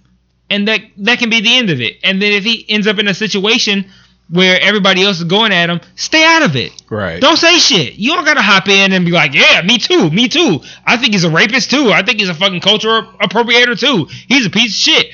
and 0.49 0.67
that 0.67 0.81
that 0.97 1.19
can 1.19 1.29
be 1.29 1.41
the 1.41 1.55
end 1.55 1.69
of 1.69 1.81
it. 1.81 1.97
And 2.03 2.21
then 2.21 2.33
if 2.33 2.43
he 2.43 2.65
ends 2.69 2.87
up 2.87 2.99
in 2.99 3.07
a 3.07 3.13
situation 3.13 3.85
where 4.29 4.59
everybody 4.61 5.03
else 5.03 5.17
is 5.19 5.25
going 5.25 5.51
at 5.51 5.69
him, 5.69 5.79
stay 5.95 6.23
out 6.23 6.43
of 6.43 6.55
it. 6.55 6.71
Right. 6.89 7.21
Don't 7.21 7.37
say 7.37 7.57
shit. 7.57 7.95
You 7.95 8.13
don't 8.13 8.25
gotta 8.25 8.41
hop 8.41 8.67
in 8.67 8.91
and 8.93 9.05
be 9.05 9.11
like, 9.11 9.33
yeah, 9.33 9.61
me 9.61 9.77
too, 9.77 10.09
me 10.09 10.27
too. 10.27 10.61
I 10.85 10.97
think 10.97 11.13
he's 11.13 11.23
a 11.23 11.29
rapist 11.29 11.69
too. 11.69 11.91
I 11.91 12.03
think 12.03 12.19
he's 12.19 12.29
a 12.29 12.33
fucking 12.33 12.61
cultural 12.61 13.03
appropriator 13.21 13.79
too. 13.79 14.07
He's 14.27 14.45
a 14.45 14.49
piece 14.49 14.71
of 14.71 14.75
shit. 14.75 15.07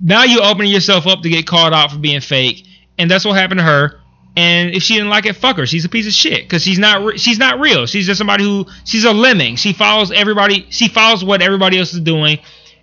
Now 0.00 0.24
you're 0.24 0.44
opening 0.44 0.72
yourself 0.72 1.06
up 1.06 1.22
to 1.22 1.30
get 1.30 1.46
called 1.46 1.72
out 1.72 1.90
for 1.90 1.98
being 1.98 2.20
fake, 2.20 2.66
and 2.98 3.10
that's 3.10 3.24
what 3.24 3.34
happened 3.36 3.60
to 3.60 3.64
her. 3.64 4.00
And 4.36 4.74
if 4.74 4.82
she 4.82 4.94
didn't 4.94 5.08
like 5.08 5.24
it, 5.24 5.34
fuck 5.36 5.56
her. 5.56 5.64
She's 5.64 5.86
a 5.86 5.88
piece 5.88 6.06
of 6.06 6.12
shit 6.12 6.42
because 6.42 6.62
she's 6.62 6.78
not 6.78 7.02
re- 7.02 7.16
she's 7.18 7.38
not 7.38 7.58
real. 7.58 7.86
She's 7.86 8.06
just 8.06 8.18
somebody 8.18 8.44
who 8.44 8.66
she's 8.84 9.04
a 9.04 9.12
lemming. 9.12 9.56
She 9.56 9.72
follows 9.72 10.12
everybody. 10.12 10.66
She 10.68 10.88
follows 10.88 11.24
what 11.24 11.40
everybody 11.40 11.78
else 11.78 11.94
is 11.94 12.00
doing, 12.00 12.40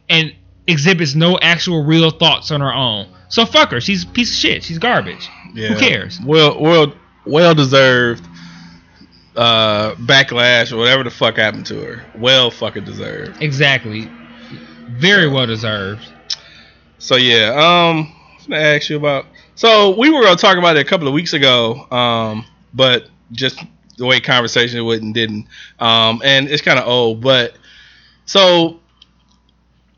and 0.09 0.33
exhibits 0.65 1.13
no 1.13 1.37
actual 1.39 1.83
real 1.83 2.09
thoughts 2.09 2.49
on 2.49 2.61
her 2.61 2.73
own. 2.73 3.07
So 3.29 3.45
fuck 3.45 3.71
her. 3.71 3.81
She's 3.81 4.03
a 4.03 4.07
piece 4.07 4.31
of 4.31 4.37
shit. 4.37 4.63
She's 4.63 4.79
garbage. 4.79 5.29
Who 5.53 5.75
cares? 5.77 6.19
Well, 6.21 6.59
well, 6.59 6.93
well 7.25 7.53
deserved 7.55 8.27
uh 9.35 9.95
backlash 9.95 10.71
or 10.71 10.77
whatever 10.77 11.03
the 11.03 11.09
fuck 11.09 11.37
happened 11.37 11.65
to 11.65 11.81
her. 11.81 12.05
Well 12.15 12.51
fucking 12.51 12.83
deserved. 12.83 13.41
Exactly. 13.41 14.09
Very 14.89 15.27
well 15.27 15.47
deserved. 15.47 16.07
So 16.99 17.15
yeah, 17.15 17.49
um, 17.49 18.13
I'm 18.43 18.49
gonna 18.49 18.61
ask 18.61 18.89
you 18.89 18.97
about. 18.97 19.25
So 19.55 19.97
we 19.97 20.09
were 20.09 20.21
gonna 20.21 20.35
talk 20.35 20.57
about 20.57 20.77
it 20.77 20.85
a 20.85 20.89
couple 20.89 21.07
of 21.07 21.13
weeks 21.13 21.33
ago, 21.33 21.87
um, 21.91 22.45
but 22.73 23.09
just 23.31 23.59
the 23.97 24.05
way 24.05 24.19
conversation 24.19 24.83
went 24.85 25.01
and 25.01 25.13
didn't. 25.13 25.47
Um, 25.79 26.21
and 26.23 26.47
it's 26.47 26.61
kind 26.61 26.79
of 26.79 26.87
old, 26.87 27.21
but 27.21 27.55
so 28.25 28.79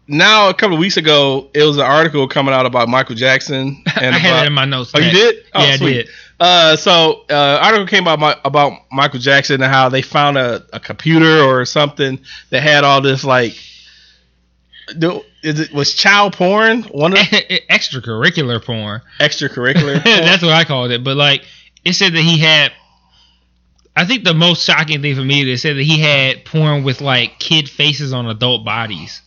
now 0.08 0.50
a 0.50 0.54
couple 0.54 0.76
of 0.76 0.80
weeks 0.80 0.98
ago, 0.98 1.50
it 1.54 1.64
was 1.64 1.78
an 1.78 1.84
article 1.84 2.28
coming 2.28 2.54
out 2.54 2.66
about 2.66 2.90
Michael 2.90 3.16
Jackson. 3.16 3.84
And 3.96 4.14
I 4.14 4.18
had 4.18 4.44
it 4.44 4.48
in 4.48 4.54
my 4.54 4.66
notes. 4.66 4.92
Oh, 4.94 5.00
you 5.00 5.10
did? 5.10 5.46
Oh, 5.54 5.64
yeah, 5.64 5.78
sweet. 5.78 5.90
I 5.90 5.94
did. 5.94 6.10
Uh, 6.38 6.76
so 6.76 7.24
uh, 7.30 7.60
article 7.62 7.88
came 7.88 8.10
out 8.10 8.20
my, 8.20 8.36
about 8.44 8.74
Michael 8.92 9.20
Jackson 9.20 9.62
and 9.62 9.72
how 9.72 9.88
they 9.88 10.02
found 10.02 10.38
a, 10.38 10.66
a 10.74 10.82
computer 10.82 11.42
or 11.42 11.64
something 11.64 12.20
that 12.50 12.62
had 12.62 12.84
all 12.84 13.00
this 13.00 13.24
like, 13.24 13.58
do, 14.98 15.22
is 15.44 15.62
it 15.62 15.74
was 15.74 15.94
child 15.94 16.34
porn 16.34 16.84
one 16.84 17.14
of 17.14 17.20
Extracurricular 17.20 18.64
porn. 18.64 19.02
extracurricular? 19.20 19.94
porn? 20.04 20.04
That's 20.04 20.44
what 20.44 20.52
I 20.52 20.66
called 20.66 20.92
it. 20.92 21.06
But 21.06 21.16
like, 21.16 21.46
it 21.86 21.94
said 21.94 22.14
that 22.14 22.22
he 22.22 22.40
had. 22.40 22.74
I 23.96 24.04
think 24.04 24.26
the 24.26 24.34
most 24.34 24.66
shocking 24.66 25.02
thing 25.02 25.16
for 25.16 25.24
me 25.24 25.50
is 25.50 25.62
said 25.62 25.78
that 25.78 25.84
he 25.84 26.00
had 26.00 26.44
porn 26.44 26.84
with 26.84 27.00
like 27.00 27.40
kid 27.40 27.70
faces 27.70 28.12
on 28.12 28.28
adult 28.28 28.66
bodies. 28.66 29.22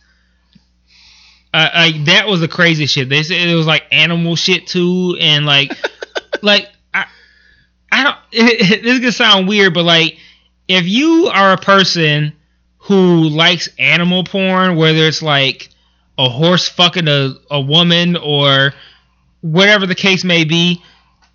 Uh, 1.53 1.69
like 1.73 2.05
that 2.05 2.27
was 2.27 2.41
the 2.41 2.47
crazy 2.47 2.85
shit. 2.85 3.09
They 3.09 3.23
said 3.23 3.47
it 3.47 3.55
was 3.55 3.65
like 3.65 3.83
animal 3.91 4.35
shit 4.35 4.67
too, 4.67 5.17
and 5.19 5.45
like, 5.45 5.71
like 6.41 6.69
I, 6.93 7.05
I 7.91 8.03
don't. 8.03 8.17
this 8.31 8.83
is 8.83 8.99
gonna 8.99 9.11
sound 9.11 9.47
weird, 9.47 9.73
but 9.73 9.83
like, 9.83 10.17
if 10.67 10.87
you 10.87 11.29
are 11.33 11.53
a 11.53 11.57
person 11.57 12.33
who 12.77 13.29
likes 13.29 13.69
animal 13.79 14.23
porn, 14.23 14.75
whether 14.75 14.99
it's 14.99 15.23
like 15.23 15.69
a 16.17 16.29
horse 16.29 16.67
fucking 16.67 17.07
a, 17.07 17.33
a 17.49 17.61
woman 17.61 18.15
or 18.15 18.73
whatever 19.41 19.87
the 19.87 19.95
case 19.95 20.23
may 20.23 20.43
be, 20.43 20.83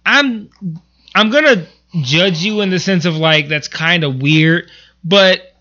I'm 0.06 0.50
I'm 1.14 1.30
gonna 1.30 1.66
judge 2.02 2.42
you 2.42 2.60
in 2.60 2.70
the 2.70 2.78
sense 2.78 3.04
of 3.04 3.16
like 3.16 3.48
that's 3.48 3.68
kind 3.68 4.04
of 4.04 4.22
weird, 4.22 4.70
but 5.02 5.54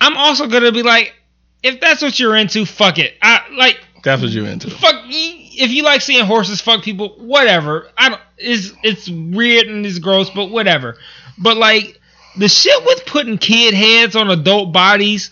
I'm 0.00 0.16
also 0.16 0.46
gonna 0.46 0.72
be 0.72 0.82
like, 0.82 1.14
if 1.62 1.80
that's 1.80 2.02
what 2.02 2.18
you're 2.18 2.36
into, 2.36 2.64
fuck 2.64 2.98
it. 2.98 3.14
I 3.22 3.42
like 3.56 3.80
That's 4.02 4.22
what 4.22 4.30
you're 4.30 4.46
into. 4.46 4.70
fuck 4.70 4.96
if 5.08 5.70
you 5.70 5.82
like 5.82 6.00
seeing 6.00 6.24
horses 6.24 6.60
fuck 6.60 6.82
people, 6.82 7.10
whatever. 7.18 7.88
I 7.96 8.08
don't. 8.10 8.20
It's 8.38 8.72
it's 8.82 9.08
weird 9.08 9.66
and 9.66 9.84
it's 9.84 9.98
gross, 9.98 10.30
but 10.30 10.50
whatever. 10.50 10.96
But 11.38 11.56
like 11.58 12.00
the 12.36 12.48
shit 12.48 12.84
with 12.84 13.04
putting 13.06 13.38
kid 13.38 13.74
heads 13.74 14.16
on 14.16 14.30
adult 14.30 14.72
bodies, 14.72 15.30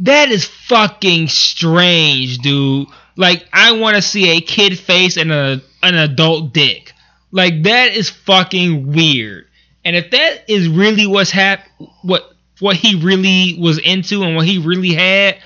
That 0.00 0.30
is 0.30 0.44
fucking 0.46 1.28
strange, 1.28 2.38
dude. 2.38 2.88
Like 3.16 3.46
I 3.52 3.72
want 3.72 3.96
to 3.96 4.02
see 4.02 4.36
a 4.36 4.40
kid 4.40 4.78
face 4.78 5.16
and 5.16 5.32
a 5.32 5.60
an 5.82 5.94
adult 5.94 6.52
dick. 6.52 6.92
Like 7.30 7.64
that 7.64 7.94
is 7.94 8.08
fucking 8.08 8.92
weird. 8.92 9.46
And 9.84 9.94
if 9.94 10.10
that 10.10 10.44
is 10.48 10.68
really 10.68 11.06
what's 11.06 11.30
hap 11.30 11.66
what 12.02 12.32
what 12.60 12.76
he 12.76 13.00
really 13.02 13.58
was 13.60 13.78
into 13.78 14.22
and 14.22 14.36
what 14.36 14.46
he 14.46 14.58
really 14.58 14.94
had, 14.94 15.36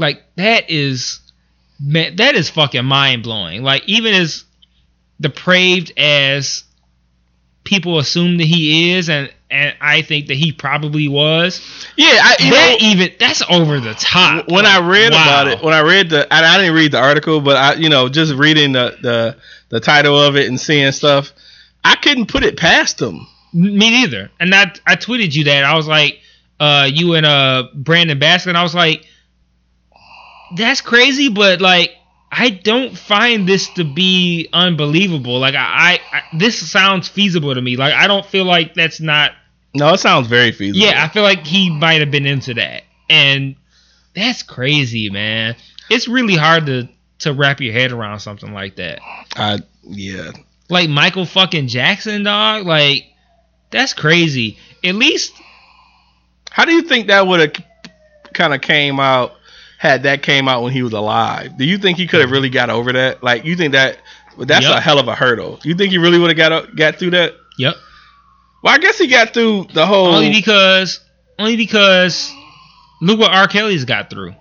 like 0.00 0.22
that 0.36 0.68
is 0.70 1.20
man, 1.78 2.16
that 2.16 2.34
is 2.34 2.50
fucking 2.50 2.84
mind 2.84 3.22
blowing. 3.22 3.62
Like 3.62 3.82
even 3.88 4.14
as 4.14 4.44
depraved 5.20 5.92
as 5.96 6.64
people 7.64 7.98
assume 7.98 8.38
that 8.38 8.44
he 8.44 8.92
is, 8.92 9.08
and 9.08 9.32
and 9.50 9.74
I 9.80 10.02
think 10.02 10.28
that 10.28 10.36
he 10.36 10.52
probably 10.52 11.08
was. 11.08 11.60
Yeah, 11.96 12.08
I, 12.22 12.36
that 12.50 12.76
know, 12.80 12.86
even 12.86 13.10
that's 13.18 13.42
over 13.50 13.80
the 13.80 13.94
top. 13.94 14.48
when 14.48 14.64
I 14.66 14.78
read 14.88 15.12
Wow. 15.12 15.22
about 15.22 15.48
it, 15.48 15.62
when 15.62 15.74
I 15.74 15.80
read 15.80 16.10
the, 16.10 16.22
and 16.32 16.46
I 16.46 16.58
didn't 16.58 16.74
read 16.74 16.92
the 16.92 17.00
article, 17.00 17.40
but 17.40 17.56
I, 17.56 17.74
you 17.74 17.88
know, 17.88 18.08
just 18.08 18.34
reading 18.34 18.72
the 18.72 18.96
the 19.02 19.36
the 19.68 19.80
title 19.80 20.18
of 20.20 20.36
it 20.36 20.48
and 20.48 20.58
seeing 20.60 20.90
stuff, 20.92 21.32
I 21.84 21.96
couldn't 21.96 22.26
put 22.26 22.42
it 22.44 22.56
past 22.56 23.00
him. 23.00 23.26
Me 23.52 23.90
neither. 23.90 24.30
And 24.40 24.54
I 24.54 24.72
I 24.86 24.96
tweeted 24.96 25.34
you 25.34 25.44
that 25.44 25.64
I 25.64 25.74
was 25.74 25.86
like, 25.88 26.20
uh, 26.60 26.88
you 26.92 27.14
and 27.14 27.26
uh 27.26 27.68
Brandon 27.74 28.18
Baskin. 28.18 28.54
I 28.54 28.62
was 28.62 28.74
like, 28.74 29.04
that's 30.56 30.80
crazy, 30.80 31.28
but 31.28 31.60
like 31.60 31.92
I 32.32 32.50
don't 32.50 32.96
find 32.96 33.48
this 33.48 33.68
to 33.70 33.84
be 33.84 34.48
unbelievable. 34.52 35.38
Like 35.38 35.54
I, 35.54 36.00
I, 36.12 36.16
I 36.16 36.22
this 36.36 36.70
sounds 36.70 37.08
feasible 37.08 37.54
to 37.54 37.60
me. 37.60 37.76
Like 37.76 37.94
I 37.94 38.06
don't 38.06 38.26
feel 38.26 38.44
like 38.44 38.74
that's 38.74 39.00
not. 39.00 39.32
No, 39.74 39.92
it 39.94 39.98
sounds 39.98 40.26
very 40.26 40.52
feasible. 40.52 40.84
Yeah, 40.86 41.04
I 41.04 41.08
feel 41.08 41.22
like 41.22 41.46
he 41.46 41.70
might 41.70 42.00
have 42.00 42.10
been 42.10 42.26
into 42.26 42.54
that, 42.54 42.82
and 43.08 43.56
that's 44.14 44.42
crazy, 44.42 45.10
man. 45.10 45.56
It's 45.88 46.08
really 46.08 46.36
hard 46.36 46.66
to 46.66 46.88
to 47.20 47.32
wrap 47.32 47.60
your 47.60 47.72
head 47.72 47.92
around 47.92 48.20
something 48.20 48.52
like 48.52 48.76
that. 48.76 49.00
I, 49.36 49.58
yeah. 49.82 50.32
Like 50.68 50.88
Michael 50.88 51.26
fucking 51.26 51.68
Jackson, 51.68 52.22
dog. 52.24 52.66
Like 52.66 53.06
that's 53.70 53.94
crazy. 53.94 54.58
At 54.82 54.94
least 54.94 55.32
How 56.50 56.64
do 56.64 56.72
you 56.72 56.82
think 56.82 57.06
that 57.08 57.26
would 57.26 57.40
have 57.40 57.64
kind 58.32 58.54
of 58.54 58.60
came 58.60 58.98
out 59.00 59.34
had 59.80 60.02
that 60.02 60.22
came 60.22 60.46
out 60.46 60.62
when 60.62 60.72
he 60.74 60.82
was 60.82 60.92
alive? 60.92 61.56
Do 61.56 61.64
you 61.64 61.78
think 61.78 61.96
he 61.96 62.06
could 62.06 62.20
have 62.20 62.30
really 62.30 62.50
got 62.50 62.68
over 62.68 62.92
that? 62.92 63.22
Like, 63.22 63.46
you 63.46 63.56
think 63.56 63.72
that 63.72 63.96
that's 64.38 64.66
Yep. 64.66 64.76
a 64.76 64.80
hell 64.80 64.98
of 64.98 65.08
a 65.08 65.14
hurdle? 65.14 65.58
You 65.64 65.74
think 65.74 65.90
he 65.90 65.96
really 65.96 66.18
would 66.18 66.28
have 66.28 66.36
got 66.36 66.52
o- 66.52 66.66
got 66.76 66.96
through 66.96 67.12
that? 67.12 67.32
Yep. 67.58 67.74
Well, 68.62 68.74
I 68.74 68.78
guess 68.78 68.98
he 68.98 69.06
got 69.06 69.32
through 69.32 69.68
the 69.72 69.86
whole. 69.86 70.14
Only 70.14 70.30
because 70.32 71.00
only 71.38 71.56
because 71.56 72.30
look 73.00 73.18
what 73.18 73.32
R. 73.32 73.48
Kelly's 73.48 73.86
got 73.86 74.10
through. 74.10 74.34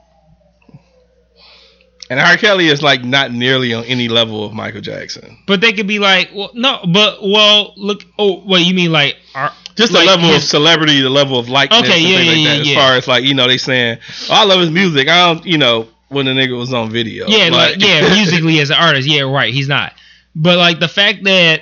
and 2.10 2.20
R. 2.20 2.36
Kelly 2.38 2.68
is 2.68 2.82
like 2.82 3.04
not 3.04 3.32
nearly 3.32 3.74
on 3.74 3.86
any 3.86 4.10
level 4.10 4.44
of 4.44 4.52
Michael 4.54 4.82
Jackson. 4.82 5.38
But 5.48 5.62
they 5.62 5.72
could 5.74 5.88
be 5.88 6.00
like, 6.00 6.32
well, 6.34 6.50
no, 6.54 6.80
but 6.92 7.20
well, 7.24 7.74
look. 7.78 8.04
Oh, 8.18 8.42
what 8.42 8.62
you 8.62 8.74
mean 8.74 8.92
like 8.92 9.16
R? 9.36 9.54
Just 9.80 9.94
like 9.94 10.06
the 10.06 10.18
level 10.18 10.36
of 10.36 10.44
celebrity, 10.44 11.02
the 11.02 11.10
level 11.10 11.40
of 11.40 11.48
likeness, 11.48 11.84
Okay, 11.84 12.02
yeah, 12.02 12.20
yeah, 12.20 12.32
like 12.32 12.38
yeah, 12.38 12.58
that. 12.58 12.68
As 12.68 12.74
far 12.74 12.98
as 12.98 13.08
like 13.08 13.24
you 13.24 13.34
know, 13.34 13.48
they 13.48 13.58
saying, 13.58 14.00
"Oh, 14.30 14.34
I 14.34 14.44
love 14.44 14.60
his 14.60 14.72
music." 14.72 15.08
I 15.08 15.34
don't, 15.34 15.46
you 15.46 15.58
know, 15.58 15.88
when 16.10 16.26
the 16.26 16.34
nigga 16.34 16.58
was 16.58 16.74
on 16.74 16.92
video. 16.92 17.28
Yeah, 17.28 17.50
like, 17.50 17.78
yeah, 17.80 18.02
musically 18.14 18.60
as 18.60 18.72
an 18.72 18.76
artist, 18.76 19.08
yeah, 19.08 19.22
right. 19.22 19.54
He's 19.54 19.70
not. 19.70 19.94
But 20.36 20.58
like 20.58 20.82
the 20.82 20.90
fact 20.90 21.24
that 21.24 21.62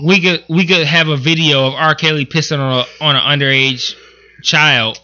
we 0.00 0.20
could 0.20 0.44
we 0.48 0.66
could 0.66 0.86
have 0.86 1.08
a 1.08 1.16
video 1.16 1.66
of 1.66 1.74
R. 1.74 1.96
Kelly 1.96 2.24
pissing 2.24 2.60
on 2.60 2.84
a 2.84 3.04
on 3.04 3.16
an 3.16 3.22
underage 3.22 3.94
child, 4.42 5.00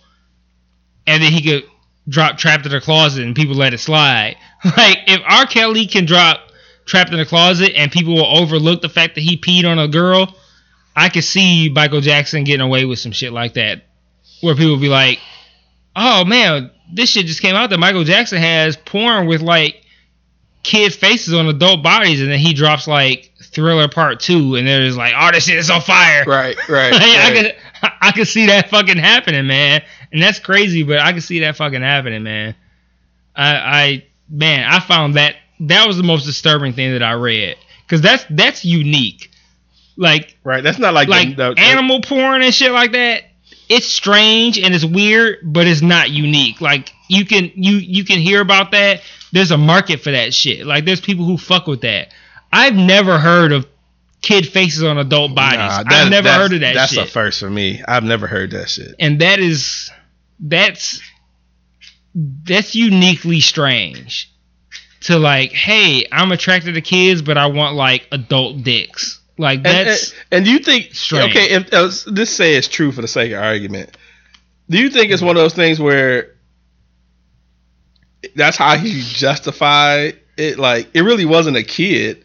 and 1.06 1.20
then 1.20 1.32
he 1.32 1.42
could 1.42 1.64
drop 2.08 2.38
"Trapped 2.38 2.64
in 2.64 2.72
a 2.72 2.80
Closet" 2.80 3.24
and 3.24 3.34
people 3.34 3.56
let 3.56 3.74
it 3.74 3.78
slide. 3.78 4.36
Like 4.64 4.98
if 5.08 5.20
R. 5.26 5.46
Kelly 5.46 5.86
can 5.86 6.04
drop 6.04 6.38
"Trapped 6.84 7.12
in 7.12 7.18
a 7.18 7.26
Closet" 7.26 7.72
and 7.74 7.90
people 7.90 8.14
will 8.14 8.38
overlook 8.38 8.80
the 8.82 8.88
fact 8.88 9.16
that 9.16 9.22
he 9.22 9.36
peed 9.36 9.68
on 9.68 9.80
a 9.80 9.88
girl, 9.88 10.36
I 10.94 11.08
could 11.08 11.24
see 11.24 11.70
Michael 11.70 12.00
Jackson 12.00 12.44
getting 12.44 12.60
away 12.60 12.84
with 12.84 12.98
some 12.98 13.12
shit 13.12 13.32
like 13.32 13.54
that, 13.54 13.82
where 14.40 14.54
people 14.54 14.78
be 14.78 14.88
like, 14.88 15.18
"Oh 15.96 16.24
man, 16.24 16.70
this 16.92 17.10
shit 17.10 17.26
just 17.26 17.42
came 17.42 17.54
out 17.54 17.70
that 17.70 17.78
Michael 17.78 18.04
Jackson 18.04 18.38
has 18.38 18.76
porn 18.76 19.26
with 19.26 19.40
like 19.40 19.82
kid 20.62 20.94
faces 20.94 21.34
on 21.34 21.48
adult 21.48 21.82
bodies, 21.82 22.20
and 22.20 22.30
then 22.30 22.38
he 22.38 22.54
drops 22.54 22.86
like 22.86 23.32
Thriller 23.42 23.88
Part 23.88 24.20
Two, 24.20 24.56
and 24.56 24.66
they're 24.66 24.86
just 24.86 24.98
like, 24.98 25.14
"Oh, 25.16 25.30
this 25.32 25.44
shit 25.46 25.58
is 25.58 25.70
on 25.70 25.80
fire." 25.80 26.24
right, 26.26 26.56
right. 26.68 26.92
Like, 26.92 27.02
I 27.02 27.32
could, 27.32 27.56
I 28.00 28.12
could 28.12 28.28
see 28.28 28.46
that 28.46 28.70
fucking 28.70 28.98
happening, 28.98 29.46
man, 29.46 29.82
and 30.12 30.22
that's 30.22 30.38
crazy, 30.38 30.82
but 30.82 30.98
I 30.98 31.12
could 31.12 31.22
see 31.22 31.40
that 31.40 31.56
fucking 31.56 31.82
happening, 31.82 32.22
man. 32.22 32.54
I, 33.34 33.54
I, 33.56 34.06
man, 34.28 34.70
I 34.70 34.80
found 34.80 35.14
that 35.14 35.36
that 35.60 35.86
was 35.86 35.96
the 35.96 36.02
most 36.02 36.26
disturbing 36.26 36.72
thing 36.72 36.92
that 36.92 37.02
I 37.02 37.12
read 37.12 37.56
because 37.86 38.00
that's 38.00 38.24
that's 38.30 38.64
unique. 38.64 39.30
Like, 39.96 40.36
right. 40.44 40.62
That's 40.62 40.78
not 40.78 40.94
like 40.94 41.08
like 41.08 41.36
the, 41.36 41.54
the, 41.54 41.60
animal 41.60 42.00
porn 42.00 42.42
and 42.42 42.54
shit 42.54 42.72
like 42.72 42.92
that. 42.92 43.24
It's 43.68 43.86
strange 43.86 44.58
and 44.58 44.74
it's 44.74 44.84
weird, 44.84 45.38
but 45.42 45.66
it's 45.66 45.82
not 45.82 46.10
unique. 46.10 46.60
Like 46.60 46.92
you 47.08 47.24
can 47.24 47.50
you 47.54 47.76
you 47.76 48.04
can 48.04 48.18
hear 48.18 48.40
about 48.40 48.72
that. 48.72 49.02
There's 49.32 49.50
a 49.50 49.58
market 49.58 50.00
for 50.00 50.10
that 50.10 50.34
shit. 50.34 50.66
Like 50.66 50.84
there's 50.84 51.00
people 51.00 51.24
who 51.24 51.38
fuck 51.38 51.66
with 51.66 51.82
that. 51.82 52.12
I've 52.52 52.74
never 52.74 53.18
heard 53.18 53.52
of 53.52 53.66
kid 54.20 54.46
faces 54.46 54.82
on 54.82 54.98
adult 54.98 55.34
bodies. 55.34 55.58
Nah, 55.58 55.82
that- 55.84 55.92
I've 55.92 56.10
never 56.10 56.32
heard 56.32 56.52
of 56.52 56.60
that 56.60 56.74
That's 56.74 56.92
shit. 56.92 57.08
a 57.08 57.10
first 57.10 57.40
for 57.40 57.50
me. 57.50 57.82
I've 57.86 58.04
never 58.04 58.26
heard 58.26 58.50
that 58.52 58.68
shit. 58.68 58.94
and 58.98 59.20
that 59.20 59.38
is 59.38 59.90
that's 60.38 61.00
that's 62.14 62.74
uniquely 62.74 63.40
strange. 63.40 64.28
To 65.02 65.18
like, 65.18 65.50
hey, 65.50 66.06
I'm 66.12 66.30
attracted 66.30 66.74
to 66.74 66.80
kids, 66.80 67.22
but 67.22 67.36
I 67.36 67.46
want 67.46 67.74
like 67.74 68.06
adult 68.12 68.62
dicks. 68.62 69.18
Like 69.38 69.58
And, 69.58 69.64
that's 69.88 70.12
and, 70.12 70.20
and 70.32 70.44
do 70.44 70.50
you 70.52 70.58
think 70.58 70.94
strange. 70.94 71.34
okay? 71.34 71.50
If 71.50 71.72
uh, 71.72 71.90
this 72.10 72.34
say 72.34 72.54
it's 72.54 72.68
true 72.68 72.92
for 72.92 73.00
the 73.00 73.08
sake 73.08 73.32
of 73.32 73.42
argument, 73.42 73.96
do 74.68 74.78
you 74.78 74.90
think 74.90 75.10
it's 75.10 75.22
one 75.22 75.36
of 75.36 75.42
those 75.42 75.54
things 75.54 75.80
where 75.80 76.34
that's 78.36 78.56
how 78.56 78.76
he 78.76 79.00
justified 79.02 80.18
it? 80.36 80.58
Like 80.58 80.90
it 80.94 81.02
really 81.02 81.24
wasn't 81.24 81.56
a 81.56 81.62
kid; 81.62 82.24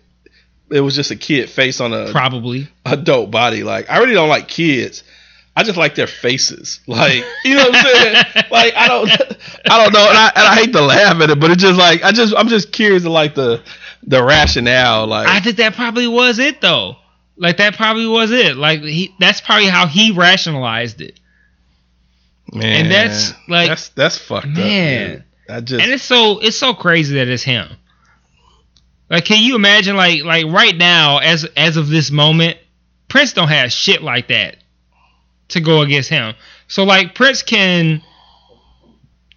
it 0.69 0.81
was 0.81 0.95
just 0.95 1.11
a 1.11 1.15
kid 1.15 1.49
face 1.49 1.79
on 1.79 1.93
a 1.93 2.11
probably. 2.11 2.67
adult 2.85 3.31
body. 3.31 3.63
Like 3.63 3.89
I 3.89 3.99
really 3.99 4.13
don't 4.13 4.29
like 4.29 4.47
kids. 4.47 5.03
I 5.55 5.63
just 5.63 5.77
like 5.77 5.95
their 5.95 6.07
faces. 6.07 6.81
Like 6.87 7.23
you 7.43 7.55
know 7.55 7.63
what 7.65 7.75
I'm 7.75 7.85
saying? 7.85 8.15
like 8.51 8.73
I 8.75 8.87
don't, 8.87 9.09
I 9.69 9.83
don't 9.83 9.93
know, 9.93 10.07
and 10.07 10.17
I, 10.17 10.31
and 10.35 10.47
I 10.47 10.55
hate 10.55 10.71
to 10.73 10.81
laugh 10.81 11.19
at 11.21 11.29
it, 11.29 11.39
but 11.39 11.51
it's 11.51 11.61
just 11.61 11.79
like 11.79 12.03
I 12.03 12.11
just 12.11 12.35
I'm 12.35 12.47
just 12.47 12.71
curious 12.71 13.03
to 13.03 13.09
like 13.09 13.33
the 13.33 13.61
the 14.03 14.23
rationale. 14.23 15.07
Like 15.07 15.27
I 15.27 15.39
think 15.39 15.57
that 15.57 15.73
probably 15.73 16.07
was 16.07 16.39
it 16.39 16.61
though. 16.61 16.95
Like 17.37 17.57
that 17.57 17.75
probably 17.75 18.07
was 18.07 18.31
it. 18.31 18.55
Like 18.57 18.81
he 18.81 19.13
that's 19.19 19.41
probably 19.41 19.67
how 19.67 19.87
he 19.87 20.11
rationalized 20.11 21.01
it. 21.01 21.19
man, 22.51 22.85
and 22.85 22.91
that's, 22.91 23.33
like- 23.47 23.69
that's 23.69 23.89
that's 23.89 24.17
fucked 24.17 24.47
Man. 24.47 25.11
up. 25.11 25.15
Dude. 25.17 25.23
I 25.49 25.61
just 25.61 25.81
And 25.83 25.91
it's 25.91 26.03
so 26.03 26.39
it's 26.39 26.57
so 26.57 26.73
crazy 26.73 27.15
that 27.15 27.27
it's 27.27 27.43
him. 27.43 27.69
Like 29.09 29.25
can 29.25 29.41
you 29.41 29.55
imagine 29.55 29.95
like 29.95 30.23
like 30.23 30.45
right 30.47 30.75
now 30.75 31.19
as 31.19 31.45
as 31.55 31.77
of 31.77 31.87
this 31.87 32.11
moment, 32.11 32.57
Prince 33.07 33.33
don't 33.33 33.47
have 33.47 33.71
shit 33.71 34.01
like 34.01 34.27
that 34.27 34.57
to 35.49 35.61
go 35.61 35.81
against 35.81 36.09
him. 36.09 36.35
So 36.67 36.83
like 36.83 37.15
Prince 37.15 37.43
can 37.43 38.01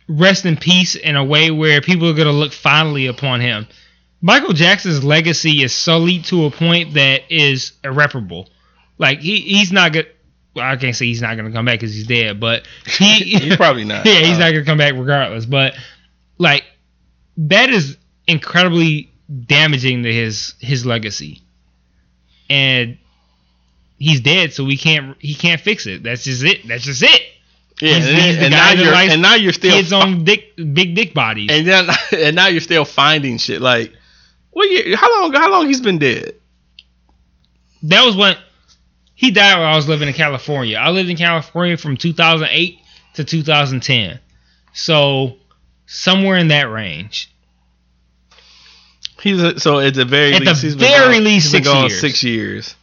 rest 0.08 0.44
in 0.44 0.56
peace 0.56 0.96
in 0.96 1.14
a 1.14 1.24
way 1.24 1.52
where 1.52 1.80
people 1.80 2.08
are 2.08 2.14
gonna 2.14 2.32
look 2.32 2.52
fondly 2.52 3.06
upon 3.06 3.40
him. 3.40 3.68
Michael 4.22 4.52
Jackson's 4.52 5.02
legacy 5.02 5.62
is 5.62 5.72
sullied 5.74 6.24
to 6.26 6.44
a 6.44 6.50
point 6.50 6.94
that 6.94 7.22
is 7.30 7.72
irreparable. 7.82 8.48
Like 8.98 9.20
he 9.20 9.40
he's 9.40 9.72
not 9.72 9.92
good. 9.92 10.08
Well, 10.54 10.64
I 10.64 10.76
can't 10.76 10.94
say 10.94 11.06
he's 11.06 11.22
not 11.22 11.36
gonna 11.36 11.52
come 11.52 11.64
back 11.64 11.80
because 11.80 11.94
he's 11.94 12.06
dead, 12.06 12.38
but 12.38 12.66
he 12.86 13.18
he's 13.38 13.56
probably 13.56 13.84
not. 13.84 14.04
yeah, 14.06 14.20
he's 14.20 14.38
not 14.38 14.42
uh-huh. 14.42 14.52
gonna 14.52 14.64
come 14.64 14.78
back 14.78 14.94
regardless. 14.94 15.46
But 15.46 15.74
like 16.38 16.64
that 17.38 17.70
is 17.70 17.96
incredibly 18.26 19.10
damaging 19.46 20.02
to 20.02 20.12
his 20.12 20.54
his 20.58 20.84
legacy, 20.84 21.40
and 22.50 22.98
he's 23.98 24.20
dead, 24.20 24.52
so 24.52 24.64
we 24.64 24.76
can't 24.76 25.16
he 25.20 25.34
can't 25.34 25.60
fix 25.60 25.86
it. 25.86 26.02
That's 26.02 26.24
just 26.24 26.42
it. 26.42 26.66
That's 26.66 26.84
just 26.84 27.02
it. 27.02 27.22
Yeah, 27.80 27.94
He's- 27.94 28.06
and, 28.08 28.18
he's 28.18 28.36
and 28.36 28.50
now 28.50 28.72
you're 28.72 28.94
and 28.94 29.22
now 29.22 29.34
you're 29.36 29.52
still 29.54 29.76
Kids 29.76 29.90
fi- 29.90 30.00
on 30.02 30.24
dick 30.24 30.54
big 30.56 30.94
dick 30.94 31.14
bodies. 31.14 31.48
and 31.50 31.66
then 31.66 31.88
and 32.12 32.36
now 32.36 32.48
you're 32.48 32.60
still 32.60 32.84
finding 32.84 33.38
shit. 33.38 33.62
Like, 33.62 33.92
what 34.60 34.70
year? 34.70 34.96
How 34.96 35.20
long? 35.20 35.32
How 35.32 35.50
long 35.50 35.66
he's 35.66 35.80
been 35.80 35.98
dead? 35.98 36.34
that 37.84 38.04
was 38.04 38.14
when 38.14 38.36
he 39.14 39.30
died 39.30 39.58
when 39.58 39.66
I 39.66 39.74
was 39.74 39.88
living 39.88 40.06
in 40.08 40.12
California. 40.14 40.76
I 40.76 40.90
lived 40.90 41.08
in 41.08 41.16
California 41.16 41.78
from 41.78 41.96
2008 41.96 42.78
to 43.14 43.24
2010, 43.24 44.20
so 44.74 45.36
somewhere 45.86 46.36
in 46.36 46.48
that 46.48 46.70
range. 46.70 47.30
He's 49.22 49.42
a, 49.42 49.58
so 49.60 49.78
at 49.80 49.94
the 49.94 50.04
very 50.04 50.34
At 50.34 50.44
the 50.44 50.50
least, 50.50 50.62
been 50.62 50.78
very 50.78 51.14
gone- 51.16 51.24
least 51.24 51.50
six 51.50 51.66
gone 51.66 51.88
years. 51.88 52.00
six 52.00 52.22
years, 52.22 52.74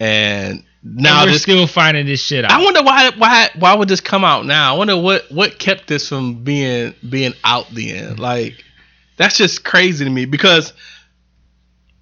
and 0.00 0.62
now 0.82 1.22
and 1.22 1.28
we're 1.28 1.32
this 1.32 1.42
still 1.42 1.66
finding 1.66 2.06
this 2.06 2.20
shit 2.24 2.44
out. 2.44 2.52
I 2.52 2.62
wonder 2.62 2.82
why 2.82 3.10
why 3.16 3.50
why 3.58 3.74
would 3.74 3.88
this 3.88 4.00
come 4.00 4.24
out 4.24 4.46
now? 4.46 4.74
I 4.74 4.78
wonder 4.78 4.96
what 4.96 5.30
what 5.30 5.58
kept 5.58 5.86
this 5.88 6.08
from 6.08 6.42
being 6.44 6.94
being 7.08 7.34
out 7.44 7.66
then. 7.72 8.16
Like 8.16 8.64
that's 9.16 9.36
just 9.36 9.64
crazy 9.64 10.04
to 10.04 10.10
me 10.10 10.24
because 10.24 10.72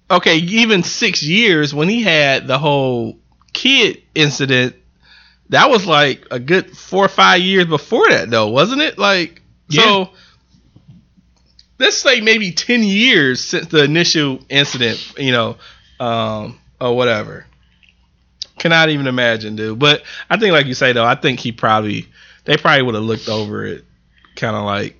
okay, 0.09 0.37
even 0.37 0.83
6 0.83 1.23
years 1.23 1.73
when 1.73 1.89
he 1.89 2.03
had 2.03 2.47
the 2.47 2.57
whole 2.57 3.17
kid 3.53 4.01
incident, 4.13 4.75
that 5.49 5.69
was 5.69 5.85
like 5.85 6.27
a 6.31 6.39
good 6.39 6.75
4 6.75 7.05
or 7.05 7.07
5 7.07 7.41
years 7.41 7.65
before 7.65 8.09
that 8.09 8.29
though, 8.29 8.49
wasn't 8.49 8.81
it? 8.81 8.97
Like 8.97 9.41
so 9.69 10.09
let's 11.79 11.97
say 11.97 12.21
maybe 12.21 12.51
10 12.51 12.83
years 12.83 13.43
since 13.43 13.67
the 13.67 13.83
initial 13.83 14.39
incident, 14.49 15.13
you 15.17 15.31
know, 15.31 15.57
um 15.99 16.59
or 16.79 16.95
whatever. 16.95 17.45
Cannot 18.57 18.89
even 18.89 19.07
imagine, 19.07 19.55
dude. 19.55 19.79
But 19.79 20.03
I 20.29 20.37
think, 20.37 20.53
like 20.53 20.65
you 20.65 20.73
say, 20.73 20.93
though, 20.93 21.05
I 21.05 21.15
think 21.15 21.39
he 21.39 21.51
probably 21.51 22.07
they 22.45 22.57
probably 22.57 22.83
would 22.83 22.95
have 22.95 23.03
looked 23.03 23.27
over 23.27 23.65
it, 23.65 23.83
kind 24.35 24.55
of 24.55 24.63
like 24.63 24.99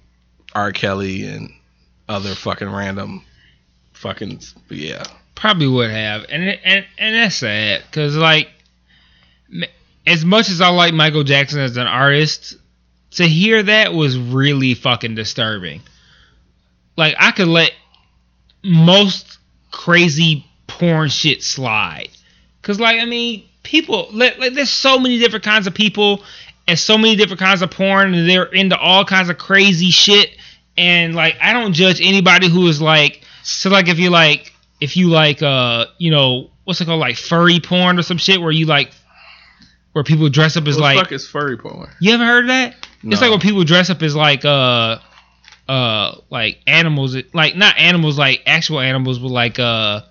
R. 0.53 0.71
Kelly 0.71 1.25
and 1.25 1.53
other 2.09 2.35
fucking 2.35 2.69
random, 2.69 3.23
fucking 4.05 4.39
yeah. 4.69 5.03
Probably 5.33 5.67
would 5.67 5.89
have, 5.89 6.25
and 6.29 6.43
and 6.43 6.85
and 6.97 7.15
that's 7.15 7.35
sad 7.35 7.83
because 7.89 8.15
like, 8.15 8.49
as 10.05 10.23
much 10.23 10.49
as 10.49 10.61
I 10.61 10.69
like 10.69 10.93
Michael 10.93 11.23
Jackson 11.23 11.59
as 11.59 11.75
an 11.75 11.87
artist, 11.87 12.55
to 13.11 13.27
hear 13.27 13.63
that 13.63 13.93
was 13.93 14.17
really 14.17 14.75
fucking 14.75 15.15
disturbing. 15.15 15.81
Like 16.95 17.15
I 17.19 17.31
could 17.31 17.47
let 17.47 17.71
most 18.63 19.39
crazy 19.71 20.45
porn 20.67 21.09
shit 21.09 21.43
slide, 21.43 22.09
cause 22.61 22.79
like 22.79 23.01
I 23.01 23.05
mean, 23.05 23.43
people 23.63 24.07
like, 24.13 24.37
like 24.37 24.53
there's 24.53 24.69
so 24.69 24.99
many 24.99 25.19
different 25.19 25.43
kinds 25.43 25.67
of 25.67 25.73
people 25.73 26.23
and 26.67 26.79
so 26.79 26.97
many 26.97 27.15
different 27.15 27.39
kinds 27.39 27.61
of 27.61 27.71
porn, 27.71 28.13
and 28.13 28.29
they're 28.29 28.45
into 28.45 28.77
all 28.77 29.03
kinds 29.03 29.29
of 29.29 29.37
crazy 29.37 29.89
shit. 29.89 30.37
And 30.77 31.15
like 31.15 31.37
I 31.41 31.53
don't 31.53 31.73
judge 31.73 31.99
anybody 32.01 32.47
who 32.47 32.67
is 32.67 32.81
like 32.81 33.24
so 33.45 33.69
like 33.69 33.87
if 33.87 33.99
you 33.99 34.09
like 34.09 34.53
if 34.81 34.97
you 34.97 35.07
like 35.09 35.41
uh 35.41 35.85
you 35.97 36.11
know 36.11 36.49
what's 36.63 36.81
it 36.81 36.85
called 36.85 36.99
like 36.99 37.15
furry 37.15 37.59
porn 37.59 37.97
or 37.99 38.01
some 38.01 38.17
shit 38.17 38.41
where 38.41 38.51
you 38.51 38.65
like 38.65 38.91
where 39.93 40.03
people 40.03 40.27
dress 40.29 40.57
up 40.57 40.67
as 40.67 40.75
What 40.75 40.81
like 40.81 40.97
the 40.97 41.03
fuck 41.05 41.11
is 41.13 41.27
furry 41.27 41.57
porn? 41.57 41.89
you 41.99 42.13
ever 42.13 42.25
heard 42.25 42.45
of 42.45 42.47
that? 42.49 42.75
It's 43.03 43.21
like 43.21 43.29
when 43.29 43.39
people 43.39 43.63
dress 43.63 43.89
up 43.89 44.01
as 44.01 44.15
like 44.15 44.43
uh 44.43 44.97
uh 45.69 46.15
like 46.29 46.59
animals 46.67 47.15
like 47.33 47.55
not 47.55 47.77
animals 47.77 48.17
like 48.17 48.41
actual 48.45 48.79
animals 48.79 49.19
but 49.19 49.29
like 49.29 49.59
uh 49.59 50.01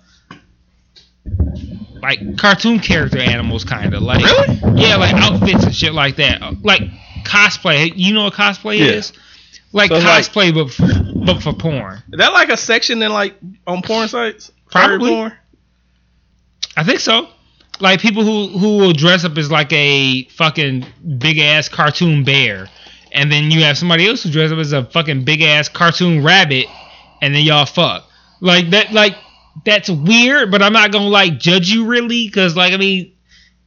like 2.01 2.37
cartoon 2.37 2.79
character 2.79 3.19
animals 3.19 3.63
kind 3.63 3.93
of 3.93 4.01
like 4.03 4.23
Really? 4.23 4.81
yeah 4.81 4.95
like 4.97 5.13
outfits 5.15 5.63
and 5.65 5.75
shit 5.75 5.93
like 5.93 6.17
that 6.17 6.41
like 6.63 6.81
cosplay 7.23 7.91
you 7.95 8.13
know 8.13 8.25
what 8.25 8.33
cosplay 8.33 8.77
Yeah. 8.79 8.85
is 8.93 9.13
like 9.75 9.89
So 9.89 9.97
it's 9.97 10.05
like- 10.05 10.23
cosplay 10.25 10.53
but 10.53 10.71
for, 10.71 11.25
but 11.25 11.43
for 11.43 11.53
porn 11.53 12.01
Is 12.11 12.17
that 12.17 12.33
like 12.33 12.49
a 12.49 12.57
section 12.57 13.03
in 13.03 13.11
like 13.11 13.35
on 13.67 13.81
porn 13.81 14.07
sites? 14.07 14.51
Probably. 14.71 15.09
porn? 15.11 15.33
I 16.75 16.83
think 16.83 16.99
so. 16.99 17.27
Like 17.79 17.99
people 17.99 18.23
who 18.23 18.57
who 18.57 18.77
will 18.77 18.93
dress 18.93 19.25
up 19.25 19.37
as 19.37 19.51
like 19.51 19.71
a 19.73 20.23
fucking 20.29 20.85
big 21.17 21.39
ass 21.39 21.67
cartoon 21.67 22.23
bear, 22.23 22.69
and 23.11 23.29
then 23.31 23.51
you 23.51 23.63
have 23.63 23.77
somebody 23.77 24.07
else 24.07 24.23
who 24.23 24.31
dress 24.31 24.51
up 24.51 24.57
as 24.59 24.71
a 24.71 24.85
fucking 24.85 25.25
big 25.25 25.41
ass 25.41 25.67
cartoon 25.67 26.23
rabbit, 26.23 26.67
and 27.21 27.35
then 27.35 27.43
y'all 27.43 27.65
fuck. 27.65 28.09
Like 28.39 28.69
that. 28.69 28.93
Like 28.93 29.15
that's 29.65 29.89
weird, 29.89 30.51
but 30.51 30.61
I'm 30.61 30.71
not 30.73 30.91
gonna 30.91 31.09
like 31.09 31.37
judge 31.37 31.69
you 31.69 31.85
really, 31.85 32.27
because 32.27 32.55
like 32.55 32.71
I 32.73 32.77
mean, 32.77 33.11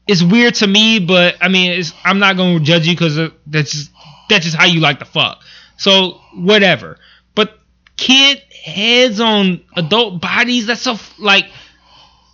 it's 0.06 0.22
weird 0.22 0.54
to 0.56 0.66
me, 0.66 1.00
but 1.00 1.36
I 1.42 1.48
mean, 1.48 1.72
it's, 1.72 1.92
I'm 2.02 2.18
not 2.18 2.36
gonna 2.38 2.60
judge 2.60 2.86
you 2.86 2.94
because 2.94 3.18
uh, 3.18 3.28
that's 3.46 3.72
just 3.72 3.90
that's 4.30 4.44
just 4.46 4.56
how 4.56 4.64
you 4.66 4.80
like 4.80 4.98
to 5.00 5.04
fuck. 5.04 5.42
So 5.78 6.20
whatever. 6.34 6.98
But 7.34 7.58
kid 7.96 8.42
heads 8.64 9.20
on 9.20 9.62
adult 9.74 10.20
bodies, 10.20 10.66
that's 10.66 10.82
so 10.82 10.96
like 11.18 11.46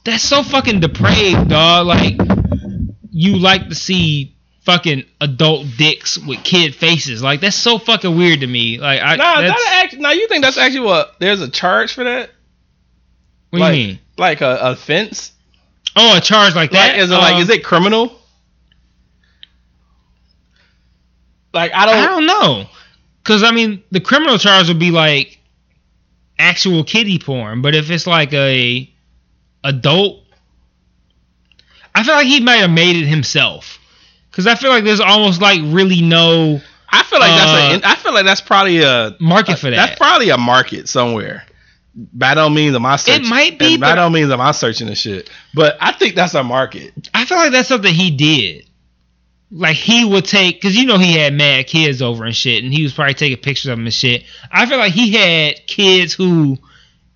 that's 0.04 0.24
so 0.24 0.42
fucking 0.42 0.80
depraved, 0.80 1.48
dog. 1.48 1.86
Like 1.86 2.14
you 3.10 3.36
like 3.38 3.68
to 3.68 3.74
see 3.74 4.34
fucking 4.62 5.04
adult 5.20 5.66
dicks 5.76 6.18
with 6.18 6.42
kid 6.42 6.74
faces. 6.74 7.22
Like 7.22 7.40
that's 7.40 7.56
so 7.56 7.78
fucking 7.78 8.16
weird 8.16 8.40
to 8.40 8.46
me. 8.46 8.78
Like 8.78 9.00
I 9.02 9.16
Nah, 9.16 9.42
that's, 9.42 9.62
that 9.62 9.84
act, 9.84 10.00
now 10.00 10.10
you 10.12 10.26
think 10.26 10.42
that's 10.42 10.58
actually 10.58 10.86
what? 10.86 11.14
There's 11.20 11.40
a 11.40 11.48
charge 11.48 11.92
for 11.92 12.04
that? 12.04 12.30
what 13.50 13.60
like, 13.60 13.74
do 13.74 13.78
you 13.78 13.86
mean? 13.88 13.98
Like 14.18 14.40
a 14.40 14.58
offense? 14.62 15.32
Oh, 15.94 16.16
a 16.16 16.20
charge 16.20 16.56
like 16.56 16.72
Like 16.72 16.92
that? 16.92 16.98
is 16.98 17.10
it 17.10 17.14
like 17.14 17.34
Um, 17.36 17.42
is 17.42 17.50
it 17.50 17.62
criminal? 17.62 18.18
Like 21.52 21.72
I 21.72 21.86
don't. 21.86 21.96
I 21.96 22.06
don't 22.06 22.26
know. 22.26 22.66
Cause 23.24 23.42
I 23.42 23.50
mean, 23.50 23.82
the 23.90 24.00
criminal 24.00 24.38
charge 24.38 24.68
would 24.68 24.78
be 24.78 24.90
like 24.90 25.38
actual 26.38 26.84
kiddie 26.84 27.18
porn, 27.18 27.62
but 27.62 27.74
if 27.74 27.90
it's 27.90 28.06
like 28.06 28.32
a 28.32 28.90
adult, 29.64 30.20
I 31.94 32.02
feel 32.04 32.14
like 32.14 32.26
he 32.26 32.40
might 32.40 32.56
have 32.56 32.70
made 32.70 32.96
it 32.96 33.06
himself. 33.06 33.78
Cause 34.32 34.46
I 34.46 34.56
feel 34.56 34.70
like 34.70 34.84
there's 34.84 35.00
almost 35.00 35.40
like 35.40 35.60
really 35.62 36.02
no 36.02 36.60
I 36.94 37.02
feel 37.02 37.18
like 37.18 37.32
Uh, 37.32 37.36
that's 37.36 37.84
a. 37.84 37.88
I 37.88 37.94
feel 37.96 38.14
like 38.14 38.24
that's 38.24 38.40
probably 38.40 38.82
a 38.82 39.16
market 39.18 39.58
for 39.58 39.68
that. 39.70 39.76
That's 39.76 39.98
probably 39.98 40.30
a 40.30 40.38
market 40.38 40.88
somewhere. 40.88 41.44
By 41.96 42.34
no 42.34 42.48
means 42.48 42.74
am 42.76 42.86
I 42.86 42.96
searching. 42.96 43.28
might 43.28 43.58
be, 43.58 43.76
By 43.76 43.94
no 43.94 44.08
means 44.10 44.30
am 44.30 44.40
I 44.40 44.52
searching 44.52 44.86
the 44.86 44.94
shit. 44.94 45.28
But 45.54 45.76
I 45.80 45.92
think 45.92 46.14
that's 46.14 46.34
a 46.34 46.44
market. 46.44 46.92
I 47.12 47.24
feel 47.24 47.38
like 47.38 47.52
that's 47.52 47.68
something 47.68 47.92
he 47.92 48.10
did. 48.12 48.66
Like 49.56 49.76
he 49.76 50.04
would 50.04 50.24
take, 50.24 50.60
cause 50.60 50.74
you 50.74 50.84
know 50.84 50.98
he 50.98 51.14
had 51.16 51.32
mad 51.32 51.68
kids 51.68 52.02
over 52.02 52.24
and 52.24 52.34
shit, 52.34 52.64
and 52.64 52.72
he 52.72 52.82
was 52.82 52.92
probably 52.92 53.14
taking 53.14 53.38
pictures 53.38 53.66
of 53.66 53.78
them 53.78 53.86
and 53.86 53.94
shit. 53.94 54.24
I 54.50 54.66
feel 54.66 54.78
like 54.78 54.92
he 54.92 55.12
had 55.12 55.64
kids 55.68 56.12
who 56.12 56.58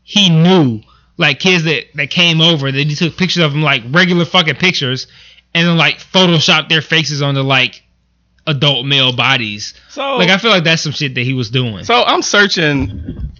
he 0.05 0.28
knew, 0.31 0.81
like 1.16 1.40
kids 1.40 1.65
that 1.65 1.86
that 1.97 2.10
came 2.10 2.40
over 2.40 2.70
that 2.70 2.86
he 2.86 2.94
took 2.94 3.16
pictures 3.16 3.43
of 3.43 3.52
them, 3.52 3.62
like 3.62 3.82
regular 3.90 4.24
fucking 4.24 4.55
pictures, 4.55 5.09
and 5.52 5.66
then 5.66 5.77
like 5.77 5.98
photoshopped 5.98 6.69
their 6.69 6.81
faces 6.81 7.23
onto 7.23 7.40
like 7.40 7.82
adult 8.47 8.86
male 8.86 9.12
bodies. 9.16 9.74
So 9.90 10.16
Like 10.16 10.31
I 10.31 10.39
feel 10.39 10.52
like 10.52 10.62
that's 10.62 10.82
some 10.82 10.93
shit 10.93 11.16
that 11.16 11.24
he 11.24 11.35
was 11.35 11.51
doing. 11.51 11.82
so 11.85 12.05
I'm 12.05 12.23
searching. 12.23 13.32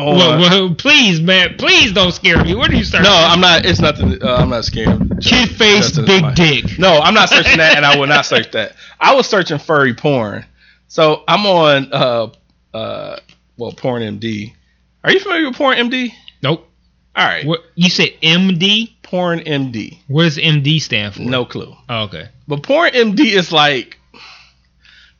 On, 0.00 0.16
well, 0.16 0.38
well, 0.40 0.74
please, 0.74 1.20
man, 1.20 1.56
please 1.58 1.92
don't 1.92 2.12
scare 2.12 2.42
me. 2.42 2.54
What 2.54 2.70
are 2.70 2.74
you 2.74 2.84
searching? 2.84 3.04
no, 3.04 3.12
I'm 3.14 3.40
not. 3.40 3.64
It's 3.66 3.80
nothing. 3.80 4.22
Uh, 4.22 4.36
I'm 4.36 4.48
not 4.48 4.64
scared. 4.64 5.20
Kid 5.20 5.50
face, 5.50 5.96
big 5.98 6.34
dick. 6.34 6.78
No, 6.78 6.98
I'm 6.98 7.14
not 7.14 7.28
searching 7.28 7.58
that, 7.58 7.76
and 7.76 7.84
I 7.84 7.98
will 7.98 8.06
not 8.06 8.24
search 8.26 8.50
that. 8.52 8.74
I 8.98 9.14
was 9.14 9.26
searching 9.28 9.58
furry 9.58 9.94
porn. 9.94 10.44
So 10.88 11.22
I'm 11.28 11.46
on 11.46 11.92
uh 11.92 12.30
uh 12.74 13.16
well 13.56 13.72
Porn 13.72 14.02
MD. 14.02 14.54
Are 15.04 15.12
you 15.12 15.20
familiar 15.20 15.46
with 15.48 15.56
Porn 15.56 15.76
MD? 15.76 16.12
Nope. 16.42 16.66
All 17.16 17.24
right, 17.26 17.44
What 17.46 17.60
you 17.74 17.90
said? 17.90 18.10
MD. 18.22 18.92
Porn 19.02 19.40
MD. 19.40 19.98
What 20.06 20.22
does 20.22 20.36
MD 20.38 20.80
stand 20.80 21.14
for? 21.14 21.22
No 21.22 21.44
clue. 21.44 21.74
Oh, 21.88 22.02
okay. 22.04 22.28
But 22.46 22.62
Porn 22.62 22.90
MD 22.92 23.20
is 23.36 23.50
like 23.50 23.98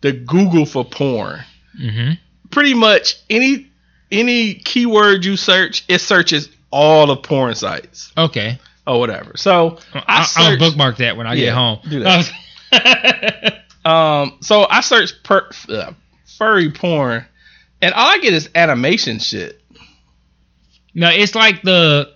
the 0.01 0.13
Google 0.13 0.65
for 0.67 0.85
porn. 0.85 1.41
Mm-hmm. 1.81 2.13
Pretty 2.51 2.75
much 2.75 3.17
any 3.29 3.70
any 4.11 4.55
keyword 4.55 5.25
you 5.25 5.37
search, 5.37 5.85
it 5.89 6.01
searches 6.01 6.49
all 6.71 7.11
of 7.11 7.23
porn 7.23 7.55
sites 7.55 8.13
Okay. 8.17 8.59
or 8.87 8.99
whatever. 9.01 9.37
So 9.37 9.79
I 9.95 9.99
I, 9.99 10.03
I'll 10.19 10.25
searched- 10.25 10.61
bookmark 10.61 10.97
that 10.99 11.17
when 11.17 11.27
I 11.27 11.35
Yeah, 11.35 11.47
get 11.47 11.55
home. 11.55 11.79
do 11.89 12.01
that. 12.01 12.33
Um, 13.83 14.37
so 14.43 14.67
I 14.69 14.83
searched 14.83 15.25
per, 15.25 15.49
uh, 15.71 15.93
furry 16.37 16.71
porn, 16.71 17.25
and 17.81 17.95
all 17.95 18.09
I 18.11 18.19
get 18.19 18.35
is 18.35 18.51
animation 18.55 19.19
shit. 19.19 19.59
no, 20.95 21.09
it's 21.09 21.35
like 21.35 21.63
the 21.63 22.13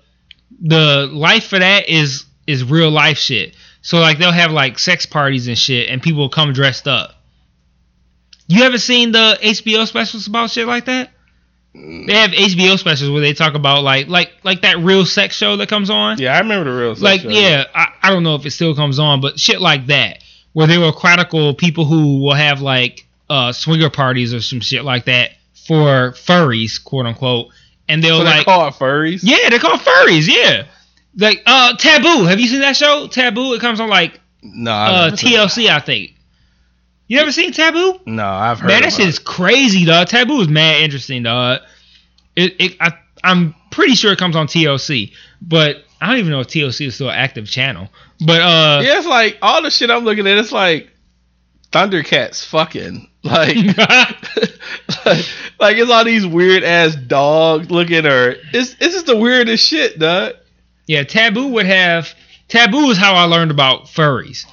the 0.61 1.09
life 1.11 1.47
for 1.47 1.59
that 1.59 1.89
is 1.89 2.27
is 2.47 2.65
real 2.65 2.91
life 2.91 3.16
shit. 3.16 3.57
So 3.81 3.99
like 3.99 4.19
they'll 4.19 4.31
have 4.31 4.53
like 4.53 4.79
sex 4.79 5.07
parties 5.07 5.49
and 5.49 5.57
shit, 5.59 5.89
and 5.89 6.03
people 6.03 6.21
will 6.21 6.29
come 6.29 6.53
dressed 6.53 6.87
up. 6.87 7.15
You 8.47 8.65
ever 8.65 8.77
seen 8.77 9.12
the 9.12 9.39
HBO 9.43 9.87
specials 9.87 10.27
about 10.27 10.51
shit 10.51 10.66
like 10.66 10.85
that? 10.85 11.12
They 11.74 12.12
have 12.14 12.30
HBO 12.30 12.78
specials 12.78 13.10
where 13.10 13.20
they 13.20 13.32
talk 13.32 13.55
about 13.55 13.82
like 13.82 14.06
like 14.09 14.32
like 14.44 14.62
that 14.62 14.78
real 14.78 15.05
sex 15.05 15.34
show 15.36 15.56
that 15.56 15.68
comes 15.68 15.90
on. 15.90 16.18
Yeah, 16.18 16.34
I 16.34 16.38
remember 16.38 16.70
the 16.72 16.78
real. 16.78 16.94
like 16.94 17.22
sex 17.22 17.34
show. 17.34 17.40
yeah 17.40 17.64
I, 17.74 17.88
I 18.02 18.10
don't 18.10 18.22
know 18.22 18.36
if 18.36 18.46
it 18.46 18.52
still 18.52 18.74
comes 18.76 18.98
on 19.01 19.20
but 19.20 19.40
shit 19.40 19.60
like 19.60 19.86
that 19.86 20.22
where 20.52 20.68
they 20.68 20.78
will 20.78 20.92
chronicle 20.92 21.52
people 21.55 21.84
who 21.84 22.20
will 22.22 22.34
have 22.34 22.60
like 22.62 23.05
uh 23.28 23.51
swinger 23.52 23.90
parties 23.90 24.32
or 24.32 24.40
some 24.40 24.60
shit 24.60 24.84
like 24.84 25.06
that 25.06 25.32
for 25.66 26.12
furries 26.12 26.82
quote 26.82 27.06
unquote 27.06 27.48
and 27.88 28.05
they'll 28.05 28.18
So 28.18 28.24
like 28.24 28.36
they 28.38 28.44
call 28.44 28.68
it 28.68 28.74
furries. 28.74 29.20
yeah 29.24 29.48
they're 29.51 29.59
called 29.59 29.80
furries 29.80 30.28
yeah 30.28 30.66
like 31.16 31.42
uh 31.44 31.74
taboo 31.76 32.24
have 32.26 32.38
you 32.38 32.46
seen 32.46 32.60
that 32.60 32.76
show 32.76 33.09
taboo 33.09 33.52
it 33.55 33.60
comes 33.60 33.80
on 33.80 33.88
like 33.88 34.20
No, 34.42 34.70
uh 34.70 35.10
tlc 35.10 35.68
i 35.68 35.80
think 35.80 36.14
you 37.06 37.18
ever 37.18 37.32
seen 37.32 37.52
taboo. 37.52 38.01
No, 38.06 38.26
I've 38.26 38.60
heard. 38.60 38.68
Man, 38.68 38.82
that 38.82 38.93
shit 38.93 39.06
it. 39.06 39.09
is 39.09 39.18
crazy, 39.18 39.85
dog. 39.85 40.09
Taboo 40.09 40.40
is 40.40 40.48
mad 40.48 40.82
interesting, 40.82 41.22
dog. 41.22 41.60
It, 42.35 42.56
it, 42.59 42.76
I, 42.81 42.93
I'm 43.22 43.55
pretty 43.70 43.94
sure 43.94 44.12
it 44.12 44.18
comes 44.18 44.36
on 44.36 44.47
TLC, 44.47 45.12
but 45.40 45.85
I 46.01 46.09
don't 46.09 46.18
even 46.18 46.31
know 46.31 46.40
if 46.40 46.48
TLC 46.48 46.86
is 46.86 46.94
still 46.94 47.10
an 47.10 47.16
active 47.16 47.47
channel. 47.47 47.89
But 48.24 48.40
uh, 48.40 48.81
Yeah, 48.82 48.98
it's 48.98 49.06
like 49.06 49.39
all 49.43 49.62
the 49.62 49.70
shit 49.70 49.90
I'm 49.90 50.05
looking 50.05 50.26
at. 50.26 50.39
It's 50.39 50.52
like 50.52 50.90
Thundercats 51.72 52.44
fucking 52.47 53.09
like, 53.22 53.56
like, 53.56 54.36
like 55.60 55.76
it's 55.76 55.90
all 55.90 56.05
these 56.05 56.26
weird 56.26 56.62
ass 56.62 56.94
dogs 56.94 57.70
looking 57.70 58.06
or 58.06 58.36
it's 58.52 58.76
it's 58.81 58.94
just 58.94 59.06
the 59.06 59.16
weirdest 59.16 59.66
shit, 59.66 59.98
dog. 59.98 60.35
Yeah, 60.86 61.02
Taboo 61.05 61.48
would 61.48 61.66
have 61.66 62.14
Taboo 62.48 62.90
is 62.90 62.98
how 62.98 63.14
I 63.14 63.24
learned 63.24 63.51
about 63.51 63.86
furries. 63.86 64.47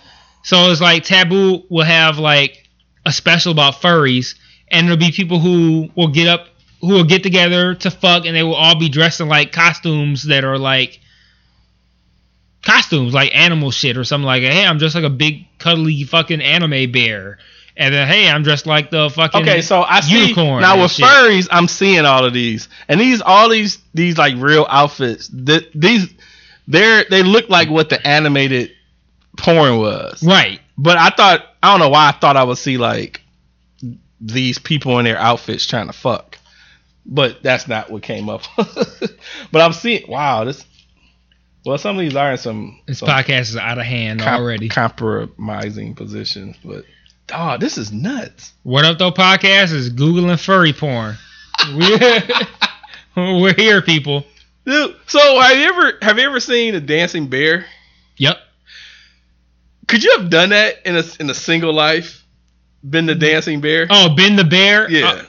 So 0.44 0.72
it's 0.72 0.82
like 0.82 1.04
Taboo 1.04 1.64
will 1.70 1.86
have 1.86 2.18
like 2.18 2.70
a 3.06 3.12
special 3.12 3.52
about 3.52 3.76
furries, 3.76 4.36
and 4.70 4.88
there'll 4.88 4.98
be 5.00 5.12
people 5.12 5.40
who 5.40 5.90
will 5.96 6.08
get 6.10 6.28
up, 6.28 6.48
who 6.82 6.90
will 6.90 7.04
get 7.04 7.24
together 7.24 7.76
to 7.76 7.92
fuck, 7.92 8.26
and 8.26 8.36
they 8.36 8.44
will 8.44 8.56
all 8.56 8.78
be 8.80 8.90
dressed 8.90 9.22
in 9.22 9.28
like 9.28 9.52
costumes 9.52 10.24
that 10.24 10.44
are 10.44 10.58
like 10.58 11.00
costumes, 12.64 13.14
like 13.14 13.36
animal 13.36 13.72
shit 13.72 13.98
or 13.98 14.04
something 14.04 14.26
like. 14.26 14.44
Hey, 14.44 14.66
I'm 14.66 14.78
dressed 14.78 14.96
like 14.96 15.04
a 15.04 15.10
big 15.10 15.46
cuddly 15.58 16.04
fucking 16.04 16.42
anime 16.42 16.92
bear, 16.92 17.38
and 17.78 17.94
then 17.94 18.08
hey, 18.08 18.30
I'm 18.30 18.44
dressed 18.44 18.66
like 18.66 18.90
the 18.90 19.10
fucking 19.10 19.42
Okay, 19.42 19.62
so 19.62 19.82
I 19.82 20.02
see 20.02 20.22
unicorn 20.22 20.62
now 20.62 20.82
with 20.82 20.92
shit. 20.92 21.06
furries, 21.06 21.48
I'm 21.52 21.68
seeing 21.68 22.06
all 22.06 22.26
of 22.26 22.34
these, 22.34 22.68
and 22.88 23.00
these 23.00 23.22
all 23.22 23.50
these 23.50 23.80
these 23.94 24.18
like 24.18 24.36
real 24.38 24.66
outfits. 24.70 25.28
Th- 25.30 25.70
these 25.74 26.14
they're 26.68 27.06
they 27.10 27.24
look 27.24 27.50
like 27.50 27.70
what 27.70 27.90
the 27.90 28.06
animated 28.06 28.72
porn 29.42 29.78
was. 29.78 30.24
right. 30.24 30.60
But 30.78 30.98
I 30.98 31.10
thought 31.10 31.46
I 31.62 31.72
don't 31.72 31.80
know 31.80 31.90
why 31.90 32.10
I 32.10 32.12
thought 32.14 32.38
I 32.38 32.44
would 32.44 32.58
see 32.58 32.78
like 32.78 33.22
these 34.20 34.60
people 34.60 35.00
in 35.00 35.06
their 35.06 35.18
outfits 35.18 35.66
trying 35.66 35.88
to 35.88 35.94
fuck. 35.94 36.38
But 37.06 37.42
that's 37.44 37.68
not 37.68 37.90
what 37.90 38.04
came 38.04 38.30
up. 38.30 38.44
but 38.58 39.62
I'm 39.62 39.74
seeing 39.74 40.08
wow, 40.08 40.44
this 40.44 40.64
well 41.66 41.78
some 41.78 41.98
of 41.98 42.02
these 42.02 42.16
are 42.16 42.32
in 42.32 42.38
some, 42.38 42.80
This 42.88 43.00
some 43.00 43.10
podcast 43.10 43.42
is 43.42 43.58
out 43.58 43.78
of 43.78 43.86
hand 43.86 44.22
com- 44.22 44.42
already. 44.42 44.70
compromising 44.70 45.96
positions, 45.96 46.56
but 46.64 46.86
oh, 47.34 47.58
this 47.58 47.78
is 47.78 47.92
nuts. 47.92 48.54
What 48.64 48.86
up 48.86 48.98
though 49.00 49.12
podcast 49.12 49.74
is 49.74 49.92
googling 49.92 50.40
furry 50.40 50.74
porn. 50.74 51.16
We're, 51.76 52.22
we're 53.42 53.54
here, 53.54 53.82
people. 53.82 54.26
Dude, 54.66 54.96
so 55.08 55.20
have 55.42 55.58
you 55.58 55.64
ever 55.66 55.94
have 56.02 56.18
you 56.20 56.24
ever 56.26 56.40
seen 56.40 56.76
a 56.76 56.80
dancing 56.80 57.28
bear? 57.28 57.66
Yep. 58.18 58.38
Could 59.92 60.06
you 60.06 60.18
have 60.18 60.30
done 60.30 60.52
that 60.52 60.78
in 60.86 60.96
a 60.96 61.04
in 61.20 61.30
a 61.30 61.34
single 61.34 61.74
life? 61.74 62.24
Been 62.90 63.08
the 63.08 63.14
dancing 63.14 63.60
bear? 63.60 63.88
Oh, 63.90 64.16
been 64.16 64.38
the 64.38 64.46
Bear. 64.46 64.90
yeah. 64.90 65.06
Uh, 65.06 65.26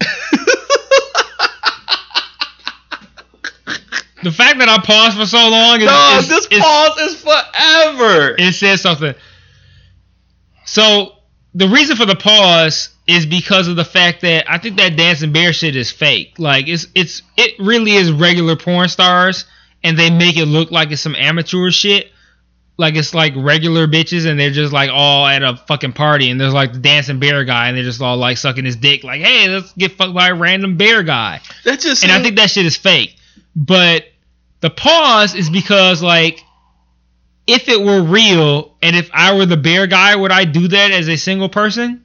the 4.22 4.30
fact 4.32 4.58
that 4.58 4.68
I 4.68 4.78
paused 4.78 5.16
for 5.18 5.26
so 5.26 5.48
long 5.48 5.80
is, 5.80 5.86
no, 5.86 6.16
is- 6.20 6.28
this 6.28 6.46
is- 6.50 6.60
pause 6.60 6.98
is 6.98 7.22
forever. 7.22 8.34
it 8.38 8.52
says 8.54 8.80
something. 8.80 9.14
So 10.66 11.14
the 11.54 11.68
reason 11.68 11.96
for 11.96 12.06
the 12.06 12.16
pause 12.16 12.90
is 13.06 13.26
because 13.26 13.66
of 13.66 13.76
the 13.76 13.84
fact 13.84 14.20
that 14.20 14.48
I 14.48 14.58
think 14.58 14.76
that 14.76 14.96
dancing 14.96 15.32
bear 15.32 15.52
shit 15.52 15.74
is 15.74 15.90
fake. 15.90 16.34
Like 16.38 16.68
it's 16.68 16.86
it's 16.94 17.22
it 17.36 17.54
really 17.58 17.92
is 17.96 18.12
regular 18.12 18.56
porn 18.56 18.88
stars, 18.88 19.46
and 19.82 19.98
they 19.98 20.10
make 20.10 20.36
it 20.36 20.46
look 20.46 20.70
like 20.70 20.90
it's 20.90 21.00
some 21.00 21.16
amateur 21.16 21.70
shit. 21.70 22.10
Like 22.76 22.94
it's 22.96 23.12
like 23.14 23.34
regular 23.36 23.86
bitches, 23.86 24.26
and 24.26 24.40
they're 24.40 24.50
just 24.50 24.72
like 24.72 24.90
all 24.90 25.26
at 25.26 25.42
a 25.42 25.56
fucking 25.56 25.92
party, 25.92 26.30
and 26.30 26.40
there's 26.40 26.54
like 26.54 26.72
the 26.72 26.78
dancing 26.78 27.20
bear 27.20 27.44
guy, 27.44 27.68
and 27.68 27.76
they're 27.76 27.84
just 27.84 28.00
all 28.00 28.16
like 28.16 28.38
sucking 28.38 28.64
his 28.64 28.76
dick, 28.76 29.04
like, 29.04 29.20
hey, 29.20 29.48
let's 29.48 29.72
get 29.74 29.92
fucked 29.92 30.14
by 30.14 30.28
a 30.28 30.34
random 30.34 30.78
bear 30.78 31.02
guy. 31.02 31.40
that 31.64 31.80
just 31.80 32.02
And 32.02 32.10
I 32.10 32.22
think 32.22 32.36
that 32.36 32.50
shit 32.50 32.64
is 32.64 32.76
fake. 32.76 33.16
But 33.54 34.04
the 34.60 34.70
pause 34.70 35.34
is 35.34 35.50
because 35.50 36.02
like 36.02 36.42
if 37.46 37.68
it 37.68 37.80
were 37.80 38.02
real 38.02 38.76
and 38.80 38.96
if 38.96 39.10
I 39.12 39.36
were 39.36 39.46
the 39.46 39.56
bear 39.56 39.86
guy, 39.86 40.14
would 40.14 40.32
I 40.32 40.44
do 40.44 40.68
that 40.68 40.92
as 40.92 41.08
a 41.08 41.16
single 41.16 41.48
person? 41.48 42.04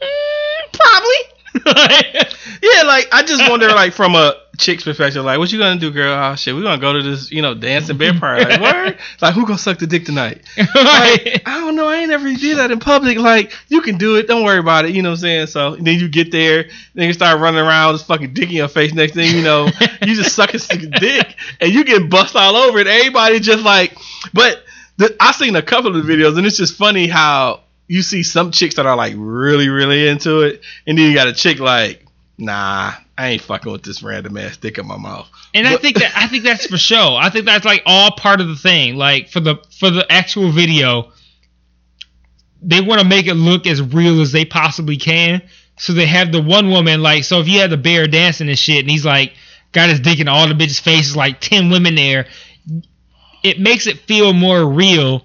Mm, 0.00 0.72
probably. 0.72 1.14
yeah, 2.62 2.82
like 2.84 3.08
I 3.12 3.22
just 3.26 3.48
wonder, 3.48 3.68
like 3.68 3.92
from 3.92 4.14
a 4.14 4.34
chick's 4.58 4.84
perspective, 4.84 5.24
like 5.24 5.38
what 5.38 5.52
you 5.52 5.58
gonna 5.58 5.80
do, 5.80 5.90
girl? 5.90 6.14
Oh 6.14 6.34
shit, 6.36 6.54
we 6.54 6.62
gonna 6.62 6.80
go 6.80 6.92
to 6.92 7.02
this, 7.02 7.30
you 7.30 7.42
know, 7.42 7.54
dancing 7.54 7.96
bear 7.96 8.18
party. 8.18 8.44
Like, 8.44 8.60
word? 8.74 8.98
Like 9.20 9.34
who 9.34 9.46
gonna 9.46 9.58
suck 9.58 9.78
the 9.78 9.86
dick 9.86 10.04
tonight? 10.04 10.42
Like, 10.74 11.42
I 11.46 11.60
don't 11.60 11.76
know. 11.76 11.88
I 11.88 11.96
ain't 11.96 12.10
ever 12.10 12.32
did 12.32 12.58
that 12.58 12.70
in 12.70 12.78
public. 12.78 13.18
Like, 13.18 13.52
you 13.68 13.80
can 13.80 13.96
do 13.96 14.16
it. 14.16 14.26
Don't 14.26 14.44
worry 14.44 14.58
about 14.58 14.84
it. 14.84 14.94
You 14.94 15.02
know 15.02 15.10
what 15.10 15.18
I'm 15.18 15.20
saying? 15.20 15.46
So 15.48 15.76
then 15.76 15.98
you 15.98 16.08
get 16.08 16.30
there, 16.30 16.68
then 16.94 17.06
you 17.06 17.12
start 17.12 17.40
running 17.40 17.60
around 17.60 17.92
with 17.92 18.00
this 18.00 18.06
fucking 18.06 18.34
dick 18.34 18.48
in 18.50 18.56
your 18.56 18.68
face. 18.68 18.92
Next 18.92 19.14
thing 19.14 19.34
you 19.34 19.42
know, 19.42 19.68
you 20.02 20.14
just 20.14 20.34
sucking 20.34 20.60
some 20.60 20.90
dick 20.90 21.36
and 21.60 21.72
you 21.72 21.84
get 21.84 22.10
bust 22.10 22.36
all 22.36 22.56
over 22.56 22.78
it. 22.78 22.86
Everybody 22.86 23.40
just 23.40 23.64
like, 23.64 23.96
but 24.32 24.62
the, 24.96 25.14
I 25.20 25.32
seen 25.32 25.56
a 25.56 25.62
couple 25.62 25.96
of 25.96 26.04
videos 26.04 26.36
and 26.36 26.46
it's 26.46 26.56
just 26.56 26.76
funny 26.76 27.06
how 27.06 27.64
you 27.86 28.02
see 28.02 28.22
some 28.22 28.50
chicks 28.50 28.76
that 28.76 28.86
are 28.86 28.96
like 28.96 29.14
really, 29.16 29.68
really 29.68 30.08
into 30.08 30.42
it, 30.42 30.62
and 30.86 30.96
then 30.96 31.08
you 31.08 31.14
got 31.14 31.28
a 31.28 31.32
chick 31.32 31.60
like, 31.60 32.04
nah, 32.38 32.92
I 33.16 33.28
ain't 33.28 33.42
fucking 33.42 33.70
with 33.70 33.82
this 33.82 34.02
random 34.02 34.36
ass 34.36 34.56
dick 34.56 34.78
in 34.78 34.86
my 34.86 34.96
mouth. 34.96 35.30
And 35.54 35.68
I 35.68 35.76
think 35.76 35.98
that 35.98 36.12
I 36.16 36.26
think 36.26 36.42
that's 36.42 36.66
for 36.66 36.76
show. 36.76 37.14
I 37.14 37.30
think 37.30 37.44
that's 37.44 37.64
like 37.64 37.82
all 37.86 38.10
part 38.10 38.40
of 38.40 38.48
the 38.48 38.56
thing. 38.56 38.96
Like 38.96 39.28
for 39.28 39.40
the 39.40 39.56
for 39.78 39.90
the 39.90 40.10
actual 40.10 40.50
video, 40.50 41.12
they 42.60 42.80
want 42.80 43.00
to 43.00 43.06
make 43.06 43.26
it 43.26 43.34
look 43.34 43.66
as 43.66 43.80
real 43.80 44.20
as 44.20 44.32
they 44.32 44.44
possibly 44.44 44.96
can. 44.96 45.42
So 45.76 45.92
they 45.92 46.06
have 46.06 46.32
the 46.32 46.42
one 46.42 46.70
woman 46.70 47.02
like 47.02 47.24
so 47.24 47.40
if 47.40 47.48
you 47.48 47.60
had 47.60 47.70
the 47.70 47.76
bear 47.76 48.08
dancing 48.08 48.48
and 48.48 48.58
shit, 48.58 48.80
and 48.80 48.90
he's 48.90 49.04
like 49.04 49.32
got 49.70 49.90
his 49.90 50.00
dick 50.00 50.18
in 50.18 50.26
all 50.26 50.48
the 50.48 50.54
bitches' 50.54 50.80
faces, 50.80 51.16
like 51.16 51.40
ten 51.40 51.70
women 51.70 51.94
there. 51.94 52.26
It 53.44 53.60
makes 53.60 53.86
it 53.86 53.98
feel 53.98 54.32
more 54.32 54.66
real 54.66 55.24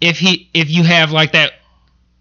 if 0.00 0.18
he 0.18 0.50
if 0.52 0.68
you 0.68 0.82
have 0.82 1.10
like 1.10 1.32
that 1.32 1.52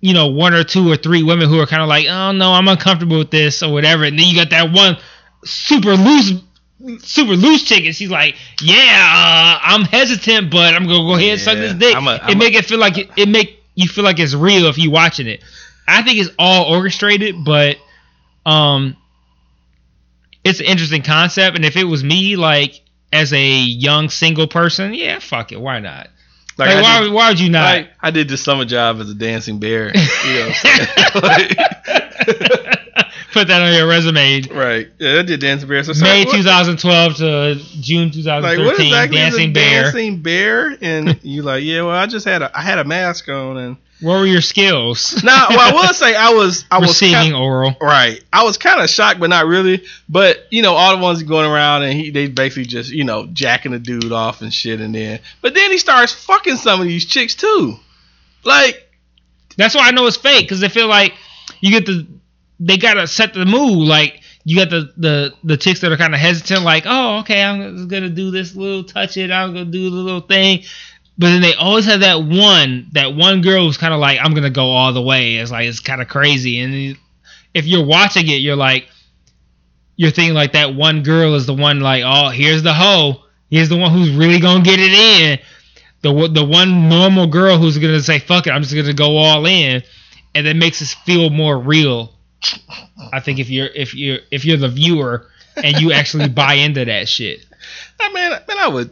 you 0.02 0.14
know, 0.14 0.28
one 0.28 0.54
or 0.54 0.64
two 0.64 0.90
or 0.92 0.96
three 0.96 1.24
women 1.24 1.50
who 1.50 1.60
are 1.60 1.66
kind 1.66 1.82
of 1.82 1.90
like, 1.90 2.06
oh 2.08 2.32
no, 2.32 2.52
I'm 2.54 2.68
uncomfortable 2.68 3.18
with 3.20 3.32
this 3.32 3.62
or 3.64 3.72
whatever, 3.74 4.04
and 4.06 4.18
then 4.18 4.28
you 4.28 4.36
got 4.36 4.50
that 4.52 4.72
one 4.72 4.98
super 5.44 5.96
loose, 5.96 6.34
super 7.00 7.34
loose 7.34 7.64
chick, 7.64 7.86
and 7.86 7.96
she's 7.96 8.10
like, 8.10 8.36
yeah, 8.62 8.76
uh, 9.16 9.60
I'm 9.62 9.82
hesitant, 9.84 10.52
but 10.52 10.74
I'm 10.74 10.84
gonna 10.88 11.04
go 11.04 11.16
ahead 11.16 11.32
and 11.32 11.42
suck 11.42 11.56
this 11.58 11.74
dick. 11.74 11.96
I'm 11.96 12.08
a- 12.08 12.16
it 12.16 12.22
I'm 12.24 12.38
make 12.38 12.54
it 12.56 12.66
feel 12.66 12.80
like 12.80 12.98
it, 12.98 13.10
it 13.18 13.28
make 13.30 13.62
you 13.76 13.88
feel 13.88 14.04
like 14.04 14.20
it's 14.20 14.34
real 14.34 14.66
if 14.68 14.78
you 14.78 14.92
watching 14.92 15.28
it. 15.28 15.42
I 15.88 16.02
think 16.04 16.20
it's 16.20 16.30
all 16.38 16.72
orchestrated, 16.74 17.44
but 17.44 17.78
um, 18.46 18.96
it's 20.44 20.60
an 20.60 20.66
interesting 20.68 21.02
concept, 21.04 21.56
and 21.56 21.66
if 21.66 21.76
it 21.76 21.84
was 21.84 22.04
me, 22.04 22.36
like 22.36 22.82
as 23.12 23.34
a 23.34 23.44
young 23.60 24.10
single 24.10 24.48
person, 24.48 24.94
yeah, 24.94 25.20
fuck 25.20 25.52
it, 25.52 25.60
why 25.60 25.80
not? 25.80 26.08
Like, 26.60 26.70
I 26.70 26.82
why, 26.82 27.02
did- 27.02 27.12
why 27.14 27.30
would 27.30 27.40
you 27.40 27.50
not? 27.50 27.64
Like 27.78 27.90
I 28.02 28.12
did 28.12 28.28
the 28.30 28.38
summer 28.38 28.66
job 28.66 29.00
as 29.00 29.10
a 29.10 29.16
dancing 29.16 29.60
bear. 29.60 29.88
You 29.88 29.94
know 29.94 30.48
what 30.48 30.66
I'm 31.26 31.50
saying? 31.50 31.56
Put 33.32 33.48
that 33.48 33.62
on 33.62 33.74
your 33.74 33.88
resume. 33.88 34.42
right. 34.52 34.88
Yeah, 34.98 35.20
I 35.20 35.22
did 35.22 35.40
dancing 35.40 35.70
bear. 35.70 35.84
So 35.84 35.94
May 36.04 36.26
what- 36.26 36.36
2012 36.36 37.16
to 37.18 37.56
June 37.80 38.06
Like 38.08 38.14
2013. 38.14 38.66
what 38.66 38.80
exactly 38.80 39.18
dancing 39.18 39.44
is 39.44 39.50
a 39.50 39.54
bear. 39.54 39.84
dancing 39.84 40.22
bear? 40.22 40.78
And 40.82 41.20
you 41.24 41.44
like, 41.44 41.64
yeah, 41.64 41.82
well, 41.84 41.92
I 41.96 42.08
just 42.08 42.26
had 42.26 42.42
a 42.42 42.52
I 42.58 42.62
had 42.62 42.80
a 42.80 42.84
mask 42.86 43.30
on 43.30 43.58
and 43.58 43.78
What 44.02 44.20
were 44.20 44.26
your 44.26 44.42
skills? 44.42 45.22
now 45.24 45.48
well, 45.50 45.60
I 45.60 45.72
will 45.74 45.94
say 45.94 46.16
I 46.16 46.30
was 46.32 46.66
I 46.72 46.80
was 46.80 46.90
Receiving 46.90 47.32
ki- 47.32 47.34
oral. 47.34 47.76
right. 47.82 48.24
I 48.32 48.44
was 48.44 48.58
kind 48.58 48.82
of 48.82 48.90
shocked, 48.90 49.20
but 49.20 49.30
not 49.30 49.46
really. 49.46 49.84
But 50.08 50.46
you 50.52 50.62
know, 50.62 50.74
all 50.74 50.96
the 50.96 51.04
ones 51.04 51.22
going 51.24 51.50
around 51.50 51.84
and 51.84 51.94
he 51.94 52.10
they 52.12 52.28
basically 52.28 52.66
just 52.66 52.92
you 52.92 53.04
know 53.04 53.28
jacking 53.28 53.74
the 53.74 53.80
dude 53.80 54.12
off 54.12 54.42
and 54.42 54.54
shit, 54.54 54.80
and 54.80 54.96
then 54.96 55.20
but 55.42 55.54
then 55.54 55.72
he 55.72 55.78
starts 55.78 56.14
fucking 56.14 56.56
some 56.58 56.80
of 56.80 56.88
these 56.88 57.06
chicks 57.06 57.36
too. 57.36 57.76
Like 58.44 58.90
That's 59.58 59.76
why 59.76 59.88
I 59.88 59.92
know 59.92 60.08
it's 60.08 60.16
fake 60.18 60.46
because 60.46 60.62
they 60.62 60.70
feel 60.70 60.88
like 60.88 61.14
you 61.60 61.72
get 61.72 61.86
the 61.86 62.08
they 62.60 62.78
gotta 62.78 63.06
set 63.08 63.34
the 63.34 63.46
mood. 63.46 63.88
Like 63.88 64.22
you 64.46 64.56
got 64.56 64.70
the 64.70 64.94
the 64.98 65.34
the 65.44 65.58
chicks 65.58 65.82
that 65.82 65.92
are 65.92 65.98
kind 65.98 66.14
of 66.14 66.20
hesitant, 66.22 66.64
like, 66.64 66.84
oh, 66.88 67.20
okay, 67.20 67.44
I'm 67.44 67.88
gonna 67.90 68.10
do 68.10 68.32
this 68.32 68.56
little 68.56 68.84
touch 68.86 69.18
it, 69.18 69.30
I'm 69.32 69.54
gonna 69.54 69.66
do 69.66 69.90
the 69.90 69.96
little 69.96 70.22
thing. 70.22 70.64
But 71.20 71.28
then 71.28 71.42
they 71.42 71.54
always 71.54 71.84
have 71.86 72.00
that 72.00 72.24
one 72.24 72.88
that 72.94 73.14
one 73.14 73.42
girl 73.42 73.66
who's 73.66 73.78
kind 73.78 73.94
of 73.94 74.00
like, 74.00 74.20
I'm 74.22 74.34
gonna 74.34 74.50
go 74.50 74.70
all 74.72 74.94
the 74.94 75.02
way. 75.02 75.36
It's 75.36 75.52
like 75.52 75.68
it's 75.68 75.82
kind 75.82 76.02
of 76.02 76.08
crazy, 76.08 76.60
and 76.60 76.98
if 77.54 77.66
you're 77.66 77.86
watching 77.86 78.28
it, 78.28 78.36
you're 78.42 78.56
like, 78.56 78.88
you're 79.98 80.12
thinking 80.12 80.34
like 80.34 80.54
that 80.54 80.74
one 80.76 81.04
girl 81.04 81.36
is 81.36 81.46
the 81.46 81.54
one 81.54 81.82
like, 81.82 82.04
oh, 82.06 82.30
here's 82.30 82.64
the 82.64 82.74
hoe, 82.74 83.22
here's 83.50 83.68
the 83.68 83.76
one 83.78 83.92
who's 83.92 84.12
really 84.12 84.40
gonna 84.40 84.64
get 84.64 84.80
it 84.80 84.94
in 84.94 85.40
the 86.02 86.12
one- 86.14 86.34
the 86.34 86.46
one 86.46 86.88
normal 86.88 87.28
girl 87.28 87.58
who's 87.58 87.78
gonna 87.78 88.00
say 88.02 88.20
fuck 88.20 88.48
it, 88.48 88.52
I'm 88.52 88.64
just 88.64 88.74
gonna 88.74 88.94
go 88.94 89.18
all 89.18 89.46
in, 89.46 89.84
and 90.34 90.48
that 90.48 90.56
makes 90.56 90.82
us 90.82 90.94
feel 90.94 91.30
more 91.30 91.60
real. 91.60 92.16
I 93.12 93.20
think 93.20 93.40
if 93.40 93.50
you're 93.50 93.68
if 93.68 93.94
you're 93.94 94.20
if 94.32 94.46
you're 94.46 94.56
the 94.58 94.70
viewer 94.70 95.28
and 95.58 95.82
you 95.82 95.92
actually 95.92 96.30
buy 96.44 96.54
into 96.54 96.86
that 96.86 97.10
shit. 97.10 97.46
I 98.00 98.14
mean, 98.14 98.24
I. 98.32 98.40
Man, 98.48 98.58
I 98.58 98.68
would 98.70 98.92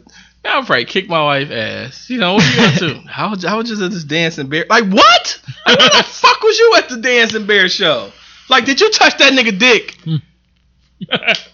probably 0.50 0.84
kick 0.84 1.08
my 1.08 1.22
wife 1.22 1.50
ass. 1.50 2.08
You 2.10 2.18
know 2.18 2.34
what 2.34 2.56
you 2.56 2.62
up 2.62 2.74
to? 2.74 3.04
I 3.16 3.26
was, 3.26 3.44
I 3.44 3.54
was 3.54 3.68
just 3.68 3.82
at 3.82 3.90
this 3.90 4.04
dancing 4.04 4.48
bear. 4.48 4.66
Like 4.68 4.84
what? 4.84 5.40
Like, 5.66 5.78
where 5.78 5.88
the 5.88 6.02
fuck 6.02 6.42
was 6.42 6.58
you 6.58 6.74
at 6.76 6.88
the 6.88 6.96
dancing 6.98 7.46
bear 7.46 7.68
show? 7.68 8.10
Like, 8.48 8.64
did 8.64 8.80
you 8.80 8.90
touch 8.90 9.18
that 9.18 9.32
nigga 9.32 9.58
dick? 9.58 9.96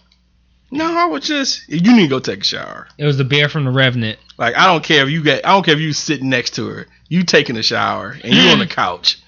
No, 0.75 0.93
I 0.93 1.07
would 1.07 1.23
just 1.23 1.69
you 1.69 1.95
need 1.95 2.03
to 2.03 2.09
go 2.09 2.19
take 2.19 2.41
a 2.41 2.45
shower. 2.45 2.89
It 2.99 3.05
was 3.05 3.16
the 3.16 3.25
bear 3.25 3.49
from 3.49 3.65
the 3.65 3.71
Revenant. 3.71 4.19
Like 4.37 4.57
I 4.57 4.66
don't 4.66 4.83
care 4.83 5.05
if 5.05 5.11
you 5.11 5.23
get 5.23 5.47
I 5.47 5.53
don't 5.53 5.65
care 5.65 5.75
if 5.75 5.81
you 5.81 5.93
sitting 5.93 6.29
next 6.29 6.57
to 6.57 6.66
her. 6.66 6.89
You 7.09 7.23
taking 7.23 7.57
a 7.57 7.62
shower 7.62 8.16
and 8.25 8.35
you 8.35 8.51
on 8.51 8.59
the 8.59 8.66
couch. 8.69 9.23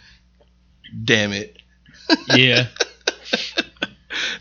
Damn 1.05 1.33
it. 1.33 1.57
Yeah. 2.35 2.67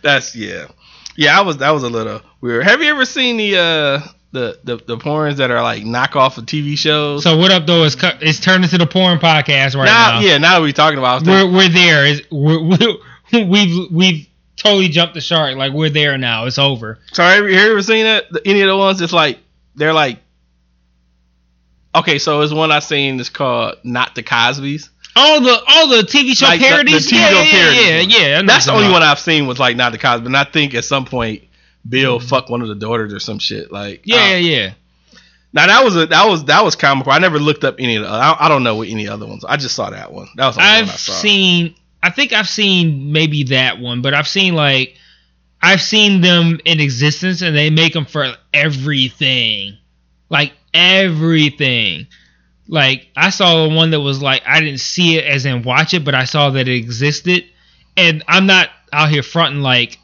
That's 0.02 0.36
yeah. 0.36 0.68
Yeah, 1.16 1.38
I 1.38 1.44
was 1.44 1.58
that 1.58 1.70
was 1.70 1.84
a 1.84 1.90
little 1.90 2.22
weird. 2.42 2.64
Have 2.64 2.82
you 2.82 2.90
ever 2.90 3.06
seen 3.06 3.38
the 3.38 3.58
uh 3.58 4.00
the 4.36 4.60
the, 4.64 4.78
the 4.78 4.98
porns 4.98 5.38
that 5.38 5.50
are 5.50 5.62
like 5.64 5.84
knockoff 5.84 6.38
of 6.38 6.46
TV 6.46 6.78
shows? 6.78 7.24
so 7.24 7.38
what 7.38 7.52
up 7.52 7.66
though? 7.66 7.84
It's 7.84 7.96
cu- 7.96 8.18
it's 8.22 8.40
turned 8.40 8.64
into 8.64 8.78
the 8.78 8.86
porn 8.86 9.18
podcast 9.20 9.76
right 9.76 9.86
now, 9.86 10.20
now. 10.20 10.20
yeah, 10.20 10.38
now 10.38 10.62
we're 10.62 10.72
talking 10.74 11.00
about 11.00 11.26
we're 11.26 11.52
we're 11.52 11.70
there. 11.70 12.16
We're, 12.32 12.62
we're, 12.64 13.46
we've 13.46 13.92
we've 13.92 14.28
totally 14.58 14.90
jumped 14.90 15.16
the 15.16 15.22
shark. 15.22 15.56
Like 15.56 15.74
we're 15.74 15.90
there 15.90 16.18
now. 16.18 16.46
It's 16.46 16.60
over. 16.60 17.00
So 17.14 17.24
have 17.24 17.44
you 17.50 17.58
ever 17.58 17.82
seen 17.82 18.06
that? 18.06 18.26
Any 18.46 18.62
of 18.62 18.68
the 18.68 18.78
ones? 18.78 19.02
It's 19.02 19.14
like 19.14 19.40
they're 19.76 19.94
like. 19.94 20.20
Okay, 21.96 22.20
so 22.20 22.42
it's 22.42 22.52
one 22.54 22.72
I've 22.72 22.84
seen. 22.84 23.20
It's 23.20 23.30
called 23.30 23.76
"Not 23.84 24.16
the 24.16 24.24
Cosby's." 24.24 24.90
All 25.16 25.40
the 25.40 25.64
all 25.68 25.88
the 25.88 26.02
TV 26.04 26.36
show 26.36 26.46
Like 26.48 26.60
the- 26.60 26.66
the 26.66 26.72
parodies. 26.74 27.08
TV 27.10 27.14
yeah, 27.14 27.30
show 27.30 27.42
yeah, 27.42 27.52
parodies 27.52 27.82
yeah, 27.86 28.00
yeah, 28.20 28.28
yeah. 28.38 28.42
That's 28.42 28.66
the 28.66 28.74
only 28.74 28.92
one 28.92 29.02
I've 29.02 29.20
seen 29.20 29.48
was 29.48 29.60
like 29.60 29.78
"Not 29.78 29.94
the 29.94 29.98
Cosby," 29.98 30.26
and 30.26 30.36
I 30.36 30.44
think 30.44 30.74
at 30.74 30.84
some 30.84 31.06
point 31.06 31.44
Bill 31.88 32.20
fuck 32.20 32.50
one 32.50 32.62
of 32.62 32.68
the 32.68 32.76
daughters 32.76 33.14
or 33.14 33.20
some 33.20 33.40
shit. 33.40 33.72
Like. 33.72 34.02
Yeah, 34.06 34.16
uh, 34.16 34.20
yeah, 34.20 34.38
yeah. 34.38 34.74
Now 35.56 35.68
that 35.68 35.86
was 35.86 35.96
a 35.96 36.06
that 36.08 36.28
was 36.28 36.44
that 36.46 36.66
was 36.66 36.76
comical. 36.76 37.14
I 37.14 37.20
never 37.20 37.40
looked 37.40 37.64
up 37.64 37.76
any 37.80 37.96
of 37.96 38.04
the. 38.04 38.10
I, 38.10 38.46
I 38.46 38.50
don't 38.50 38.64
know 38.64 38.76
what 38.76 38.90
any 38.90 39.08
other 39.08 39.26
ones. 39.26 39.46
I 39.46 39.56
just 39.56 39.74
saw 39.74 39.90
that 39.90 40.12
one. 40.12 40.28
That 40.36 40.48
was 40.48 40.58
I've 40.58 40.88
one 40.88 40.94
I 40.94 40.98
saw. 40.98 41.14
seen. 41.14 41.76
I 42.04 42.10
think 42.10 42.34
I've 42.34 42.50
seen 42.50 43.14
maybe 43.14 43.44
that 43.46 43.80
one, 43.80 44.02
but 44.02 44.14
I've 44.14 44.28
seen 44.28 44.54
like 44.54 44.98
I've 45.62 45.82
seen 45.82 46.20
them 46.20 46.60
in 46.66 46.82
existence, 46.82 47.42
and 47.42 47.56
they 47.56 47.70
make 47.70 47.94
them 47.94 48.06
for 48.06 48.36
everything, 48.54 49.78
like 50.30 50.52
everything. 50.74 52.08
Like 52.68 53.08
I 53.16 53.30
saw 53.30 53.74
one 53.74 53.92
that 53.92 54.02
was 54.02 54.22
like 54.22 54.44
I 54.46 54.60
didn't 54.60 54.82
see 54.82 55.18
it 55.18 55.24
as 55.24 55.46
in 55.46 55.64
watch 55.64 55.94
it, 55.94 56.04
but 56.04 56.16
I 56.16 56.26
saw 56.26 56.50
that 56.50 56.68
it 56.68 56.76
existed, 56.76 57.46
and 57.96 58.26
I'm 58.28 58.46
not 58.46 58.72
out 58.92 59.10
here 59.10 59.24
fronting 59.24 59.62
like 59.62 60.00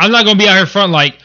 I'm 0.00 0.10
not 0.10 0.24
gonna 0.24 0.38
be 0.38 0.48
out 0.48 0.56
here 0.56 0.66
front 0.66 0.92
like. 0.92 1.18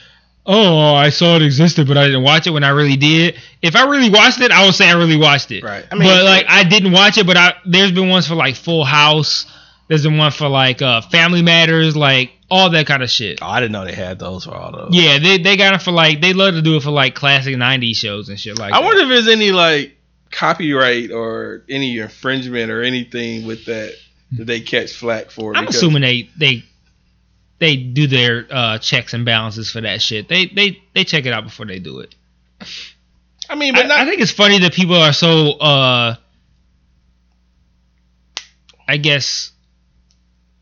Oh, 0.48 0.94
I 0.94 1.10
saw 1.10 1.38
it 1.38 1.42
existed, 1.42 1.88
but 1.88 1.98
I 1.98 2.06
didn't 2.06 2.22
watch 2.22 2.46
it 2.46 2.52
when 2.52 2.64
I 2.64 2.70
really 2.70 2.98
did. 2.98 3.36
If 3.64 3.76
I 3.76 3.90
really 3.90 4.12
watched 4.12 4.40
it, 4.42 4.52
I 4.52 4.64
would 4.64 4.76
say 4.76 4.88
I 4.88 4.94
really 4.94 5.18
watched 5.18 5.52
it. 5.52 5.64
Right. 5.64 5.84
I 5.92 5.96
mean, 5.96 6.08
but 6.08 6.24
like 6.24 6.46
I 6.48 6.64
didn't 6.64 6.92
watch 6.92 7.18
it, 7.18 7.26
but 7.26 7.36
I 7.36 7.56
there's 7.66 7.92
been 7.92 8.10
ones 8.10 8.28
for 8.28 8.36
like 8.36 8.56
Full 8.56 8.86
House. 8.86 9.48
There's 9.88 10.04
been 10.04 10.18
one 10.18 10.32
for 10.32 10.48
like 10.48 10.84
uh, 10.84 11.02
Family 11.02 11.42
Matters, 11.42 11.96
like 11.96 12.32
all 12.50 12.70
that 12.70 12.86
kind 12.86 13.02
of 13.02 13.10
shit. 13.10 13.40
Oh, 13.42 13.48
I 13.48 13.60
didn't 13.60 13.72
know 13.72 13.86
they 13.86 13.94
had 13.94 14.20
those 14.20 14.46
for 14.46 14.54
all 14.54 14.72
those. 14.72 14.90
Yeah, 14.92 15.18
they 15.18 15.40
they 15.40 15.58
got 15.58 15.74
it 15.74 15.82
for 15.82 15.92
like 15.92 16.22
they 16.22 16.34
love 16.34 16.54
to 16.54 16.62
do 16.62 16.76
it 16.76 16.84
for 16.84 16.92
like 16.92 17.16
classic 17.16 17.56
'90s 17.56 17.96
shows 17.96 18.30
and 18.30 18.40
shit 18.40 18.60
like. 18.60 18.74
I 18.74 18.82
that. 18.82 18.86
wonder 18.86 19.02
if 19.04 19.10
there's 19.10 19.28
any 19.28 19.52
like 19.52 19.98
copyright 20.32 21.12
or 21.12 21.64
any 21.70 21.98
infringement 21.98 22.70
or 22.70 22.84
anything 22.84 23.48
with 23.48 23.66
that 23.66 23.96
that 24.34 24.46
they 24.46 24.62
catch 24.62 24.94
flack 24.94 25.32
for. 25.32 25.56
I'm 25.56 25.68
assuming 25.68 26.02
they 26.02 26.30
they 26.38 26.64
they 27.60 27.76
do 27.78 28.08
their 28.08 28.48
uh, 28.50 28.78
checks 28.80 29.14
and 29.14 29.26
balances 29.26 29.72
for 29.72 29.82
that 29.82 30.02
shit. 30.02 30.28
They 30.28 30.48
they 30.48 30.82
they 30.94 31.04
check 31.04 31.26
it 31.26 31.34
out 31.34 31.44
before 31.44 31.66
they 31.66 31.80
do 31.80 32.00
it. 32.00 32.16
I 33.50 33.56
mean, 33.56 33.74
but 33.74 33.86
I, 33.86 33.88
not. 33.88 34.00
I 34.00 34.06
think 34.06 34.22
it's 34.22 34.32
funny 34.32 34.60
that 34.60 34.74
people 34.74 34.96
are 34.96 35.14
so 35.14 35.52
uh 35.52 36.16
I 38.88 38.98
guess 38.98 39.52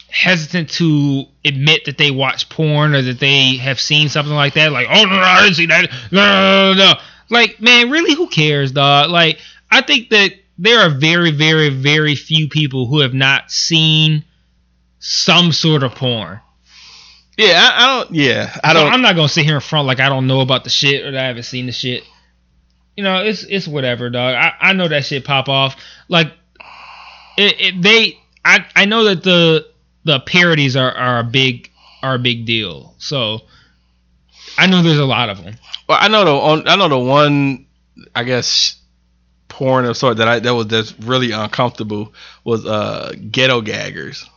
hesitant 0.09 0.69
to 0.69 1.25
admit 1.43 1.85
that 1.85 1.97
they 1.97 2.11
watch 2.11 2.47
porn 2.47 2.93
or 2.93 3.01
that 3.01 3.19
they 3.19 3.57
have 3.57 3.79
seen 3.81 4.09
something 4.09 4.33
like 4.33 4.53
that. 4.53 4.71
Like, 4.71 4.87
oh 4.89 5.03
no, 5.03 5.09
no 5.09 5.21
I 5.21 5.43
didn't 5.43 5.55
see 5.55 5.65
that. 5.67 5.89
No, 6.11 6.21
no, 6.21 6.73
no, 6.73 6.93
no. 6.93 6.99
Like, 7.29 7.59
man, 7.59 7.89
really, 7.89 8.13
who 8.13 8.27
cares, 8.27 8.71
dog? 8.71 9.09
Like, 9.09 9.39
I 9.71 9.81
think 9.81 10.09
that 10.09 10.33
there 10.57 10.81
are 10.81 10.89
very, 10.89 11.31
very, 11.31 11.69
very 11.69 12.15
few 12.15 12.47
people 12.47 12.85
who 12.85 12.99
have 12.99 13.13
not 13.13 13.49
seen 13.49 14.23
some 14.99 15.51
sort 15.51 15.83
of 15.83 15.95
porn. 15.95 16.39
Yeah, 17.37 17.53
I, 17.55 17.83
I 17.83 17.97
don't. 17.97 18.15
Yeah, 18.15 18.55
I 18.63 18.73
don't. 18.73 18.91
I'm 18.91 19.01
not 19.01 19.15
gonna 19.15 19.29
sit 19.29 19.45
here 19.45 19.55
in 19.55 19.61
front 19.61 19.87
like 19.87 19.99
I 19.99 20.09
don't 20.09 20.27
know 20.27 20.41
about 20.41 20.63
the 20.63 20.69
shit 20.69 21.05
or 21.05 21.11
that 21.11 21.23
I 21.23 21.27
haven't 21.27 21.43
seen 21.43 21.65
the 21.65 21.71
shit. 21.71 22.03
You 22.95 23.03
know, 23.03 23.23
it's 23.23 23.43
it's 23.43 23.67
whatever, 23.67 24.09
dog. 24.09 24.35
I, 24.35 24.53
I 24.59 24.73
know 24.73 24.87
that 24.87 25.05
shit 25.05 25.25
pop 25.25 25.49
off. 25.49 25.75
Like, 26.09 26.31
it, 27.37 27.55
it 27.59 27.81
they 27.81 28.19
I 28.45 28.65
I 28.75 28.85
know 28.85 29.05
that 29.05 29.23
the 29.23 29.67
the 30.03 30.19
parodies 30.19 30.75
are, 30.75 30.91
are 30.91 31.19
a 31.19 31.23
big 31.23 31.71
are 32.01 32.15
a 32.15 32.19
big 32.19 32.45
deal. 32.45 32.93
So 32.97 33.41
I 34.57 34.67
know 34.67 34.83
there's 34.83 34.99
a 34.99 35.05
lot 35.05 35.29
of 35.29 35.43
them. 35.43 35.55
Well, 35.87 35.97
I 35.99 36.07
know 36.07 36.25
the 36.25 36.31
on, 36.31 36.67
I 36.67 36.75
know 36.75 36.89
the 36.89 36.99
one 36.99 37.65
I 38.13 38.23
guess 38.23 38.75
porn 39.47 39.85
of 39.85 39.97
sort 39.97 40.17
that 40.17 40.27
I 40.27 40.39
that 40.39 40.53
was 40.53 40.67
that's 40.67 40.97
really 40.99 41.31
uncomfortable 41.31 42.13
was 42.43 42.65
uh 42.65 43.13
ghetto 43.31 43.61
gaggers. 43.61 44.29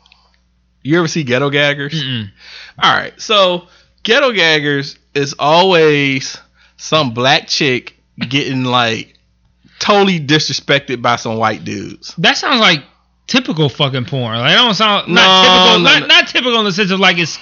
You 0.86 0.98
ever 0.98 1.08
see 1.08 1.24
ghetto 1.24 1.50
gaggers? 1.50 1.92
Mm-mm. 1.94 2.30
All 2.82 2.94
right, 2.94 3.18
so 3.20 3.68
ghetto 4.02 4.32
gaggers 4.32 4.98
is 5.14 5.34
always 5.38 6.38
some 6.76 7.12
black 7.14 7.48
chick 7.48 7.96
getting 8.18 8.64
like 8.64 9.14
totally 9.78 10.20
disrespected 10.20 11.02
by 11.02 11.16
some 11.16 11.36
white 11.38 11.64
dudes. 11.64 12.14
That 12.18 12.36
sounds 12.36 12.60
like 12.60 12.82
typical 13.26 13.68
fucking 13.68 14.04
porn. 14.06 14.38
Like, 14.38 14.50
that 14.52 14.56
don't 14.62 14.74
sound 14.74 15.08
No, 15.08 15.14
not 15.14 15.42
typical. 15.42 15.78
no, 15.78 15.84
not, 15.84 16.00
no. 16.00 16.06
not 16.06 16.28
typical 16.28 16.58
in 16.60 16.64
the 16.66 16.72
sense 16.72 16.90
of 16.90 17.00
like 17.00 17.18
it's 17.18 17.38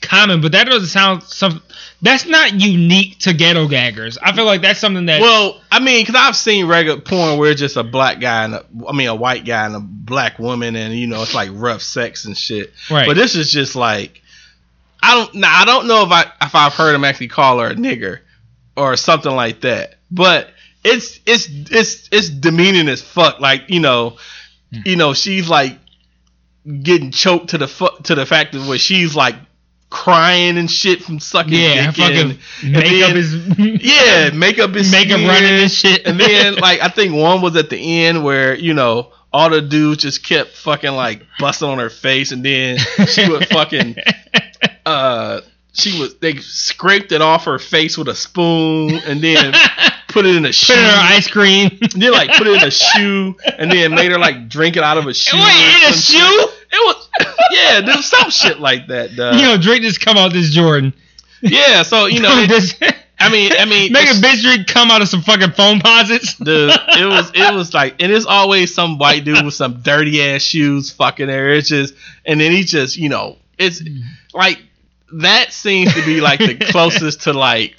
common, 0.00 0.40
but 0.40 0.52
that 0.52 0.64
doesn't 0.64 0.88
sound 0.88 1.22
some. 1.22 1.62
That's 2.00 2.26
not 2.26 2.54
unique 2.54 3.18
to 3.20 3.34
ghetto 3.34 3.66
gaggers. 3.66 4.18
I 4.18 4.32
feel 4.32 4.44
like 4.44 4.62
that's 4.62 4.78
something 4.78 5.06
that. 5.06 5.20
Well, 5.20 5.60
I 5.70 5.80
mean, 5.80 6.02
because 6.02 6.14
I've 6.14 6.36
seen 6.36 6.66
regular 6.66 7.00
porn 7.00 7.38
where 7.38 7.50
it's 7.50 7.60
just 7.60 7.76
a 7.76 7.82
black 7.82 8.20
guy 8.20 8.44
and 8.44 8.54
a, 8.54 8.64
I 8.86 8.92
mean, 8.92 9.08
a 9.08 9.14
white 9.14 9.44
guy 9.44 9.66
and 9.66 9.76
a 9.76 9.80
black 9.80 10.38
woman, 10.38 10.76
and 10.76 10.94
you 10.94 11.06
know, 11.06 11.22
it's 11.22 11.34
like 11.34 11.50
rough 11.52 11.82
sex 11.82 12.24
and 12.24 12.36
shit. 12.36 12.72
right. 12.90 13.06
But 13.06 13.16
this 13.16 13.34
is 13.34 13.50
just 13.50 13.74
like, 13.74 14.22
I 15.02 15.14
don't, 15.14 15.34
now 15.36 15.60
I 15.60 15.64
don't 15.64 15.88
know 15.88 16.04
if 16.04 16.10
I 16.10 16.22
if 16.42 16.54
I've 16.54 16.74
heard 16.74 16.94
him 16.94 17.04
actually 17.04 17.28
call 17.28 17.58
her 17.60 17.68
a 17.68 17.74
nigger 17.74 18.20
or 18.76 18.96
something 18.96 19.32
like 19.32 19.62
that. 19.62 19.96
But 20.10 20.50
it's 20.84 21.20
it's 21.26 21.48
it's 21.50 22.08
it's 22.12 22.30
demeaning 22.30 22.88
as 22.88 23.02
fuck. 23.02 23.40
Like 23.40 23.64
you 23.68 23.80
know, 23.80 24.16
hmm. 24.72 24.80
you 24.84 24.96
know, 24.96 25.14
she's 25.14 25.48
like 25.48 25.78
getting 26.82 27.10
choked 27.10 27.50
to 27.50 27.58
the 27.58 27.68
fu- 27.68 28.02
to 28.04 28.14
the 28.14 28.26
fact 28.26 28.52
that 28.52 28.66
where 28.68 28.78
she's 28.78 29.14
like 29.16 29.34
crying 29.90 30.58
and 30.58 30.70
shit 30.70 31.02
from 31.02 31.18
sucking 31.18 31.54
yeah, 31.54 31.86
dick 31.90 31.96
fucking 31.96 32.30
and, 32.62 32.72
makeup 32.72 33.08
then- 33.08 33.16
is 33.16 33.34
yeah, 33.82 34.30
makeup 34.30 34.76
is 34.76 34.90
makeup 34.92 35.16
smeared. 35.18 35.30
running 35.42 35.62
and 35.62 35.70
shit. 35.70 36.06
And 36.06 36.20
then 36.20 36.54
like 36.60 36.80
I 36.82 36.88
think 36.88 37.14
one 37.14 37.40
was 37.42 37.56
at 37.56 37.70
the 37.70 38.04
end 38.04 38.22
where 38.24 38.54
you 38.54 38.74
know 38.74 39.12
all 39.32 39.50
the 39.50 39.60
dudes 39.62 40.02
just 40.02 40.24
kept 40.24 40.50
fucking 40.56 40.92
like 40.92 41.22
busting 41.38 41.68
on 41.68 41.78
her 41.78 41.90
face, 41.90 42.32
and 42.32 42.44
then 42.44 42.78
she 43.06 43.28
would 43.28 43.46
fucking 43.50 43.96
uh 44.86 45.40
she 45.72 45.98
was 46.00 46.16
they 46.16 46.36
scraped 46.36 47.12
it 47.12 47.22
off 47.22 47.44
her 47.44 47.58
face 47.58 47.96
with 47.96 48.08
a 48.08 48.14
spoon, 48.14 48.94
and 49.06 49.20
then 49.22 49.54
put 50.08 50.26
it 50.26 50.34
in 50.34 50.44
a 50.44 50.52
shoe. 50.52 50.72
put 50.74 50.78
in 50.80 50.84
her 50.84 50.96
ice 51.00 51.28
cream. 51.28 51.70
And 51.80 52.02
then 52.02 52.12
like 52.12 52.30
put 52.36 52.46
it 52.46 52.60
in 52.62 52.66
a 52.66 52.70
shoe, 52.70 53.36
and 53.58 53.70
then 53.70 53.94
made 53.94 54.10
her 54.10 54.18
like 54.18 54.48
drink 54.48 54.76
it 54.76 54.82
out 54.82 54.98
of 54.98 55.06
a 55.06 55.14
shoe. 55.14 55.36
Wait, 55.36 55.82
in 55.84 55.90
a 55.90 55.96
shoe? 55.96 56.48
Shit. 57.50 57.84
It 57.84 57.86
was 57.86 57.88
yeah, 57.90 57.96
was 57.96 58.06
some 58.06 58.30
shit 58.30 58.60
like 58.60 58.86
that. 58.88 59.10
Dog. 59.16 59.34
you 59.36 59.42
know, 59.42 59.56
drink 59.58 59.82
just 59.82 60.00
come 60.00 60.16
out 60.16 60.32
this 60.32 60.50
Jordan. 60.50 60.92
yeah, 61.42 61.82
so 61.82 62.06
you 62.06 62.20
know, 62.20 62.30
it- 62.34 62.94
I 63.20 63.30
mean, 63.30 63.50
I 63.58 63.64
mean, 63.64 63.92
make 63.92 64.06
a 64.08 64.12
bitch 64.12 64.42
drink 64.42 64.66
come 64.68 64.90
out 64.90 65.02
of 65.02 65.08
some 65.08 65.22
fucking 65.22 65.50
Foamposites. 65.50 66.36
Dude, 66.42 66.70
it 66.70 67.06
was 67.06 67.30
it 67.34 67.52
was 67.54 67.74
like, 67.74 68.00
and 68.00 68.12
it's 68.12 68.26
always 68.26 68.72
some 68.72 68.98
white 68.98 69.24
dude 69.24 69.44
with 69.44 69.54
some 69.54 69.80
dirty 69.82 70.22
ass 70.22 70.42
shoes 70.42 70.92
fucking 70.92 71.26
there. 71.26 71.50
It's 71.52 71.68
just, 71.68 71.94
and 72.24 72.40
then 72.40 72.52
he 72.52 72.62
just, 72.62 72.96
you 72.96 73.08
know, 73.08 73.36
it's 73.58 73.82
like 74.32 74.62
that 75.14 75.52
seems 75.52 75.94
to 75.94 76.04
be 76.04 76.20
like 76.20 76.38
the 76.38 76.54
closest 76.70 77.22
to 77.22 77.32
like 77.32 77.74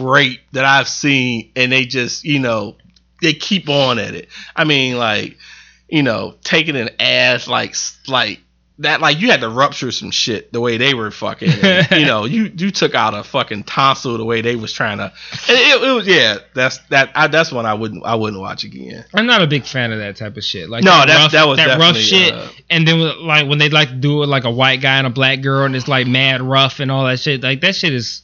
rape 0.00 0.40
that 0.52 0.64
I've 0.64 0.88
seen, 0.88 1.50
and 1.54 1.70
they 1.70 1.84
just, 1.84 2.24
you 2.24 2.38
know, 2.38 2.76
they 3.20 3.34
keep 3.34 3.68
on 3.68 3.98
at 3.98 4.14
it. 4.14 4.28
I 4.56 4.64
mean, 4.64 4.96
like, 4.96 5.36
you 5.88 6.02
know, 6.02 6.34
taking 6.44 6.76
an 6.76 6.88
ass 6.98 7.46
like 7.46 7.74
like 8.06 8.40
that, 8.80 9.00
like 9.00 9.20
you 9.20 9.30
had 9.30 9.40
to 9.40 9.48
rupture 9.48 9.90
some 9.90 10.10
shit 10.12 10.52
the 10.52 10.60
way 10.60 10.76
they 10.76 10.94
were 10.94 11.10
fucking. 11.10 11.50
and, 11.62 11.90
you 12.00 12.06
know, 12.06 12.24
you 12.26 12.50
you 12.56 12.70
took 12.70 12.94
out 12.94 13.12
a 13.14 13.24
fucking 13.24 13.64
tonsil 13.64 14.16
the 14.18 14.24
way 14.24 14.40
they 14.40 14.54
was 14.56 14.72
trying 14.72 14.98
to. 14.98 15.04
and 15.04 15.12
It, 15.58 15.82
it 15.82 15.92
was 15.92 16.06
yeah. 16.06 16.38
That's 16.54 16.78
that. 16.90 17.10
I, 17.14 17.26
that's 17.26 17.50
one 17.50 17.66
I 17.66 17.74
wouldn't 17.74 18.04
I 18.04 18.14
wouldn't 18.14 18.40
watch 18.40 18.64
again. 18.64 19.04
I'm 19.14 19.26
not 19.26 19.42
a 19.42 19.46
big 19.46 19.64
fan 19.64 19.90
of 19.92 19.98
that 19.98 20.16
type 20.16 20.36
of 20.36 20.44
shit. 20.44 20.68
Like 20.70 20.84
No, 20.84 20.92
that, 20.92 21.06
that- 21.06 21.16
rough, 21.22 21.32
that 21.32 21.46
was 21.48 21.56
that 21.58 21.78
rough 21.78 21.96
shit. 21.96 22.32
uh, 22.34 22.48
and 22.70 22.86
then 22.86 23.00
like 23.26 23.48
when 23.48 23.58
they 23.58 23.68
like 23.68 23.88
to 23.88 23.94
do 23.96 24.22
it 24.22 24.26
like 24.26 24.44
a 24.44 24.50
white 24.50 24.80
guy 24.80 24.98
and 24.98 25.06
a 25.06 25.10
black 25.10 25.40
girl, 25.42 25.64
and 25.66 25.74
it's 25.74 25.88
like 25.88 26.06
mad 26.06 26.40
rough 26.40 26.78
and 26.80 26.90
all 26.90 27.04
that 27.06 27.18
shit. 27.20 27.42
Like 27.42 27.60
that 27.62 27.74
shit 27.74 27.92
is, 27.92 28.22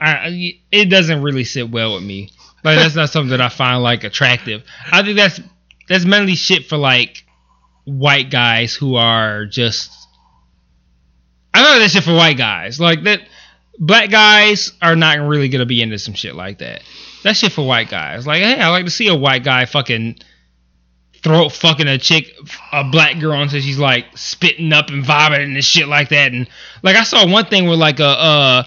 I- 0.00 0.58
it 0.70 0.86
doesn't 0.86 1.22
really 1.22 1.44
sit 1.44 1.70
well 1.70 1.94
with 1.94 2.02
me. 2.02 2.30
Like 2.64 2.78
that's 2.78 2.94
not 2.94 3.10
something 3.10 3.30
that 3.30 3.40
I 3.40 3.48
find 3.48 3.82
like 3.82 4.04
attractive. 4.04 4.62
I 4.90 5.02
think 5.02 5.16
that's 5.16 5.40
that's 5.88 6.04
mainly 6.04 6.34
shit 6.36 6.66
for 6.66 6.76
like 6.76 7.24
white 7.84 8.30
guys 8.30 8.74
who 8.74 8.96
are 8.96 9.46
just. 9.46 9.92
I 11.54 11.62
know 11.62 11.78
that 11.78 11.90
shit 11.90 12.04
for 12.04 12.14
white 12.14 12.38
guys 12.38 12.80
like 12.80 13.02
that. 13.04 13.20
black 13.78 14.10
guys 14.10 14.72
are 14.80 14.96
not 14.96 15.18
really 15.18 15.48
gonna 15.48 15.66
be 15.66 15.82
into 15.82 15.98
some 15.98 16.14
shit 16.14 16.34
like 16.34 16.58
that. 16.58 16.82
That 17.24 17.36
shit 17.36 17.52
for 17.52 17.66
white 17.66 17.88
guys. 17.88 18.26
Like, 18.26 18.42
hey, 18.42 18.58
I 18.58 18.68
like 18.70 18.86
to 18.86 18.90
see 18.90 19.08
a 19.08 19.14
white 19.14 19.44
guy 19.44 19.66
fucking 19.66 20.16
throat 21.22 21.50
fucking 21.50 21.86
a 21.86 21.98
chick, 21.98 22.34
a 22.72 22.84
black 22.84 23.20
girl, 23.20 23.40
until 23.40 23.60
she's 23.60 23.78
like 23.78 24.06
spitting 24.16 24.72
up 24.72 24.88
and 24.88 25.04
vomiting 25.04 25.54
and 25.54 25.64
shit 25.64 25.88
like 25.88 26.08
that. 26.08 26.32
And 26.32 26.48
like, 26.82 26.96
I 26.96 27.04
saw 27.04 27.26
one 27.30 27.46
thing 27.46 27.66
where 27.66 27.76
like 27.76 28.00
a 28.00 28.06
uh, 28.06 28.64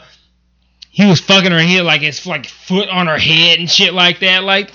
he 0.89 1.05
was 1.05 1.19
fucking 1.19 1.51
her 1.51 1.59
head 1.59 1.83
like 1.83 2.01
his 2.01 2.25
like 2.25 2.45
foot 2.45 2.87
on 2.89 3.07
her 3.07 3.17
head 3.17 3.59
and 3.59 3.69
shit 3.69 3.93
like 3.93 4.19
that. 4.19 4.43
Like, 4.43 4.71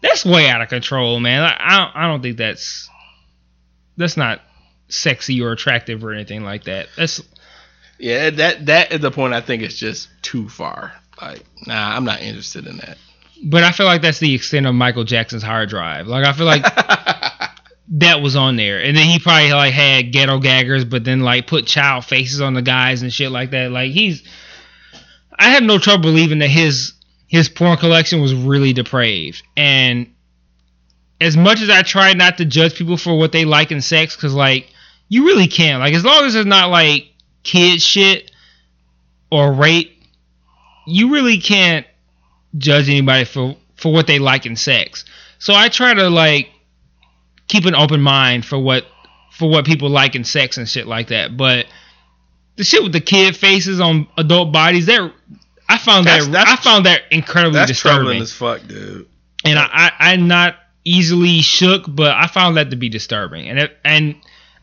that's 0.00 0.24
way 0.24 0.48
out 0.48 0.62
of 0.62 0.68
control, 0.68 1.18
man. 1.18 1.42
I, 1.42 1.56
I 1.58 1.78
don't, 1.78 1.96
I 1.96 2.08
don't 2.08 2.22
think 2.22 2.36
that's 2.36 2.88
that's 3.96 4.16
not 4.16 4.40
sexy 4.88 5.40
or 5.40 5.52
attractive 5.52 6.04
or 6.04 6.12
anything 6.12 6.44
like 6.44 6.64
that. 6.64 6.88
That's 6.96 7.22
Yeah, 7.98 8.30
that 8.30 8.66
that 8.66 8.92
is 8.92 9.00
the 9.00 9.10
point. 9.10 9.34
I 9.34 9.40
think 9.40 9.62
it's 9.62 9.76
just 9.76 10.08
too 10.22 10.48
far. 10.48 10.92
Like, 11.20 11.44
nah, 11.66 11.96
I'm 11.96 12.04
not 12.04 12.22
interested 12.22 12.66
in 12.66 12.78
that. 12.78 12.98
But 13.42 13.62
I 13.62 13.72
feel 13.72 13.86
like 13.86 14.02
that's 14.02 14.18
the 14.18 14.34
extent 14.34 14.66
of 14.66 14.74
Michael 14.74 15.04
Jackson's 15.04 15.42
hard 15.42 15.68
drive. 15.68 16.06
Like 16.06 16.24
I 16.24 16.32
feel 16.32 16.46
like 16.46 16.62
that 17.88 18.20
was 18.22 18.36
on 18.36 18.56
there, 18.56 18.82
and 18.82 18.96
then 18.96 19.06
he 19.06 19.18
probably 19.18 19.52
like 19.52 19.72
had 19.72 20.12
ghetto 20.12 20.38
gaggers, 20.38 20.84
but 20.84 21.04
then 21.04 21.20
like 21.20 21.46
put 21.46 21.66
child 21.66 22.04
faces 22.04 22.40
on 22.40 22.54
the 22.54 22.62
guys 22.62 23.02
and 23.02 23.12
shit 23.12 23.30
like 23.30 23.50
that. 23.50 23.70
Like 23.70 23.92
he's, 23.92 24.22
I 25.38 25.50
have 25.50 25.62
no 25.62 25.78
trouble 25.78 26.02
believing 26.02 26.38
that 26.40 26.48
his 26.48 26.94
his 27.26 27.48
porn 27.48 27.76
collection 27.76 28.20
was 28.20 28.34
really 28.34 28.72
depraved. 28.72 29.42
And 29.56 30.13
as 31.20 31.36
much 31.36 31.60
as 31.60 31.70
I 31.70 31.82
try 31.82 32.12
not 32.12 32.38
to 32.38 32.44
judge 32.44 32.74
people 32.74 32.96
for 32.96 33.16
what 33.18 33.32
they 33.32 33.44
like 33.44 33.70
in 33.72 33.80
sex, 33.80 34.16
because 34.16 34.34
like 34.34 34.68
you 35.08 35.26
really 35.26 35.46
can't. 35.46 35.80
Like 35.80 35.94
as 35.94 36.04
long 36.04 36.24
as 36.24 36.34
it's 36.34 36.46
not 36.46 36.70
like 36.70 37.06
kid 37.42 37.80
shit 37.80 38.30
or 39.30 39.52
rape, 39.52 39.90
you 40.86 41.12
really 41.12 41.38
can't 41.38 41.86
judge 42.58 42.88
anybody 42.88 43.24
for 43.24 43.56
for 43.76 43.92
what 43.92 44.06
they 44.06 44.18
like 44.18 44.46
in 44.46 44.56
sex. 44.56 45.04
So 45.38 45.54
I 45.54 45.68
try 45.68 45.94
to 45.94 46.08
like 46.10 46.48
keep 47.48 47.64
an 47.66 47.74
open 47.74 48.00
mind 48.00 48.44
for 48.44 48.58
what 48.58 48.84
for 49.32 49.48
what 49.50 49.64
people 49.64 49.90
like 49.90 50.14
in 50.14 50.24
sex 50.24 50.56
and 50.58 50.68
shit 50.68 50.86
like 50.86 51.08
that. 51.08 51.36
But 51.36 51.66
the 52.56 52.64
shit 52.64 52.82
with 52.82 52.92
the 52.92 53.00
kid 53.00 53.36
faces 53.36 53.80
on 53.80 54.06
adult 54.16 54.52
bodies, 54.52 54.86
that 54.86 55.12
I 55.68 55.76
found 55.78 56.06
That's- 56.06 56.26
that 56.26 56.32
that's- 56.32 56.58
I 56.58 56.62
found 56.62 56.86
that 56.86 57.02
incredibly 57.10 57.58
That's 57.58 57.78
troubling 57.78 58.20
disturbing. 58.20 58.58
as 58.58 58.60
fuck, 58.62 58.68
dude. 58.68 59.06
And 59.44 59.58
I, 59.58 59.64
I 59.72 60.12
I'm 60.12 60.28
not 60.28 60.56
easily 60.84 61.40
shook, 61.40 61.84
but 61.88 62.12
I 62.12 62.26
found 62.26 62.56
that 62.56 62.70
to 62.70 62.76
be 62.76 62.88
disturbing. 62.88 63.48
And 63.48 63.58
it, 63.58 63.76
and 63.84 64.14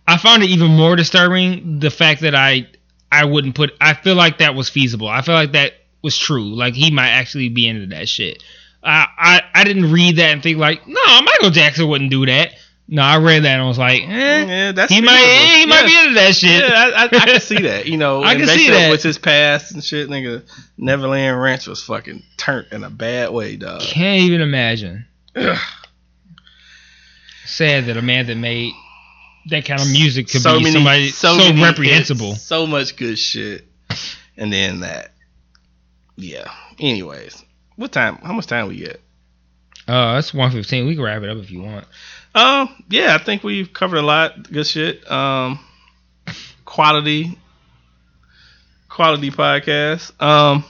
I 0.08 0.18
found 0.18 0.44
it 0.44 0.50
even 0.50 0.72
more 0.72 0.96
disturbing 0.96 1.80
the 1.80 1.90
fact 1.90 2.22
that 2.22 2.36
I 2.36 2.68
I 3.12 3.26
wouldn't 3.26 3.56
put 3.56 3.72
I 3.82 3.94
feel 3.94 4.16
like 4.16 4.38
that 4.40 4.56
was 4.56 4.70
feasible. 4.70 5.08
I 5.08 5.22
feel 5.22 5.36
like 5.36 5.54
that 5.54 5.74
was 6.02 6.18
true. 6.18 6.56
Like 6.56 6.74
he 6.74 6.92
might 6.92 7.10
actually 7.10 7.50
be 7.50 7.68
into 7.68 7.88
that 7.96 8.08
shit. 8.08 8.44
I 8.84 9.08
I, 9.18 9.42
I 9.54 9.64
didn't 9.64 9.92
read 9.92 10.18
that 10.18 10.32
and 10.32 10.42
think 10.44 10.58
like, 10.58 10.88
no, 10.88 11.22
Michael 11.22 11.50
Jackson 11.52 11.88
wouldn't 11.88 12.12
do 12.12 12.26
that. 12.26 12.54
No, 12.88 13.04
I 13.04 13.20
read 13.20 13.44
that 13.44 13.54
and 13.54 13.62
I 13.62 13.68
was 13.68 13.78
like, 13.78 14.02
eh, 14.02 14.06
Yeah, 14.46 14.72
that's 14.74 14.92
he 14.92 15.00
might 15.00 15.16
feasible. 15.16 15.56
he 15.60 15.66
might 15.66 15.86
be 15.86 15.98
into 16.00 16.14
that 16.16 16.36
shit. 16.36 16.62
Yeah, 16.62 16.74
I, 16.74 17.04
I, 17.04 17.06
I 17.06 17.26
can 17.32 17.40
see 17.40 17.62
that. 17.62 17.86
You 17.86 17.98
know, 17.98 18.22
I 18.24 18.36
can 18.36 18.48
see 18.48 18.70
that. 18.70 18.90
With 18.92 19.02
his 19.02 19.18
past 19.18 19.72
and 19.74 19.82
shit, 19.84 20.10
nigga, 20.10 20.44
Neverland 20.78 21.42
Ranch 21.42 21.68
was 21.68 21.82
fucking 21.84 22.22
turned 22.36 22.68
in 22.74 22.84
a 22.84 22.90
bad 22.90 23.30
way, 23.32 23.56
dog. 23.56 23.80
Can't 23.82 24.24
even 24.24 24.42
imagine. 24.42 25.06
Sad 27.52 27.86
that 27.88 27.98
a 27.98 28.02
man 28.02 28.28
that 28.28 28.36
made 28.36 28.74
that 29.48 29.66
kind 29.66 29.82
of 29.82 29.90
music 29.92 30.28
could 30.28 30.44
be 30.44 30.72
somebody 30.72 31.10
so, 31.10 31.36
many 31.36 31.62
reprehensible. 31.62 32.36
so 32.36 32.66
much 32.66 32.96
good 32.96 33.20
shit, 33.20 33.66
and 34.38 34.54
then 34.54 34.80
that. 34.82 35.12
Yeah. 36.16 36.50
Anyways, 36.80 37.44
what 37.76 37.92
time? 37.92 38.16
How 38.18 38.32
much 38.32 38.48
time 38.48 38.68
we 38.68 38.78
get? 38.78 39.02
Uh, 39.88 40.16
it's 40.18 40.34
one 40.34 40.52
fifteen. 40.52 40.88
We 40.88 40.96
can 40.96 41.04
wrap 41.04 41.24
it 41.24 41.30
up 41.30 41.40
if 41.40 41.52
you 41.52 41.62
want. 41.62 41.86
Um, 42.34 42.84
yeah, 42.90 43.18
I 43.20 43.24
think 43.24 43.44
we've 43.44 43.74
covered 43.74 43.98
a 43.98 44.02
lot. 44.02 44.50
Good 44.50 44.66
shit. 44.66 45.10
Um, 45.12 45.60
quality, 46.64 47.38
quality 48.88 49.30
podcast. 49.30 50.22
Um, 50.22 50.64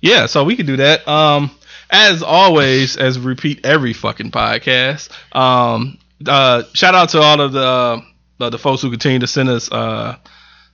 yeah, 0.00 0.26
so 0.26 0.42
we 0.42 0.56
could 0.56 0.66
do 0.66 0.78
that. 0.78 1.06
Um, 1.06 1.52
as 1.90 2.22
always, 2.22 2.96
as 2.96 3.18
we 3.18 3.26
repeat 3.26 3.64
every 3.64 3.92
fucking 3.92 4.30
podcast. 4.30 5.10
Um, 5.34 5.98
uh, 6.26 6.64
shout 6.74 6.94
out 6.94 7.10
to 7.10 7.20
all 7.20 7.40
of 7.40 7.52
the 7.52 8.02
uh, 8.40 8.50
the 8.50 8.58
folks 8.58 8.82
who 8.82 8.90
continue 8.90 9.18
to 9.20 9.26
send 9.26 9.48
us 9.48 9.70
uh. 9.70 10.16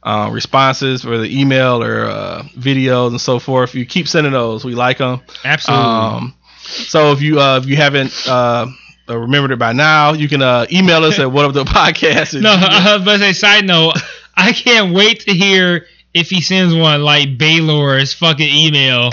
Uh, 0.07 0.29
responses 0.31 1.01
for 1.01 1.17
the 1.17 1.41
email 1.41 1.83
or 1.83 2.05
uh, 2.05 2.43
videos 2.59 3.09
and 3.09 3.21
so 3.23 3.39
forth. 3.39 3.75
You 3.75 3.87
keep 3.87 4.07
sending 4.07 4.35
those. 4.35 4.63
We 4.63 4.75
like 4.75 4.99
them. 4.99 5.23
Absolutely. 5.47 5.83
Um, 5.83 6.35
so 6.65 7.13
if 7.13 7.23
you 7.23 7.41
uh, 7.41 7.57
if 7.63 7.67
you 7.67 7.77
haven't 7.77 8.13
uh, 8.29 8.67
remembered 9.09 9.53
it 9.53 9.59
by 9.59 9.73
now, 9.73 10.13
you 10.13 10.29
can 10.29 10.43
uh, 10.43 10.67
email 10.71 11.05
us 11.05 11.19
at 11.19 11.31
what 11.33 11.45
up 11.45 11.55
the 11.55 11.65
podcast. 11.65 12.39
no, 12.41 12.51
I 12.51 12.95
was 12.95 13.03
about 13.03 13.13
to 13.13 13.19
say. 13.21 13.33
Side 13.33 13.65
note, 13.65 13.95
I 14.37 14.53
can't 14.53 14.95
wait 14.95 15.21
to 15.21 15.33
hear 15.33 15.87
if 16.13 16.31
he 16.31 16.41
sends 16.41 16.75
one 16.75 17.03
like 17.03 17.39
Baylor's 17.39 18.13
fucking 18.13 18.49
email 18.49 19.11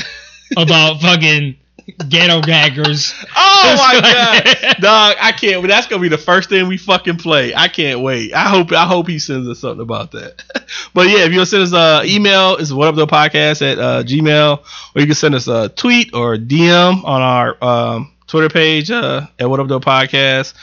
about 0.58 1.02
fucking 1.02 1.56
ghetto 2.10 2.42
gaggers. 2.42 3.14
oh 3.36 3.76
my 3.78 4.00
god, 4.02 4.44
dog! 4.82 5.18
I 5.20 5.32
can't. 5.32 5.68
That's 5.68 5.88
gonna 5.88 6.02
be 6.02 6.10
the 6.10 6.18
first 6.18 6.50
thing 6.50 6.68
we 6.68 6.78
fucking 6.78 7.18
play. 7.18 7.54
I 7.56 7.68
can't 7.68 8.02
wait. 8.02 8.34
I 8.34 8.50
hope. 8.50 8.72
I 8.72 8.86
hope 8.86 9.08
he 9.08 9.20
sends 9.20 9.48
us 9.48 9.60
something 9.60 9.82
about 9.82 10.12
that. 10.12 10.44
but 10.94 11.08
yeah, 11.08 11.26
if 11.26 11.34
you'll 11.34 11.46
send 11.46 11.64
us 11.64 11.74
an 11.74 12.10
email, 12.10 12.58
it's 12.58 12.72
what 12.72 12.88
up 12.88 12.96
the 12.96 13.08
podcast 13.08 13.62
at 13.62 13.80
uh, 13.80 14.04
Gmail, 14.04 14.60
or 14.96 15.02
you 15.02 15.06
can 15.06 15.16
send 15.16 15.36
us 15.36 15.48
a 15.48 15.70
tweet 15.70 16.14
or 16.14 16.34
a 16.34 16.40
DM 16.40 17.04
on 17.04 17.22
our 17.22 17.64
um, 17.64 18.14
Twitter 18.28 18.50
page 18.50 18.92
uh, 18.92 19.28
at 19.40 19.50
what 19.50 19.60
up 19.60 19.68
the 19.68 19.80
podcast. 19.80 20.54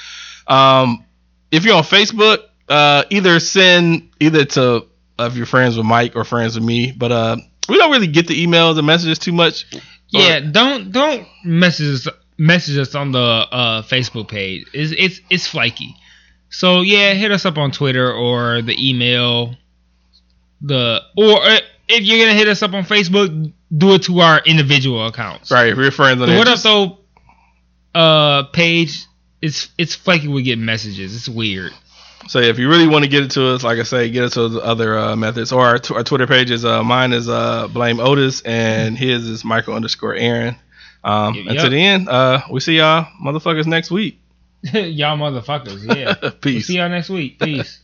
Um, 0.47 1.05
if 1.51 1.65
you're 1.65 1.77
on 1.77 1.83
Facebook, 1.83 2.45
uh, 2.69 3.05
either 3.11 3.41
send 3.41 4.11
either 4.21 4.45
to 4.45 4.87
uh, 5.19 5.25
if 5.25 5.37
you're 5.37 5.47
friends 5.47 5.77
with 5.77 5.87
Mike 5.87 6.17
or 6.17 6.25
friends 6.25 6.55
with 6.55 6.65
me, 6.65 6.93
but 6.93 7.13
uh, 7.13 7.37
we 7.69 7.77
don't 7.77 7.91
really 7.91 8.07
get 8.07 8.27
the 8.27 8.47
emails 8.47 8.79
and 8.79 8.87
messages 8.87 9.19
too 9.19 9.33
much. 9.33 9.67
Yeah, 10.11 10.41
don't 10.41 10.93
don't 10.93 11.27
message 11.45 12.07
us 12.07 12.15
message 12.39 12.79
us 12.79 12.95
on 12.95 13.13
the 13.13 13.19
uh, 13.19 13.83
Facebook 13.83 14.29
page. 14.29 14.67
It's 14.73 14.93
it's 14.97 15.21
it's 15.31 15.47
flaky. 15.47 15.95
So 16.51 16.81
yeah, 16.81 17.13
hit 17.15 17.31
us 17.31 17.45
up 17.45 17.59
on 17.59 17.71
Twitter 17.71 18.13
or 18.13 18.63
the 18.63 18.77
email. 18.79 19.55
The 20.61 21.03
or 21.17 21.43
uh, 21.43 21.59
if 21.89 22.05
you're 22.05 22.25
gonna 22.25 22.39
hit 22.39 22.49
us 22.49 22.63
up 22.63 22.73
on 22.73 22.85
Facebook, 22.85 23.53
do 23.77 23.95
it 23.95 24.03
to 24.05 24.21
our 24.21 24.41
individual 24.45 25.07
accounts. 25.07 25.51
Right, 25.51 25.69
if 25.69 25.79
you're 25.79 25.91
friends 25.91 26.23
on 26.23 26.29
The 26.29 26.37
what 26.37 26.49
up 26.49 26.59
though 26.61 26.99
uh 27.95 28.45
page 28.45 29.07
it's 29.41 29.69
it's 29.79 29.95
flaky 29.95 30.29
we 30.29 30.43
get 30.43 30.59
messages. 30.59 31.15
It's 31.15 31.29
weird. 31.29 31.73
So 32.29 32.41
if 32.41 32.59
you 32.59 32.69
really 32.69 32.87
want 32.87 33.05
to 33.05 33.11
get 33.11 33.23
it 33.25 33.31
to 33.33 33.49
us, 33.55 33.63
like 33.63 33.79
I 33.79 33.83
say, 33.85 34.09
get 34.11 34.25
it 34.25 34.33
to 34.33 34.49
the 34.49 34.61
other 34.61 34.99
uh, 34.99 35.17
methods. 35.17 35.51
Or 35.53 35.65
our, 35.65 35.79
t- 35.79 35.95
our 35.95 36.05
Twitter 36.05 36.27
page 36.27 36.51
is 36.51 36.65
uh, 36.65 36.83
mine 36.85 37.13
is 37.13 37.29
uh, 37.29 37.69
blame 37.69 38.01
Otis 38.01 38.43
and 38.43 38.97
his 38.99 39.27
is 39.27 39.45
Michael 39.45 39.75
underscore 39.75 40.15
Aaron. 40.15 40.57
Um, 41.05 41.35
Yep, 41.35 41.47
Until 41.49 41.63
yep. 41.65 41.71
the 41.73 41.83
end, 41.83 42.09
uh, 42.09 42.43
we 42.51 42.61
see 42.61 42.77
y'all 42.77 43.07
motherfuckers 43.25 43.67
next 43.67 43.91
week. 43.91 44.19
Y'all 44.73 45.17
motherfuckers, 45.17 45.95
yeah. 45.97 46.15
We'll 46.21 46.31
Peace. 46.41 46.67
see 46.67 46.77
y'all 46.79 46.89
next 46.89 47.09
week. 47.11 47.39
Peace. 47.39 47.79